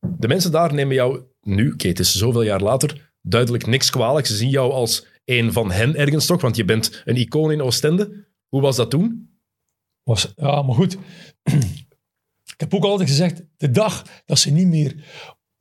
De 0.00 0.28
mensen 0.28 0.52
daar 0.52 0.74
nemen 0.74 0.94
jou 0.94 1.22
nu, 1.42 1.72
oké, 1.72 1.88
het 1.88 1.98
is 1.98 2.14
zoveel 2.14 2.42
jaar 2.42 2.60
later, 2.60 3.12
duidelijk 3.22 3.66
niks 3.66 3.90
kwalijk. 3.90 4.26
Ze 4.26 4.36
zien 4.36 4.50
jou 4.50 4.72
als 4.72 5.06
een 5.24 5.52
van 5.52 5.70
hen 5.70 5.96
ergens 5.96 6.26
toch, 6.26 6.40
want 6.40 6.56
je 6.56 6.64
bent 6.64 7.02
een 7.04 7.16
icoon 7.16 7.52
in 7.52 7.62
Oostende. 7.62 8.26
Hoe 8.48 8.60
was 8.60 8.76
dat 8.76 8.90
toen? 8.90 9.30
Was, 10.02 10.32
ja, 10.36 10.62
maar 10.62 10.74
goed. 10.74 10.96
Ik 12.54 12.64
heb 12.64 12.74
ook 12.74 12.84
altijd 12.84 13.08
gezegd, 13.08 13.42
de 13.56 13.70
dag 13.70 14.04
dat 14.26 14.38
ze 14.38 14.50
niet 14.50 14.66
meer... 14.66 14.90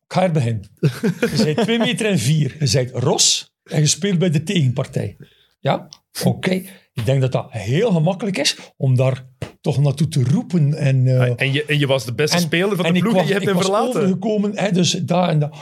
Ik 0.05 0.13
ga 0.13 0.23
er 0.23 0.31
beginnen. 0.31 0.69
Je 0.79 1.41
bent 1.43 1.57
2 1.67 1.79
meter 1.79 2.05
en 2.05 2.19
4. 2.19 2.55
Je 2.59 2.71
bent 2.71 3.03
Ros 3.03 3.53
en 3.63 3.79
je 3.79 3.87
speelt 3.87 4.19
bij 4.19 4.29
de 4.29 4.43
tegenpartij. 4.43 5.17
Ja? 5.59 5.87
Oké. 6.23 6.63
Ik 6.97 7.05
denk 7.05 7.21
dat 7.21 7.31
dat 7.31 7.47
heel 7.49 7.91
gemakkelijk 7.91 8.37
is 8.37 8.57
om 8.77 8.95
daar 8.95 9.25
toch 9.61 9.81
naartoe 9.81 10.07
te 10.07 10.23
roepen. 10.23 10.73
En, 10.73 11.05
uh, 11.05 11.41
en, 11.41 11.53
je, 11.53 11.65
en 11.65 11.79
je 11.79 11.87
was 11.87 12.05
de 12.05 12.13
beste 12.13 12.35
en- 12.35 12.41
speler 12.41 12.75
van 12.75 12.85
de 12.85 12.93
ik 12.93 13.01
ploeg 13.01 13.13
was, 13.13 13.21
die 13.21 13.33
je 13.33 13.39
hebt 13.39 13.47
ik 13.47 13.53
hem 13.53 13.63
verlaten. 13.63 14.01
overgekomen, 14.01 14.57
hè, 14.57 14.71
dus 14.71 14.91
daar 14.91 15.29
en 15.29 15.39
dat. 15.39 15.55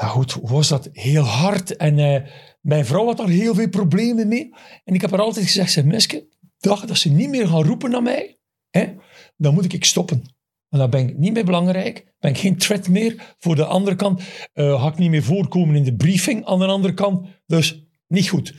Maar 0.00 0.08
goed, 0.08 0.32
hoe 0.32 0.48
was 0.50 0.68
dat? 0.68 0.88
Heel 0.92 1.22
hard. 1.22 1.76
En 1.76 1.98
eh, 1.98 2.22
mijn 2.60 2.86
vrouw 2.86 3.06
had 3.06 3.16
daar 3.16 3.28
heel 3.28 3.54
veel 3.54 3.68
problemen 3.68 4.28
mee. 4.28 4.54
En 4.84 4.94
ik 4.94 5.00
heb 5.00 5.10
haar 5.10 5.20
altijd 5.20 5.46
gezegd, 5.46 5.72
zeg 5.72 5.84
Meske, 5.84 6.26
dag 6.58 6.84
dat 6.84 6.96
ze 6.98 7.10
niet 7.10 7.28
meer 7.28 7.48
gaan 7.48 7.64
roepen 7.64 7.90
naar 7.90 8.02
mij, 8.02 8.38
hè, 8.70 8.94
dan 9.36 9.54
moet 9.54 9.72
ik 9.72 9.84
stoppen. 9.84 10.22
En 10.68 10.78
dan 10.78 10.90
ben 10.90 11.08
ik 11.08 11.18
niet 11.18 11.32
meer 11.32 11.44
belangrijk, 11.44 12.14
ben 12.18 12.30
ik 12.30 12.38
geen 12.38 12.56
threat 12.56 12.88
meer. 12.88 13.34
Voor 13.38 13.56
de 13.56 13.64
andere 13.64 13.96
kant 13.96 14.22
eh, 14.52 14.82
ga 14.82 14.88
ik 14.88 14.98
niet 14.98 15.10
meer 15.10 15.22
voorkomen 15.22 15.74
in 15.74 15.84
de 15.84 15.94
briefing 15.96 16.44
aan 16.44 16.58
de 16.58 16.66
andere 16.66 16.94
kant. 16.94 17.26
Dus 17.46 17.86
niet 18.08 18.28
goed. 18.28 18.54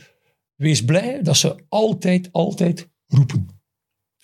Wees 0.56 0.84
blij 0.84 1.22
dat 1.22 1.36
ze 1.36 1.64
altijd, 1.68 2.28
altijd 2.32 2.88
roepen. 3.06 3.55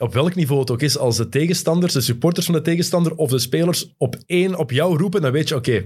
Op 0.03 0.13
welk 0.13 0.35
niveau 0.35 0.61
het 0.61 0.71
ook 0.71 0.83
is, 0.83 0.99
als 0.99 1.17
de 1.17 1.29
tegenstanders, 1.29 1.93
de 1.93 2.01
supporters 2.01 2.47
van 2.47 2.55
de 2.55 2.63
tegenstander 2.63 3.15
of 3.15 3.31
de 3.31 3.39
spelers 3.39 3.93
op 3.99 4.17
één 4.27 4.59
op 4.59 4.71
jou 4.71 4.99
roepen, 4.99 5.23
dan 5.23 5.33
weet 5.33 5.49
je, 5.49 5.55
oké, 5.55 5.85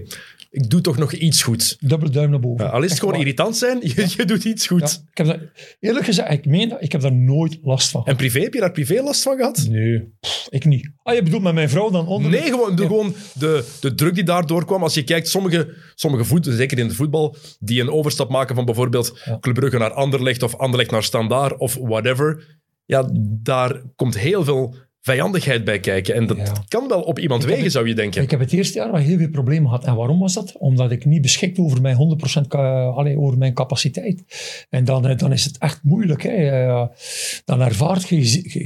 ik 0.51 0.69
doe 0.69 0.81
toch 0.81 0.97
nog 0.97 1.13
iets 1.13 1.43
goeds. 1.43 1.77
Dubbele 1.79 2.11
duim 2.11 2.29
naar 2.29 2.39
boven. 2.39 2.65
Ja, 2.65 2.71
al 2.71 2.83
is 2.83 2.89
het 2.89 2.99
gewoon 2.99 3.13
waar. 3.13 3.23
irritant 3.23 3.57
zijn, 3.57 3.79
je, 3.81 4.13
je 4.17 4.25
doet 4.25 4.43
iets 4.43 4.67
goeds. 4.67 4.93
Ja, 4.93 4.99
ik 5.11 5.17
heb 5.17 5.27
daar, 5.27 5.39
eerlijk 5.79 6.05
gezegd, 6.05 6.31
ik 6.31 6.45
meen 6.45 6.69
dat, 6.69 6.81
ik 6.81 6.91
heb 6.91 7.01
daar 7.01 7.13
nooit 7.13 7.59
last 7.61 7.89
van. 7.89 8.05
En 8.05 8.15
privé, 8.15 8.39
heb 8.39 8.53
je 8.53 8.59
daar 8.59 8.71
privé 8.71 9.01
last 9.01 9.21
van 9.21 9.37
gehad? 9.37 9.67
Nee, 9.69 10.13
pff, 10.19 10.47
ik 10.49 10.65
niet. 10.65 10.91
Ah, 11.03 11.15
je 11.15 11.23
bedoelt 11.23 11.43
met 11.43 11.53
mijn 11.53 11.69
vrouw 11.69 11.89
dan 11.89 12.07
onder? 12.07 12.31
Nee, 12.31 12.41
gewoon, 12.41 12.75
de, 12.75 12.85
gewoon 12.85 13.15
de, 13.33 13.65
de 13.79 13.93
druk 13.93 14.15
die 14.15 14.23
daardoor 14.23 14.65
kwam. 14.65 14.83
Als 14.83 14.93
je 14.93 15.03
kijkt, 15.03 15.27
sommige, 15.27 15.73
sommige 15.95 16.23
voet, 16.23 16.45
zeker 16.49 16.79
in 16.79 16.87
de 16.87 16.93
voetbal, 16.93 17.35
die 17.59 17.81
een 17.81 17.91
overstap 17.91 18.29
maken 18.29 18.55
van 18.55 18.65
bijvoorbeeld. 18.65 19.19
Club 19.39 19.55
Brugge 19.55 19.77
naar 19.77 19.93
Anderlecht 19.93 20.43
of 20.43 20.55
Anderlecht 20.55 20.91
naar 20.91 21.03
Standaard 21.03 21.57
of 21.57 21.77
whatever. 21.81 22.56
Ja, 22.87 23.09
daar 23.41 23.81
komt 23.95 24.17
heel 24.17 24.43
veel 24.43 24.75
vijandigheid 25.01 25.63
bij 25.63 25.79
kijken. 25.79 26.15
En 26.15 26.27
dat 26.27 26.37
Ja. 26.37 26.53
kan 26.67 26.87
wel 26.87 27.01
op 27.01 27.19
iemand 27.19 27.41
Ik 27.41 27.47
wegen, 27.47 27.63
het- 27.63 27.71
zou 27.71 27.87
je 27.87 27.95
denken. 27.95 28.21
Ik 28.21 28.31
heb 28.31 28.39
het 28.39 28.53
eerste 28.53 28.77
jaar 28.77 28.91
wel 28.91 29.01
heel 29.01 29.17
veel 29.17 29.29
problemen 29.29 29.69
gehad. 29.69 29.85
En 29.85 29.95
waarom 29.95 30.19
was 30.19 30.33
dat? 30.33 30.57
Omdat 30.57 30.91
ik 30.91 31.05
niet 31.05 31.21
beschikte 31.21 31.61
over 31.61 31.81
mijn 31.81 31.95
100% 31.95 32.47
ka- 32.47 32.85
allee, 32.85 33.17
over 33.19 33.37
mijn 33.37 33.53
capaciteit. 33.53 34.23
En 34.69 34.85
dan, 34.85 35.07
eh, 35.07 35.17
dan 35.17 35.31
is 35.33 35.45
het 35.45 35.57
echt 35.57 35.79
moeilijk. 35.83 36.23
Hè. 36.23 36.29
Eh, 36.29 36.85
Dan 37.45 37.61
ervaart 37.61 38.07
je, 38.09 38.15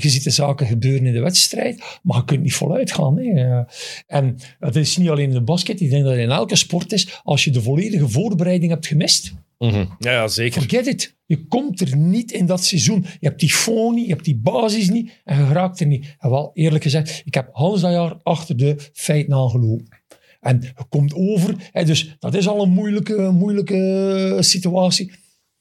je 0.02 0.10
ziet 0.10 0.24
de 0.24 0.30
zaken 0.30 0.68
gebeuren 0.68 1.06
in 1.06 1.14
de 1.14 1.20
wedstrijd, 1.22 2.00
maar 2.04 2.18
je 2.18 2.26
kunt 2.26 2.42
niet 2.42 2.54
voluit 2.54 2.92
gaan. 2.92 3.18
Hè. 3.18 3.24
Eh, 3.24 3.64
En 4.08 4.38
het 4.60 4.76
is 4.76 4.98
niet 4.98 5.10
alleen 5.10 5.28
in 5.28 5.34
de 5.34 5.42
basket, 5.42 5.82
ik 5.82 5.90
denk 5.90 6.04
dat 6.04 6.12
het 6.14 6.22
in 6.22 6.30
elke 6.32 6.56
sport 6.56 6.92
is. 6.92 7.20
Als 7.24 7.44
je 7.44 7.52
de 7.52 7.62
volledige 7.62 8.10
voorbereiding 8.10 8.72
hebt 8.72 8.88
gemist, 8.88 9.34
Mhm. 9.62 9.86
Ja, 10.00 10.12
ja, 10.12 10.28
zeker. 10.28 10.62
Forget 10.62 10.88
it. 10.88 11.16
Je 11.26 11.46
komt 11.46 11.82
er 11.82 11.98
niet 11.98 12.32
in 12.32 12.46
dat 12.46 12.64
seizoen. 12.64 13.06
Je 13.20 13.28
hebt 13.28 13.40
die 13.40 13.52
fond 13.52 13.96
niet, 13.96 14.06
je 14.06 14.12
hebt 14.12 14.26
die 14.26 14.38
basis 14.38 14.90
niet 14.90 15.22
en 15.24 15.38
je 15.38 15.54
raakt 15.54 15.80
er 15.80 15.86
niet. 15.86 16.16
En 16.20 16.30
wel, 16.30 16.52
eerlijk 16.54 16.84
gezegd, 16.84 17.22
ik 17.26 17.34
heb 17.34 17.50
Hans 17.52 17.82
dat 17.82 17.92
jaar 17.92 18.20
achter 18.24 18.58
de 18.58 18.90
feiten 18.94 19.34
aangelopen. 19.34 20.00
En 20.40 20.62
je 20.62 20.86
komt 20.90 21.14
over. 21.14 21.70
Hè, 21.72 21.84
dus 21.84 22.16
dat 22.20 22.34
is 22.34 22.48
al 22.48 22.62
een 22.62 22.70
moeilijke, 22.70 23.32
moeilijke 23.32 24.38
situatie. 24.40 25.12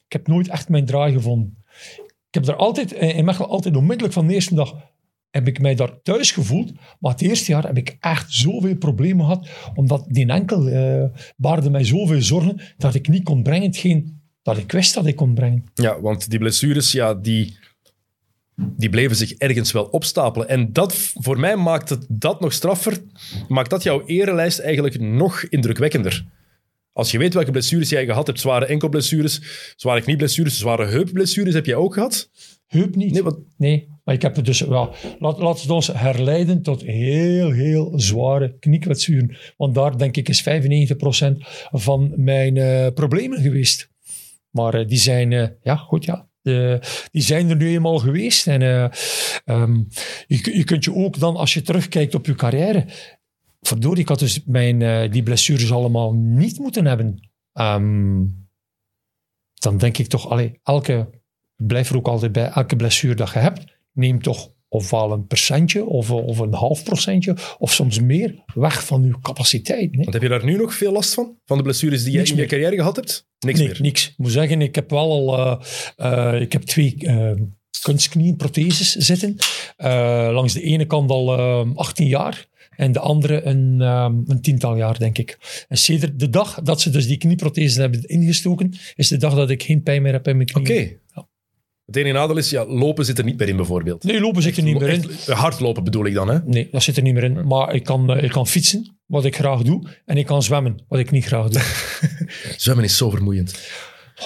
Ik 0.05 0.11
heb 0.11 0.27
nooit 0.27 0.47
echt 0.47 0.69
mijn 0.69 0.85
draai 0.85 1.13
gevonden. 1.13 1.57
Ik 2.27 2.33
heb 2.33 2.47
er 2.47 2.55
altijd, 2.55 2.93
eh, 2.93 3.17
in 3.17 3.25
Mechelen 3.25 3.49
altijd 3.49 3.75
onmiddellijk 3.75 4.13
van 4.13 4.27
de 4.27 4.33
eerste 4.33 4.55
dag 4.55 4.75
heb 5.31 5.47
ik 5.47 5.61
mij 5.61 5.75
daar 5.75 6.01
thuis 6.01 6.31
gevoeld. 6.31 6.71
Maar 6.99 7.11
het 7.11 7.21
eerste 7.21 7.51
jaar 7.51 7.65
heb 7.65 7.77
ik 7.77 7.97
echt 7.99 8.33
zoveel 8.33 8.75
problemen 8.75 9.25
gehad, 9.25 9.49
omdat 9.73 10.05
die 10.07 10.27
enkel 10.27 10.67
eh, 10.67 11.03
baarde 11.37 11.69
mij 11.69 11.83
zoveel 11.83 12.21
zorgen 12.21 12.61
dat 12.77 12.95
ik 12.95 13.07
niet 13.07 13.23
kon 13.23 13.43
brengen 13.43 13.67
hetgeen 13.67 14.19
dat 14.41 14.57
ik 14.57 14.71
wist 14.71 14.93
dat 14.93 15.05
ik 15.05 15.15
kon 15.15 15.33
brengen. 15.33 15.63
Ja, 15.73 16.01
want 16.01 16.29
die 16.29 16.39
blessures, 16.39 16.91
ja, 16.91 17.13
die, 17.13 17.57
die 18.55 18.89
bleven 18.89 19.15
zich 19.15 19.33
ergens 19.33 19.71
wel 19.71 19.83
opstapelen. 19.83 20.47
En 20.47 20.73
dat, 20.73 20.93
voor 20.95 21.39
mij 21.39 21.55
maakt 21.55 21.89
het 21.89 22.05
dat 22.09 22.39
nog 22.39 22.53
straffer, 22.53 23.01
maakt 23.47 23.69
dat 23.69 23.83
jouw 23.83 24.05
erelijst 24.05 24.59
eigenlijk 24.59 24.99
nog 24.99 25.43
indrukwekkender. 25.43 26.25
Als 26.93 27.11
je 27.11 27.17
weet 27.17 27.33
welke 27.33 27.51
blessures 27.51 27.89
jij 27.89 28.05
gehad 28.05 28.27
hebt, 28.27 28.39
zware 28.39 28.65
enkelblessures, 28.65 29.41
zware 29.75 30.01
knieblessures, 30.01 30.59
zware 30.59 30.85
heupblessures 30.85 31.53
heb 31.53 31.65
jij 31.65 31.75
ook 31.75 31.93
gehad? 31.93 32.29
Heup 32.67 32.95
niet. 32.95 33.11
Nee, 33.11 33.23
Nee, 33.57 33.87
maar 34.03 34.15
ik 34.15 34.21
heb 34.21 34.35
het 34.35 34.45
dus 34.45 34.59
wel. 34.59 34.93
Laat, 35.19 35.65
we 35.65 35.73
ons 35.73 35.87
herleiden 35.87 36.61
tot 36.61 36.81
heel, 36.81 37.51
heel 37.51 37.93
zware 37.95 38.57
kniekwetsuren. 38.59 39.37
Want 39.57 39.75
daar 39.75 39.97
denk 39.97 40.17
ik 40.17 40.29
is 40.29 40.43
95% 40.43 40.45
van 41.71 42.13
mijn 42.15 42.57
eh, 42.57 42.87
problemen 42.93 43.41
geweest. 43.41 43.91
Maar 44.51 44.73
eh, 44.73 44.87
die 44.87 44.97
zijn, 44.97 45.33
eh, 45.33 45.47
ja, 45.63 45.75
goed, 45.75 46.05
ja. 46.05 46.29
Die 47.11 47.21
zijn 47.21 47.49
er 47.49 47.55
nu 47.55 47.67
eenmaal 47.67 47.97
geweest. 47.97 48.47
En 48.47 48.61
eh, 48.61 48.83
ehm, 49.45 49.83
je, 50.27 50.57
je 50.57 50.63
kunt 50.63 50.83
je 50.83 50.93
ook 50.93 51.19
dan, 51.19 51.35
als 51.35 51.53
je 51.53 51.61
terugkijkt 51.61 52.15
op 52.15 52.25
je 52.25 52.35
carrière. 52.35 52.85
Verdorie, 53.61 54.01
ik 54.01 54.07
had 54.07 54.19
dus 54.19 54.43
mijn, 54.45 55.11
die 55.11 55.23
blessures 55.23 55.71
allemaal 55.71 56.13
niet 56.13 56.59
moeten 56.59 56.85
hebben. 56.85 57.29
Ehm, 57.53 58.23
dan 59.53 59.77
denk 59.77 59.97
ik 59.97 60.07
toch, 60.07 60.29
allee, 60.29 60.59
elke, 60.63 61.09
blijf 61.55 61.89
er 61.89 61.95
ook 61.95 62.07
altijd 62.07 62.31
bij, 62.31 62.49
elke 62.49 62.75
blessure 62.75 63.15
dat 63.15 63.31
je 63.31 63.39
hebt, 63.39 63.79
neem 63.93 64.21
toch 64.21 64.51
ofwel 64.67 65.11
een 65.11 65.27
percentje 65.27 65.85
of, 65.85 66.11
of 66.11 66.39
een 66.39 66.53
half 66.53 66.83
procentje 66.83 67.35
of 67.57 67.73
soms 67.73 67.99
meer 67.99 68.43
weg 68.53 68.85
van 68.85 69.03
je 69.03 69.19
capaciteit. 69.21 69.91
Nee, 69.91 70.01
want 70.01 70.13
heb 70.13 70.21
je 70.21 70.29
daar 70.29 70.45
nu 70.45 70.57
nog 70.57 70.73
veel 70.73 70.91
last 70.91 71.13
van? 71.13 71.37
Van 71.45 71.57
de 71.57 71.63
blessures 71.63 72.03
die 72.03 72.11
jij 72.11 72.21
Niks 72.21 72.31
in 72.31 72.37
je 72.37 72.45
carrière 72.45 72.75
gehad 72.75 72.95
hebt? 72.95 73.27
Niks 73.39 73.59
nee, 73.59 73.67
meer. 73.67 73.81
niks. 73.81 74.07
Ik 74.07 74.13
moet 74.17 74.31
zeggen, 74.31 74.61
ik 74.61 74.75
heb 74.75 74.89
wel 74.89 75.11
al 75.11 75.37
eh, 75.37 76.33
eh, 76.33 76.41
ik 76.41 76.51
heb 76.51 76.61
twee 76.61 76.95
eh 76.99 77.31
kunstknieprotheses 77.81 78.95
zitten. 78.95 79.35
Eh, 79.77 80.29
langs 80.31 80.53
de 80.53 80.61
ene 80.61 80.85
kant 80.85 81.09
al 81.09 81.37
eh, 81.37 81.75
18 81.75 82.07
jaar. 82.07 82.49
En 82.75 82.91
de 82.91 82.99
andere 82.99 83.41
een, 83.41 83.81
ehm, 83.81 84.15
een 84.27 84.41
tiental 84.41 84.77
jaar, 84.77 84.99
denk 84.99 85.17
ik. 85.17 85.37
En 85.67 85.77
sedert 85.77 86.19
de 86.19 86.29
dag 86.29 86.61
dat 86.61 86.81
ze 86.81 86.89
dus 86.89 87.07
die 87.07 87.17
knieprotheses 87.17 87.75
hebben 87.75 88.03
ingestoken, 88.03 88.73
is 88.95 89.07
de 89.07 89.17
dag 89.17 89.35
dat 89.35 89.49
ik 89.49 89.63
geen 89.63 89.83
pijn 89.83 90.01
meer 90.01 90.13
heb 90.13 90.27
in 90.27 90.37
mijn 90.37 90.55
Oké. 90.55 90.61
knie. 90.73 90.97
Het 91.91 91.99
enige 91.99 92.13
nadeel 92.17 92.37
is, 92.37 92.49
ja, 92.49 92.65
lopen 92.65 93.05
zit 93.05 93.17
er 93.17 93.23
niet 93.23 93.37
meer 93.37 93.47
in 93.49 93.55
bijvoorbeeld. 93.55 94.03
Nee, 94.03 94.19
lopen 94.19 94.41
zit 94.41 94.57
er 94.57 94.63
niet 94.63 94.79
meer 94.79 94.89
in. 94.89 95.03
Echt, 95.09 95.27
hardlopen 95.27 95.83
bedoel 95.83 96.05
ik 96.05 96.13
dan, 96.13 96.27
hè? 96.29 96.39
Nee, 96.45 96.67
dat 96.71 96.83
zit 96.83 96.97
er 96.97 97.03
niet 97.03 97.13
meer 97.13 97.23
in. 97.23 97.47
Maar 97.47 97.73
ik 97.75 97.83
kan, 97.83 98.11
eh, 98.11 98.23
ik 98.23 98.31
kan 98.31 98.47
fietsen, 98.47 98.97
wat 99.05 99.25
ik 99.25 99.35
graag 99.35 99.61
doe. 99.61 99.87
En 100.05 100.17
ik 100.17 100.25
kan 100.25 100.43
zwemmen, 100.43 100.83
wat 100.87 100.99
ik 100.99 101.11
niet 101.11 101.25
graag 101.25 101.49
doe. 101.49 101.61
Zwemmen 102.57 102.85
is 102.85 102.97
zo 102.97 103.09
vermoeiend. 103.09 103.53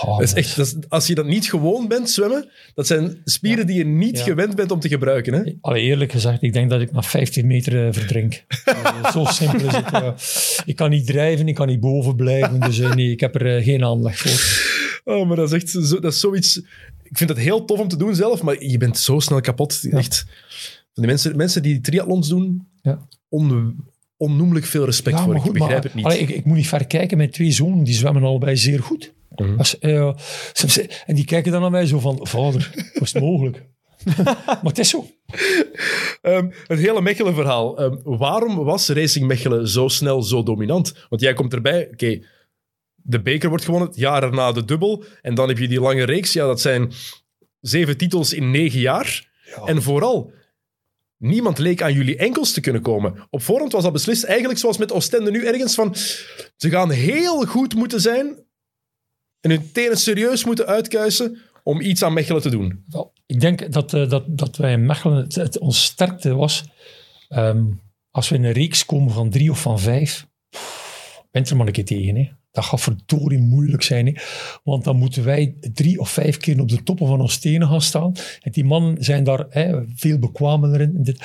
Oh, 0.04 0.18
Dat 0.20 0.28
is 0.28 0.34
echt, 0.34 0.56
dat 0.56 0.66
is- 0.66 0.76
als 0.90 1.08
je 1.08 1.16
dat 1.16 1.26
niet 1.26 1.50
gewoon 1.50 1.88
bent, 1.88 2.10
zwemmen, 2.10 2.50
dat 2.74 2.88
zijn 2.88 3.22
spieren 3.24 3.68
die 3.68 3.76
je 3.78 3.86
niet 3.86 4.18
Ja. 4.18 4.24
gewend 4.24 4.56
bent 4.56 4.72
om 4.72 4.80
te 4.80 4.88
gebruiken. 4.88 5.34
Hè? 5.34 5.52
Allee, 5.62 5.82
eerlijk 5.84 6.12
gezegd, 6.12 6.42
ik 6.44 6.54
denk 6.54 6.70
dat 6.70 6.82
ik 6.82 6.92
na 6.92 7.02
50 7.04 7.44
meter 7.44 7.88
eh, 7.88 7.94
verdrink. 7.94 8.34
Eh, 8.66 9.12
zo 9.12 9.26
simpel 9.26 9.68
is 9.68 9.76
het. 9.76 9.92
eh. 9.92 10.12
ik 10.66 10.76
kan 10.76 10.90
niet 10.90 11.06
drijven, 11.08 11.48
ik 11.48 11.56
kan 11.56 11.68
niet 11.68 11.80
boven 11.80 12.16
blijven. 12.16 12.60
Dus 12.60 12.80
eh, 12.80 12.94
nee, 12.94 13.12
ik 13.12 13.20
heb 13.20 13.36
er 13.36 13.58
eh, 13.58 13.64
geen 13.64 13.84
aanleg 13.84 14.18
voor. 14.18 15.14
Oh, 15.16 15.28
maar 15.28 15.36
dat 15.36 15.54
is 15.54 15.62
echt 15.64 15.70
zo, 15.88 16.00
dat 16.00 16.14
is 16.14 16.20
zoiets... 16.20 16.62
Ik 17.10 17.18
vind 17.18 17.30
het 17.30 17.40
heel 17.40 17.66
tof 17.66 17.80
om 17.80 17.88
te 17.88 17.98
doen 17.98 18.16
zelf, 18.16 18.42
maar 18.42 18.64
je 18.64 18.78
bent 18.78 18.98
zo 18.98 19.20
snel 19.20 19.42
kapot. 19.42 19.84
Echt. 19.92 20.26
Mensen, 20.94 21.36
mensen 21.36 21.62
die 21.64 21.82
triathlons 21.82 22.28
doen, 22.28 22.68
Ja. 22.82 23.08
on, 23.30 23.76
onnoemelijk 24.18 24.66
veel 24.66 24.86
respect 24.86 25.20
voor. 25.20 25.36
ik 25.36 25.52
begrijp 25.52 25.84
het 25.84 25.94
niet. 25.94 26.06
allee, 26.06 26.20
ik, 26.20 26.30
ik 26.30 26.46
moet 26.46 26.56
niet 26.56 26.68
ver 26.68 26.88
kijken. 26.88 27.18
Mijn 27.18 27.32
twee 27.32 27.52
zonen 27.52 27.84
die 27.84 27.94
zwemmen 27.94 28.24
allebei 28.24 28.58
zeer 28.58 28.84
goed. 28.84 29.14
Mhm. 29.36 29.58
Als, 29.58 29.80
eh, 29.80 30.08
en 31.06 31.16
die 31.16 31.26
kijken 31.26 31.52
dan 31.52 31.62
naar 31.62 31.72
mij 31.72 31.86
zo 31.86 32.00
van, 32.00 32.20
vader, 32.22 32.72
hoe 32.94 33.02
is 33.02 33.14
het 33.14 33.24
mogelijk? 33.24 33.66
maar 34.46 34.60
het 34.64 34.80
is 34.80 34.90
zo. 34.90 35.06
Ehm, 36.22 36.48
het 36.68 36.80
hele 36.80 37.02
Mechelen-verhaal. 37.02 37.78
Ehm, 37.78 37.96
waarom 38.04 38.56
was 38.56 38.90
Racing 38.90 39.28
Mechelen 39.28 39.68
zo 39.68 39.88
snel 39.88 40.24
zo 40.24 40.44
dominant? 40.44 41.06
Want 41.10 41.22
jij 41.22 41.34
komt 41.34 41.54
erbij, 41.54 41.88
oké, 41.92 42.20
de 43.08 43.22
beker 43.22 43.50
wordt 43.50 43.66
gewonnen, 43.66 43.90
het 43.90 43.98
jaar 43.98 44.24
erna 44.24 44.52
de 44.52 44.66
dubbel. 44.66 45.04
En 45.22 45.36
dan 45.36 45.48
heb 45.48 45.58
je 45.58 45.68
die 45.68 45.80
lange 45.80 46.04
reeks. 46.04 46.34
Ja, 46.34 46.46
dat 46.46 46.62
zijn 46.62 46.92
zeven 47.60 47.98
titels 47.98 48.34
in 48.34 48.52
negen 48.52 48.80
jaar. 48.80 49.34
En 49.66 49.82
vooral, 49.82 50.32
niemand 51.18 51.58
leek 51.58 51.82
aan 51.82 51.94
jullie 51.94 52.18
enkels 52.18 52.52
te 52.54 52.62
kunnen 52.62 52.82
komen. 52.82 53.28
Op 53.30 53.42
voorhand 53.42 53.72
was 53.72 53.84
dat 53.84 53.94
beslist, 53.94 54.24
eigenlijk 54.24 54.60
zoals 54.60 54.78
met 54.78 54.92
Oostende 54.92 55.32
nu 55.32 55.46
ergens 55.46 55.76
van... 55.76 55.96
Ze 56.56 56.70
gaan 56.70 56.92
heel 56.92 57.46
goed 57.46 57.76
moeten 57.76 58.02
zijn 58.02 58.44
en 59.42 59.50
hun 59.50 59.72
tenen 59.72 59.98
serieus 59.98 60.46
moeten 60.46 60.66
uitkuisen 60.66 61.42
om 61.64 61.82
iets 61.82 62.04
aan 62.04 62.14
Mechelen 62.14 62.42
te 62.42 62.50
doen. 62.50 62.84
Wel, 62.88 63.14
Ik 63.26 63.40
denk 63.40 63.72
dat, 63.72 63.94
uh, 63.94 64.10
dat, 64.10 64.38
dat 64.38 64.58
wij 64.58 64.72
in 64.72 64.86
Mechelen, 64.86 65.18
het, 65.18 65.36
het 65.36 65.60
ons 65.60 65.84
sterkte 65.84 66.34
was, 66.34 66.64
um, 67.30 67.82
als 68.12 68.30
we 68.30 68.36
in 68.36 68.44
een 68.44 68.52
reeks 68.52 68.86
komen 68.86 69.14
van 69.14 69.30
drie 69.30 69.52
of 69.52 69.62
van 69.62 69.80
vijf, 69.80 70.28
bent 71.32 71.50
er 71.50 71.56
maar 71.56 71.68
een 71.68 71.74
keer 71.74 71.86
tegen. 71.86 72.16
Hè. 72.16 72.30
Dat 72.56 72.66
gaat 72.66 72.82
verdorie 72.82 73.40
moeilijk 73.40 73.84
zijn. 73.84 74.06
Hè. 74.06 74.14
Want 74.64 74.84
dan 74.84 74.98
moeten 74.98 75.24
wij 75.24 75.56
drie 75.74 76.00
of 76.00 76.10
vijf 76.10 76.38
keer 76.38 76.62
op 76.62 76.70
de 76.70 76.84
toppen 76.84 77.08
van 77.08 77.22
ons 77.22 77.34
stenen 77.34 77.68
gaan 77.68 77.82
staan. 77.82 78.14
En 78.42 78.52
die 78.52 78.64
mannen 78.64 79.04
zijn 79.04 79.24
daar 79.24 79.46
hè, 79.50 79.84
veel 79.96 80.20
bekwamer 80.20 80.82
in. 80.82 81.18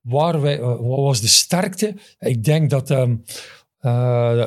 Waar 0.00 0.40
wij, 0.40 0.58
uh, 0.58 0.66
wat 0.66 0.98
was 0.98 1.20
de 1.20 1.28
sterkte? 1.28 1.94
Ik 2.18 2.44
denk 2.44 2.70
dat 2.70 2.90
um, 2.90 3.22
uh, 3.80 4.46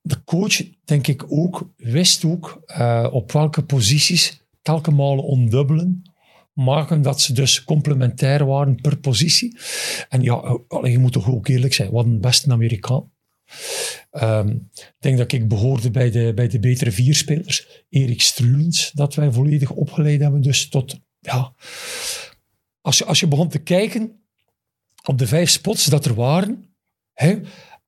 de 0.00 0.24
coach, 0.24 0.62
denk 0.84 1.06
ik 1.06 1.24
ook, 1.28 1.70
wist 1.76 2.24
ook 2.24 2.62
uh, 2.66 3.08
op 3.10 3.32
welke 3.32 3.62
posities 3.62 4.44
telkens 4.62 4.98
ondubbelen 4.98 6.02
maken 6.52 7.02
dat 7.02 7.20
ze 7.20 7.32
dus 7.32 7.64
complementair 7.64 8.46
waren 8.46 8.80
per 8.80 8.98
positie. 8.98 9.58
En 10.08 10.22
ja, 10.22 10.58
je 10.82 10.98
moet 10.98 11.12
toch 11.12 11.28
ook 11.28 11.48
eerlijk 11.48 11.74
zijn, 11.74 11.90
wat 11.90 12.04
een 12.04 12.20
beste 12.20 12.50
Amerikaan. 12.50 13.10
Um, 14.12 14.70
ik 14.74 14.94
denk 14.98 15.18
dat 15.18 15.32
ik 15.32 15.48
behoorde 15.48 15.90
bij 15.90 16.10
de, 16.10 16.32
bij 16.34 16.48
de 16.48 16.58
betere 16.58 16.92
vier 16.92 17.14
spelers. 17.14 17.84
Erik 17.88 18.22
Strulens, 18.22 18.90
dat 18.90 19.14
wij 19.14 19.32
volledig 19.32 19.70
opgeleid 19.70 20.20
hebben. 20.20 20.40
Dus 20.40 20.68
tot, 20.68 21.00
ja... 21.18 21.54
Als 22.82 22.98
je, 22.98 23.04
als 23.04 23.20
je 23.20 23.28
begon 23.28 23.48
te 23.48 23.58
kijken 23.58 24.24
op 25.04 25.18
de 25.18 25.26
vijf 25.26 25.50
spots 25.50 25.84
dat 25.84 26.04
er 26.04 26.14
waren, 26.14 26.74
hè, 27.12 27.40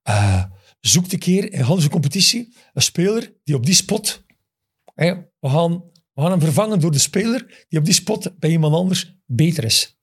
uh, 0.08 0.44
zoek 0.80 1.12
een 1.12 1.18
keer 1.18 1.52
in 1.52 1.64
de 1.64 1.88
competitie 1.88 2.54
een 2.72 2.82
speler 2.82 3.32
die 3.44 3.54
op 3.54 3.66
die 3.66 3.74
spot... 3.74 4.24
Hè, 4.94 5.14
we 5.40 5.48
gaan 5.48 5.90
we 6.14 6.20
gaan 6.20 6.30
hem 6.30 6.40
vervangen 6.40 6.80
door 6.80 6.92
de 6.92 6.98
speler 6.98 7.66
die 7.68 7.78
op 7.78 7.84
die 7.84 7.94
spot 7.94 8.38
bij 8.38 8.50
iemand 8.50 8.74
anders 8.74 9.16
beter 9.26 9.64
is. 9.64 9.98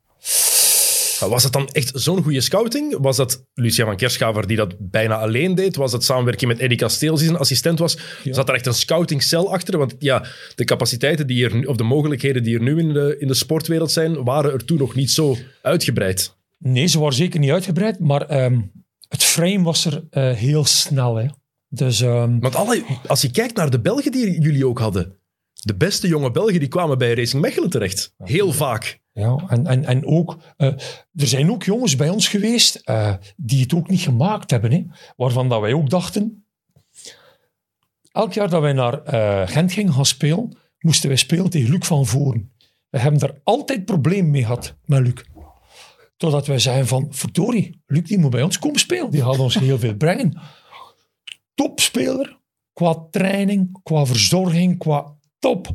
Was 1.19 1.43
het 1.43 1.53
dan 1.53 1.67
echt 1.67 1.91
zo'n 1.93 2.23
goede 2.23 2.41
scouting? 2.41 2.97
Was 2.97 3.17
dat 3.17 3.45
Lucia 3.53 3.85
van 3.85 3.95
Kerschaver 3.95 4.47
die 4.47 4.57
dat 4.57 4.75
bijna 4.79 5.15
alleen 5.15 5.55
deed? 5.55 5.75
Was 5.75 5.91
het 5.91 6.03
samenwerking 6.03 6.51
met 6.51 6.59
Eddie 6.59 6.77
Kasteel 6.77 7.15
die 7.15 7.25
zijn 7.25 7.37
assistent 7.37 7.79
was? 7.79 7.97
Ja. 8.23 8.33
Zat 8.33 8.49
er 8.49 8.55
echt 8.55 8.65
een 8.65 8.73
scoutingcel 8.73 9.53
achter? 9.53 9.77
Want 9.77 9.95
ja, 9.99 10.25
de 10.55 10.63
capaciteiten 10.63 11.27
die 11.27 11.49
er, 11.49 11.67
of 11.67 11.75
de 11.75 11.83
mogelijkheden 11.83 12.43
die 12.43 12.55
er 12.55 12.61
nu 12.61 12.79
in 12.79 12.93
de, 12.93 13.15
in 13.19 13.27
de 13.27 13.33
sportwereld 13.33 13.91
zijn, 13.91 14.23
waren 14.23 14.51
er 14.51 14.65
toen 14.65 14.77
nog 14.77 14.95
niet 14.95 15.11
zo 15.11 15.37
uitgebreid. 15.61 16.37
Nee, 16.57 16.87
ze 16.87 16.99
waren 16.99 17.13
zeker 17.13 17.39
niet 17.39 17.51
uitgebreid, 17.51 17.99
maar 17.99 18.43
um, 18.43 18.71
het 19.07 19.23
frame 19.23 19.63
was 19.63 19.85
er 19.85 20.03
uh, 20.11 20.31
heel 20.31 20.65
snel. 20.65 21.15
Hè. 21.15 21.25
Dus, 21.69 21.99
um... 21.99 22.39
Want 22.39 22.55
alle, 22.55 22.83
als 23.07 23.21
je 23.21 23.31
kijkt 23.31 23.55
naar 23.55 23.69
de 23.69 23.79
Belgen 23.79 24.11
die 24.11 24.41
jullie 24.41 24.67
ook 24.67 24.79
hadden, 24.79 25.17
de 25.53 25.75
beste 25.75 26.07
jonge 26.07 26.31
Belgen 26.31 26.59
die 26.59 26.67
kwamen 26.67 26.97
bij 26.97 27.13
Racing 27.13 27.41
Mechelen 27.41 27.69
terecht. 27.69 28.13
Heel 28.17 28.51
vaak. 28.51 28.99
Ja, 29.19 29.35
en, 29.47 29.67
en, 29.67 29.85
en 29.85 30.05
ook, 30.05 30.37
uh, 30.57 30.67
er 31.13 31.27
zijn 31.27 31.51
ook 31.51 31.63
jongens 31.63 31.95
bij 31.95 32.09
ons 32.09 32.27
geweest 32.27 32.81
uh, 32.89 33.13
die 33.35 33.61
het 33.61 33.73
ook 33.73 33.89
niet 33.89 34.01
gemaakt 34.01 34.51
hebben. 34.51 34.71
Hè, 34.71 34.85
waarvan 35.15 35.49
dat 35.49 35.61
wij 35.61 35.73
ook 35.73 35.89
dachten, 35.89 36.45
elk 38.11 38.33
jaar 38.33 38.49
dat 38.49 38.61
wij 38.61 38.73
naar 38.73 39.13
uh, 39.13 39.47
Gent 39.47 39.71
gingen 39.71 39.93
gaan 39.93 40.05
spelen, 40.05 40.57
moesten 40.79 41.07
wij 41.07 41.17
spelen 41.17 41.49
tegen 41.49 41.69
Luc 41.69 41.87
van 41.87 42.05
Voren. 42.05 42.51
We 42.89 42.99
hebben 42.99 43.19
daar 43.19 43.39
altijd 43.43 43.85
probleem 43.85 44.29
mee 44.29 44.41
gehad 44.41 44.75
met 44.85 45.01
Luc. 45.01 45.23
Totdat 46.17 46.47
wij 46.47 46.59
zeiden 46.59 46.87
van, 46.87 47.07
verdorie, 47.09 47.81
Luc 47.85 48.03
die 48.03 48.17
moet 48.17 48.31
bij 48.31 48.43
ons 48.43 48.59
komen 48.59 48.79
spelen. 48.79 49.11
Die 49.11 49.23
gaat 49.23 49.39
ons 49.39 49.59
heel 49.59 49.79
veel 49.79 49.95
brengen. 49.95 50.41
Topspeler, 51.53 52.39
qua 52.73 53.07
training, 53.11 53.79
qua 53.83 54.05
verzorging, 54.05 54.77
qua 54.77 55.15
top. 55.39 55.67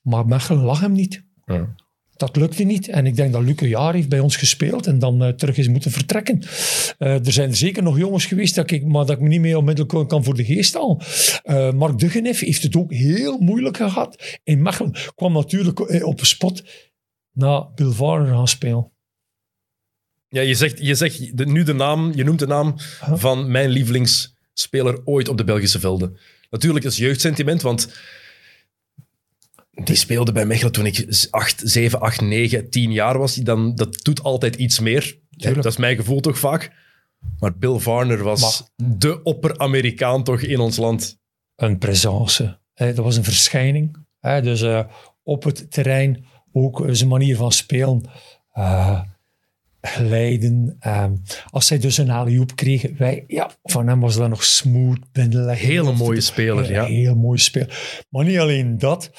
Maar 0.00 0.26
Mechelen 0.26 0.64
lag 0.64 0.80
hem 0.80 0.92
niet. 0.92 1.24
Ja. 1.44 1.74
Dat 2.20 2.36
lukte 2.36 2.62
niet. 2.62 2.88
En 2.88 3.06
ik 3.06 3.16
denk 3.16 3.32
dat 3.32 3.42
Luc 3.42 3.60
een 3.60 3.68
jaar 3.68 3.94
heeft 3.94 4.08
bij 4.08 4.20
ons 4.20 4.36
gespeeld 4.36 4.86
en 4.86 4.98
dan 4.98 5.22
uh, 5.22 5.28
terug 5.28 5.56
is 5.56 5.68
moeten 5.68 5.90
vertrekken. 5.90 6.38
Uh, 6.98 7.26
er 7.26 7.32
zijn 7.32 7.56
zeker 7.56 7.82
nog 7.82 7.98
jongens 7.98 8.26
geweest, 8.26 8.54
dat 8.54 8.70
ik, 8.70 8.84
maar 8.84 9.06
dat 9.06 9.16
ik 9.16 9.22
me 9.22 9.28
niet 9.28 9.40
meer 9.40 9.56
onmiddellijk 9.56 10.08
kan 10.08 10.24
voor 10.24 10.34
de 10.34 10.44
geest 10.44 10.74
halen. 10.74 10.98
Uh, 11.44 11.72
Mark 11.72 11.98
Duggenef 11.98 12.40
heeft 12.40 12.62
het 12.62 12.76
ook 12.76 12.92
heel 12.92 13.38
moeilijk 13.38 13.76
gehad. 13.76 14.38
In 14.44 14.62
Mechelen 14.62 14.94
kwam 15.14 15.32
natuurlijk 15.32 16.04
op 16.04 16.20
een 16.20 16.26
spot 16.26 16.62
na 17.32 17.70
Bill 17.74 17.90
Varner 17.90 18.34
gaan 18.34 18.48
spelen. 18.48 18.90
Ja, 20.28 20.40
je 20.40 20.54
zegt, 20.54 20.78
je 20.78 20.94
zegt 20.94 21.36
de, 21.36 21.46
nu 21.46 21.62
de 21.62 21.74
naam, 21.74 22.12
je 22.14 22.24
noemt 22.24 22.38
de 22.38 22.46
naam 22.46 22.76
huh? 23.04 23.18
van 23.18 23.50
mijn 23.50 23.70
lievelingsspeler 23.70 25.00
ooit 25.04 25.28
op 25.28 25.36
de 25.36 25.44
Belgische 25.44 25.80
velden. 25.80 26.18
Natuurlijk 26.50 26.84
is 26.84 26.96
jeugdsentiment, 26.96 27.62
want 27.62 27.88
die 29.70 29.96
speelde 29.96 30.32
bij 30.32 30.46
Mechelen 30.46 30.72
toen 30.72 30.86
ik 30.86 31.26
8, 31.30 31.62
7, 31.64 32.00
8, 32.00 32.20
9, 32.20 32.70
10 32.70 32.92
jaar 32.92 33.18
was. 33.18 33.34
Dan, 33.34 33.74
dat 33.74 33.98
doet 34.04 34.22
altijd 34.22 34.56
iets 34.56 34.80
meer. 34.80 35.18
Dat 35.30 35.64
is 35.64 35.76
mijn 35.76 35.96
gevoel 35.96 36.20
toch 36.20 36.38
vaak. 36.38 36.72
Maar 37.38 37.58
Bill 37.58 37.78
Varner 37.78 38.22
was 38.22 38.40
maar, 38.40 38.98
de 38.98 39.22
opper-Amerikaan 39.22 40.24
toch 40.24 40.40
in 40.40 40.58
ons 40.58 40.76
land. 40.76 41.18
Een 41.56 41.78
presence. 41.78 42.58
Dat 42.74 42.96
was 42.96 43.16
een 43.16 43.24
verschijning. 43.24 43.96
Dus 44.20 44.62
uh, 44.62 44.84
op 45.22 45.44
het 45.44 45.70
terrein 45.70 46.24
ook 46.52 46.84
zijn 46.90 47.08
manier 47.08 47.36
van 47.36 47.52
spelen. 47.52 48.10
Uh, 48.54 49.00
glijden. 49.80 50.76
Um, 50.86 51.22
als 51.50 51.66
zij 51.66 51.78
dus 51.78 51.98
een 51.98 52.10
alley-oop 52.10 52.56
kregen, 52.56 52.94
wij, 52.98 53.24
ja, 53.26 53.50
van 53.62 53.88
hem 53.88 54.00
was 54.00 54.16
dat 54.16 54.28
nog 54.28 54.44
smooth 54.44 55.12
binnenleggen. 55.12 55.68
Hele 55.68 55.92
mooie 55.92 56.20
speler, 56.20 56.72
ja. 56.72 56.84
Heel 56.84 57.14
mooie 57.14 57.38
speler. 57.38 58.04
Maar 58.08 58.24
niet 58.24 58.38
alleen 58.38 58.78
dat 58.78 59.10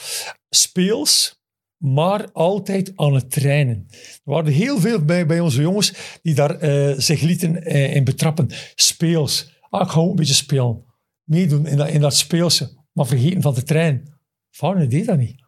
speels, 0.56 1.40
maar 1.78 2.32
altijd 2.32 2.92
aan 2.96 3.14
het 3.14 3.32
trainen. 3.32 3.88
Er 3.92 4.20
waren 4.24 4.52
heel 4.52 4.80
veel 4.80 5.06
bij, 5.06 5.26
bij 5.26 5.40
onze 5.40 5.62
jongens 5.62 5.94
die 6.22 6.36
daar 6.36 6.64
uh, 6.64 6.94
zich 6.98 7.22
lieten 7.22 7.56
uh, 7.56 7.96
in 7.96 8.04
betrappen. 8.04 8.50
Speels. 8.76 9.60
Ah, 9.70 9.82
ik 9.82 9.88
ga 9.88 10.00
ook 10.00 10.10
een 10.10 10.16
beetje 10.16 10.34
spelen. 10.34 10.84
Meedoen 11.24 11.68
in 11.68 11.78
dat, 11.78 11.90
in 11.90 12.02
dat 12.02 12.16
speelse. 12.16 12.72
Maar 12.92 13.06
vergeten 13.06 13.42
van 13.42 13.54
te 13.54 13.64
trainen. 13.64 14.20
Vader 14.52 14.90
deed 14.90 15.06
dat 15.06 15.18
niet. 15.18 15.44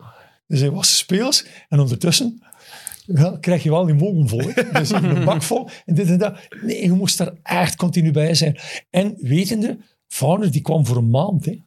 Dus 0.48 0.60
hij 0.60 0.72
was 0.72 0.98
speels 0.98 1.46
en 1.70 1.80
ondertussen 1.80 2.44
ja, 3.06 3.38
krijg 3.40 3.64
je 3.64 3.70
wel 3.70 3.86
die 3.86 3.96
mogen 3.96 4.28
vol. 4.28 4.54
Dus 4.74 4.90
een 4.90 5.26
bak 5.26 5.42
vol 5.42 5.70
en 5.86 5.96
dit 5.96 6.08
en 6.08 6.18
dat. 6.18 6.38
Nee, 6.62 6.84
je 6.84 6.92
moest 6.92 7.18
daar 7.18 7.34
echt 7.44 7.76
continu 7.76 8.12
bij 8.12 8.34
zijn. 8.36 8.58
En 8.90 9.16
wetende, 9.18 9.78
Vader 10.08 10.52
die 10.52 10.62
kwam 10.62 10.86
voor 10.86 10.98
een 10.98 11.10
maand. 11.10 11.46
Hè. 11.46 11.62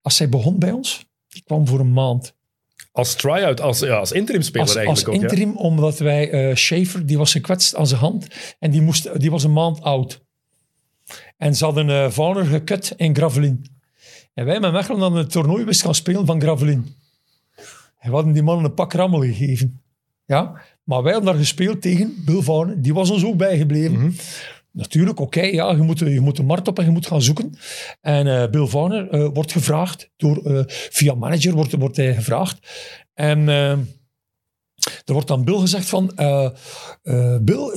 Als 0.00 0.16
zij 0.16 0.28
begon 0.28 0.58
bij 0.58 0.72
ons, 0.72 1.06
die 1.30 1.42
kwam 1.44 1.66
voor 1.66 1.80
een 1.80 1.92
maand. 1.92 2.34
Als 2.92 3.14
try-out, 3.14 3.60
als, 3.60 3.78
ja, 3.78 3.96
als 3.96 4.12
interim-speler 4.12 4.66
als, 4.66 4.76
eigenlijk 4.76 5.08
als 5.08 5.22
interim, 5.22 5.56
omdat 5.56 5.98
wij... 5.98 6.48
Uh, 6.48 6.54
Schaefer, 6.56 7.06
die 7.06 7.18
was 7.18 7.32
gekwetst 7.32 7.76
aan 7.76 7.86
zijn 7.86 8.00
hand. 8.00 8.26
En 8.58 8.70
die, 8.70 8.82
moest, 8.82 9.20
die 9.20 9.30
was 9.30 9.44
een 9.44 9.52
maand 9.52 9.80
oud. 9.82 10.22
En 11.36 11.54
ze 11.54 11.64
hadden 11.64 11.88
uh, 11.88 12.10
Vauner 12.10 12.44
gekut 12.44 12.94
in 12.96 13.16
Gravelin. 13.16 13.66
En 14.34 14.44
wij 14.44 14.60
met 14.60 14.72
Mechelen 14.72 15.00
hadden 15.00 15.18
het 15.18 15.30
toernooi 15.30 15.64
wist 15.64 15.82
gaan 15.82 15.94
spelen 15.94 16.26
van 16.26 16.40
Gravelin. 16.40 16.94
En 17.98 18.10
we 18.10 18.14
hadden 18.14 18.32
die 18.32 18.42
mannen 18.42 18.64
een 18.64 18.74
pak 18.74 18.92
rammel 18.92 19.20
gegeven. 19.20 19.82
Ja? 20.26 20.62
Maar 20.84 21.02
wij 21.02 21.12
hadden 21.12 21.32
daar 21.32 21.40
gespeeld 21.40 21.82
tegen 21.82 22.22
Bill 22.24 22.42
Vauner. 22.42 22.82
Die 22.82 22.94
was 22.94 23.10
ons 23.10 23.24
ook 23.24 23.36
bijgebleven. 23.36 23.92
Mm 23.92 24.00
-hmm. 24.00 24.14
Natuurlijk, 24.72 25.20
oké, 25.20 25.42
ja, 25.42 25.70
je 25.70 25.82
moet, 25.82 25.98
je 25.98 26.20
moet 26.20 26.36
de 26.36 26.42
markt 26.42 26.68
op 26.68 26.78
en 26.78 26.84
je 26.84 26.90
moet 26.90 27.06
gaan 27.06 27.22
zoeken. 27.22 27.54
En 28.00 28.26
uh, 28.26 28.46
Bill 28.46 28.66
Varner 28.66 29.14
uh, 29.14 29.28
wordt 29.32 29.52
gevraagd, 29.52 30.10
door, 30.16 30.50
uh, 30.50 30.62
via 30.66 31.14
manager 31.14 31.54
wordt, 31.54 31.72
wordt 31.72 31.96
hij 31.96 32.14
gevraagd. 32.14 32.58
En 33.14 33.48
er 35.04 35.12
wordt 35.12 35.28
dan 35.28 35.44
Bill 35.44 35.58
gezegd 35.58 35.88
van, 35.88 36.12
Bill, 37.42 37.70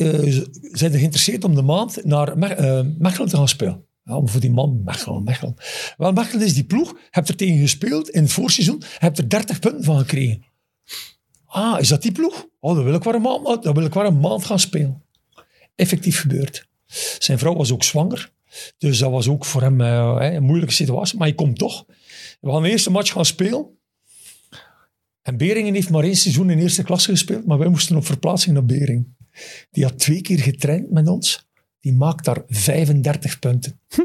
zijn 0.72 0.92
geïnteresseerd 0.92 1.44
om 1.44 1.56
de 1.56 1.62
maand 1.62 2.06
naar 2.06 2.38
Me 2.38 2.94
Mechelen 2.98 3.30
te 3.30 3.36
gaan 3.36 3.48
spelen? 3.48 3.86
Ja, 4.04 4.22
voor 4.26 4.42
die 4.42 4.52
man, 4.52 4.82
Mechelen, 4.84 5.24
Mechelen. 5.24 5.56
Wel, 5.98 6.12
Mechelen 6.12 6.46
is 6.46 6.54
die 6.54 6.64
ploeg, 6.64 6.96
hebt 7.10 7.30
er 7.30 7.36
tegen 7.36 7.58
gespeeld 7.58 8.10
in 8.10 8.22
het 8.22 8.32
voorseizoen, 8.32 8.82
hebt 8.98 9.18
er 9.18 9.30
30 9.30 9.60
punten 9.60 9.84
van 9.84 9.98
gekregen. 9.98 10.44
Ah, 11.46 11.80
is 11.80 11.88
dat 11.88 12.02
die 12.02 12.12
ploeg? 12.12 12.48
Oh, 12.60 12.76
dan 12.76 12.84
wil 12.84 12.94
ik 12.94 13.04
wel 13.04 13.14
een 13.14 13.22
maand, 13.22 13.64
dan 13.64 13.74
wil 13.74 13.86
ik 13.86 13.94
wel 13.94 14.06
een 14.06 14.20
maand 14.20 14.46
gaan 14.46 14.60
spelen. 14.60 15.04
Effectief 15.76 16.20
gebeurd. 16.20 16.68
Zijn 17.20 17.40
vrouw 17.40 17.56
was 17.56 17.72
ook 17.72 17.84
zwanger. 17.84 18.32
Dus 18.78 19.00
dat 19.00 19.12
was 19.12 19.28
ook 19.28 19.46
voor 19.46 19.62
hem 19.62 19.82
uh, 19.82 20.18
een 20.20 20.44
moeilijke 20.44 20.74
situatie. 20.74 21.18
Maar 21.18 21.28
hij 21.28 21.36
komt 21.36 21.58
toch. 21.58 21.86
We 22.40 22.52
gaan 22.52 22.64
de 22.64 22.70
eerste 22.70 22.92
match 22.92 23.12
gaan 23.12 23.26
spelen. 23.26 23.78
En 25.22 25.38
Beringen 25.38 25.74
heeft 25.74 25.90
maar 25.90 26.04
één 26.04 26.16
seizoen 26.16 26.50
in 26.50 26.60
eerste 26.60 26.84
klasse 26.84 27.10
gespeeld. 27.10 27.46
Maar 27.46 27.58
wij 27.58 27.68
moesten 27.68 27.96
op 27.96 28.06
verplaatsing 28.06 28.54
naar 28.54 28.66
Bering. 28.66 29.08
Die 29.72 29.84
had 29.84 30.00
twee 30.00 30.22
keer 30.22 30.40
getraind 30.40 30.92
met 30.92 31.08
ons. 31.08 31.48
Die 31.80 31.94
maakt 31.94 32.26
daar 32.26 32.44
35 32.48 33.40
punten. 33.40 33.80
Hm. 33.88 34.02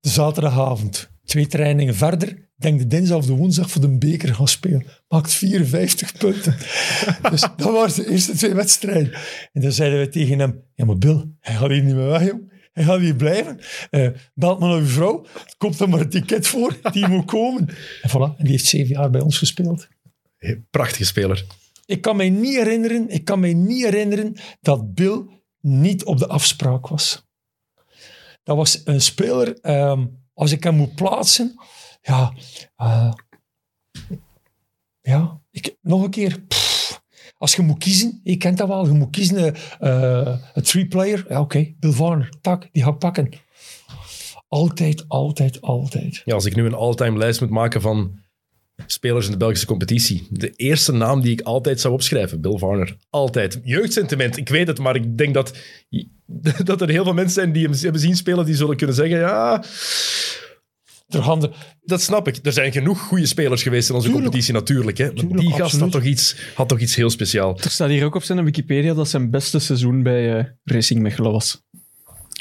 Zaterdagavond. 0.00 1.10
Twee 1.24 1.46
trainingen 1.46 1.94
verder 1.94 2.47
denk 2.58 2.78
de 2.78 2.86
dinsdag 2.86 3.18
of 3.18 3.26
de 3.26 3.32
woensdag 3.32 3.70
voor 3.70 3.80
de 3.80 3.98
beker 3.98 4.34
gaan 4.34 4.48
spelen. 4.48 4.86
Maakt 5.08 5.34
54 5.34 6.12
punten. 6.12 6.56
dus 7.30 7.40
dat 7.40 7.60
waren 7.72 7.94
de 7.94 8.10
eerste 8.10 8.32
twee 8.32 8.54
wedstrijden. 8.54 9.12
En 9.52 9.60
dan 9.60 9.72
zeiden 9.72 9.98
we 9.98 10.08
tegen 10.08 10.38
hem, 10.38 10.62
ja 10.74 10.84
maar 10.84 10.98
Bill, 10.98 11.24
hij 11.40 11.54
gaat 11.54 11.70
hier 11.70 11.82
niet 11.82 11.94
meer 11.94 12.06
weg, 12.08 12.26
jong. 12.26 12.52
hij 12.72 12.84
gaat 12.84 13.00
hier 13.00 13.16
blijven. 13.16 13.60
Uh, 13.90 14.08
belt 14.34 14.58
maar 14.58 14.68
naar 14.68 14.78
uw 14.78 14.86
vrouw. 14.86 15.26
Komt 15.56 15.80
er 15.80 15.88
maar 15.88 16.00
een 16.00 16.10
ticket 16.10 16.46
voor. 16.46 16.78
Die 16.92 17.08
moet 17.08 17.24
komen. 17.24 17.68
En 18.02 18.10
voilà. 18.10 18.36
En 18.36 18.44
die 18.44 18.50
heeft 18.50 18.66
zeven 18.66 18.94
jaar 18.94 19.10
bij 19.10 19.20
ons 19.20 19.38
gespeeld. 19.38 19.88
Prachtige 20.70 21.04
speler. 21.04 21.44
Ik 21.86 22.00
kan 22.00 22.16
mij 22.16 22.30
niet 22.30 22.56
herinneren, 22.56 23.08
ik 23.08 23.24
kan 23.24 23.40
mij 23.40 23.54
niet 23.54 23.84
herinneren 23.84 24.36
dat 24.60 24.94
Bill 24.94 25.26
niet 25.60 26.04
op 26.04 26.18
de 26.18 26.26
afspraak 26.26 26.88
was. 26.88 27.26
Dat 28.42 28.56
was 28.56 28.80
een 28.84 29.00
speler, 29.00 29.60
ehm, 29.60 30.06
als 30.34 30.52
ik 30.52 30.62
hem 30.62 30.74
moet 30.74 30.94
plaatsen, 30.94 31.54
ja, 32.08 32.32
uh, 32.80 33.12
ja 35.00 35.40
ik, 35.50 35.76
nog 35.82 36.02
een 36.02 36.10
keer. 36.10 36.38
als 37.36 37.54
je 37.56 37.62
moet 37.62 37.78
kiezen, 37.78 38.20
je 38.24 38.36
kent 38.36 38.58
dat 38.58 38.68
wel, 38.68 38.86
je 38.86 38.92
moet 38.92 39.10
kiezen 39.10 39.54
uh, 39.80 40.36
een 40.54 40.62
three-player. 40.62 41.24
Ja, 41.28 41.40
oké, 41.40 41.74
Bill 41.78 41.92
Warner, 41.92 42.32
tak, 42.40 42.68
die 42.72 42.82
ga 42.82 42.90
ik 42.90 42.98
pakken. 42.98 43.30
Altijd, 44.48 45.04
altijd, 45.08 45.60
altijd. 45.60 46.22
Ja, 46.24 46.34
als 46.34 46.44
ik 46.44 46.56
nu 46.56 46.64
een 46.64 46.74
all-time 46.74 47.18
lijst 47.18 47.40
moet 47.40 47.50
maken 47.50 47.80
van 47.80 48.18
spelers 48.86 49.26
in 49.26 49.32
de 49.32 49.38
Belgische 49.38 49.66
competitie. 49.66 50.26
De 50.30 50.50
eerste 50.56 50.92
naam 50.92 51.20
die 51.20 51.32
ik 51.32 51.40
altijd 51.40 51.80
zou 51.80 51.94
opschrijven, 51.94 52.40
Bill 52.40 52.58
Varner. 52.58 52.96
Altijd. 53.10 53.60
Jeugdsentiment, 53.64 54.36
ik 54.36 54.48
weet 54.48 54.66
het, 54.66 54.78
maar 54.78 54.96
ik 54.96 55.18
denk 55.18 55.34
dat, 55.34 55.56
dat 56.64 56.80
er 56.80 56.88
heel 56.88 57.04
veel 57.04 57.14
mensen 57.14 57.34
zijn 57.34 57.52
die 57.52 57.64
hem 57.64 57.74
hebben 57.80 58.00
zien 58.00 58.16
spelen, 58.16 58.46
die 58.46 58.54
zullen 58.54 58.76
kunnen 58.76 58.96
zeggen, 58.96 59.18
ja... 59.18 59.64
handen. 61.08 61.52
Dat 61.82 62.02
snap 62.02 62.28
ik. 62.28 62.38
Er 62.42 62.52
zijn 62.52 62.72
genoeg 62.72 63.00
goede 63.00 63.26
spelers 63.26 63.62
geweest 63.62 63.88
in 63.88 63.94
onze 63.94 64.10
competitie 64.10 64.52
natuurlijk. 64.52 64.98
Hè. 64.98 65.12
Tuurlijk, 65.12 65.40
die 65.40 65.52
gast 65.52 65.80
had 65.80 65.90
toch, 65.90 66.02
iets, 66.02 66.36
had 66.54 66.68
toch 66.68 66.80
iets 66.80 66.94
heel 66.94 67.10
speciaals. 67.10 67.64
Er 67.64 67.70
staat 67.70 67.88
hier 67.88 68.04
ook 68.04 68.14
op 68.14 68.22
zijn 68.22 68.44
Wikipedia 68.44 68.94
dat 68.94 69.08
zijn 69.08 69.30
beste 69.30 69.58
seizoen 69.58 70.02
bij 70.02 70.38
uh, 70.38 70.44
Racing 70.64 71.00
Mechelen 71.00 71.32
was. 71.32 71.62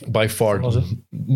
By 0.08 0.28
far. 0.30 0.82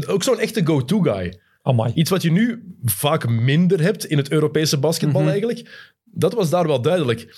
Ook 0.07 0.23
zo'n 0.23 0.39
echte 0.39 0.65
go-to 0.65 0.99
guy. 0.99 1.39
Amai. 1.61 1.91
Iets 1.93 2.09
wat 2.09 2.21
je 2.21 2.31
nu 2.31 2.75
vaak 2.83 3.29
minder 3.29 3.81
hebt 3.81 4.05
in 4.05 4.17
het 4.17 4.31
Europese 4.31 4.77
basketbal 4.77 5.21
mhm. 5.21 5.29
eigenlijk. 5.29 5.89
Dat 6.03 6.33
was 6.33 6.49
daar 6.49 6.67
wel 6.67 6.81
duidelijk. 6.81 7.35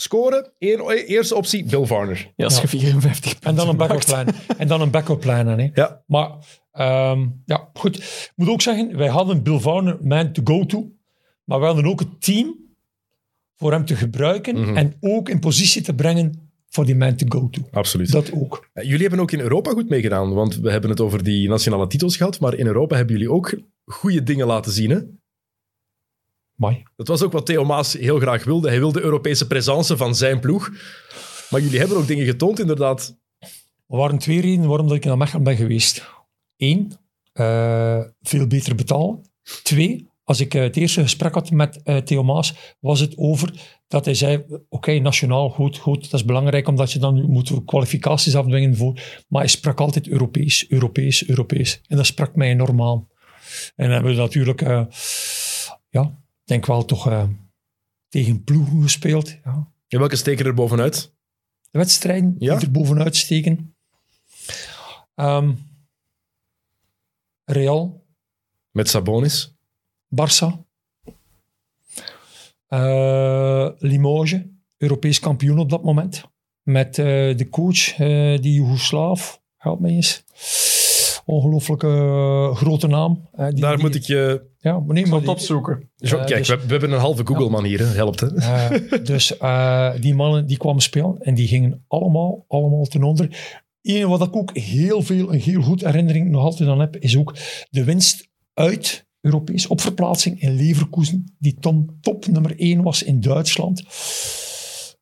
Scoren, 0.00 0.50
eerste 0.58 1.34
optie, 1.34 1.64
Bill 1.64 1.86
Varner. 1.86 2.32
Ja, 2.36 2.44
als 2.44 2.60
je 2.60 2.68
54 2.68 3.34
En 3.40 3.54
dan 3.54 3.68
een 3.68 3.76
backup 3.76 4.04
plan. 4.04 4.26
en 4.58 4.68
dan 4.68 4.80
een 4.80 4.90
backup 4.90 5.20
plan. 5.20 5.46
Hè. 5.46 5.70
Ja. 5.74 6.02
Maar 6.06 6.30
um, 7.12 7.42
ja, 7.44 7.68
goed. 7.74 7.96
Ik 7.96 8.32
moet 8.34 8.48
ook 8.48 8.62
zeggen, 8.62 8.96
wij 8.96 9.08
hadden 9.08 9.42
Bill 9.42 9.58
Varner 9.58 9.98
man 10.02 10.32
to 10.32 10.42
go 10.44 10.66
to. 10.66 10.92
Maar 11.44 11.60
we 11.60 11.66
hadden 11.66 11.86
ook 11.86 12.00
het 12.00 12.20
team 12.22 12.56
voor 13.56 13.72
hem 13.72 13.84
te 13.84 13.96
gebruiken 13.96 14.60
mhm. 14.60 14.76
en 14.76 14.96
ook 15.00 15.28
in 15.28 15.38
positie 15.38 15.82
te 15.82 15.94
brengen 15.94 16.50
voor 16.68 16.84
die 16.84 16.96
man 16.96 17.16
to 17.16 17.26
go 17.28 17.48
to. 17.50 17.62
Absoluut. 17.70 18.10
Dat 18.12 18.32
ook. 18.32 18.68
Jullie 18.74 19.00
hebben 19.00 19.20
ook 19.20 19.32
in 19.32 19.40
Europa 19.40 19.70
goed 19.70 19.88
meegedaan, 19.88 20.34
want 20.34 20.56
we 20.56 20.70
hebben 20.70 20.90
het 20.90 21.00
over 21.00 21.22
die 21.24 21.48
nationale 21.48 21.86
titels 21.86 22.16
gehad, 22.16 22.40
maar 22.40 22.54
in 22.54 22.66
Europa 22.66 22.96
hebben 22.96 23.14
jullie 23.16 23.32
ook 23.32 23.60
goede 23.84 24.22
dingen 24.22 24.46
laten 24.46 24.72
zien, 24.72 24.90
hè? 24.90 24.98
Mooi. 26.58 26.82
Dat 26.96 27.08
was 27.08 27.22
ook 27.22 27.32
wat 27.32 27.46
Theo 27.46 27.64
Maas 27.64 27.92
heel 27.92 28.18
graag 28.18 28.44
wilde. 28.44 28.68
Hij 28.68 28.78
wilde 28.78 29.00
Europese 29.00 29.46
presence 29.46 29.96
van 29.96 30.14
zijn 30.14 30.40
ploeg. 30.40 30.70
Maar 31.50 31.60
jullie 31.60 31.78
hebben 31.78 31.96
ook 31.96 32.06
dingen 32.06 32.24
getoond, 32.24 32.58
inderdaad. 32.58 33.16
Er 33.88 33.96
waren 33.96 34.18
twee 34.18 34.40
redenen 34.40 34.68
waarom 34.68 34.92
ik 34.92 35.04
naar 35.04 35.16
Mechelen 35.16 35.44
ben 35.44 35.56
geweest. 35.56 36.08
Eén, 36.56 36.92
uh, 37.34 38.00
veel 38.22 38.46
beter 38.46 38.74
betalen. 38.74 39.20
Twee, 39.62 40.08
als 40.24 40.40
ik 40.40 40.54
eh, 40.54 40.62
het 40.62 40.76
eerste 40.76 41.02
gesprek 41.02 41.34
had 41.34 41.50
met 41.50 41.80
uh, 41.84 41.96
Theo 41.96 42.22
Maas, 42.22 42.76
was 42.80 43.00
het 43.00 43.16
over 43.16 43.78
dat 43.88 44.04
hij 44.04 44.14
zei, 44.14 44.44
oké, 44.68 44.98
nationaal, 44.98 45.50
goed, 45.50 45.78
goed, 45.78 46.10
dat 46.10 46.20
is 46.20 46.26
belangrijk, 46.26 46.68
omdat 46.68 46.92
je 46.92 46.98
dan 46.98 47.30
moet 47.30 47.64
kwalificaties 47.64 48.36
afdwingen 48.36 48.76
voor, 48.76 49.00
maar 49.28 49.40
hij 49.40 49.50
sprak 49.50 49.80
altijd 49.80 50.08
Europees, 50.08 50.68
Europees, 50.68 51.28
Europees. 51.28 51.80
En 51.86 51.96
dat 51.96 52.06
sprak 52.06 52.34
mij 52.34 52.48
enorm 52.48 52.82
aan. 52.82 53.08
En 53.76 53.84
dan 53.84 53.90
hebben 53.90 54.14
we 54.14 54.20
natuurlijk, 54.20 54.60
ja, 55.90 56.18
denk 56.48 56.66
wel 56.66 56.84
toch 56.84 57.28
tegen 58.08 58.44
ploegen 58.44 58.82
gespeeld. 58.82 59.28
Ja. 59.44 59.72
En 59.88 59.98
welke 59.98 60.16
steken 60.16 60.46
er 60.46 60.54
bovenuit? 60.54 61.12
De 61.70 61.78
wedstrijden 61.78 62.38
die 62.38 62.50
er 62.50 62.70
bovenuit 62.70 63.16
steken. 63.16 63.74
Um, 65.14 65.58
Real. 67.44 68.06
Met 68.70 68.88
Sabonis. 68.88 69.54
Barça. 70.08 70.66
Uh, 72.68 73.68
Limoges, 73.78 74.40
Europees 74.76 75.20
kampioen 75.20 75.58
op 75.58 75.70
dat 75.70 75.82
moment. 75.82 76.24
Met 76.62 76.98
uh, 76.98 77.04
de 77.36 77.48
coach, 77.50 77.98
uh, 77.98 78.38
die 78.40 78.54
Joegoslaaf, 78.54 79.42
help 79.56 79.80
me 79.80 79.88
eens. 79.88 80.24
Ongelooflijke 81.24 82.50
grote 82.54 82.86
naam. 82.86 83.28
Die, 83.36 83.60
Daar 83.60 83.74
die, 83.74 83.84
moet 83.84 83.94
ik 83.94 84.02
je... 84.02 84.47
Ja, 84.60 84.78
maar 84.78 84.94
nee, 84.94 85.06
maar 85.06 85.20
die, 85.20 85.28
opzoeken. 85.28 85.90
kijk, 85.96 86.28
dus, 86.28 86.48
we, 86.48 86.56
we, 86.56 86.66
hebben 86.66 86.92
een 86.92 86.98
halve 86.98 87.26
Google-man 87.26 87.64
hier, 87.64 87.78
hè. 87.78 87.84
helpt. 87.84 88.20
Hè? 88.20 89.02
dus 89.02 89.28
die 90.00 90.14
mannen 90.14 90.46
die 90.46 90.56
kwamen 90.56 90.82
spelen 90.82 91.18
en 91.18 91.34
die 91.34 91.48
gingen 91.48 91.84
allemaal, 91.88 92.44
allemaal 92.48 92.84
ten 92.84 93.02
onder. 93.02 93.56
Eén 93.82 94.08
wat 94.08 94.26
ik 94.26 94.36
ook 94.36 94.56
heel 94.56 95.02
veel, 95.02 95.32
een 95.32 95.40
heel 95.40 95.62
goed 95.62 95.84
herinnering 95.84 96.30
nog 96.30 96.42
altijd 96.42 96.68
aan 96.68 96.80
heb, 96.80 96.96
is 96.96 97.16
ook 97.16 97.34
de 97.70 97.84
winst 97.84 98.28
uit 98.54 99.06
Europees 99.20 99.66
op 99.66 99.80
verplaatsing 99.80 100.40
in 100.40 100.54
Leverkusen, 100.54 101.34
die 101.38 101.56
Tom 101.60 101.98
top 102.00 102.26
nummer 102.26 102.58
1 102.58 102.82
was 102.82 103.02
in 103.02 103.20
Duitsland. 103.20 103.84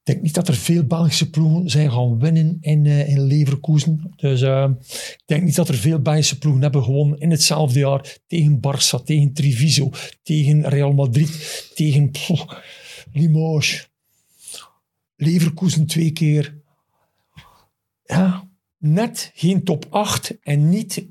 Ik 0.06 0.12
denk 0.12 0.24
niet 0.24 0.34
dat 0.34 0.48
er 0.48 0.54
veel 0.54 0.84
Belgische 0.84 1.30
ploegen 1.30 1.70
zijn 1.70 1.92
gaan 1.92 2.18
winnen 2.18 2.58
in, 2.60 2.84
uh, 2.84 3.08
in 3.08 3.20
Leverkusen. 3.20 4.12
Dus 4.16 4.42
uh, 4.42 4.70
ik 4.88 5.22
denk 5.24 5.42
niet 5.42 5.54
dat 5.54 5.68
er 5.68 5.74
veel 5.74 5.98
Belgische 5.98 6.38
ploegen 6.38 6.62
hebben 6.62 6.84
gewonnen 6.84 7.18
in 7.18 7.30
hetzelfde 7.30 7.78
jaar 7.78 8.16
tegen 8.26 8.60
Barça, 8.60 9.04
tegen 9.04 9.32
Treviso, 9.32 9.90
tegen 10.22 10.68
Real 10.68 10.92
Madrid, 10.92 11.70
tegen 11.74 12.10
Limoges. 13.12 13.90
Leverkusen 15.16 15.86
twee 15.86 16.10
keer. 16.10 16.54
Ja, 18.04 18.48
net 18.78 19.30
geen 19.34 19.64
top 19.64 19.86
8 19.90 20.38
en 20.40 20.68
niet, 20.68 21.06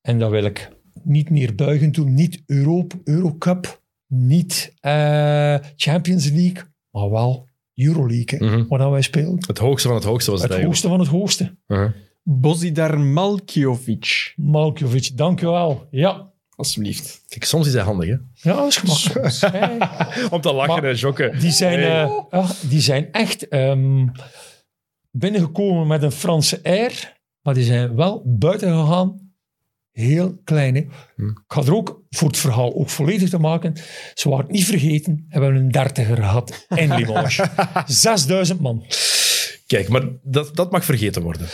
en 0.00 0.18
dat 0.18 0.30
wil 0.30 0.44
ik 0.44 0.70
niet 1.02 1.30
meer 1.30 1.54
buigen 1.54 1.90
toen, 1.92 2.14
niet 2.14 2.42
Europe, 2.46 3.00
Eurocup, 3.04 3.82
niet 4.06 4.72
uh, 4.80 5.56
Champions 5.76 6.30
League, 6.30 6.62
maar 6.90 7.10
wel 7.10 7.50
Euroleague, 7.84 8.38
mm 8.38 8.48
-hmm. 8.48 8.66
waar 8.68 8.90
wij 8.90 9.02
spelen. 9.02 9.44
Het 9.46 9.58
hoogste 9.58 9.88
van 9.88 9.96
het 9.96 10.06
hoogste 10.06 10.30
was 10.30 10.42
het 10.42 10.52
Het 10.52 10.62
hoogste 10.62 10.88
van 10.88 10.98
het 11.00 11.08
hoogste. 11.08 11.44
Uh 11.66 11.78
-huh. 11.78 11.90
Bozidar 12.22 13.00
Malkiovic. 13.00 14.32
Malkiovic, 14.36 15.16
dankjewel. 15.16 15.86
Ja. 15.90 16.30
Alsjeblieft. 16.56 17.24
Kijk, 17.28 17.44
soms 17.44 17.66
is 17.66 17.72
hij 17.72 17.82
handig, 17.82 18.08
hè? 18.08 18.16
Ja, 18.50 18.56
dat 18.56 18.66
is 18.66 18.76
gemakkelijk. 18.76 20.32
Om 20.32 20.40
te 20.40 20.52
lachen 20.52 20.84
en 20.84 20.94
jokken. 20.94 21.38
Die 21.40 21.50
zijn, 21.50 21.78
uh, 22.30 22.50
die 22.68 22.80
zijn 22.80 23.12
echt 23.12 23.52
um, 23.54 24.12
binnengekomen 25.10 25.86
met 25.86 26.02
een 26.02 26.12
Franse 26.12 26.60
air, 26.62 27.20
maar 27.42 27.54
die 27.54 27.64
zijn 27.64 27.94
wel 27.94 28.22
buiten 28.26 28.68
gegaan 28.68 29.31
heel 29.92 30.40
kleine. 30.44 30.86
Hm. 31.16 31.28
Ik 31.28 31.42
ga 31.46 31.62
er 31.62 31.74
ook 31.74 32.02
voor 32.10 32.28
het 32.28 32.36
verhaal 32.36 32.74
ook 32.74 32.90
volledig 32.90 33.28
te 33.28 33.38
maken. 33.38 33.74
Ze 34.14 34.28
waren 34.28 34.46
niet 34.48 34.64
vergeten, 34.64 35.26
hebben 35.28 35.54
een 35.54 35.70
dertiger 35.70 36.16
gehad 36.16 36.66
in 36.68 36.94
Limoges. 36.96 37.40
6000 37.86 38.60
man. 38.60 38.84
Kijk, 39.66 39.88
maar 39.88 40.02
dat, 40.22 40.56
dat 40.56 40.70
mag 40.70 40.84
vergeten 40.84 41.22
worden. 41.22 41.46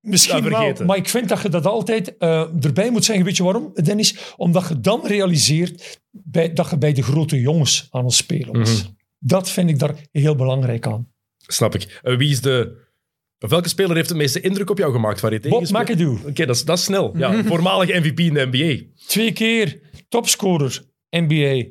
Misschien 0.00 0.48
wel, 0.48 0.74
maar 0.86 0.96
ik 0.96 1.08
vind 1.08 1.28
dat 1.28 1.42
je 1.42 1.48
dat 1.48 1.66
altijd 1.66 2.14
uh, 2.18 2.64
erbij 2.64 2.90
moet 2.90 3.04
zeggen. 3.04 3.24
Weet 3.24 3.36
je 3.36 3.42
waarom, 3.42 3.70
Dennis? 3.74 4.34
Omdat 4.36 4.68
je 4.68 4.80
dan 4.80 5.06
realiseert 5.06 6.00
bij, 6.10 6.52
dat 6.52 6.70
je 6.70 6.78
bij 6.78 6.92
de 6.92 7.02
grote 7.02 7.40
jongens 7.40 7.88
aan 7.90 8.04
het 8.04 8.14
spelen 8.14 8.58
was. 8.58 8.82
Mm 8.82 8.96
Dat 9.18 9.50
vind 9.50 9.70
ik 9.70 9.78
daar 9.78 9.94
heel 10.12 10.34
belangrijk 10.34 10.86
aan. 10.86 11.08
Snap 11.36 11.74
ik. 11.74 12.00
Uh, 12.02 12.16
wie 12.16 12.30
is 12.30 12.40
de 12.40 12.80
Welke 13.48 13.68
speler 13.68 13.96
heeft 13.96 14.08
de 14.08 14.14
meeste 14.14 14.40
indruk 14.40 14.70
op 14.70 14.78
jou 14.78 14.92
gemaakt 14.92 15.20
waar 15.20 15.32
je 15.32 15.40
tegen 15.40 15.58
Bob 15.58 15.70
McAdoo. 15.70 16.18
Oké, 16.26 16.46
dat, 16.46 16.56
is, 16.56 16.64
dat 16.64 16.78
is 16.78 16.84
snel. 16.84 17.16
Ja, 17.16 17.44
voormalig 17.44 18.00
MVP 18.00 18.20
in 18.20 18.34
de 18.34 18.48
NBA. 18.50 18.84
Twee 19.06 19.32
keer 19.32 19.80
topscorer 20.08 20.82
NBA. 21.10 21.64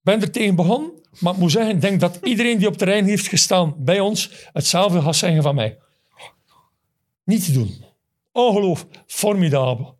Ben 0.00 0.20
er 0.20 0.30
tegen 0.30 0.54
begonnen, 0.54 0.92
maar 1.18 1.32
ik 1.32 1.38
moet 1.38 1.50
zeggen, 1.50 1.74
ik 1.74 1.80
denk 1.80 2.00
dat 2.00 2.18
iedereen 2.22 2.58
die 2.58 2.68
op 2.68 2.76
terrein 2.76 3.04
heeft 3.04 3.26
gestaan 3.26 3.74
bij 3.78 4.00
ons 4.00 4.30
hetzelfde 4.52 5.00
gaat 5.02 5.16
zeggen 5.16 5.42
van 5.42 5.54
mij. 5.54 5.78
Niet 7.24 7.44
te 7.44 7.52
doen. 7.52 7.84
Ongeloof, 8.32 8.86
formidabel. 9.06 9.98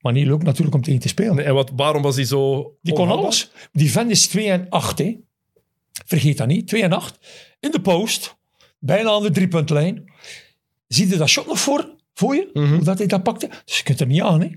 Maar 0.00 0.12
niet 0.12 0.26
leuk 0.26 0.42
natuurlijk 0.42 0.74
om 0.74 0.82
tegen 0.82 1.00
te 1.00 1.08
spelen. 1.08 1.44
en 1.44 1.54
wat, 1.54 1.70
waarom 1.76 2.02
was 2.02 2.16
hij 2.16 2.24
zo... 2.24 2.72
Die 2.82 2.94
kon 2.94 3.08
alles. 3.08 3.50
Die 3.72 3.90
vent 3.90 4.10
is 4.10 4.26
2 4.26 4.50
en 4.50 4.66
8. 4.68 4.98
Hè. 4.98 5.16
Vergeet 6.06 6.36
dat 6.36 6.46
niet. 6.46 6.68
2 6.68 6.82
en 6.82 6.92
8. 6.92 7.18
In 7.60 7.70
de 7.70 7.80
post. 7.80 8.36
Bijna 8.78 9.10
aan 9.10 9.22
de 9.22 9.30
driepuntlijn. 9.30 10.09
Zie 10.94 11.08
je 11.08 11.16
dat 11.16 11.28
shot 11.28 11.46
nog 11.46 11.60
voor, 11.60 11.90
voor 12.14 12.34
je? 12.34 12.50
Mm 12.52 12.64
-hmm. 12.64 12.74
Hoe 12.74 12.84
dat 12.84 12.98
hij 12.98 13.06
dat 13.06 13.22
pakte? 13.22 13.50
Dus 13.64 13.76
je 13.76 13.82
kunt 13.82 14.00
er 14.00 14.06
niet 14.06 14.22
aan, 14.22 14.40
hè? 14.40 14.50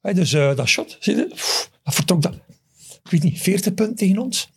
Hey, 0.00 0.14
dus 0.14 0.32
uh, 0.32 0.56
dat 0.56 0.66
shot, 0.66 0.96
zie 1.00 1.16
je? 1.16 1.26
Pff, 1.26 1.70
dat 1.82 1.94
vertrok 1.94 2.22
dat. 2.22 2.34
Ik 3.02 3.10
weet 3.10 3.22
niet, 3.22 3.40
40 3.40 3.74
punten 3.74 3.96
tegen 3.96 4.18
ons. 4.18 4.50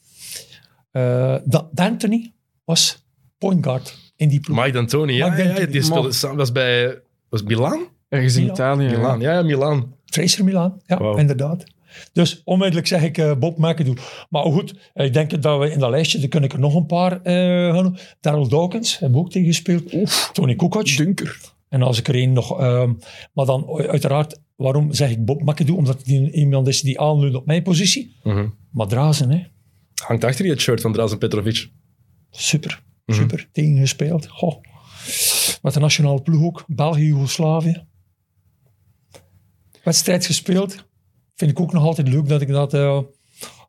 Uh, 0.91 1.35
dat 1.43 1.67
D'Antoni 1.71 2.33
was 2.65 3.03
point 3.37 3.63
guard 3.63 3.97
in 4.15 4.29
die 4.29 4.39
ploeg. 4.39 4.57
Mike 4.57 4.71
D'Antoni, 4.71 5.13
ja, 5.13 5.37
ja, 5.37 5.59
ja, 5.59 5.65
die 5.65 5.81
speelde, 5.81 6.35
was 6.35 6.51
bij 6.51 7.01
was 7.29 7.43
Milan? 7.43 7.87
Ergens 8.09 8.35
in 8.35 8.41
Milan? 8.41 8.55
Italië. 8.55 8.83
ja. 8.89 8.97
Milaan. 8.97 9.19
Ja, 9.19 9.33
ja, 9.33 9.41
Milaan. 9.41 9.95
Tracer 10.05 10.43
Milan, 10.43 10.81
ja, 10.85 11.17
inderdaad. 11.17 11.63
Dus 12.13 12.41
onmiddellijk 12.43 12.87
zeg 12.87 13.03
ik 13.03 13.17
eh, 13.17 13.35
Bob 13.35 13.57
McAdoo. 13.57 13.93
Maar 14.29 14.43
goed, 14.43 14.73
ik 14.93 15.13
denk 15.13 15.41
dat 15.41 15.59
we 15.59 15.71
in 15.71 15.79
dat 15.79 15.89
lijstje, 15.89 16.19
daar 16.19 16.27
kun 16.27 16.43
ik 16.43 16.53
er 16.53 16.59
nog 16.59 16.75
een 16.75 16.85
paar 16.85 17.21
eh 17.21 17.75
gaan. 17.75 17.97
Daryl 18.19 18.47
Dawkins, 18.47 18.99
hebben 18.99 19.19
we 19.19 19.25
ook 19.25 19.31
tegen 19.31 19.47
gespeeld. 19.47 20.33
Tony 20.33 20.55
Kukoc. 20.55 20.97
Dunker. 20.97 21.39
En 21.69 21.81
als 21.81 21.99
ik 21.99 22.07
er 22.07 22.15
één 22.15 22.33
nog... 22.33 22.59
ehm, 22.59 22.93
maar 23.33 23.45
dan 23.45 23.69
uiteraard, 23.77 24.39
waarom 24.55 24.93
zeg 24.93 25.09
ik 25.09 25.25
Bob 25.25 25.41
McAdoo? 25.41 25.75
Omdat 25.75 26.05
die 26.05 26.31
iemand 26.31 26.67
is 26.67 26.81
die 26.81 26.99
aanleunt 26.99 27.35
op 27.35 27.45
mijn 27.45 27.63
positie. 27.63 28.15
Mhm. 28.23 28.47
Maar 28.71 28.87
Drazen, 28.87 29.29
hè. 29.29 29.43
Hangt 30.05 30.23
achter 30.23 30.45
je 30.45 30.51
het 30.51 30.61
shirt 30.61 30.81
van 30.81 30.93
Drazen 30.93 31.17
Petrovic. 31.17 31.69
Super, 32.31 32.83
super. 33.05 33.49
Tegengespeeld. 33.51 34.27
Goh. 34.27 34.61
Met 35.61 35.73
de 35.73 35.79
nationale 35.79 36.21
ploeg 36.21 36.43
ook. 36.43 36.63
België, 36.67 37.05
Joegoslavië. 37.05 37.85
Wedstrijd 39.83 40.25
gespeeld. 40.25 40.85
Vind 41.38 41.51
ik 41.51 41.59
ook 41.59 41.73
nog 41.73 41.84
altijd 41.84 42.07
leuk 42.07 42.27
dat 42.27 42.41
ik 42.41 42.47
dat 42.47 42.73
eh, 42.73 42.99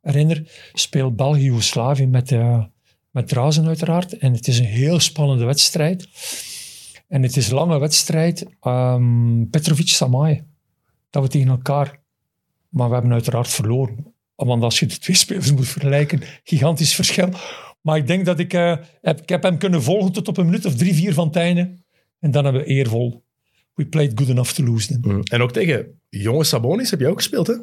herinner. 0.03 0.71
Speel 0.73 1.15
België, 1.15 1.43
Joegoslavië 1.43 2.07
met, 2.07 2.33
eh 2.33 2.65
met 3.11 3.29
Drazen 3.29 3.67
uiteraard. 3.67 4.19
En 4.19 4.33
het 4.33 4.49
is 4.49 4.59
een 4.59 4.65
heel 4.65 5.01
spannende 5.01 5.45
wedstrijd. 5.45 6.09
En 7.09 7.23
het 7.23 7.37
is 7.37 7.49
een 7.49 7.55
lange 7.55 7.79
wedstrijd. 7.79 8.47
Ehm 8.61 9.45
Petrovic, 9.51 9.89
Samaye. 9.89 10.45
Dat 11.11 11.23
we 11.23 11.29
tegen 11.29 11.49
elkaar... 11.49 12.01
Maar 12.69 12.89
we 12.89 12.95
hebben 12.95 13.13
uiteraard 13.13 13.49
verloren. 13.49 14.15
Want 14.35 14.63
als 14.63 14.79
je 14.79 14.87
de 14.87 14.99
twee 14.99 15.17
spelers 15.17 15.53
moet 15.53 15.69
vergelijken, 15.69 16.21
gigantisch 16.45 16.95
verschil. 16.95 17.29
Maar 17.81 17.97
ik 17.97 18.07
denk 18.07 18.25
dat 18.25 18.39
ik... 18.39 18.53
eh, 18.53 18.77
heb, 19.03 19.21
ik 19.21 19.29
heb 19.29 19.43
hem 19.43 19.59
kunnen 19.59 19.83
volgen 19.83 20.13
tot 20.13 20.29
op 20.29 20.37
een 20.37 20.45
minuut 20.45 20.67
of 20.67 20.75
drie, 20.75 20.95
vier 20.95 21.15
van 21.15 21.33
einde. 21.33 21.75
En 22.21 22.31
dan 22.31 22.45
hebben 22.45 22.63
we 22.63 22.69
eervol. 22.69 23.25
We 23.79 23.87
played 23.87 24.13
good 24.15 24.29
enough 24.29 24.51
to 24.53 24.65
lose 24.65 24.87
them. 24.87 25.01
Mhm. 25.01 25.21
En 25.23 25.43
ook 25.43 25.53
tegen 25.53 26.01
jonge 26.09 26.45
Sabonis 26.45 26.91
heb 26.91 27.01
jij 27.01 27.09
ook 27.09 27.17
gespeeld, 27.17 27.47
hè? 27.47 27.55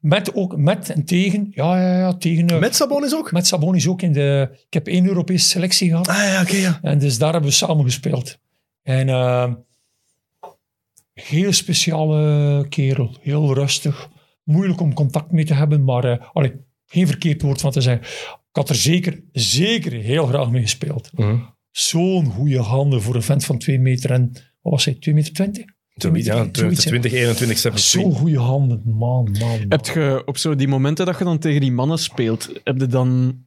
Met, 0.00 0.34
ook, 0.34 0.56
met 0.56 0.90
en 0.90 1.04
tegen. 1.04 1.48
Ja, 1.50 1.80
ja, 1.80 1.98
ja. 1.98 2.16
Tegen, 2.16 2.48
eh, 2.48 2.58
Met 2.58 2.74
Sabonis 2.74 3.14
ook? 3.14 3.32
met 3.32 3.46
Sabonis 3.46 3.88
ook 3.88 4.02
in 4.02 4.12
de... 4.12 4.48
Ik 4.66 4.72
heb 4.74 4.86
één 4.86 5.06
Europese 5.06 5.48
selectie 5.48 5.88
gehad. 5.88 6.08
Ah 6.08 6.16
ja, 6.16 6.42
oké, 6.42 6.56
ja. 6.56 6.78
En 6.82 6.98
dus 6.98 7.18
daar 7.18 7.32
hebben 7.32 7.50
we 7.50 7.56
samen 7.56 7.84
gespeeld. 7.84 8.38
En 8.82 9.08
eh, 9.08 9.52
heel 11.12 11.52
speciale 11.52 12.66
kerel. 12.68 13.16
Heel 13.20 13.54
rustig. 13.54 14.08
Moeilijk 14.44 14.80
om 14.80 14.94
contact 14.94 15.32
mee 15.32 15.44
te 15.44 15.54
hebben, 15.54 15.84
maar 15.84 16.30
allee, 16.32 16.52
geen 16.86 17.06
verkeerd 17.06 17.42
woord 17.42 17.60
van 17.60 17.70
te 17.70 17.80
zeggen. 17.80 18.02
Ik 18.28 18.56
had 18.56 18.68
er 18.68 18.74
zeker, 18.74 19.22
zeker 19.32 19.92
heel 19.92 20.26
graag 20.26 20.50
mee 20.50 20.62
gespeeld. 20.62 21.10
Mhm. 21.14 21.38
Zo'n 21.70 22.26
goede 22.26 22.60
handen 22.60 23.02
voor 23.02 23.14
een 23.14 23.22
vent 23.22 23.44
van 23.44 23.58
2 23.58 23.78
meter 23.78 24.10
en... 24.10 24.32
Wat 24.60 24.72
was 24.72 24.84
hij? 24.84 24.94
2 24.94 25.14
meter 25.14 25.32
20? 25.32 25.64
Zoiets, 25.94 26.26
ja. 26.26 26.48
Zoiets, 26.52 26.84
hè. 26.84 26.90
20, 26.90 27.12
21, 27.12 27.58
7, 27.58 27.78
Zo'n 27.78 28.14
goede 28.14 28.38
handen. 28.38 28.82
Man, 28.84 28.98
man, 28.98 29.38
man. 29.38 29.64
Heb 29.68 29.86
je 29.86 30.22
op 30.24 30.36
zo 30.36 30.54
die 30.54 30.68
momenten 30.68 31.06
dat 31.06 31.18
je 31.18 31.24
dan 31.24 31.38
tegen 31.38 31.60
die 31.60 31.72
mannen 31.72 31.98
speelt, 31.98 32.60
heb 32.64 32.80
je 32.80 32.86
dan 32.86 33.38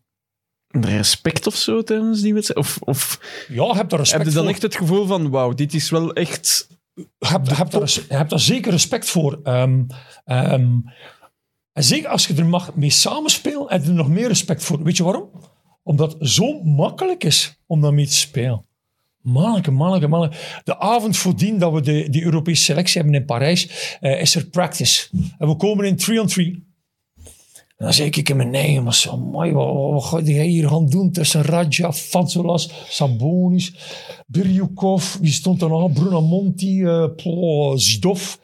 respect 0.68 1.48
of 1.48 1.56
zo 1.56 1.84
tijdens 1.84 2.22
die 2.22 2.34
wedstrijd? 2.34 2.60
Of, 2.60 2.78
of 2.82 3.20
Ja, 3.48 3.66
je 3.66 3.76
hebt 3.76 3.90
daar 3.90 4.00
respect 4.00 4.24
heb 4.24 4.28
je 4.28 4.34
dan 4.34 4.44
voor. 4.44 4.54
echt 4.54 4.62
het 4.62 4.76
gevoel 4.76 5.06
van, 5.06 5.30
wauw, 5.30 5.54
dit 5.54 5.74
is 5.74 5.90
wel 5.90 6.14
echt... 6.14 6.68
Je 6.94 7.08
hebt, 7.20 7.50
je 7.50 7.56
hebt, 7.56 7.72
daar, 7.72 7.98
hebt 8.08 8.30
daar 8.30 8.40
zeker 8.40 8.72
respect 8.72 9.10
voor. 9.10 9.40
Ehm, 9.44 9.84
ehm, 10.26 10.78
en 11.74 11.84
zeker 11.84 12.10
als 12.10 12.28
je 12.28 12.34
er 12.34 12.46
mag 12.46 12.76
mee 12.76 12.90
samenspelen, 12.90 13.66
heb 13.68 13.84
je 13.84 13.88
er 13.88 13.94
nog 13.94 14.10
meer 14.10 14.28
respect 14.28 14.64
voor. 14.64 14.84
Weet 14.84 14.98
je 14.98 15.04
waarom? 15.04 15.30
Omdat 15.84 16.14
het 16.14 16.30
zo 16.30 16.64
makkelijk 16.64 17.24
is 17.24 17.62
om 17.66 17.82
daarmee 17.82 18.08
te 18.08 18.14
spelen. 18.14 18.66
Manneke, 19.24 19.72
manneke, 19.72 20.08
manneke. 20.08 20.36
De 20.64 20.80
avond 20.80 21.18
voordien 21.18 21.58
dat 21.60 21.74
we 21.74 21.82
de, 21.82 22.10
die 22.10 22.24
Europese 22.24 22.64
selectie 22.64 23.02
hebben 23.02 23.20
in 23.20 23.26
Parijs, 23.26 23.98
eh, 24.00 24.22
is 24.22 24.36
er 24.36 24.46
practice. 24.46 25.08
En 25.38 25.48
we 25.48 25.56
komen 25.56 25.86
in 25.86 25.96
3-on-3. 25.98 26.72
En 27.78 27.86
dan 27.90 27.94
zeg 27.94 28.08
ik 28.08 28.30
in 28.30 28.36
mijn 28.38 28.56
eigen, 28.56 28.84
maar 28.84 28.94
zo, 28.94 29.18
mooi, 29.18 29.52
wat, 29.52 29.74
wat, 29.92 30.04
ga 30.04 30.20
jij 30.20 30.46
hier 30.46 30.68
gaan 30.70 30.86
doen 30.86 31.12
tussen 31.12 31.42
Radja, 31.42 31.94
Fatsolas, 31.94 32.70
Sabonis, 32.90 33.74
Birjukov, 34.28 35.16
wie 35.20 35.32
stond 35.32 35.62
er 35.62 35.70
nog? 35.70 35.94
Bruno 35.94 36.22
Monti, 36.22 36.84
eh 36.84 37.06
plo, 37.16 37.78
Zdov. 37.78 38.36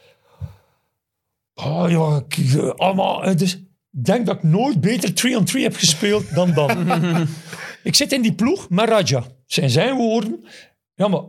Oh 1.53 1.85
ja, 1.89 2.23
ik- 2.27 2.53
eh, 2.53 2.69
allemaal. 2.69 3.23
eh, 3.23 3.35
Dus 3.37 3.55
ik 3.55 3.63
denk 4.05 4.25
dat 4.25 4.35
ik 4.35 4.43
nooit 4.43 4.81
beter 4.81 5.13
3-on-3 5.13 5.61
heb 5.61 5.75
gespeeld 5.75 6.33
dan 6.35 6.53
dan. 6.53 6.87
ik 7.83 7.95
zit 7.95 8.11
in 8.11 8.21
die 8.21 8.33
ploeg 8.33 8.69
met 8.69 8.89
Radja. 8.89 9.23
Zijn 9.45 9.69
zijn 9.69 9.95
woorden. 9.95 10.45
Ja, 10.99 11.07
maar 11.07 11.21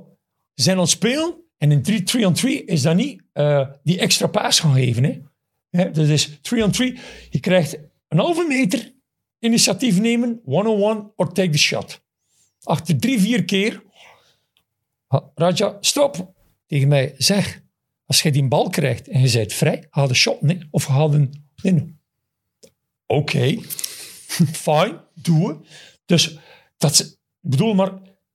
ze 0.54 0.62
zijn 0.62 0.76
aan 0.76 0.82
het 0.82 0.90
spelen 0.90 1.34
en 1.58 1.72
in 1.72 1.82
3-on-3 1.82 2.64
is 2.64 2.82
dat 2.82 2.96
niet 2.96 3.22
eh, 3.32 3.68
die 3.82 3.98
extra 3.98 4.26
paas 4.26 4.60
gaan 4.60 4.74
geven. 4.74 5.04
Hè? 5.04 5.18
Hè, 5.70 5.90
dus 5.90 6.08
is 6.08 6.28
3-on-3. 6.28 6.98
Je 7.30 7.40
krijgt 7.40 7.78
een 8.08 8.18
halve 8.18 8.46
meter 8.48 8.92
initiatief 9.38 10.00
nemen, 10.00 10.40
one-on-one, 10.44 11.12
or 11.16 11.32
take 11.32 11.50
the 11.50 11.58
shot. 11.58 12.02
Achter 12.62 12.98
drie, 12.98 13.20
vier 13.20 13.44
keer. 13.44 13.82
Raja, 15.34 15.76
stop. 15.80 16.32
Tegen 16.66 16.88
mij, 16.88 17.14
zeg, 17.18 17.62
als 18.06 18.22
jij 18.22 18.30
die 18.30 18.48
bal 18.48 18.68
krijgt 18.68 19.08
en 19.08 19.20
je 19.20 19.32
bent 19.32 19.52
vrij, 19.52 19.86
haal 19.90 20.08
de 20.08 20.14
shot, 20.14 20.42
nee. 20.42 20.68
Of 20.70 20.86
haal 20.86 21.14
een... 21.14 21.44
Nee, 21.62 21.72
nee. 21.72 21.98
Oké, 23.06 23.56
fine, 24.66 25.04
doe 25.14 25.48
het. 25.48 25.58
Dus, 26.04 26.38
dat 26.76 27.00
ik 27.00 27.16
bedoel 27.40 27.74
maar, 27.74 27.92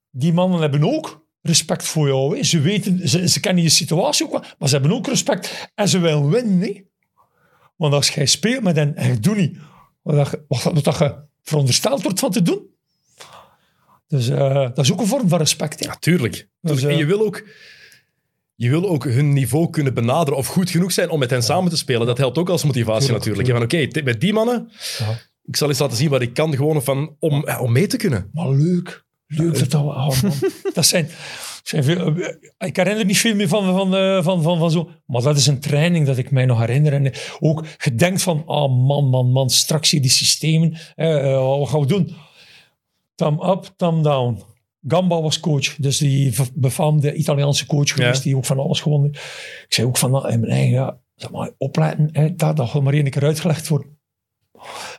die 0.10 0.34
mannen 0.34 0.62
hebben 0.62 0.84
ook 0.84 1.25
respect 1.46 1.84
voor 1.84 2.08
jou. 2.08 2.38
Hè. 2.38 2.44
Ze 2.44 2.60
weten, 2.60 3.10
ze, 3.10 3.28
ze 3.30 3.40
kennen 3.40 3.64
je 3.64 3.70
situatie 3.70 4.26
ook 4.26 4.32
wel, 4.32 4.44
maar 4.60 4.70
ze 4.70 4.76
hebben 4.78 4.94
ook 4.94 5.08
respect. 5.08 5.70
En 5.76 5.90
ze 5.90 6.00
willen 6.00 6.30
winnen, 6.30 6.58
nee. 6.58 6.88
Want 7.76 7.94
als 7.94 8.10
jij 8.10 8.26
speelt 8.26 8.64
met 8.64 8.76
hen 8.76 8.96
en 8.96 9.08
je 9.10 9.20
doet 9.20 9.36
niet 9.38 9.58
wat, 10.02 10.30
je- 10.30 10.44
wat, 10.48 10.84
dat 10.84 10.98
je 10.98 11.16
verondersteld 11.44 12.04
wordt 12.04 12.20
van 12.20 12.32
te 12.32 12.42
doen. 12.42 12.62
Dus 14.08 14.30
eh, 14.30 14.54
dat 14.54 14.78
is 14.78 14.92
ook 14.92 15.00
een 15.00 15.08
vorm 15.08 15.30
van 15.30 15.38
respect. 15.40 15.80
Hè. 15.80 15.86
Ja, 15.86 15.96
tuurlijk. 16.00 16.48
Dus, 16.62 16.84
en 16.84 16.90
eh, 16.90 16.98
je 16.98 17.06
wil 17.06 17.20
ook... 17.26 17.44
Je 18.58 18.70
wil 18.70 18.90
ook 18.90 19.04
hun 19.04 19.34
niveau 19.34 19.70
kunnen 19.70 19.94
benaderen 19.94 20.38
of 20.40 20.48
goed 20.48 20.70
genoeg 20.70 20.92
zijn 20.92 21.10
om 21.10 21.20
met 21.20 21.30
hen 21.30 21.44
samen 21.44 21.70
te 21.70 21.78
spelen. 21.78 22.08
Dat 22.08 22.18
helpt 22.18 22.38
ook 22.38 22.50
als 22.50 22.64
motivatie 22.64 23.00
Tuurlijk, 23.08 23.26
natuurlijk. 23.26 23.58
Van 23.72 23.88
oké, 23.92 24.04
met 24.04 24.22
die 24.22 24.34
mannen, 24.34 24.72
Ja. 24.98 25.20
ik 25.44 25.56
zal 25.56 25.70
eens 25.70 25.80
laten 25.80 25.98
zien 25.98 26.10
wat 26.10 26.22
ik 26.22 26.34
kan 26.34 26.56
gewoon 26.56 26.84
van, 26.84 27.16
om, 27.20 27.50
om 27.60 27.72
mee 27.72 27.88
te 27.88 27.98
kunnen. 27.98 28.30
Maar 28.34 28.50
leuk. 28.50 29.05
Leuk 29.28 29.60
dat 29.60 29.72
dat... 29.72 29.82
Oh 29.82 30.22
man. 30.22 30.34
dat 30.74 30.86
zijn... 30.86 31.10
zijn 31.64 31.84
veel, 31.84 32.16
eh, 32.16 32.68
ik 32.68 32.76
herinner 32.76 33.06
niet 33.06 33.18
veel 33.18 33.36
meer 33.36 33.48
van, 33.48 33.64
van, 33.66 33.96
eh, 33.96 34.24
van, 34.24 34.42
van, 34.42 34.58
van 34.58 34.72
zo. 34.72 34.90
Maar 35.06 35.22
dat 35.22 35.38
is 35.38 35.48
een 35.48 35.60
training 35.60 36.06
dat 36.06 36.18
ik 36.18 36.32
mij 36.32 36.46
nog 36.46 36.60
herinner. 36.60 36.94
En 36.94 37.12
ook 37.40 37.66
gedenkt 37.78 38.22
van, 38.22 38.44
oh 38.46 38.88
man, 38.88 39.10
man, 39.10 39.32
man, 39.32 39.50
straks 39.50 39.92
hier 39.92 40.02
die 40.02 40.10
systemen. 40.12 40.78
eh, 40.96 41.34
eh, 41.34 41.58
wat 41.60 41.70
gaan 41.70 41.80
we 41.80 41.86
doen? 41.86 42.16
Thumb 43.16 43.44
up, 43.44 43.74
thumb 43.78 44.04
down. 44.04 44.44
Gamba 44.88 45.22
was 45.22 45.40
coach, 45.40 45.76
dus 45.76 45.98
die 45.98 46.34
befaamde 46.54 47.14
Italiaanse 47.14 47.66
coach 47.66 47.90
geweest, 47.90 48.18
Ja. 48.18 48.24
die 48.24 48.36
ook 48.36 48.46
van 48.46 48.60
alles 48.60 48.82
gewonnen. 48.82 49.10
Ik 49.12 49.66
zei 49.70 49.88
ook 49.88 49.98
van, 49.98 50.12
nou, 50.12 50.30
in 50.32 50.40
mijn 50.40 50.52
eigen, 50.52 50.72
ja, 50.72 51.00
zeg 51.16 51.32
maar, 51.32 51.52
opletten, 51.58 52.10
hè, 52.12 52.36
dat, 52.36 52.58
dat 52.58 52.82
maar 52.82 52.94
één 52.94 53.10
keer 53.10 53.24
uitgelegd 53.24 53.68
worden. 53.68 53.98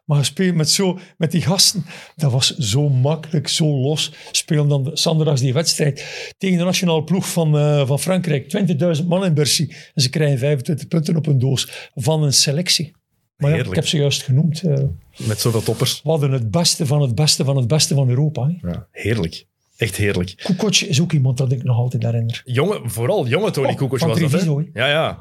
Maar 0.07 0.25
spelen 0.25 0.57
met, 0.57 0.71
zo, 0.71 0.99
met 1.17 1.31
die 1.31 1.43
gasten, 1.43 1.85
dat 2.17 2.33
was 2.33 2.57
zo 2.57 2.89
makkelijk, 2.89 3.49
zo 3.49 3.67
los. 3.81 4.13
Spelen 4.31 4.69
dan 4.69 4.83
de- 4.85 4.91
zondags 4.97 5.41
die 5.41 5.53
wedstrijd 5.53 6.05
tegen 6.39 6.59
de 6.59 6.65
nationale 6.65 7.05
ploeg 7.05 7.29
van, 7.33 7.59
eh, 7.59 7.87
van 7.87 7.99
Frankrijk. 7.99 8.49
20.000 8.49 9.09
man 9.09 9.25
in 9.25 9.35
Bercy. 9.35 9.67
En 9.95 10.03
ze 10.03 10.11
krijgen 10.11 10.39
25 10.39 10.89
punten 10.89 11.17
op 11.17 11.25
hun 11.27 11.39
doos 11.39 11.91
van 11.95 12.23
een 12.23 12.33
selectie. 12.33 12.93
Maar 13.37 13.51
ja, 13.51 13.57
ik 13.65 13.75
heb 13.75 13.87
ze 13.87 13.97
juist 13.97 14.23
genoemd. 14.23 14.63
eh, 14.63 14.75
Met 15.17 15.41
zoveel 15.41 15.63
toppers. 15.63 16.01
we 16.03 16.11
hadden 16.11 16.31
het 16.33 16.51
beste 16.51 16.87
van 16.87 17.03
het 17.03 17.15
beste 17.15 17.45
van 17.45 17.57
het 17.57 17.67
beste 17.67 17.95
van 17.95 18.09
Europa. 18.09 18.47
Hè. 18.61 18.69
Ja, 18.71 18.87
heerlijk. 18.91 19.47
Echt 19.77 19.97
heerlijk. 19.97 20.33
Kukoc 20.37 20.77
is 20.77 21.01
ook 21.01 21.13
iemand 21.13 21.37
dat 21.39 21.53
ik 21.53 21.63
nog 21.63 21.77
altijd 21.77 22.03
herinner. 22.03 22.43
Jonge, 22.45 22.81
vooral 22.85 23.27
jonge 23.29 23.51
Tony 23.51 23.73
Oh, 23.73 23.91
was 23.91 24.01
dat, 24.01 24.31
hè? 24.33 24.39
Ja, 24.73 24.89
ja. 24.89 25.21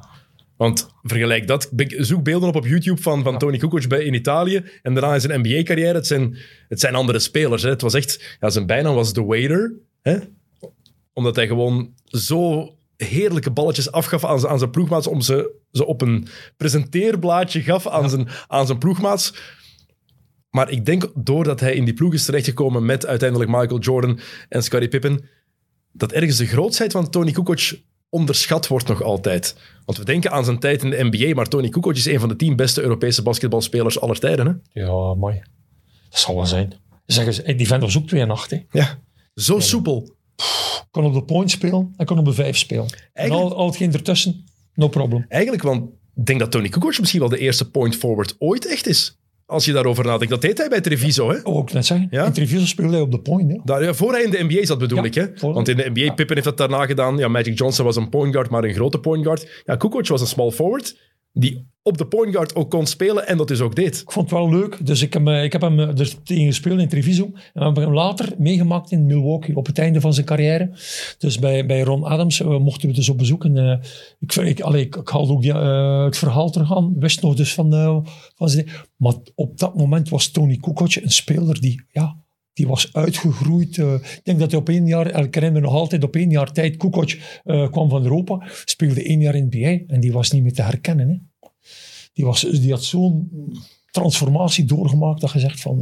Want 0.57 0.90
vergelijk 1.03 1.48
dat. 1.48 1.72
Zoek 1.88 2.23
beelden 2.23 2.49
op 2.49 2.56
op 2.56 2.65
YouTube 2.65 3.02
van, 3.02 3.23
van 3.23 3.38
Tony 3.38 3.57
Kukoc 3.57 3.88
bij, 3.88 4.03
in 4.03 4.14
Italië. 4.14 4.64
En 4.82 4.94
daarna 4.94 5.14
in 5.14 5.22
zijn 5.22 5.40
NBA-carrière. 5.40 5.94
Het 5.94 6.07
zijn, 6.07 6.38
het 6.69 6.80
zijn 6.80 6.95
andere 6.95 7.19
spelers. 7.19 7.64
Hè. 7.64 7.69
Het 7.69 7.82
was 7.82 7.94
echt... 7.94 8.38
Ja, 8.40 8.49
zijn 8.49 8.65
bijnaam 8.65 8.95
was 8.95 9.11
The 9.14 9.26
Waiter. 9.26 9.73
Hè? 10.02 10.18
Omdat 11.14 11.36
hij 11.36 11.48
gewoon 11.48 11.94
zo 12.06 12.69
heerlijke 12.98 13.52
balletjes 13.52 13.91
afgaf 13.91 14.26
aan, 14.26 14.40
zijn- 14.40 14.52
aan 14.52 14.60
zijn 14.60 14.72
ploegmaats. 14.72 15.07
Om 15.07 15.22
ze, 15.22 15.52
ze 15.72 15.86
op 15.86 16.02
een 16.02 16.27
presenteerblaadje 16.57 17.61
gaf 17.61 17.88
aan, 17.88 18.10
zijn, 18.10 18.27
aan 18.48 18.65
zijn 18.65 18.77
ploegmaats. 18.77 19.34
Maar 20.49 20.69
ik 20.69 20.86
denk 20.86 21.11
doordat 21.15 21.60
hij 21.60 21.76
in 21.76 21.86
die 21.86 21.94
ploeg 21.94 22.14
is 22.14 22.26
terechtgekomen 22.26 22.86
met 22.86 23.06
uiteindelijk 23.06 23.49
Michael 23.49 23.80
Jordan 23.80 24.19
en 24.49 24.64
Scottie 24.64 24.90
Pippen, 24.90 25.26
dat 25.91 26.11
ergens 26.11 26.38
de 26.38 26.45
grootheid 26.45 26.91
van 26.91 27.10
Tony 27.10 27.32
Kukoc 27.32 27.73
onderschat 28.16 28.68
wordt 28.68 28.88
nog 28.88 29.04
altijd. 29.04 29.56
Want 29.86 29.98
we 29.98 30.06
denken 30.06 30.32
aan 30.32 30.46
zijn 30.46 30.60
tijd 30.60 30.84
in 30.84 30.90
de 30.90 31.04
NBA, 31.04 31.34
maar 31.34 31.48
Tony 31.48 31.70
Kukoc 31.70 31.96
is 31.96 32.06
een 32.06 32.20
van 32.20 32.30
de 32.30 32.36
tien 32.36 32.56
beste 32.56 32.82
Europese 32.82 33.22
basketbalspelers 33.22 34.00
aller 34.00 34.20
tijden. 34.20 34.46
Hè? 34.46 34.82
Ja, 34.82 35.14
mooi. 35.14 35.42
Dat 36.10 36.20
zal 36.20 36.36
wel 36.36 36.46
zijn. 36.46 36.74
Zeggen 37.06 37.34
ze, 37.34 37.56
die 37.56 37.68
vent 37.68 37.82
was 37.82 37.98
ook 37.98 38.08
2 38.08 38.22
en 38.22 38.32
8. 38.32 38.52
Hè. 38.52 38.64
Ja. 38.72 39.00
Zo 39.36 39.60
soepel. 39.60 40.16
Kon 40.92 41.06
op 41.06 41.14
de 41.14 41.24
point 41.24 41.52
spelen, 41.52 41.94
ik 41.98 42.06
kon 42.06 42.20
op 42.20 42.26
de 42.26 42.34
vijf 42.34 42.58
spelen. 42.58 42.86
En 43.14 43.32
al, 43.32 43.56
al 43.56 43.66
hetgeen 43.66 43.94
ertussen, 43.94 44.46
no 44.74 44.88
problem. 44.88 45.26
Eigenlijk, 45.28 45.64
want 45.64 45.90
ik 46.16 46.26
denk 46.26 46.40
dat 46.40 46.52
Tony 46.52 46.70
Kukoc 46.70 47.00
misschien 47.00 47.20
wel 47.20 47.30
de 47.30 47.38
eerste 47.38 47.70
point 47.70 47.96
forward 47.96 48.36
ooit 48.40 48.68
echt 48.68 48.88
is. 48.88 49.18
Als 49.47 49.65
je 49.65 49.72
daarover 49.73 50.05
nadenkt. 50.05 50.30
Dat 50.30 50.41
deed 50.41 50.57
hij 50.57 50.69
bij 50.69 50.81
Treviso, 50.81 51.30
hè? 51.30 51.38
Ook 51.43 51.73
net 51.73 51.85
zeggen, 51.85 52.07
Ja? 52.11 52.26
in 52.26 52.31
Treviso 52.34 52.65
speelde 52.65 52.91
hij 52.93 53.01
op 53.01 53.11
de 53.11 53.19
point. 53.19 53.51
Hè. 53.51 53.57
Daar, 53.63 53.84
ja, 53.84 53.93
voor 53.93 54.11
hij 54.11 54.23
in 54.23 54.30
de 54.31 54.43
NBA 54.43 54.65
zat, 54.65 54.77
bedoel 54.77 54.97
Ja, 54.97 55.03
ik. 55.03 55.13
Hè? 55.15 55.26
Want 55.39 55.67
in 55.67 55.77
de 55.77 55.89
NBA, 55.93 56.13
Pippen 56.13 56.35
heeft 56.35 56.47
dat 56.47 56.57
daarna 56.57 56.85
gedaan. 56.85 57.17
Ja, 57.17 57.27
Magic 57.27 57.57
Johnson 57.57 57.85
was 57.85 57.95
een 57.95 58.09
point 58.09 58.34
guard, 58.34 58.49
maar 58.49 58.63
een 58.63 58.73
grote 58.73 58.99
point 58.99 59.23
guard. 59.23 59.61
Ja, 59.65 59.76
Kukoc 59.76 60.07
was 60.07 60.22
een 60.22 60.27
small 60.27 60.51
forward 60.51 60.97
die 61.36 61.74
op 61.88 61.98
de 61.98 62.07
point 62.07 62.34
guard 62.34 62.56
ook 62.56 62.70
kon 62.70 62.86
spelen 62.86 63.28
en 63.28 63.38
dat 63.38 63.48
dus 63.48 63.62
ook 63.62 63.76
deed. 63.76 64.02
Ik 64.02 64.12
vond 64.12 64.30
het 64.30 64.40
wel 64.40 64.49
leuk, 64.49 64.86
dus 64.86 65.02
ik 65.02 65.14
heb, 65.14 65.28
eh, 65.28 65.44
ik 65.44 65.52
heb 65.52 65.62
hem 65.62 65.80
eh, 65.80 65.99
er 65.99 66.24
tegen 66.24 66.45
gespeeld 66.45 66.80
in 66.80 66.90
Treviso. 66.90 67.24
En 67.24 67.34
we 67.53 67.64
hebben 67.64 67.84
hem 67.84 67.94
later 67.94 68.34
meegemaakt 68.38 68.91
in 68.91 69.06
Milwaukee, 69.06 69.56
op 69.56 69.66
het 69.66 69.78
einde 69.78 70.02
van 70.02 70.14
zijn 70.14 70.26
carrière. 70.26 70.70
Dus 71.18 71.40
bij, 71.40 71.66
bij 71.66 71.82
Ron 71.82 72.03
Adams 72.03 72.41
eh, 72.41 72.60
mochten 72.60 72.90
we 72.90 72.95
dus 72.95 73.10
op 73.10 73.18
bezoek. 73.18 73.45
En, 73.45 73.82
ik, 74.20 74.36
ik, 74.36 74.60
ik, 74.60 75.02
haalde 75.03 75.34
ook 75.34 75.44
het 76.06 76.18
verhaal 76.18 76.49
terug 76.49 76.76
aan, 76.76 76.94
wist 76.99 77.22
nog 77.22 77.36
dus 77.36 77.53
van, 77.53 78.06
van 78.36 78.49
zijn... 78.49 78.70
Maar 78.98 79.14
op 79.36 79.57
dat 79.57 79.76
moment 79.76 80.10
was 80.10 80.28
Tony 80.28 80.57
Kukoc 80.57 80.95
een 80.95 81.12
speler 81.12 81.62
die... 81.62 81.86
Ja, 81.91 82.24
die 82.56 82.68
was 82.68 82.94
uitgegroeid. 82.94 83.77
eh, 83.77 83.94
ik 83.94 84.22
denk 84.23 84.40
dat 84.40 84.52
hij 84.52 84.60
op 84.60 84.69
één 84.69 84.88
jaar, 84.88 85.06
herinner 85.06 85.52
me 85.52 85.60
nog 85.60 85.73
altijd, 85.73 86.03
op 86.03 86.15
één 86.15 86.30
jaar 86.30 86.52
tijd, 86.52 86.77
Kukoc 86.77 87.11
eh, 87.44 87.69
kwam 87.72 87.90
van 87.90 88.03
Europa, 88.03 88.48
speelde 88.65 89.03
één 89.03 89.22
jaar 89.22 89.36
in 89.36 89.45
NBA 89.52 89.94
en 89.94 89.99
die 89.99 90.14
was 90.14 90.32
niet 90.32 90.44
meer 90.44 90.53
te 90.53 90.61
herkennen. 90.61 91.10
Hè. 91.10 91.48
Die, 92.14 92.26
was, 92.26 92.41
die 92.41 92.72
had 92.72 92.84
zo'n 92.84 93.30
transformatie 93.91 94.65
doorgemaakt 94.65 95.22
dat 95.22 95.32
je 95.32 95.40
zegt 95.40 95.61
van... 95.61 95.80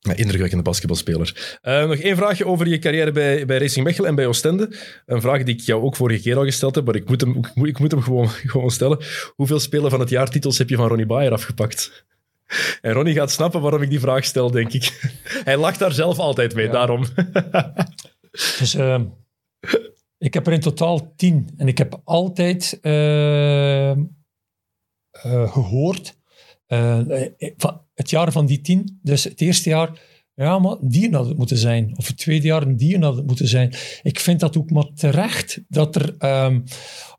Ja, 0.00 0.14
indrukwekkende 0.14 0.64
basketbalspeler. 0.64 1.58
Eh, 1.62 1.86
nog 1.86 1.96
één 1.96 2.16
vraagje 2.16 2.46
over 2.46 2.68
je 2.68 2.78
carrière 2.78 3.12
bij, 3.12 3.46
bij 3.46 3.58
Racing 3.58 3.84
Mechelen 3.84 4.08
en 4.08 4.16
bij 4.16 4.26
Oostende. 4.26 4.76
Een 5.06 5.20
vraag 5.20 5.42
die 5.42 5.54
ik 5.54 5.60
jou 5.60 5.82
ook 5.82 5.96
vorige 5.96 6.22
keer 6.22 6.36
al 6.36 6.44
gesteld 6.44 6.74
heb, 6.74 6.84
maar 6.84 6.94
ik 6.94 7.08
moet 7.08 7.20
hem, 7.20 7.36
ik 7.36 7.54
moet, 7.54 7.68
ik 7.68 7.78
moet 7.78 7.90
hem 7.90 8.02
gewoon, 8.02 8.28
gewoon 8.52 8.70
stellen. 8.70 8.98
Hoeveel 9.34 9.60
spelen 9.60 9.90
van 9.90 10.00
het 10.00 10.10
jaar 10.10 10.30
titels 10.30 10.58
heb 10.58 10.68
je 10.68 10.76
van 10.76 10.88
Ronnie 10.88 11.06
Bayer 11.06 11.32
afgepakt? 11.32 12.06
En 12.80 12.92
Ronnie 12.92 13.14
gaat 13.14 13.30
snappen 13.30 13.60
waarom 13.60 13.82
ik 13.82 13.90
die 13.90 14.00
vraag 14.00 14.24
stel, 14.24 14.50
denk 14.50 14.72
ik. 14.72 15.12
Hij 15.44 15.56
lacht 15.56 15.78
daar 15.78 15.92
zelf 15.92 16.18
altijd 16.18 16.54
mee, 16.54 16.66
Ja. 16.66 16.72
daarom. 16.72 17.04
Dus 18.58 18.74
eh, 18.74 19.00
ik 20.18 20.34
heb 20.34 20.46
er 20.46 20.52
in 20.52 20.60
totaal 20.60 21.14
tien. 21.16 21.48
En 21.56 21.68
ik 21.68 21.78
heb 21.78 22.00
altijd 22.04 22.78
eh, 22.82 23.90
eh, 23.90 23.96
gehoord, 25.52 26.16
eh, 26.66 26.98
eh, 27.20 27.32
van 27.56 27.80
het 27.94 28.10
jaar 28.10 28.32
van 28.32 28.46
die 28.46 28.60
tien, 28.60 28.98
dus 29.02 29.24
het 29.24 29.40
eerste 29.40 29.68
jaar, 29.68 30.00
ja, 30.38 30.58
maar 30.58 30.76
die 30.80 31.14
had 31.14 31.26
het 31.26 31.36
moeten 31.36 31.58
zijn. 31.58 31.92
Of 31.96 32.06
het 32.06 32.16
tweede 32.16 32.46
jaar, 32.46 32.62
een 32.62 32.76
die 32.76 32.98
had 32.98 33.16
het 33.16 33.26
moeten 33.26 33.48
zijn. 33.48 33.74
Ik 34.02 34.20
vind 34.20 34.40
dat 34.40 34.56
ook 34.56 34.70
maar 34.70 34.86
terecht, 34.94 35.60
dat 35.68 35.96
er 35.96 36.14
ehm, 36.18 36.60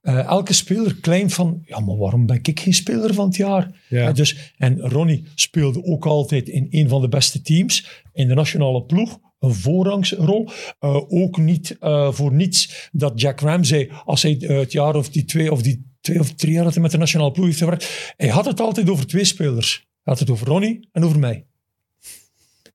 eh, 0.01 0.25
elke 0.25 0.53
speler 0.53 0.99
claimt 0.99 1.33
van, 1.33 1.61
ja, 1.65 1.79
maar 1.79 1.97
waarom 1.97 2.25
ben 2.25 2.39
ik 2.41 2.59
geen 2.59 2.73
speler 2.73 3.13
van 3.13 3.25
het 3.25 3.35
jaar? 3.35 3.85
Ja. 3.89 4.11
Dus, 4.11 4.53
en 4.57 4.79
Ronnie 4.79 5.23
speelde 5.35 5.83
ook 5.83 6.05
altijd 6.05 6.49
in 6.49 6.67
een 6.69 6.89
van 6.89 7.01
de 7.01 7.09
beste 7.09 7.41
teams 7.41 8.03
in 8.13 8.27
de 8.27 8.33
nationale 8.33 8.83
ploeg. 8.83 9.19
Een 9.39 9.53
voorrangsrol. 9.53 10.49
Eh, 10.79 10.95
ook 11.07 11.37
niet 11.37 11.77
eh, 11.79 12.11
voor 12.11 12.33
niets 12.33 12.89
dat 12.91 13.21
Jack 13.21 13.39
Ramsey, 13.39 13.91
als 14.05 14.21
hij 14.21 14.35
het 14.39 14.71
jaar 14.71 14.95
of 14.95 15.09
die 15.09 15.25
twee 15.25 15.51
of 15.51 15.61
die 15.61 15.87
twee 16.01 16.19
of 16.19 16.33
drie 16.33 16.53
jaar 16.53 16.63
dat 16.63 16.73
hij 16.73 16.81
met 16.81 16.91
de 16.91 16.97
nationale 16.97 17.31
ploeg 17.31 17.45
heeft 17.45 17.57
gewerkt, 17.57 18.13
hij 18.17 18.29
had 18.29 18.45
het 18.45 18.59
altijd 18.59 18.89
over 18.89 19.07
twee 19.07 19.25
spelers. 19.25 19.75
Hij 19.77 20.13
had 20.13 20.19
het 20.19 20.29
over 20.29 20.47
Ronnie 20.47 20.87
en 20.91 21.03
over 21.03 21.19
mij. 21.19 21.48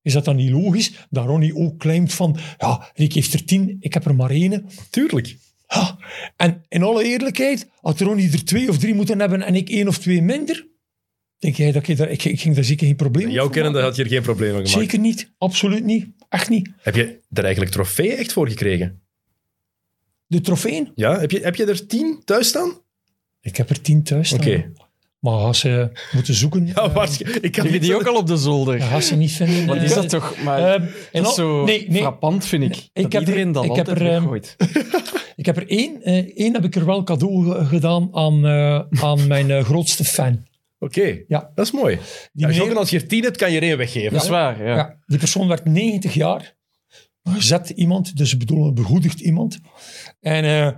Is 0.05 0.13
dat 0.13 0.25
dan 0.25 0.37
niet 0.37 0.51
logisch 0.51 1.07
dat 1.11 1.27
Ronnie 1.27 1.57
ook 1.57 1.79
claimt 1.79 2.13
van, 2.13 2.37
ja, 2.59 2.91
Rick 2.95 3.13
heeft 3.13 3.33
er 3.33 3.45
tien, 3.45 3.77
ik 3.81 3.95
heb 3.95 4.05
er 4.05 4.15
maar 4.15 4.31
één. 4.31 4.67
Tuurlijk. 4.91 5.37
Ha, 5.67 5.99
en 6.37 6.65
in 6.69 6.83
alle 6.83 7.05
eerlijkheid, 7.05 7.69
had 7.81 8.01
Ronnie 8.01 8.33
er 8.33 8.45
twee 8.45 8.69
of 8.69 8.79
drie 8.79 8.95
moeten 8.95 9.21
hebben 9.21 9.43
en 9.43 9.55
ik 9.55 9.69
één 9.69 9.89
of 9.89 9.99
twee 9.99 10.23
minder, 10.23 10.67
denk 11.39 11.57
jij 11.57 11.73
dat 11.73 11.89
ik 11.89 11.97
daar, 11.97 12.11
ik, 12.11 12.25
ik 12.25 12.41
ging 12.41 12.55
daar 12.55 12.65
zeker 12.65 12.87
geen 12.87 12.97
probleem 12.97 13.31
Jouw 13.31 13.43
over 13.43 13.55
kennende 13.55 13.81
had 13.81 13.97
je 13.97 14.03
er 14.03 14.09
geen 14.09 14.23
probleem 14.23 14.53
van 14.53 14.67
gemaakt. 14.67 14.81
Zeker 14.81 14.99
niet, 14.99 15.31
absoluut 15.39 15.85
niet, 15.85 16.07
echt 16.29 16.49
niet. 16.49 16.71
Heb 16.77 16.95
je 16.95 17.21
er 17.33 17.45
eigenlijk 17.45 17.73
trofeeën 17.73 18.17
echt 18.17 18.33
voor 18.33 18.49
gekregen? 18.49 19.03
De 20.27 20.41
trofeeën, 20.41 20.93
Ja? 20.95 21.21
Heb 21.21 21.31
je, 21.31 21.41
heb 21.41 21.55
je 21.55 21.65
er 21.65 21.87
tien 21.87 22.23
thuis 22.25 22.49
staan? 22.49 22.83
ik 23.41 23.57
heb 23.57 23.71
er 23.71 23.81
tien 23.81 24.03
thuis 24.03 24.29
staan. 24.29 24.41
Oké. 24.41 24.73
Maar 25.25 25.35
als 25.39 25.59
ze 25.59 25.91
moeten 26.13 26.35
zoeken, 26.35 26.67
Ja, 26.67 26.91
eh. 26.95 27.09
Ik 27.41 27.53
kan 27.53 27.67
Heb 27.67 27.81
die 27.81 27.95
ook 27.95 28.07
al 28.07 28.17
op 28.17 28.27
de 28.27 28.37
zolder? 28.37 28.79
ja, 28.79 28.91
als 28.95 29.07
ze 29.07 29.17
niet 29.17 29.33
vinden. 29.33 29.67
Wat 29.67 29.77
eh, 29.77 29.83
is 29.83 29.95
dat 29.95 30.09
toch? 30.09 30.35
Maar 30.45 30.59
en 30.75 30.91
dat 31.13 31.27
is 31.27 31.35
zo 31.35 31.65
nee, 31.65 31.87
nee, 31.91 32.01
frappant, 32.01 32.47
vind 32.47 32.63
ik. 32.63 32.77
Ik 32.77 32.91
dat 32.93 33.03
heb 33.03 33.13
er- 33.13 33.19
iedereen 33.21 33.53
dat 33.53 33.65
ik 33.65 33.75
heb 33.77 33.89
er, 33.89 33.97
ehm, 33.97 34.05
weggooit. 34.05 34.57
Ik 35.37 35.47
heb 35.47 35.57
er 35.57 35.69
één, 35.69 36.03
eh, 36.03 36.17
één 36.37 36.53
heb 36.55 36.65
ik 36.65 36.75
er 36.75 36.85
wel 36.87 37.03
cadeau 37.05 37.51
ge- 37.51 37.65
gedaan 37.65 38.09
aan, 38.13 38.47
eh, 38.47 38.81
aan 39.03 39.27
mijn 39.35 39.51
eh, 39.51 39.65
grootste 39.65 40.05
fan. 40.05 40.45
Oké, 40.79 41.19
Ja. 41.29 41.51
dat 41.55 41.65
is 41.67 41.73
mooi. 41.73 41.95
Die, 41.97 42.03
Ja, 42.33 42.47
meneer- 42.47 42.63
Jocke, 42.63 42.79
als 42.79 42.91
je 42.91 43.01
er 43.01 43.07
tien 43.09 43.23
hebt, 43.23 43.37
kan 43.37 43.51
je 43.51 43.57
er 43.57 43.63
één 43.63 43.77
weggeven. 43.77 44.13
Dat 44.13 44.23
is 44.23 44.29
waar, 44.29 44.65
ja. 44.65 44.77
ja, 44.77 44.97
die 45.07 45.19
persoon 45.19 45.49
werd 45.49 45.65
90 45.65 46.15
jaar. 46.15 46.55
Gezet 47.23 47.71
iemand, 47.71 48.17
dus 48.17 48.33
ik 48.33 48.39
bedoel 48.39 48.67
een 48.67 48.75
begoedigd 48.75 49.21
iemand. 49.21 49.59
En 50.21 50.45
eh, 50.45 50.69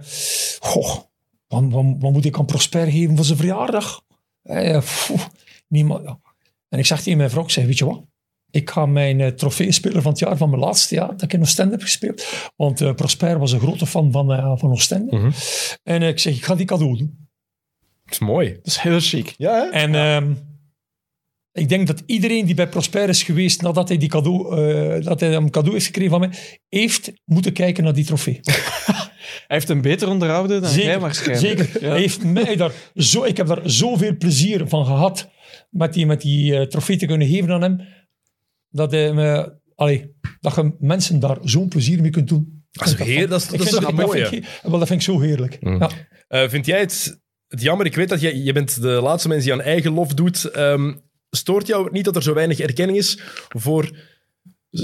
goh, 0.58 0.94
wat, 1.48 1.62
wat, 1.68 1.84
wat 1.98 2.12
moet 2.12 2.24
ik 2.24 2.38
aan 2.38 2.46
Prosper 2.46 2.86
geven 2.90 3.16
voor 3.16 3.24
zijn 3.24 3.38
verjaardag? 3.38 4.00
Eh, 4.46 4.82
niemand. 5.68 6.04
En 6.68 6.78
ik 6.78 6.86
zeg 6.86 7.02
tegen 7.02 7.18
mijn 7.18 7.30
vrouw, 7.30 7.42
ik 7.42 7.50
zeg, 7.50 7.64
weet 7.64 7.78
je 7.78 7.84
wat? 7.84 8.04
Ik 8.50 8.70
ga 8.70 8.86
mijn 8.86 9.18
uh, 9.18 9.26
trofeespeler 9.28 10.02
van 10.02 10.10
het 10.10 10.20
jaar 10.20 10.36
van 10.36 10.50
mijn 10.50 10.62
laatste 10.62 10.94
jaar, 10.94 11.08
dat 11.08 11.22
ik 11.22 11.32
in 11.32 11.40
Oostende 11.40 11.72
heb 11.72 11.82
gespeeld. 11.82 12.26
Want 12.56 12.80
eh, 12.80 12.94
Prosper 12.94 13.38
was 13.38 13.52
een 13.52 13.60
grote 13.60 13.86
fan 13.86 14.12
van, 14.12 14.32
eh, 14.32 14.52
van 14.56 14.70
Oostende. 14.70 15.16
Mhm. 15.16 15.30
En 15.82 16.02
eh, 16.02 16.08
ik 16.08 16.18
zeg, 16.18 16.36
ik 16.36 16.44
ga 16.44 16.54
die 16.54 16.66
cadeau 16.66 16.96
doen. 16.96 17.28
Dat 18.04 18.12
is 18.12 18.18
mooi. 18.18 18.52
Dat 18.52 18.66
is 18.66 18.78
heel 18.78 19.00
chic. 19.00 19.34
Ja, 19.36 19.52
hè? 19.52 19.70
En 19.70 19.94
ehm, 19.94 20.32
ik 21.52 21.68
denk 21.68 21.86
dat 21.86 22.02
iedereen 22.06 22.46
die 22.46 22.54
bij 22.54 22.68
Prosper 22.68 23.08
is 23.08 23.22
geweest 23.22 23.62
nadat 23.62 23.88
hij, 23.88 23.96
die 23.96 24.08
cadeau, 24.08 24.60
eh, 24.60 25.04
dat 25.04 25.20
hij 25.20 25.34
een 25.34 25.50
cadeau 25.50 25.72
heeft 25.72 25.86
gekregen 25.86 26.10
van 26.10 26.20
mij, 26.20 26.30
heeft 26.68 27.12
moeten 27.24 27.52
kijken 27.52 27.84
naar 27.84 27.94
die 27.94 28.04
trofee. 28.04 28.40
Hij 29.46 29.56
heeft 29.56 29.68
hem 29.68 29.80
beter 29.80 30.08
onderhouden 30.08 30.62
dan 30.62 30.74
jij 30.74 31.00
waarschijnlijk. 31.00 31.58
Zeker. 31.58 31.82
Ja. 31.82 31.88
Hij 31.90 31.98
heeft 32.00 32.24
mij 32.24 32.56
daar 32.56 32.72
zo, 32.94 33.24
ik 33.24 33.36
heb 33.36 33.46
daar 33.46 33.60
zoveel 33.70 34.16
plezier 34.16 34.68
van 34.68 34.84
gehad 34.86 35.28
met 35.70 35.92
die, 35.92 36.06
met 36.06 36.20
die 36.20 36.56
eh, 36.56 36.66
trofee 36.66 36.96
te 36.96 37.06
kunnen 37.06 37.28
geven 37.28 37.50
aan 37.50 37.62
hem, 37.62 37.80
dat, 38.68 38.90
hij 38.90 39.12
me, 39.12 39.58
allee, 39.74 40.14
dat 40.40 40.54
je 40.54 40.74
mensen 40.78 41.20
daar 41.20 41.36
zo'n 41.42 41.68
plezier 41.68 42.00
mee 42.00 42.10
kunt 42.10 42.28
doen. 42.28 42.64
Dat 42.70 42.86
is 42.86 42.94
heer- 42.94 43.28
dat 43.28 43.40
is- 43.40 43.48
dat 43.48 43.70
toch 43.70 43.92
mooi, 43.92 44.20
dat 44.20 44.28
vind 44.28 44.44
ik- 44.44 44.60
wel, 44.62 44.78
dat 44.78 44.88
vind 44.88 45.00
ik 45.00 45.06
zo 45.06 45.20
heerlijk. 45.20 45.56
Mm. 45.60 45.78
Ja. 45.80 45.90
Eh, 46.28 46.48
vind 46.48 46.66
jij 46.66 46.80
het, 46.80 47.20
het 47.48 47.62
jammer? 47.62 47.86
Ik 47.86 47.94
weet 47.94 48.08
dat 48.08 48.20
jij, 48.20 48.36
je 48.36 48.52
bent 48.52 48.82
de 48.82 48.88
laatste 48.88 49.28
mens 49.28 49.44
die 49.44 49.52
aan 49.52 49.60
eigen 49.60 49.92
lof 49.92 50.14
doet. 50.14 50.44
Ehm, 50.44 50.94
stoort 51.30 51.66
jou 51.66 51.84
het 51.84 51.92
niet 51.92 52.04
dat 52.04 52.16
er 52.16 52.22
zo 52.22 52.34
weinig 52.34 52.58
erkenning 52.60 52.98
is 52.98 53.20
voor 53.48 53.90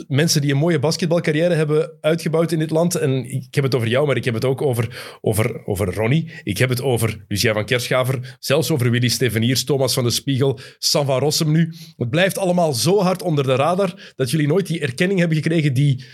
mensen 0.08 0.40
die 0.40 0.50
een 0.50 0.56
mooie 0.56 0.78
basketbalcarrière 0.78 1.54
hebben 1.54 1.96
uitgebouwd 2.00 2.52
in 2.52 2.58
dit 2.58 2.70
land? 2.70 2.94
En 2.94 3.24
ik 3.30 3.54
heb 3.54 3.64
het 3.64 3.74
over 3.74 3.88
jou, 3.88 4.06
maar 4.06 4.16
ik 4.16 4.24
heb 4.24 4.34
het 4.34 4.44
ook 4.44 4.62
over, 4.62 5.18
over, 5.20 5.66
over 5.66 5.94
Ronnie. 5.94 6.30
Ik 6.42 6.58
heb 6.58 6.68
het 6.68 6.82
over 6.82 7.24
Lucia 7.28 7.52
van 7.52 7.64
Kerschaver, 7.64 8.36
zelfs 8.38 8.70
over 8.70 8.90
Willy 8.90 9.08
Steveniers, 9.08 9.64
Thomas 9.64 9.94
van 9.94 10.04
de 10.04 10.10
Spiegel, 10.10 10.58
Sam 10.78 11.06
van 11.06 11.18
Rossum 11.18 11.50
nu. 11.50 11.74
Het 11.96 12.10
blijft 12.10 12.38
allemaal 12.38 12.72
zo 12.72 13.00
hard 13.00 13.22
onder 13.22 13.44
de 13.44 13.54
radar 13.54 14.12
dat 14.16 14.30
jullie 14.30 14.46
nooit 14.46 14.66
die 14.66 14.80
erkenning 14.80 15.18
hebben 15.18 15.36
gekregen 15.36 15.74
die 15.74 16.04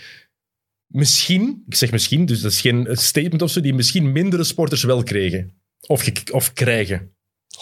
misschien, 0.87 1.63
ik 1.67 1.75
zeg 1.75 1.91
misschien, 1.91 2.25
dus 2.25 2.41
dat 2.41 2.51
is 2.51 2.61
geen 2.61 2.87
statement 2.91 3.41
of 3.41 3.51
zo, 3.51 3.61
die 3.61 3.73
misschien 3.73 4.11
mindere 4.11 4.43
sporters 4.43 4.83
wel 4.83 5.03
kregen. 5.03 5.57
Of, 5.87 6.11
of 6.31 6.53
krijgen. 6.53 7.13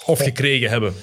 Of 0.05 0.19
gekregen 0.19 0.69
hebben. 0.69 0.93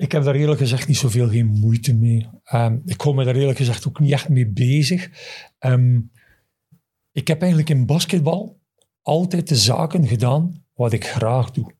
Ik 0.00 0.12
heb 0.12 0.24
daar 0.24 0.34
eerlijk 0.34 0.60
gezegd 0.60 0.88
niet 0.88 0.96
zoveel 0.96 1.28
geen 1.28 1.46
moeite 1.46 1.94
mee. 1.94 2.28
Ehm, 2.44 2.78
ik 2.84 3.00
hou 3.00 3.14
me 3.14 3.24
daar 3.24 3.34
eerlijk 3.34 3.58
gezegd 3.58 3.88
ook 3.88 4.00
niet 4.00 4.12
echt 4.12 4.28
mee 4.28 4.46
bezig. 4.46 5.10
Ehm, 5.58 6.00
ik 7.12 7.28
heb 7.28 7.40
eigenlijk 7.40 7.70
in 7.70 7.86
basketbal 7.86 8.60
altijd 9.02 9.48
de 9.48 9.56
zaken 9.56 10.06
gedaan 10.06 10.64
wat 10.74 10.92
ik 10.92 11.06
graag 11.06 11.50
doe. 11.50 11.74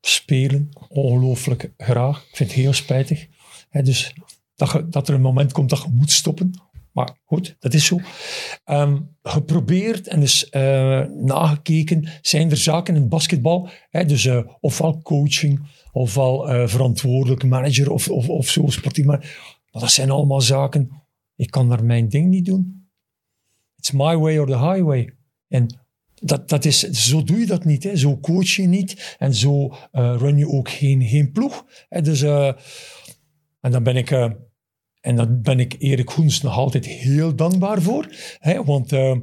Spelen, 0.00 0.68
ongelooflijk 0.88 1.72
graag. 1.76 2.18
Ik 2.28 2.36
vind 2.36 2.50
het 2.50 2.58
heel 2.58 2.72
spijtig. 2.72 3.26
Dus 3.70 4.14
dat, 4.54 4.84
dat 4.92 5.08
er 5.08 5.14
een 5.14 5.20
moment 5.20 5.52
komt 5.52 5.70
dat 5.70 5.82
je 5.82 5.88
moet 5.92 6.10
stoppen. 6.10 6.50
Maar 6.92 7.16
goed, 7.24 7.56
dat 7.58 7.74
is 7.74 7.86
zo. 7.86 8.00
Ehm, 8.64 9.00
geprobeerd 9.22 10.08
en 10.08 10.20
dus 10.20 10.48
eh, 10.48 11.04
nagekeken, 11.06 12.08
zijn 12.22 12.50
er 12.50 12.56
zaken 12.56 12.96
in 12.96 13.08
basketbal, 13.08 13.68
dus 14.06 14.26
eh, 14.26 14.46
ofwel 14.60 15.02
coaching, 15.02 15.60
ofwel 15.94 16.48
eh 16.48 16.68
verantwoordelijk 16.68 17.44
manager 17.44 17.90
of, 17.90 18.08
of, 18.08 18.28
of 18.28 18.48
zo, 18.48 18.66
sportief. 18.66 19.04
Maar 19.04 19.38
dat 19.70 19.90
zijn 19.90 20.10
allemaal 20.10 20.40
zaken, 20.40 20.90
ik 21.36 21.50
kan 21.50 21.68
daar 21.68 21.84
mijn 21.84 22.08
ding 22.08 22.28
niet 22.28 22.44
doen. 22.44 22.88
It's 23.76 23.90
my 23.90 24.16
way 24.16 24.38
or 24.38 24.46
the 24.46 24.58
highway. 24.58 25.14
En 25.48 25.78
dat, 26.14 26.48
dat 26.48 26.64
is, 26.64 26.80
zo 26.80 27.22
doe 27.22 27.38
je 27.38 27.46
dat 27.46 27.64
niet. 27.64 27.84
Hè. 27.84 27.96
Zo 27.96 28.18
coach 28.18 28.48
je 28.48 28.66
niet. 28.66 29.16
En 29.18 29.34
zo 29.34 29.74
eh, 29.90 30.14
run 30.18 30.38
je 30.38 30.48
ook 30.48 30.68
geen, 30.68 31.02
geen 31.02 31.32
ploeg. 31.32 31.66
Hè. 31.88 32.00
Dus, 32.00 32.22
eh, 32.22 32.52
en 33.60 33.70
dan 33.70 33.82
ben 33.82 33.96
ik... 33.96 34.10
En 35.00 35.16
daar 35.16 35.40
ben 35.40 35.60
ik 35.60 35.76
Erik 35.78 36.08
Hoens 36.08 36.40
nog 36.40 36.56
altijd 36.56 36.86
heel 36.86 37.34
dankbaar 37.34 37.82
voor. 37.82 38.08
Hè, 38.38 38.64
want 38.64 38.92
uh, 38.92 39.16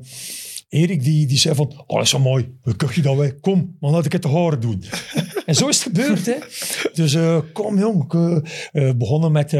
Erik 0.69 1.03
die, 1.03 1.27
die 1.27 1.37
zei 1.37 1.55
van, 1.55 1.67
oh 1.67 1.95
dat 1.95 2.03
is 2.03 2.09
zo 2.09 2.19
mooi, 2.19 2.57
hoe 2.61 2.75
kun 2.75 2.89
je 2.93 3.01
dat 3.01 3.15
wij? 3.15 3.31
Kom, 3.31 3.77
maar 3.79 3.91
laat 3.91 4.05
ik 4.05 4.11
het 4.11 4.21
te 4.21 4.27
horen 4.27 4.61
doen. 4.61 4.83
en 5.45 5.55
zo 5.55 5.67
is 5.67 5.83
het 5.83 5.93
gebeurd. 5.93 6.25
Hè. 6.25 6.35
Dus 6.93 7.13
uh, 7.13 7.39
kom 7.53 7.77
jong, 7.77 8.13
uh, 8.13 8.91
begonnen 8.95 9.31
met, 9.31 9.51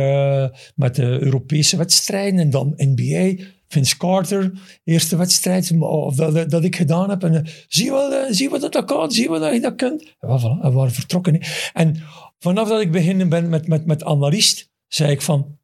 met 0.76 0.96
de 0.96 1.18
Europese 1.22 1.78
wedstrijden 1.78 2.40
en 2.40 2.50
dan 2.50 2.74
NBA. 2.76 3.44
Vince 3.68 3.98
Carter, 3.98 4.52
eerste 4.84 5.16
wedstrijd 5.16 5.72
of 5.80 6.16
dat, 6.16 6.64
ik 6.64 6.76
gedaan 6.76 7.10
heb. 7.10 7.24
En 7.24 7.48
zie 7.68 7.86
je 7.86 8.28
zie 8.30 8.50
wat 8.50 8.72
dat 8.72 8.86
kan, 8.86 9.12
zie 9.12 9.30
wat 9.30 9.42
dat 9.42 9.54
je 9.54 9.60
dat 9.60 9.76
kunt. 9.76 10.16
En, 10.20 10.30
we 10.62 10.72
waren 10.72 10.92
vertrokken. 10.92 11.42
En 11.74 12.04
vanaf 12.40 12.70
dat 12.70 12.82
ik 12.82 12.92
beginnen 12.92 13.30
ben 13.30 13.50
met, 13.50 13.68
met, 13.68 13.86
met 13.86 14.04
analist, 14.04 14.70
zei 14.88 15.12
ik 15.12 15.22
van, 15.22 15.58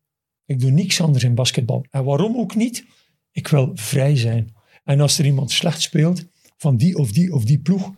ik 0.46 0.60
doe 0.60 0.72
niks 0.72 1.02
anders 1.02 1.24
in 1.24 1.36
basketbal. 1.36 1.86
En 1.90 2.04
waarom 2.04 2.38
ook 2.38 2.56
niet? 2.56 2.86
Ik 3.32 3.48
wil 3.48 3.72
vrij 3.74 4.16
zijn. 4.16 4.56
En 4.84 5.00
als 5.00 5.20
er 5.20 5.26
iemand 5.26 5.52
slecht 5.52 5.82
speelt, 5.82 6.26
van 6.58 6.78
die 6.78 6.98
of 6.98 7.12
die 7.12 7.34
of 7.34 7.46
die 7.46 7.60
ploeg, 7.60 7.92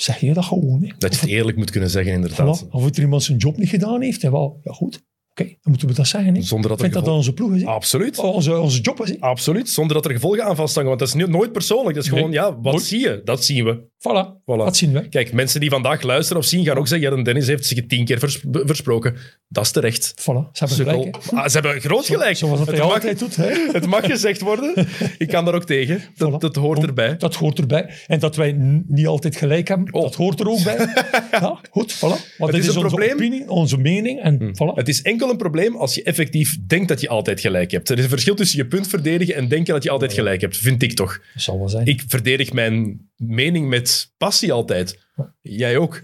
zeg 0.00 0.20
je 0.20 0.32
dat 0.32 0.44
gewoon. 0.44 0.82
Hè. 0.82 0.92
Dat 0.98 1.14
je 1.14 1.20
het 1.20 1.28
eerlijk 1.28 1.56
moet 1.56 1.70
kunnen 1.70 1.90
zeggen, 1.90 2.12
inderdaad. 2.12 2.64
Voilà. 2.64 2.68
Of 2.70 2.86
er 2.96 3.00
iemand 3.00 3.22
zijn 3.22 3.38
job 3.38 3.56
niet 3.56 3.68
gedaan 3.68 4.02
heeft, 4.02 4.24
en 4.24 4.32
wel, 4.32 4.60
ja 4.62 4.72
goed, 4.72 5.04
Oké, 5.40 5.44
dan 5.44 5.58
moeten 5.62 5.88
we 5.88 5.94
dat 5.94 6.06
zeggen. 6.06 6.34
Hè? 6.34 6.42
Zonder 6.42 6.70
dat 6.70 6.80
Vindt 6.80 6.94
dat 6.94 7.04
dan 7.04 7.14
onze 7.14 7.32
ploeg 7.32 7.54
is? 7.54 7.64
Absoluut. 7.64 8.18
Onze, 8.18 8.58
onze 8.58 8.80
job 8.80 9.02
is? 9.02 9.10
Hè? 9.10 9.16
Absoluut. 9.20 9.68
Zonder 9.68 9.94
dat 9.94 10.04
er 10.04 10.10
gevolgen 10.10 10.44
aan 10.44 10.56
vasthangen. 10.56 10.88
Want 10.88 11.00
dat 11.00 11.08
is 11.08 11.28
nooit 11.28 11.52
persoonlijk. 11.52 11.94
Dat 11.94 12.04
is 12.04 12.10
gewoon, 12.10 12.32
ja, 12.32 12.60
wat 12.60 12.82
zie 12.82 13.00
je? 13.00 13.20
Dat 13.24 13.44
zien 13.44 13.64
we. 13.64 13.88
Voilà. 13.98 14.40
voilà. 14.42 14.64
Dat 14.64 14.76
zien 14.76 14.92
we. 14.92 15.08
Kijk, 15.08 15.32
mensen 15.32 15.60
die 15.60 15.70
vandaag 15.70 16.02
luisteren 16.02 16.42
of 16.42 16.48
zien, 16.48 16.64
gaan 16.64 16.76
ook 16.76 16.88
zeggen, 16.88 17.16
ja, 17.16 17.22
Dennis 17.22 17.46
heeft 17.46 17.66
zich 17.66 17.86
tien 17.86 18.04
keer 18.04 18.18
vers 18.18 18.44
versproken. 18.50 19.16
Dat 19.48 19.64
is 19.64 19.70
terecht. 19.70 20.14
Voilà. 20.20 20.50
Ze 20.52 20.64
hebben 20.64 20.76
gelijk. 20.76 21.16
Ah, 21.30 21.48
ze 21.48 21.58
hebben 21.58 21.80
groot 21.80 22.06
gelijk. 22.06 22.36
Zoals 22.36 22.58
dat 22.58 22.68
het 22.68 22.80
altijd 22.80 23.18
doet. 23.18 23.36
Hè? 23.36 23.52
Het 23.72 23.86
mag 23.86 24.06
gezegd 24.06 24.40
worden. 24.40 24.74
Ik 25.18 25.28
kan 25.28 25.44
daar 25.44 25.54
ook 25.54 25.64
tegen. 25.64 26.02
Dat, 26.16 26.30
voilà. 26.30 26.38
dat 26.38 26.56
hoort 26.56 26.82
erbij. 26.82 27.16
Dat 27.16 27.34
hoort 27.34 27.58
erbij. 27.58 27.90
En 28.06 28.18
dat 28.18 28.36
wij 28.36 28.52
niet 28.86 29.06
altijd 29.06 29.36
gelijk 29.36 29.68
hebben, 29.68 29.92
oh. 29.94 30.02
dat 30.02 30.14
hoort 30.14 30.40
er 30.40 30.48
ook 30.48 30.62
bij. 30.64 30.76
ja, 31.30 31.60
goed, 31.70 31.96
voilà. 31.96 32.36
Maar 32.38 32.50
dit 32.50 32.60
is, 32.60 32.68
is 32.68 32.76
onze 32.76 32.88
probleem. 32.88 33.12
opinie, 33.12 33.50
onze 33.50 33.78
mening. 33.78 34.20
En 34.20 34.36
hmm. 34.38 34.52
voilà. 34.54 34.74
Het 34.74 34.88
is 34.88 35.02
enkel 35.02 35.30
een 35.30 35.36
probleem 35.36 35.76
als 35.76 35.94
je 35.94 36.02
effectief 36.02 36.56
denkt 36.66 36.88
dat 36.88 37.00
je 37.00 37.08
altijd 37.08 37.40
gelijk 37.40 37.70
hebt. 37.70 37.88
Er 37.88 37.98
is 37.98 38.04
een 38.04 38.10
verschil 38.10 38.34
tussen 38.34 38.58
je 38.58 38.66
punt 38.66 38.86
verdedigen 38.86 39.34
en 39.34 39.48
denken 39.48 39.74
dat 39.74 39.82
je 39.82 39.90
altijd 39.90 40.12
gelijk 40.12 40.40
hebt. 40.40 40.56
Vind 40.56 40.82
ik 40.82 40.92
toch. 40.92 41.20
Dat 41.34 41.42
zal 41.42 41.58
wel 41.58 41.68
zijn. 41.68 41.86
Ik 41.86 42.02
verdedig 42.06 42.52
mijn 42.52 43.08
mening 43.16 43.68
met 43.68 44.12
passie 44.16 44.52
altijd. 44.52 45.06
Jij 45.40 45.78
ook. 45.78 46.02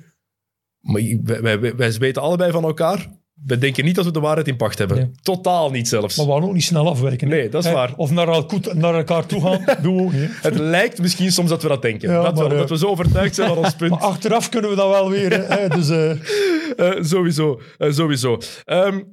Maar 0.80 1.02
wij, 1.22 1.60
wij, 1.60 1.76
wij 1.76 1.92
weten 1.92 2.22
allebei 2.22 2.52
van 2.52 2.64
elkaar. 2.64 3.20
We 3.44 3.58
denken 3.58 3.84
niet 3.84 3.94
dat 3.94 4.04
we 4.04 4.10
de 4.10 4.20
waarheid 4.20 4.48
in 4.48 4.56
pacht 4.56 4.78
hebben. 4.78 5.14
Totaal 5.22 5.70
niet 5.70 5.88
zelfs. 5.88 6.16
Maar 6.16 6.26
we 6.26 6.32
gaan 6.32 6.42
ook 6.42 6.52
niet 6.52 6.62
snel 6.62 6.88
afwijken. 6.88 7.28
Nee, 7.28 7.48
dat 7.48 7.64
is 7.64 7.72
waar. 7.72 7.94
Of 7.96 8.10
naar, 8.10 8.28
elkaar, 8.28 8.76
naar 8.76 8.94
elkaar 8.94 9.26
toe 9.26 9.40
gaan, 9.40 9.64
doen 9.82 9.96
we 9.96 10.02
ook 10.02 10.12
niet. 10.12 10.30
Het 10.42 10.58
lijkt 10.58 11.00
misschien 11.00 11.32
soms 11.32 11.48
dat 11.48 11.62
we 11.62 11.68
dat 11.68 11.82
denken. 11.82 12.10
Ja, 12.10 12.22
dat, 12.22 12.34
maar, 12.34 12.48
wel, 12.48 12.58
dat 12.58 12.68
we 12.68 12.78
zo 12.78 12.86
overtuigd 12.86 13.34
zijn 13.34 13.48
van 13.48 13.58
ons 13.58 13.74
punt. 13.76 13.90
Maar 13.90 14.00
achteraf 14.00 14.48
kunnen 14.48 14.70
we 14.70 14.76
dat 14.76 14.88
wel 14.90 15.10
weer. 15.10 15.48
Hè, 15.48 15.68
dus, 15.68 15.88
uh... 15.88 16.12
Uh, 16.76 17.02
sowieso. 17.12 17.60
Sowieso. 17.78 18.38
Um, 18.66 19.12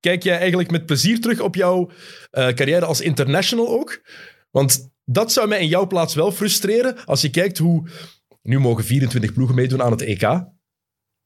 kijk 0.00 0.22
jij 0.22 0.38
eigenlijk 0.38 0.70
met 0.70 0.86
plezier 0.86 1.20
terug 1.20 1.40
op 1.40 1.54
jouw 1.54 1.90
carrière 2.30 2.84
als 2.84 3.00
international 3.00 3.68
ook? 3.68 4.00
Want 4.50 4.89
dat 5.12 5.32
zou 5.32 5.48
mij 5.48 5.60
in 5.60 5.68
jouw 5.68 5.86
plaats 5.86 6.14
wel 6.14 6.32
frustreren 6.32 7.04
als 7.04 7.20
je 7.20 7.30
kijkt 7.30 7.58
hoe... 7.58 7.88
Nu 8.42 8.58
mogen 8.58 8.84
24 8.84 9.32
ploegen 9.32 9.54
meedoen 9.54 9.82
aan 9.82 9.90
het 9.90 10.02
EK. 10.02 10.44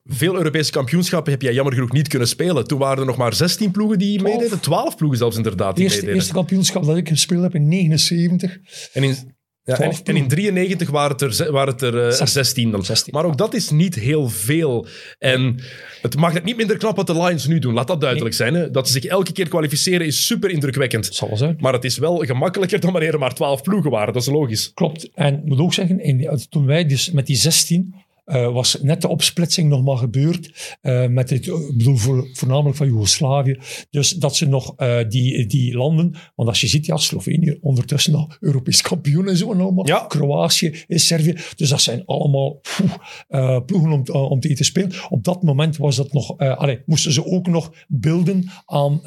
Veel 0.05 0.37
Europese 0.37 0.71
kampioenschappen 0.71 1.33
heb 1.33 1.43
jij 1.43 1.53
jammer 1.53 1.75
genoeg 1.75 1.93
niet 1.93 2.09
kunnen 2.09 2.29
spelen. 2.29 2.67
Toen 2.67 2.79
waren 2.79 2.99
er 2.99 3.07
nog 3.07 3.17
maar 3.17 3.35
16 3.35 3.71
ploegen 3.71 3.99
die 3.99 4.23
meededen. 4.23 4.61
12 4.61 4.97
ploegen 4.97 5.19
zelfs 5.19 5.37
inderdaad 5.37 5.77
die 5.77 5.85
eerste, 5.85 6.13
eerste 6.13 6.33
kampioenschap 6.33 6.85
dat 6.85 6.97
ik 6.97 7.09
gespeeld 7.09 7.43
heb 7.43 7.55
in 7.55 7.69
79. 7.69 8.59
En 8.93 9.03
in, 9.03 9.37
ja, 9.65 9.79
en, 9.79 9.93
en 10.05 10.17
in 10.17 10.29
93 10.29 10.91
waren 10.91 11.17
het 11.17 11.41
er, 11.41 11.53
waren 11.53 11.73
het 11.73 11.83
er 11.83 12.07
uh, 12.07 12.27
16 12.27 12.71
dan. 12.71 12.85
16. 12.85 13.13
Maar 13.13 13.25
ook 13.25 13.39
dat 13.39 13.55
is 13.55 13.71
niet 13.71 13.95
heel 13.95 14.29
veel. 14.29 14.87
En 15.19 15.61
het 16.03 16.17
maakt 16.17 16.35
het 16.35 16.45
niet 16.45 16.57
minder 16.57 16.77
knap 16.77 16.97
wat 16.97 17.07
de 17.07 17.23
Lions 17.23 17.47
nu 17.47 17.59
doen. 17.59 17.75
Laat 17.75 17.87
dat 17.87 18.01
duidelijk 18.01 18.35
zijn. 18.35 18.55
Hè? 18.55 18.71
Dat 18.71 18.87
ze 18.87 18.93
zich 18.93 19.05
elke 19.05 19.33
keer 19.33 19.49
kwalificeren 19.49 20.07
is 20.07 20.27
super 20.27 20.51
indrukwekkend. 20.51 21.09
Zal 21.13 21.29
wel 21.29 21.37
zijn. 21.37 21.57
Maar 21.61 21.73
het 21.73 21.85
is 21.85 21.99
wel 21.99 22.17
gemakkelijker 22.17 22.81
dan 22.81 22.93
wanneer 22.93 23.13
er 23.13 23.19
maar 23.19 23.35
12 23.35 23.63
ploegen 23.63 23.91
waren. 23.91 24.13
Dat 24.13 24.23
is 24.23 24.29
logisch. 24.29 24.73
Klopt. 24.75 25.11
En 25.15 25.35
ik 25.35 25.45
moet 25.45 25.59
ook 25.59 25.75
zeggen, 25.75 26.01
in, 26.01 26.47
toen 26.51 26.67
wij 26.67 26.87
dus 26.87 27.11
met 27.11 27.27
die 27.27 27.37
16 27.37 27.95
uh, 28.27 28.53
was 28.53 28.79
net 28.83 29.01
de 29.01 29.09
opsplitsing 29.09 29.69
nog 29.69 29.85
maar 29.85 29.97
gebeurd. 29.97 30.77
Uh, 30.83 31.07
met 31.07 31.31
het, 31.31 31.47
ik 31.47 31.77
bedoel, 31.77 31.97
voor, 31.97 32.29
voornamelijk 32.33 32.77
van 32.77 32.87
Joegoslavië. 32.87 33.59
Dus 33.91 34.11
dat 34.11 34.37
ze 34.37 34.49
nog 34.49 34.75
uh, 34.77 34.99
die, 35.09 35.47
die 35.47 35.77
landen. 35.77 36.15
Want 36.35 36.49
als 36.49 36.61
je 36.61 36.67
ziet, 36.67 36.87
ja, 36.87 36.97
Slovenië 36.97 37.59
ondertussen 37.61 38.15
al 38.15 38.33
Europees 38.41 38.83
kampioen 38.83 39.29
en 39.29 39.37
zo. 39.37 39.53
En 39.53 39.61
allemaal. 39.61 39.87
Ja. 39.87 40.05
Kroatië, 40.09 40.85
Servië. 40.89 41.37
Dus 41.57 41.69
dat 41.69 41.81
zijn 41.81 42.03
allemaal 42.07 42.61
ploeg, 42.61 43.65
ploegen 43.65 43.93
om, 43.93 44.15
om 44.15 44.41
te 44.41 44.65
spelen. 44.65 44.93
Op 45.09 45.25
dat 45.25 45.43
moment 45.43 45.77
was 45.77 45.97
dat 45.97 46.13
nog. 46.13 46.39
Allee, 46.39 46.83
moesten 46.87 47.13
ze 47.13 47.25
ook 47.25 47.47
nog 47.47 47.73
beelden 47.89 48.51
aan 48.67 49.01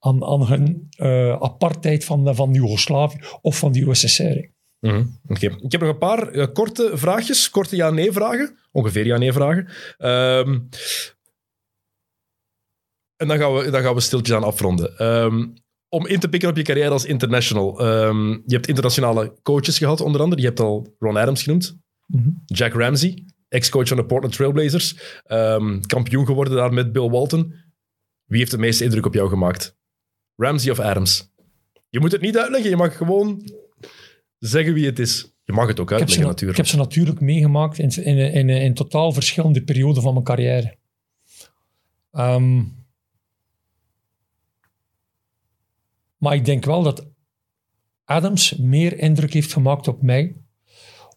aan, 0.00 0.24
aan 0.24 0.46
hun 0.46 0.88
uh, 0.96 1.32
apartheid 1.32 2.04
van, 2.04 2.34
van 2.34 2.52
Joegoslavië 2.52 3.18
of 3.40 3.58
van 3.58 3.72
de 3.72 3.80
USSR. 3.80 4.58
Mm 4.80 5.18
Oké. 5.28 5.46
Ik 5.46 5.72
heb 5.72 5.80
nog 5.80 5.90
een 5.90 5.98
paar 5.98 6.34
uh, 6.34 6.46
korte 6.52 6.90
vraagjes, 6.94 7.50
korte 7.50 7.76
ja-nee-vragen. 7.76 8.58
Ongeveer 8.72 9.06
ja-nee-vragen. 9.06 9.68
Um, 9.98 10.68
en 13.16 13.28
dan 13.28 13.38
gaan, 13.38 13.54
we, 13.54 13.70
dan 13.70 13.82
gaan 13.82 13.94
we 13.94 14.00
stiltjes 14.00 14.36
aan 14.36 14.44
afronden. 14.44 15.06
Um, 15.06 15.54
om 15.88 16.06
in 16.06 16.20
te 16.20 16.28
pikken 16.28 16.48
op 16.48 16.56
je 16.56 16.62
carrière 16.62 16.90
als 16.90 17.04
international. 17.04 17.86
Um, 17.86 18.42
je 18.46 18.54
hebt 18.54 18.68
internationale 18.68 19.34
coaches 19.42 19.78
gehad, 19.78 20.00
onder 20.00 20.20
andere. 20.20 20.40
Je 20.40 20.46
hebt 20.46 20.60
al 20.60 20.94
Ron 20.98 21.16
Adams 21.16 21.42
genoemd. 21.42 21.78
Mm 22.06 22.22
-hmm. 22.22 22.42
Jack 22.46 22.72
Ramsey, 22.72 23.24
ex-coach 23.48 23.88
van 23.88 23.96
de 23.96 24.06
Portland 24.06 24.34
Trailblazers. 24.34 24.96
kampioen 25.86 26.26
geworden 26.26 26.56
daar 26.56 26.72
met 26.72 26.92
Bill 26.92 27.10
Walton. 27.10 27.54
Wie 28.24 28.38
heeft 28.38 28.50
de 28.50 28.58
meeste 28.58 28.84
indruk 28.84 29.06
op 29.06 29.14
jou 29.14 29.28
gemaakt? 29.28 29.76
Ramsey 30.36 30.70
of 30.70 30.78
Adams? 30.78 31.32
Je 31.88 32.00
moet 32.00 32.12
het 32.12 32.20
niet 32.20 32.38
uitleggen, 32.38 32.70
je 32.70 32.76
mag 32.76 32.96
gewoon 32.96 33.42
zeggen 34.40 34.74
wie 34.74 34.86
het 34.86 34.98
is. 34.98 35.32
Je 35.44 35.52
mag 35.52 35.68
het 35.68 35.80
ook 35.80 35.92
uitleggen, 35.92 36.26
natuurlijk. 36.26 36.58
Ik 36.58 36.64
heb 36.64 36.72
ze 36.72 36.76
natuurlijk 36.76 37.20
meegemaakt 37.20 37.78
in, 37.78 38.04
in, 38.04 38.32
in, 38.32 38.48
in 38.48 38.74
totaal 38.74 39.12
verschillende 39.12 39.62
perioden 39.62 40.02
van 40.02 40.12
mijn 40.12 40.24
carrière. 40.24 40.76
Um, 42.12 42.78
maar 46.16 46.34
ik 46.34 46.44
denk 46.44 46.64
wel 46.64 46.82
dat 46.82 47.06
Adams 48.04 48.56
meer 48.56 48.98
indruk 48.98 49.32
heeft 49.32 49.52
gemaakt 49.52 49.88
op 49.88 50.02
mij, 50.02 50.36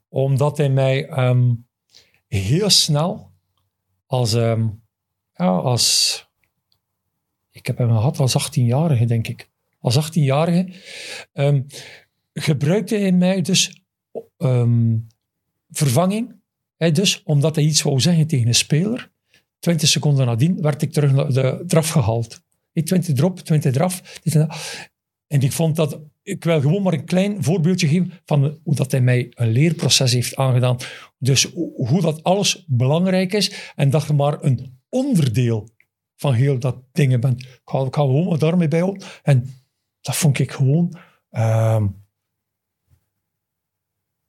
omdat 0.08 0.58
hij 0.58 0.70
mij 0.70 1.28
um, 1.28 1.68
heel 2.28 2.70
snel 2.70 3.32
als, 4.06 4.34
um, 4.34 4.84
ja, 5.34 5.58
als. 5.58 6.22
Ik 7.52 7.66
heb 7.66 7.78
hem 7.78 7.90
gehad 7.90 8.20
als 8.20 8.50
18-jarige, 8.50 9.06
denk 9.06 9.28
ik. 9.28 9.50
Als 9.80 10.10
18-jarige 10.10 10.74
gebruikte 12.34 12.96
hij 12.96 13.12
mij 13.12 13.42
dus 13.42 13.84
um, 14.38 15.08
vervanging. 15.70 16.42
Dus 16.92 17.24
omdat 17.24 17.56
hij 17.56 17.64
iets 17.64 17.82
wou 17.82 18.00
zeggen 18.00 18.28
tegen 18.28 18.48
een 18.48 18.56
speler. 18.56 19.12
20 19.60 19.90
seconden 19.90 20.26
nadien 20.26 20.62
werd 20.62 20.82
ik 20.82 20.92
terug 20.92 21.12
naar 21.12 21.34
de 21.34 21.64
draf 21.68 21.90
gehaald. 21.90 22.42
20 22.84 23.16
drop, 23.16 23.40
20 23.40 23.72
draf. 23.72 24.20
En 25.28 25.42
ik 25.42 25.52
vond 25.52 25.76
dat, 25.76 26.00
ik 26.24 26.44
wil 26.44 26.62
gewoon 26.62 26.82
maar 26.82 26.94
een 26.94 27.06
klein 27.06 27.44
voorbeeldje 27.44 27.88
geven 27.88 28.12
van 28.26 28.60
hoe 28.64 28.76
dat 28.76 28.92
hij 28.92 29.02
mij 29.02 29.32
een 29.34 29.52
leerproces 29.52 30.14
heeft 30.14 30.36
aangedaan. 30.36 30.78
Dus 31.18 31.52
hoe 31.76 32.02
dat 32.02 32.24
alles 32.24 32.66
belangrijk 32.68 33.34
is 33.34 33.72
en 33.76 33.90
dat 33.90 34.08
je 34.08 34.14
maar 34.14 34.44
een 34.44 34.80
onderdeel 34.90 35.70
van 36.16 36.34
heel 36.34 36.60
dat 36.60 36.76
dingen 36.92 37.20
bent. 37.20 37.42
Ik 37.42 37.62
ga 37.64 37.88
gewoon 37.92 38.28
maar 38.28 38.38
daarmee 38.38 38.68
bij 38.68 38.82
op. 38.82 39.22
En 39.24 39.50
dat 40.02 40.16
vond 40.16 40.40
ik 40.40 40.52
gewoon... 40.52 40.98
Um, 41.32 42.03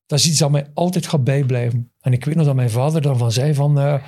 dat 0.07 0.19
is 0.19 0.29
iets 0.29 0.39
dat 0.39 0.51
mij 0.51 0.67
altijd 0.75 1.07
gaat 1.07 1.25
bijblijven. 1.25 1.93
En 2.01 2.13
ik 2.13 2.25
weet 2.25 2.35
nog 2.35 2.47
dat 2.47 2.55
mijn 2.55 2.71
vader 2.71 3.03
dan 3.03 3.19
van 3.19 3.33
zei 3.33 3.55
van... 3.55 3.79
Uh, 3.79 4.03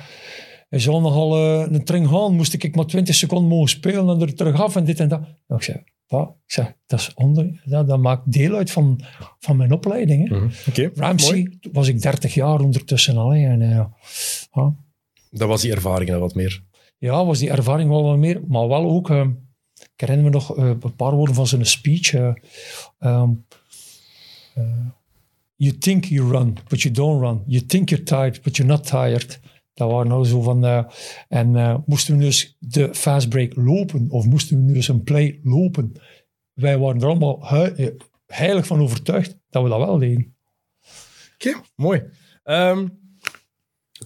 hij 0.69 0.79
zal 0.79 1.01
nogal 1.01 1.37
uh, 1.37 1.71
een 1.71 1.83
tring 1.83 2.07
gaan, 2.07 2.35
moest 2.35 2.53
ik 2.53 2.75
maar 2.75 2.85
20 2.85 3.15
seconden 3.15 3.49
mogen 3.49 3.69
spelen 3.69 4.09
en 4.09 4.21
er 4.21 4.35
terug 4.35 4.61
af 4.61 4.75
en 4.75 4.85
dit 4.85 4.99
en 4.99 5.07
dat. 5.07 5.21
Ik 5.47 5.63
zei, 5.63 5.83
wat? 6.07 6.29
Ik 6.29 6.51
zeg, 6.51 6.73
dat, 6.85 6.99
is 6.99 7.13
onder, 7.13 7.61
dat, 7.65 7.87
dat 7.87 7.99
maakt 7.99 8.31
deel 8.31 8.55
uit 8.55 8.71
van, 8.71 9.01
van 9.39 9.57
mijn 9.57 9.71
opleiding. 9.71 10.29
Hè. 10.29 10.35
Mm 10.35 10.41
-hmm. 10.41 10.51
okay, 10.67 10.91
Ramsey 10.95 11.35
mooi. 11.35 11.59
was 11.71 11.87
ik 11.87 12.01
30 12.01 12.33
jaar 12.33 12.59
ondertussen 12.59 13.17
al. 13.17 13.29
Hè, 13.29 13.47
en, 13.47 13.61
uh, 13.61 13.85
ja. 14.51 14.75
Dat 15.31 15.47
was 15.47 15.61
die 15.61 15.71
ervaring 15.71 16.09
dan 16.09 16.19
wat 16.19 16.35
meer? 16.35 16.63
Ja, 16.97 17.25
was 17.25 17.39
die 17.39 17.49
ervaring 17.49 17.89
wel 17.89 18.03
wat 18.03 18.17
meer. 18.17 18.41
Maar 18.47 18.67
wel 18.67 18.89
ook... 18.89 19.09
Ik 19.93 20.03
herinner 20.03 20.25
me 20.25 20.31
nog 20.31 20.57
een 20.57 20.95
paar 20.95 21.15
woorden 21.15 21.35
van 21.35 21.47
zijn 21.47 21.65
speech. 21.65 22.13
Um, 22.99 23.45
You 25.59 25.77
think 25.77 26.05
you 26.05 26.31
run, 26.31 26.57
but 26.67 26.81
you 26.81 26.93
don't 26.93 27.19
run. 27.19 27.43
You 27.47 27.65
think 27.65 27.89
you're 27.89 28.05
tired, 28.05 28.41
but 28.41 28.57
you're 28.57 28.71
not 28.71 28.87
tired. 28.87 29.39
Dat 29.73 29.91
waren 29.91 30.07
nou 30.07 30.25
zo 30.25 30.41
van... 30.41 30.65
eh, 30.65 30.83
en 31.27 31.55
eh, 31.55 31.77
moesten 31.85 32.17
we 32.17 32.23
dus 32.23 32.57
de 32.59 32.95
fast 32.95 33.29
break 33.29 33.55
lopen, 33.55 34.09
of 34.09 34.25
moesten 34.25 34.65
we 34.65 34.73
dus 34.73 34.87
een 34.87 35.03
play 35.03 35.39
lopen? 35.43 35.91
Wij 36.53 36.77
waren 36.77 37.01
er 37.01 37.07
allemaal 37.07 37.47
eh, 37.47 37.87
heilig 38.25 38.67
van 38.67 38.81
overtuigd 38.81 39.37
dat 39.49 39.63
we 39.63 39.69
dat 39.69 39.79
wel 39.79 39.97
deden. 39.97 40.35
Oké, 41.33 41.61
mooi. 41.75 42.03
Ehm, 42.43 42.87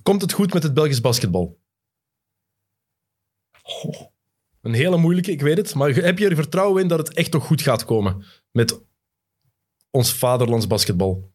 komt 0.04 0.22
het 0.22 0.32
goed 0.32 0.54
met 0.54 0.64
het 0.64 0.74
Belgisch 0.74 1.02
basketbal? 1.02 1.60
Goh. 3.62 4.02
Een 4.62 4.74
hele 4.74 4.98
moeilijke, 4.98 5.32
ik 5.32 5.42
weet 5.42 5.58
het. 5.58 5.76
Maar 5.76 5.90
heb 5.90 6.18
je 6.18 6.30
er 6.30 6.36
vertrouwen 6.36 6.82
in 6.82 6.88
dat 6.88 7.08
het 7.08 7.14
echt 7.14 7.34
nog 7.34 7.46
goed 7.46 7.62
gaat 7.62 7.86
komen 7.86 8.26
met 8.52 8.82
ons 9.90 10.14
vaderlands 10.14 10.68
basketbal? 10.68 11.31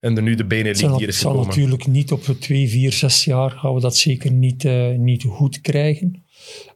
En 0.00 0.14
de 0.14 0.22
nu 0.22 0.34
de 0.34 0.74
zal, 0.74 0.98
hier 0.98 1.08
is 1.08 1.18
zal 1.18 1.30
gekomen. 1.30 1.48
natuurlijk 1.48 1.86
niet 1.86 2.12
op 2.12 2.22
2, 2.22 2.68
4, 2.68 2.92
6 2.92 3.24
jaar 3.24 3.50
gaan 3.50 3.74
we 3.74 3.80
dat 3.80 3.96
zeker 3.96 4.32
niet, 4.32 4.64
eh, 4.64 4.90
niet 4.90 5.22
goed 5.22 5.60
krijgen. 5.60 6.24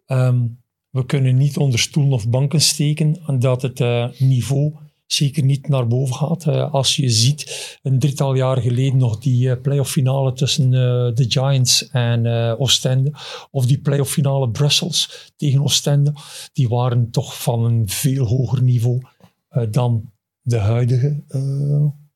Ehm, 0.06 0.46
we 0.90 1.06
kunnen 1.06 1.36
niet 1.36 1.56
onder 1.56 1.78
stoelen 1.78 2.12
of 2.12 2.28
banken 2.28 2.60
steken 2.60 3.38
dat 3.38 3.62
het 3.62 3.80
eh, 3.80 4.08
niveau 4.18 4.72
zeker 5.06 5.44
niet 5.44 5.68
naar 5.68 5.86
boven 5.86 6.14
gaat. 6.14 6.46
Eh, 6.46 6.72
als 6.72 6.96
je 6.96 7.10
ziet, 7.10 7.78
een 7.82 7.98
drietal 7.98 8.34
jaar 8.34 8.60
geleden 8.60 8.98
nog 8.98 9.18
die 9.18 9.56
playoff 9.56 9.90
finale 9.90 10.32
tussen 10.32 10.70
de 11.14 11.24
Giants 11.28 11.88
en 11.88 12.26
Oostende, 12.58 13.12
of 13.50 13.66
die 13.66 13.78
playoff 13.78 14.12
finale 14.12 14.50
Brussels 14.50 15.32
tegen 15.36 15.62
Oostende, 15.62 16.12
die 16.52 16.68
waren 16.68 17.10
toch 17.10 17.42
van 17.42 17.64
een 17.64 17.88
veel 17.88 18.26
hoger 18.26 18.62
niveau 18.62 19.00
dan 19.70 20.12
de 20.42 20.58
huidige 20.58 21.22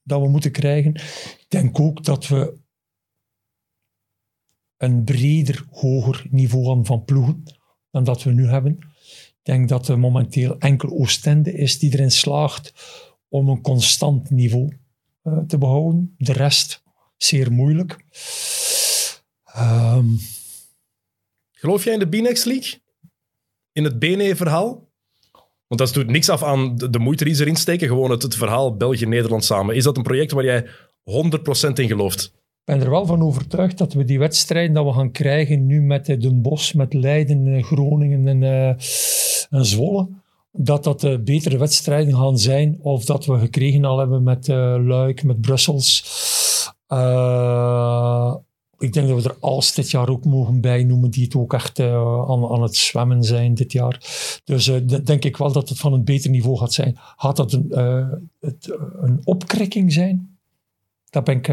dat 0.08 0.20
we 0.20 0.28
moeten 0.28 0.52
krijgen. 0.52 0.94
Ik 0.94 1.46
denk 1.48 1.80
ook 1.80 2.04
dat 2.04 2.28
we 2.28 2.58
een 4.76 5.04
breder, 5.04 5.66
hoger 5.70 6.26
niveau 6.30 6.66
hebben 6.66 6.86
van 6.86 7.04
ploegen 7.04 7.42
dan 7.90 8.04
dat 8.04 8.22
we 8.22 8.32
nu 8.32 8.46
hebben. 8.46 8.78
Ik 9.10 9.38
denk 9.42 9.68
dat 9.68 9.88
er 9.88 9.98
momenteel 9.98 10.58
enkel 10.58 10.88
Oostende 10.90 11.52
is 11.52 11.78
die 11.78 11.92
erin 11.92 12.10
slaagt 12.10 12.72
om 13.28 13.48
een 13.48 13.60
constant 13.60 14.30
niveau 14.30 14.76
eh, 15.22 15.38
te 15.38 15.58
behouden. 15.58 16.14
De 16.18 16.32
rest 16.32 16.82
zeer 17.16 17.52
moeilijk. 17.52 18.04
Ehm, 19.44 20.06
Geloof 21.58 21.84
jij 21.84 21.92
in 21.92 21.98
de 21.98 22.08
B-Next 22.08 22.44
League? 22.44 22.80
In 23.72 23.84
het 23.84 23.98
BNE-verhaal? 23.98 24.87
Want 25.68 25.80
dat 25.80 25.92
doet 25.92 26.10
niks 26.10 26.28
af 26.28 26.42
aan 26.42 26.76
de, 26.76 26.98
moeite 26.98 27.24
die 27.24 27.34
ze 27.34 27.42
erin 27.42 27.56
steken. 27.56 27.88
Gewoon 27.88 28.10
het, 28.10 28.22
het 28.22 28.34
verhaal 28.34 28.76
België-Nederland 28.76 29.44
samen. 29.44 29.74
Is 29.74 29.84
dat 29.84 29.96
een 29.96 30.02
project 30.02 30.32
waar 30.32 30.44
jij 30.44 30.66
100% 30.66 30.70
in 31.74 31.88
gelooft? 31.88 32.32
Ik 32.64 32.74
ben 32.74 32.80
er 32.82 32.90
wel 32.90 33.06
van 33.06 33.22
overtuigd 33.22 33.78
dat 33.78 33.92
we 33.92 34.04
die 34.04 34.18
wedstrijden 34.18 34.74
dat 34.74 34.84
we 34.84 34.92
gaan 34.92 35.10
krijgen 35.10 35.66
nu 35.66 35.82
met 35.82 36.08
eh, 36.08 36.20
Den 36.20 36.42
Bosch, 36.42 36.74
met 36.74 36.94
Leiden, 36.94 37.46
eh, 37.46 37.64
Groningen 37.64 38.28
en, 38.28 38.42
eh, 38.42 38.68
en 39.50 39.64
Zwolle, 39.64 40.08
dat 40.52 40.84
dat 40.84 41.24
betere 41.24 41.58
wedstrijden 41.58 42.14
gaan 42.14 42.38
zijn 42.38 42.78
of 42.80 43.04
dat 43.04 43.26
we 43.26 43.38
gekregen 43.38 43.84
al 43.84 43.98
hebben 43.98 44.22
met 44.22 44.48
Luik, 44.48 45.22
met 45.22 45.40
Brussels. 45.40 46.04
Ik 48.78 48.92
denk 48.92 49.08
dat 49.08 49.22
we 49.22 49.28
er 49.28 49.36
als 49.40 49.74
dit 49.74 49.90
jaar 49.90 50.08
ook 50.08 50.24
mogen 50.24 50.60
bijnoemen 50.60 51.10
die 51.10 51.24
het 51.24 51.34
ook 51.34 51.52
echt 51.52 51.78
eh, 51.78 51.94
aan, 52.28 52.48
aan 52.48 52.62
het 52.62 52.76
zwemmen 52.76 53.24
zijn 53.24 53.54
dit 53.54 53.72
jaar. 53.72 54.00
Dus 54.44 54.68
eh, 54.68 54.80
denk 55.04 55.24
ik 55.24 55.36
wel 55.36 55.52
dat 55.52 55.68
het 55.68 55.78
van 55.78 55.92
een 55.92 56.04
beter 56.04 56.30
niveau 56.30 56.58
gaat 56.58 56.72
zijn. 56.72 56.96
Gaat 57.16 57.36
dat 57.36 57.52
een, 57.52 57.70
eh, 57.70 58.08
het, 58.40 58.76
een 59.00 59.20
opkrikking 59.24 59.92
zijn? 59.92 60.38
Daar 61.10 61.22
ben 61.22 61.36
ik... 61.36 61.46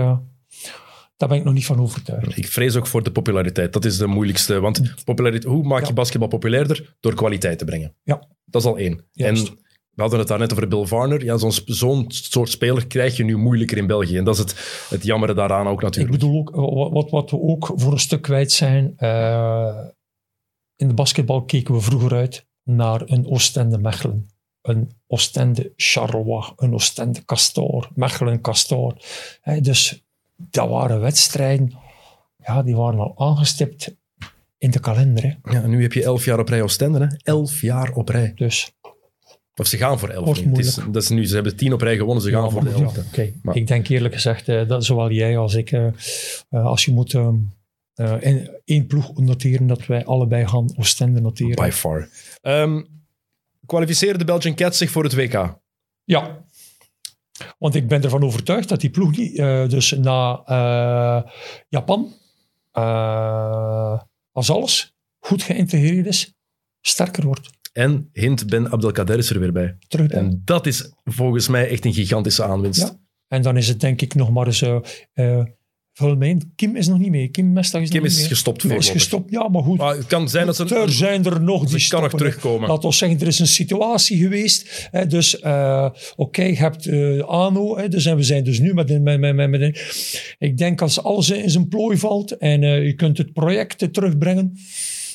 daar 1.18 1.30
ben 1.30 1.38
ik 1.38 1.43
nog 1.43 1.53
niet 1.53 1.65
van 1.65 1.80
overtuigd. 1.80 2.38
Ik 2.38 2.47
vrees 2.47 2.76
ook 2.76 2.88
voor 2.88 3.03
de 3.03 3.11
populariteit. 3.11 3.73
Dat 3.73 3.85
is 3.85 3.97
de 3.97 4.07
moeilijkste. 4.07 4.60
Want 4.60 5.03
populariteit, 5.03 5.53
hoe 5.53 5.64
maak 5.64 5.81
je 5.81 5.88
Ja. 5.88 5.93
basketbal 5.93 6.27
populairder? 6.27 6.95
Door 6.99 7.14
kwaliteit 7.14 7.57
te 7.57 7.65
brengen. 7.65 7.93
Ja. 8.03 8.27
Dat 8.45 8.61
is 8.61 8.68
al 8.68 8.77
één. 8.77 9.06
Juist. 9.11 9.47
En 9.47 9.57
we 9.95 10.01
hadden 10.01 10.19
het 10.19 10.27
daarnet 10.27 10.51
over 10.51 10.67
Bill 10.67 10.85
Varner. 10.85 11.23
Ja, 11.23 11.38
zo'n 11.38 11.51
zo'n 11.65 12.05
soort 12.07 12.49
speler 12.49 12.88
krijg 12.88 13.17
je 13.17 13.23
nu 13.23 13.38
moeilijker 13.38 13.77
in 13.77 13.88
België. 13.88 14.17
En 14.17 14.23
dat 14.23 14.34
is 14.34 14.39
het, 14.39 14.85
het 14.89 15.03
jammere 15.03 15.34
daaraan 15.34 15.67
ook 15.67 15.77
Ik 15.77 15.84
natuurlijk. 15.84 16.13
bedoel 16.19 16.39
ook, 16.39 16.51
eh, 16.55 16.93
wat- 16.93 17.09
wat, 17.09 17.31
we 17.31 17.39
ook 17.41 17.72
voor 17.76 17.91
een 17.91 17.99
stuk 17.99 18.22
kwijt 18.22 18.51
zijn. 18.51 18.93
eh, 18.97 19.77
in 20.76 20.88
de 20.88 20.93
basketbal 20.93 21.43
keken 21.45 21.73
we 21.73 21.81
vroeger 21.81 22.13
uit 22.13 22.45
naar 22.63 23.01
een 23.05 23.27
Oostende 23.27 23.77
Mechelen. 23.77 24.30
Een 24.61 24.91
Oostende 25.07 25.73
Charleroi, 25.76 26.43
een 26.55 26.73
Oostende 26.73 27.26
Castor, 27.26 27.89
Mechelen 27.93 28.41
Castor. 28.41 28.97
Dus 29.61 30.03
dat 30.35 30.69
waren 30.69 30.99
wedstrijden, 31.01 31.73
ja, 32.43 32.63
die 32.63 32.76
waren 32.76 32.99
al 32.99 33.13
aangestipt 33.27 33.95
in 34.57 34.72
de 34.72 34.80
kalender. 34.80 35.23
Hè. 35.41 35.51
Ja, 35.59 35.67
nu 35.67 35.81
heb 35.81 35.93
je 35.93 36.03
elf 36.03 36.26
jaar 36.26 36.39
op 36.39 36.49
rij 36.49 36.61
Oostende. 36.61 36.99
Hè? 36.99 37.07
Elf 37.23 37.61
jaar 37.61 37.91
op 37.93 38.09
rij. 38.09 38.31
Dus 38.35 38.72
Of 39.56 39.68
ze 39.68 39.77
gaan 39.77 39.99
voor 39.99 40.10
elf. 40.10 40.26
Wordt 40.26 40.45
nu. 40.45 40.49
Het 40.52 40.60
is, 40.60 40.65
moeilijk. 40.76 40.94
dat 40.94 41.03
is 41.03 41.10
nu, 41.10 41.26
ze 41.27 41.34
hebben 41.36 41.56
tien 41.56 41.73
op 41.73 41.82
rij 41.82 41.98
gewonnen, 41.98 42.23
ze 42.23 42.30
gaan 42.32 42.44
Ja, 42.44 42.49
voor 42.49 42.60
de 42.64 42.65
maar 42.69 42.76
goed, 42.76 42.84
elfde. 42.84 43.02
ja, 43.02 43.07
oké. 43.07 43.34
Maar- 43.41 43.56
Ik 43.56 43.68
denk 43.68 43.88
eerlijk 43.88 44.14
gezegd, 44.14 44.48
eh, 44.49 44.68
dat 44.68 44.86
zowel 44.86 45.11
jij 45.11 45.38
als 45.38 45.53
ik, 45.53 45.72
eh, 45.72 45.88
eh, 46.49 46.65
als 46.65 46.86
je 46.86 46.91
moet 46.91 47.14
ehm, 47.14 47.36
eh, 47.94 48.36
één 48.65 48.88
ploeg 48.88 49.18
noteren, 49.19 49.68
dat 49.68 49.86
wij 49.86 50.06
allebei 50.06 50.48
gaan 50.48 50.73
Oostende 50.77 51.22
noteren. 51.22 51.56
By 51.56 51.69
far. 51.72 52.10
Ehm, 52.41 52.82
kwalificeren 53.65 54.19
de 54.19 54.26
Belgian 54.26 54.56
Cats 54.56 54.77
zich 54.77 54.90
voor 54.91 55.03
het 55.03 55.14
WK? 55.15 55.60
Ja. 56.03 56.44
Want 57.57 57.76
ik 57.76 57.88
ben 57.88 58.03
ervan 58.03 58.23
overtuigd 58.23 58.69
dat 58.69 58.82
die 58.82 58.90
ploeg 58.90 59.15
die, 59.15 59.41
eh, 59.41 59.69
dus 59.69 59.91
na 59.91 60.44
Japan, 61.69 62.14
als 64.32 64.49
alles 64.49 64.94
goed 65.19 65.44
geïntegreerd 65.44 66.06
is, 66.06 66.34
sterker 66.82 67.26
wordt. 67.26 67.49
En 67.76 68.10
Hint 68.14 68.47
Ben 68.47 68.72
Abdelkader 68.72 69.18
is 69.18 69.30
er 69.30 69.39
weer 69.39 69.52
bij. 69.52 69.77
Terug 69.88 70.11
En 70.11 70.41
dat 70.45 70.65
is 70.65 70.91
volgens 71.03 71.47
mij 71.47 71.69
echt 71.69 71.85
een 71.85 71.93
gigantische 71.93 72.43
aanwinst. 72.43 72.81
Ja. 72.81 72.99
En 73.27 73.41
dan 73.41 73.57
is 73.57 73.68
het 73.68 73.80
denk 73.80 74.02
ik 74.02 74.15
nog 74.15 74.31
maar 74.31 74.47
eens... 74.47 74.64
vul 75.93 76.22
in. 76.22 76.53
Kim 76.56 76.76
is 76.76 76.88
nog 76.88 76.99
niet 76.99 77.10
mee. 77.10 77.27
Kim 77.27 77.53
Mestag 77.53 77.81
is 77.81 77.89
Kim 77.89 78.02
nog 78.02 78.07
niet 78.07 78.18
is 78.18 78.22
mee. 78.22 78.30
gestopt 78.30 78.61
Kim 78.61 78.72
is 78.72 78.89
gestopt, 78.89 79.31
ja, 79.31 79.47
maar 79.49 79.64
goed. 79.64 79.77
Maar 79.77 79.95
het 79.95 80.06
kan 80.06 80.30
zijn 80.30 80.45
dat 80.45 80.56
ze... 80.56 80.76
er 80.76 80.91
zijn 80.91 81.26
er 81.26 81.41
nog 81.41 81.65
die 81.65 81.88
kan 81.88 82.02
nog 82.02 82.11
terugkomen. 82.11 82.69
Laat 82.69 82.85
ons 82.85 82.97
zeggen, 82.97 83.19
er 83.19 83.27
is 83.27 83.39
een 83.39 83.47
situatie 83.47 84.18
geweest. 84.18 84.88
Hè, 84.91 85.07
dus 85.07 85.39
eh, 85.39 85.89
oké, 86.15 86.43
je 86.43 86.56
hebt 86.56 86.88
eh 86.88 87.19
ANO. 87.19 87.77
Hè, 87.77 87.88
dus, 87.89 88.06
en 88.06 88.15
we 88.15 88.23
zijn 88.23 88.43
dus 88.43 88.60
nu 88.60 88.73
met 88.73 88.89
een... 88.89 89.03
Met, 89.03 89.19
met, 89.19 89.49
met, 89.49 90.35
ik 90.38 90.57
denk 90.57 90.81
als 90.81 91.03
alles 91.03 91.30
in 91.30 91.49
zijn 91.49 91.68
plooi 91.68 91.97
valt 91.97 92.38
en 92.38 92.61
je 92.61 92.93
kunt 92.93 93.18
het 93.18 93.34
project 93.34 93.93
terugbrengen, 93.93 94.57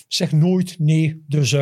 zeg 0.09 0.32
nooit 0.32 0.78
nee. 0.78 1.24
Dus, 1.28 1.55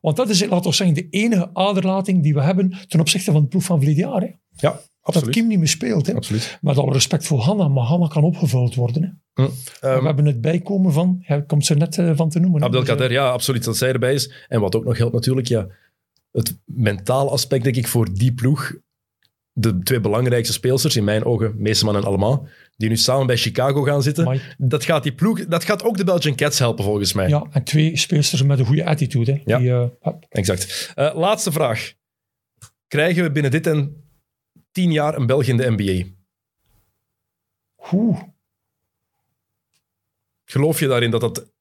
want 0.00 0.16
dat 0.16 0.28
is, 0.28 0.46
laat 0.46 0.66
ons 0.66 0.76
zeggen, 0.76 0.94
de 0.94 1.08
enige 1.10 1.50
aderlating 1.52 2.22
die 2.22 2.34
we 2.34 2.42
hebben 2.42 2.74
ten 2.88 3.00
opzichte 3.00 3.32
van 3.32 3.42
de 3.42 3.48
ploeg 3.48 3.62
van 3.62 3.78
verleden 3.78 4.08
jaar. 4.08 4.20
Hè. 4.20 4.30
Ja, 4.56 4.70
Dat 4.70 4.82
absoluut. 5.02 5.34
Kim 5.34 5.46
niet 5.46 5.58
meer 5.58 5.68
speelt. 5.68 6.06
Hè. 6.06 6.14
absoluut. 6.14 6.58
Met 6.60 6.78
alle 6.78 6.92
respect 6.92 7.26
voor 7.26 7.38
Hanna, 7.38 7.68
maar 7.68 7.84
Hanna 7.84 8.06
kan 8.06 8.24
opgevuld 8.24 8.74
worden. 8.74 9.02
Hè. 9.02 9.42
Hm. 9.44 9.50
Ehm, 9.80 10.00
we 10.00 10.06
hebben 10.06 10.26
het 10.26 10.40
bijkomen 10.40 10.92
van, 10.92 11.18
hij 11.20 11.42
komt 11.44 11.66
ze 11.66 11.74
net 11.74 11.98
eh, 11.98 12.10
van 12.14 12.28
te 12.28 12.38
noemen. 12.38 12.62
Abdelkader, 12.62 13.08
Dus, 13.08 13.16
ja, 13.16 13.30
absoluut. 13.30 13.64
Dat 13.64 13.76
zij 13.76 13.92
erbij 13.92 14.14
is. 14.14 14.32
En 14.48 14.60
wat 14.60 14.74
ook 14.74 14.84
nog 14.84 14.96
geldt 14.96 15.14
natuurlijk, 15.14 15.46
ja, 15.46 15.66
het 16.32 16.58
mentaal 16.64 17.30
aspect, 17.30 17.64
denk 17.64 17.76
ik, 17.76 17.88
voor 17.88 18.14
die 18.14 18.34
ploeg. 18.34 18.72
De 19.60 19.78
twee 19.78 20.00
belangrijkste 20.00 20.52
speelsters, 20.52 20.96
in 20.96 21.04
mijn 21.04 21.24
ogen, 21.24 21.54
Meeseman 21.58 21.96
en 21.96 22.04
Allemaal, 22.04 22.46
die 22.76 22.88
nu 22.88 22.96
samen 22.96 23.26
bij 23.26 23.36
Chicago 23.36 23.82
gaan 23.82 24.02
zitten. 24.02 24.24
amai. 24.24 24.40
Dat 24.58 24.84
gaat 24.84 25.02
die 25.02 25.14
ploeg, 25.14 25.46
dat 25.46 25.64
gaat 25.64 25.82
ook 25.82 25.96
de 25.96 26.04
Belgian 26.04 26.34
Cats 26.36 26.58
helpen, 26.58 26.84
volgens 26.84 27.12
mij. 27.12 27.28
Ja, 27.28 27.46
en 27.50 27.64
twee 27.64 27.96
speelsters 27.96 28.42
met 28.42 28.58
een 28.58 28.66
goede 28.66 28.84
attitude. 28.84 29.32
Hè. 29.32 29.40
Ja. 29.44 29.58
Die, 29.58 29.70
eh. 29.70 30.12
Exact. 30.28 30.92
Eh, 30.94 31.14
laatste 31.14 31.52
vraag. 31.52 31.92
Krijgen 32.88 33.22
we 33.22 33.30
binnen 33.30 33.50
dit 33.50 33.66
en 33.66 34.04
tien 34.72 34.92
jaar 34.92 35.16
een 35.16 35.26
Belg 35.26 35.44
in 35.44 35.56
de 35.56 35.70
NBA? 35.76 36.08
Oeh. 37.92 38.20
Geloof 40.44 40.80
je 40.80 40.86
daarin 40.86 41.10
dat 41.10 41.20
dat 41.20 41.52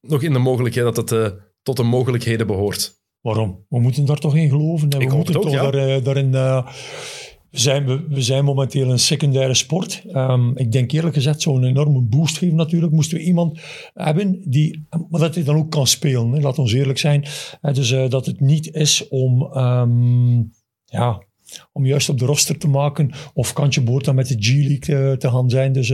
nog 0.00 0.22
in 0.22 0.32
de 0.32 0.38
mogelijkheid, 0.38 0.94
dat 0.94 1.10
het 1.10 1.32
eh, 1.32 1.38
tot 1.62 1.76
de 1.76 1.82
mogelijkheden 1.82 2.46
behoort? 2.46 3.02
Waarom? 3.20 3.64
We 3.68 3.80
moeten 3.80 4.04
daar 4.04 4.18
toch 4.18 4.36
in 4.36 4.48
geloven. 4.48 4.88
hè. 4.92 4.98
We 4.98 5.04
Ik 5.04 5.08
hoop 5.10 5.16
moeten 5.16 5.34
het 5.34 5.44
ook, 5.44 5.50
toch 5.52 5.62
ja. 5.62 5.70
daar, 5.70 5.88
eh, 5.88 6.04
daarin... 6.04 6.34
we 7.54 7.60
zijn, 7.60 8.08
we, 8.08 8.22
zijn 8.22 8.44
momenteel 8.44 8.90
een 8.90 8.98
secundaire 8.98 9.54
sport. 9.54 10.02
Ehm, 10.12 10.50
ik 10.56 10.72
denk 10.72 10.92
eerlijk 10.92 11.14
gezegd, 11.14 11.42
zo'n 11.42 11.64
enorme 11.64 12.00
boost 12.00 12.38
geven 12.38 12.56
natuurlijk. 12.56 12.92
Moesten 12.92 13.18
we 13.18 13.24
iemand 13.24 13.58
hebben 13.94 14.40
die... 14.44 14.86
Maar 15.10 15.20
dat 15.20 15.34
hij 15.34 15.44
dan 15.44 15.56
ook 15.56 15.70
kan 15.70 15.86
spelen, 15.86 16.32
hè. 16.32 16.40
laat 16.40 16.58
ons 16.58 16.72
eerlijk 16.72 16.98
zijn. 16.98 17.24
Eh, 17.60 17.74
dus 17.74 17.90
eh, 17.92 18.08
dat 18.08 18.26
het 18.26 18.40
niet 18.40 18.74
is 18.74 19.08
om... 19.08 19.42
ehm, 19.52 20.36
ja, 20.84 21.22
om 21.72 21.86
juist 21.86 22.08
op 22.08 22.18
de 22.18 22.24
roster 22.26 22.58
te 22.58 22.68
maken 22.68 23.10
of 23.34 23.52
kantje 23.52 23.80
boord 23.80 24.04
dan 24.04 24.14
met 24.14 24.28
de 24.28 24.36
G-League 24.38 25.10
eh, 25.10 25.16
te 25.16 25.30
gaan 25.30 25.50
zijn. 25.50 25.72
Dus 25.72 25.88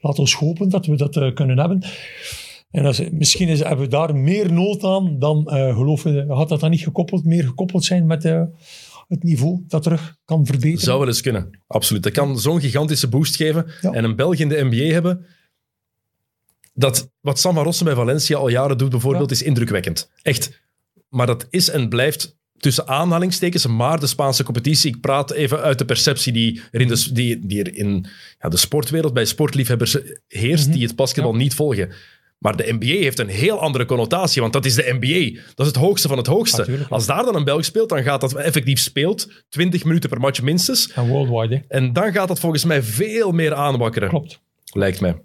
laat 0.00 0.18
ons 0.18 0.34
hopen 0.34 0.68
dat 0.68 0.86
we 0.86 0.96
dat 0.96 1.32
kunnen 1.34 1.58
hebben. 1.58 1.82
En 2.70 2.84
als, 2.86 3.02
misschien 3.10 3.48
is, 3.48 3.58
hebben 3.58 3.84
we 3.84 3.90
daar 3.90 4.16
meer 4.16 4.52
nood 4.52 4.84
aan 4.84 5.18
dan 5.18 5.42
geloven. 5.48 6.26
we- 6.26 6.34
Had 6.34 6.48
dat 6.48 6.60
dan 6.60 6.70
niet 6.70 6.82
gekoppeld, 6.82 7.24
meer 7.24 7.44
gekoppeld 7.44 7.84
zijn 7.84 8.06
met 8.06 8.22
het 9.10 9.22
niveau 9.22 9.64
dat 9.66 9.82
terug 9.82 10.16
kan 10.24 10.46
verbeteren? 10.46 10.80
Zou 10.80 10.98
wel 10.98 11.08
eens 11.08 11.20
kunnen. 11.20 11.60
Absoluut. 11.66 12.02
Dat 12.02 12.12
kan 12.12 12.38
zo'n 12.38 12.60
gigantische 12.60 13.08
boost 13.08 13.36
geven. 13.36 13.66
Ja. 13.80 13.92
En 13.92 14.04
een 14.04 14.16
Belg 14.16 14.34
in 14.34 14.48
de 14.48 14.64
NBA 14.64 14.92
hebben, 14.92 15.26
dat 16.74 17.10
wat 17.20 17.38
Sam 17.38 17.58
Rossen 17.58 17.84
bij 17.84 17.94
Valencia 17.94 18.36
al 18.36 18.48
jaren 18.48 18.78
doet 18.78 18.90
bijvoorbeeld, 18.90 19.30
is 19.30 19.42
indrukwekkend. 19.42 20.10
Echt. 20.22 20.60
Maar 21.08 21.26
dat 21.26 21.46
is 21.50 21.68
en 21.68 21.88
blijft 21.88 22.38
tussen 22.56 22.88
aanhalingstekens, 22.88 23.66
maar 23.66 24.00
de 24.00 24.06
Spaanse 24.06 24.42
competitie. 24.42 24.94
Ik 24.94 25.00
praat 25.00 25.30
even 25.30 25.60
uit 25.60 25.78
de 25.78 25.84
perceptie 25.84 26.32
die 26.32 26.62
er 26.70 26.80
in 26.80 26.88
de, 26.88 27.08
die, 27.12 27.46
die 27.46 27.62
er 27.62 27.74
in 27.74 28.06
ja, 28.38 28.48
de 28.48 28.56
sportwereld 28.56 29.14
bij 29.14 29.24
sportliefhebbers 29.24 29.96
heerst, 30.28 30.72
die 30.72 30.86
het 30.86 30.96
basketbal 30.96 31.34
niet 31.34 31.54
volgen. 31.54 31.92
Maar 32.40 32.56
de 32.56 32.76
NBA 32.78 32.86
heeft 32.86 33.18
een 33.18 33.28
heel 33.28 33.60
andere 33.60 33.84
connotatie, 33.84 34.40
want 34.40 34.52
dat 34.52 34.64
is 34.64 34.74
de 34.74 34.96
NBA. 34.98 35.40
Dat 35.54 35.66
is 35.66 35.72
het 35.72 35.82
hoogste 35.82 36.08
van 36.08 36.16
het 36.16 36.26
hoogste. 36.26 36.58
Natuurlijk. 36.58 36.90
Als 36.90 37.06
daar 37.06 37.24
dan 37.24 37.36
een 37.36 37.44
Belg 37.44 37.64
speelt, 37.64 37.88
dan 37.88 38.02
gaat 38.02 38.20
dat 38.20 38.34
effectief 38.34 38.78
speelt. 38.78 39.44
20 39.48 39.84
minuten 39.84 40.10
per 40.10 40.20
match 40.20 40.42
minstens. 40.42 40.92
En 40.92 41.08
worldwide, 41.08 41.54
hè. 41.54 41.60
En 41.68 41.92
dan 41.92 42.12
gaat 42.12 42.28
dat 42.28 42.40
volgens 42.40 42.64
mij 42.64 42.82
veel 42.82 43.32
meer 43.32 43.54
aanwakkeren. 43.54 44.08
Klopt. 44.08 44.40
Lijkt 44.72 45.00
mij. 45.00 45.22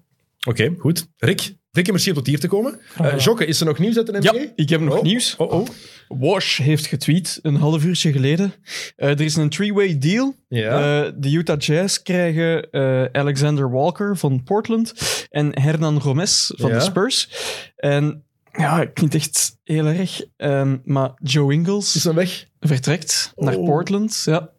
Oké, 0.47 0.73
goed. 0.77 1.07
Rick, 1.17 1.55
dikke 1.76 1.91
merci 1.91 2.10
om 2.10 2.15
tot 2.15 2.27
hier 2.27 2.39
te 2.39 2.47
komen. 2.47 2.80
Uh, 3.02 3.18
Jokke, 3.19 3.45
is 3.45 3.60
er 3.60 3.65
nog 3.65 3.80
nieuws 3.80 3.97
uit 3.97 4.06
de 4.06 4.11
NBA? 4.18 4.34
Ja, 4.34 4.45
ik 4.56 4.69
heb 4.69 4.81
nog 4.81 4.97
Oh. 4.97 5.03
nieuws. 5.03 5.35
Oh, 5.38 5.52
oh. 5.52 5.68
Wash 6.07 6.57
heeft 6.57 6.85
getweet 6.85 7.39
een 7.41 7.56
half 7.56 7.84
uurtje 7.84 8.11
geleden. 8.11 8.53
Eh, 8.95 9.10
er 9.10 9.22
is 9.22 9.35
een 9.35 9.49
three-way 9.49 9.97
deal. 9.97 10.35
Ja. 10.47 11.03
Eh, 11.06 11.11
de 11.18 11.31
Utah 11.31 11.60
Jazz 11.60 12.02
krijgen 12.02 12.69
eh, 12.72 13.03
Alexander 13.11 13.72
Walker 13.72 14.18
van 14.18 14.43
Portland 14.43 14.93
en 15.30 15.60
Hernan 15.61 16.02
Gomez 16.02 16.52
van 16.56 16.69
Ja. 16.69 16.76
de 16.77 16.84
Spurs. 16.84 17.30
En 17.76 18.23
ja, 18.52 18.81
ik 18.81 18.89
vind 18.93 19.14
het 19.14 19.22
echt 19.22 19.57
heel 19.64 19.85
erg. 19.85 20.22
Ehm, 20.38 20.77
maar 20.84 21.11
Joe 21.23 21.53
Ingles 21.53 21.95
Is 21.95 22.03
hem 22.03 22.15
weg? 22.15 22.45
vertrekt 22.60 23.31
naar 23.35 23.56
Oh. 23.56 23.65
Portland. 23.65 24.22
Ja. 24.26 24.49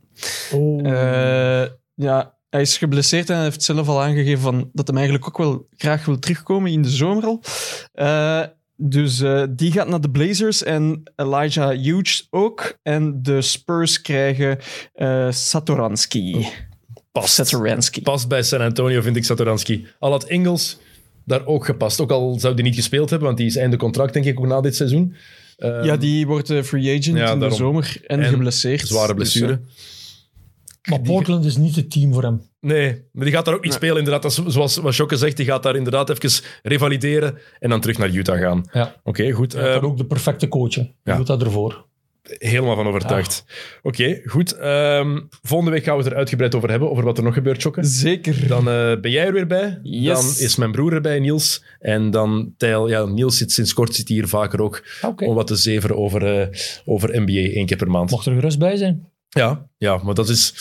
Oh. 0.52 0.86
Eh, 0.86 1.68
ja, 1.94 2.34
hij 2.50 2.60
is 2.60 2.78
geblesseerd 2.78 3.28
en 3.30 3.34
hij 3.34 3.44
heeft 3.44 3.62
zelf 3.62 3.88
al 3.88 4.02
aangegeven 4.02 4.42
van, 4.42 4.70
dat 4.72 4.86
hij 4.86 4.96
eigenlijk 4.96 5.26
ook 5.26 5.38
wel 5.38 5.66
graag 5.76 6.04
wil 6.04 6.18
terugkomen 6.18 6.70
in 6.72 6.82
de 6.82 6.90
zomer 6.90 7.24
al. 7.24 7.42
Eh, 7.92 8.42
dus 8.76 9.20
eh, 9.20 9.42
die 9.50 9.72
gaat 9.72 9.88
naar 9.88 10.00
de 10.00 10.10
Blazers 10.10 10.62
en 10.62 11.02
Elijah 11.16 11.82
Hughes 11.82 12.26
ook. 12.30 12.78
En 12.82 13.22
de 13.22 13.42
Spurs 13.42 14.00
krijgen 14.00 14.58
eh 14.94 15.30
Satoransky. 15.30 16.46
Past. 17.12 17.34
Satoransky. 17.34 18.02
Past 18.02 18.28
bij 18.28 18.42
San 18.42 18.60
Antonio, 18.60 19.00
vind 19.00 19.16
ik 19.16 19.24
Satoransky. 19.24 19.84
Al 19.98 20.10
had 20.10 20.28
Ingels 20.28 20.78
daar 21.24 21.46
ook 21.46 21.64
gepast. 21.64 22.00
Ook 22.00 22.10
al 22.10 22.38
zou 22.40 22.54
die 22.54 22.64
niet 22.64 22.74
gespeeld 22.74 23.10
hebben, 23.10 23.26
want 23.28 23.38
die 23.38 23.46
is 23.46 23.56
einde 23.56 23.76
contract, 23.76 24.12
denk 24.12 24.24
ik, 24.24 24.38
ook 24.40 24.46
na 24.46 24.60
dit 24.60 24.76
seizoen. 24.76 25.14
Eh, 25.56 25.84
Ja, 25.84 25.96
die 25.96 26.26
wordt 26.26 26.50
eh, 26.50 26.62
free 26.62 26.98
agent 26.98 27.16
Ja, 27.18 27.32
in 27.32 27.38
de 27.38 27.50
zomer 27.50 27.96
en, 28.06 28.20
En 28.20 28.28
geblesseerd. 28.28 28.88
Zware 28.88 29.06
Dus, 29.14 29.32
blessure. 29.32 29.52
eh, 29.52 29.58
Maar 30.86 31.00
Portland 31.00 31.44
is 31.44 31.56
niet 31.56 31.76
het 31.76 31.90
team 31.90 32.12
voor 32.12 32.22
hem. 32.22 32.40
Nee, 32.60 33.02
maar 33.12 33.24
die 33.24 33.34
gaat 33.34 33.44
daar 33.44 33.54
ook 33.54 33.64
niet 33.64 33.72
spelen, 33.72 33.96
inderdaad. 33.96 34.22
Dat 34.22 34.30
is 34.46 34.54
zoals 34.54 34.76
wat 34.76 34.96
Jokke 34.96 35.16
zegt, 35.16 35.36
die 35.36 35.46
gaat 35.46 35.62
daar 35.62 35.76
inderdaad 35.76 36.10
even 36.10 36.44
revalideren 36.62 37.38
en 37.58 37.70
dan 37.70 37.80
terug 37.80 37.98
naar 37.98 38.10
Utah 38.10 38.38
gaan. 38.40 38.64
Ja. 38.72 38.96
Oké, 39.04 39.30
goed. 39.30 39.52
Hij 39.52 39.62
Eh, 39.62 39.68
daar 39.68 39.82
ook 39.84 39.96
de 39.96 40.06
perfecte 40.06 40.48
coach. 40.48 40.74
ja. 41.04 41.16
doet 41.16 41.26
dat 41.26 41.42
ervoor. 41.42 41.84
helemaal 42.38 42.74
van 42.76 42.86
overtuigd. 42.86 43.44
Oké, 43.82 44.20
goed. 44.24 44.52
Ehm, 44.56 45.20
volgende 45.42 45.72
week 45.72 45.84
gaan 45.84 45.96
we 45.96 46.02
het 46.02 46.12
er 46.12 46.18
uitgebreid 46.18 46.54
over 46.54 46.70
hebben, 46.70 46.90
over 46.90 47.04
wat 47.04 47.18
er 47.18 47.24
nog 47.24 47.34
gebeurt, 47.34 47.62
Jokke. 47.62 47.84
Zeker. 47.84 48.48
Dan 48.48 48.68
eh, 48.68 49.00
ben 49.00 49.10
jij 49.10 49.26
er 49.26 49.32
weer 49.32 49.46
bij. 49.46 49.78
Yes. 49.82 50.14
Dan 50.36 50.44
is 50.46 50.56
mijn 50.56 50.72
broer 50.72 50.92
erbij, 50.92 51.18
Niels. 51.20 51.64
En 51.78 52.10
dan 52.10 52.54
Tijl. 52.56 52.88
Ja, 52.88 53.04
Niels 53.04 53.36
zit 53.36 53.52
sinds 53.52 53.72
kort 53.72 53.94
zit 53.94 54.08
hier 54.08 54.28
vaker 54.28 54.60
ook 54.62 54.82
om 55.24 55.34
wat 55.34 55.46
te 55.46 55.56
zeveren 55.56 55.96
over, 55.96 56.40
eh, 56.40 56.48
over 56.84 57.20
NBA 57.20 57.54
één 57.54 57.66
keer 57.66 57.76
per 57.76 57.90
maand. 57.90 58.10
Mocht 58.10 58.26
er 58.26 58.34
gerust 58.34 58.58
bij 58.58 58.76
zijn. 58.76 59.08
Ja, 59.36 59.68
ja, 59.78 59.96
maar 59.96 60.14
dat 60.14 60.28
is... 60.28 60.54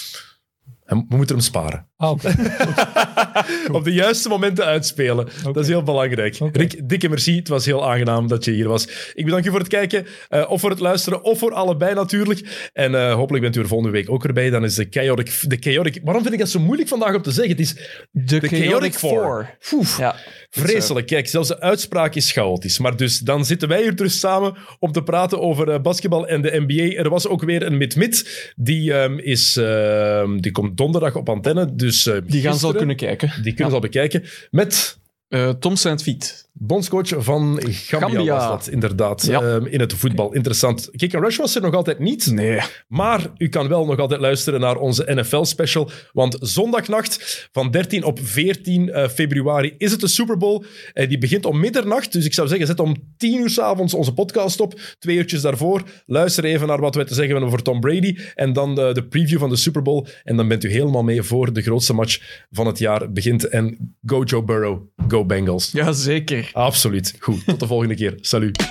We 0.85 1.06
moeten 1.07 1.35
hem 1.35 1.45
sparen. 1.45 1.89
Ah. 1.97 2.11
Op 3.72 3.84
de 3.84 3.93
juiste 3.93 4.30
momenten 4.30 4.65
uitspelen. 4.65 5.27
Dat 5.43 5.57
is 5.57 5.67
heel 5.67 5.84
belangrijk. 5.84 6.38
Rick, 6.51 6.89
dikke 6.89 7.09
merci. 7.09 7.35
Het 7.35 7.47
was 7.47 7.65
heel 7.65 7.89
aangenaam 7.89 8.27
dat 8.27 8.45
je 8.45 8.51
hier 8.51 8.67
was. 8.67 9.11
Ik 9.13 9.26
bedank 9.26 9.43
je 9.43 9.49
voor 9.49 9.59
het 9.59 9.67
kijken, 9.67 10.05
eh, 10.30 10.51
of 10.51 10.61
voor 10.61 10.69
het 10.69 10.80
luisteren, 10.80 11.23
of 11.23 11.39
voor 11.39 11.53
allebei 11.53 11.93
natuurlijk. 11.93 12.69
En 12.73 12.95
eh, 12.95 13.13
hopelijk 13.13 13.43
bent 13.43 13.55
u 13.55 13.59
er 13.59 13.67
volgende 13.67 13.93
week 13.93 14.09
ook 14.09 14.26
erbij. 14.26 14.49
Dan 14.49 14.63
is 14.63 14.76
de 14.76 14.88
chaotic, 14.89 15.39
de 15.41 15.57
chaotic... 15.59 15.99
Waarom 16.03 16.22
vind 16.22 16.34
ik 16.34 16.39
dat 16.39 16.49
zo 16.49 16.59
moeilijk 16.59 16.89
vandaag 16.89 17.15
om 17.15 17.22
te 17.22 17.31
zeggen? 17.31 17.51
Het 17.51 17.61
is 17.61 17.73
de 18.11 18.39
de 18.39 18.47
Chaotic, 18.47 18.69
Chaotic 18.69 18.93
Four. 18.93 19.55
Four. 19.59 19.85
Ja. 19.97 20.15
Vreselijk. 20.49 21.07
Kijk, 21.07 21.27
zelfs 21.27 21.47
de 21.47 21.59
uitspraak 21.59 22.15
is 22.15 22.31
chaotisch. 22.31 22.80
Maar 22.80 22.97
dus, 22.97 23.19
dan 23.19 23.45
zitten 23.45 23.67
wij 23.67 23.81
hier 23.81 23.95
terug 23.95 24.11
samen 24.11 24.55
om 24.80 24.91
te 24.91 25.03
praten 25.03 25.41
over 25.41 25.69
eh, 25.69 25.81
basketbal 25.81 26.27
en 26.27 26.41
de 26.41 26.63
NBA. 26.67 26.97
Er 26.97 27.09
was 27.09 27.27
ook 27.27 27.43
weer 27.43 27.63
een 27.63 27.77
mid-mid. 27.77 28.53
Die, 28.55 28.93
ehm, 28.93 29.17
is, 29.17 29.57
ehm, 29.57 30.38
die 30.38 30.51
komt 30.51 30.77
donderdag 30.77 31.15
op 31.15 31.30
antenne. 31.30 31.76
Dus, 31.76 31.85
eh, 31.88 32.18
Die 32.26 32.41
gaan 32.41 32.57
ze 32.57 32.66
al 32.66 32.74
kunnen 32.74 32.95
kijken. 32.95 33.30
Die 33.44 33.53
kunnen 33.53 33.68
ze 33.70 33.76
al 33.76 33.80
bekijken. 33.80 34.24
Met 34.52 34.98
Eh, 35.28 35.49
Tom 35.49 35.76
Saint-Fiet. 35.76 36.44
Bondscoach 36.57 37.14
van 37.18 37.60
Gambia, 37.61 38.10
Gambia. 38.15 38.36
was 38.36 38.48
dat 38.48 38.73
inderdaad. 38.73 39.26
Ja. 39.26 39.41
ehm, 39.41 39.65
in 39.65 39.80
het 39.80 39.94
voetbal. 39.94 40.34
Interessant. 40.34 40.90
Kick 40.91 41.14
and 41.15 41.23
Rush 41.23 41.38
was 41.38 41.56
er 41.56 41.61
nog 41.61 41.73
altijd 41.73 41.99
niet. 41.99 42.32
Nee. 42.32 42.60
Maar 42.88 43.32
u 43.38 43.49
kan 43.49 43.68
wel 43.68 43.86
nog 43.86 43.99
altijd 43.99 44.19
luisteren 44.19 44.60
naar 44.60 44.76
onze 44.76 45.06
NFL-special. 45.07 45.90
Want 46.11 46.38
zondagnacht 46.40 47.48
van 47.52 47.72
13 47.72 48.03
op 48.03 48.19
14 48.22 48.90
eh, 48.91 49.07
februari 49.07 49.76
is 49.77 49.91
het 49.91 49.99
de 49.99 50.07
Super 50.07 50.38
Bowl. 50.38 50.64
Eh, 50.94 51.10
die 51.10 51.18
begint 51.18 51.45
om 51.45 51.60
middernacht. 51.60 52.11
Dus 52.11 52.26
ik 52.26 52.34
zou 52.34 52.48
zeggen, 52.48 52.68
zet 52.68 52.80
om 52.80 52.95
10 53.18 53.40
uur 53.40 53.49
s'avonds 53.49 53.94
onze 53.94 54.14
podcast 54.14 54.60
op. 54.60 54.80
Twee 54.99 55.18
uurtjes 55.18 55.41
daarvoor. 55.41 55.84
Luister 56.06 56.44
even 56.44 56.68
naar 56.68 56.80
wat 56.80 56.95
wij 56.95 57.06
te 57.06 57.14
zeggen 57.14 57.32
hebben 57.32 57.49
over 57.52 57.64
Tom 57.64 57.80
Brady. 57.80 58.18
En 58.36 58.53
dan 58.53 58.76
de, 58.76 58.90
de 58.94 59.07
preview 59.07 59.40
van 59.40 59.49
de 59.49 59.56
Super 59.56 59.82
Bowl. 59.82 60.06
En 60.23 60.36
dan 60.36 60.48
bent 60.48 60.64
u 60.64 60.69
helemaal 60.72 61.03
mee 61.03 61.23
voor 61.23 61.53
de 61.53 61.61
grootste 61.61 61.94
match 61.94 62.44
van 62.52 62.68
het 62.68 62.80
jaar 62.80 63.11
begint. 63.11 63.48
En 63.48 63.95
go 64.06 64.23
Joe 64.23 64.44
Burrow, 64.44 64.82
go 65.07 65.26
Bengals. 65.26 65.72
Ja, 65.72 65.91
zeker. 65.91 66.44
Absoluut. 66.53 67.15
Goed. 67.19 67.45
Tot 67.45 67.59
de 67.59 67.67
volgende 67.67 67.95
keer. 67.95 68.17
Salut. 68.22 68.63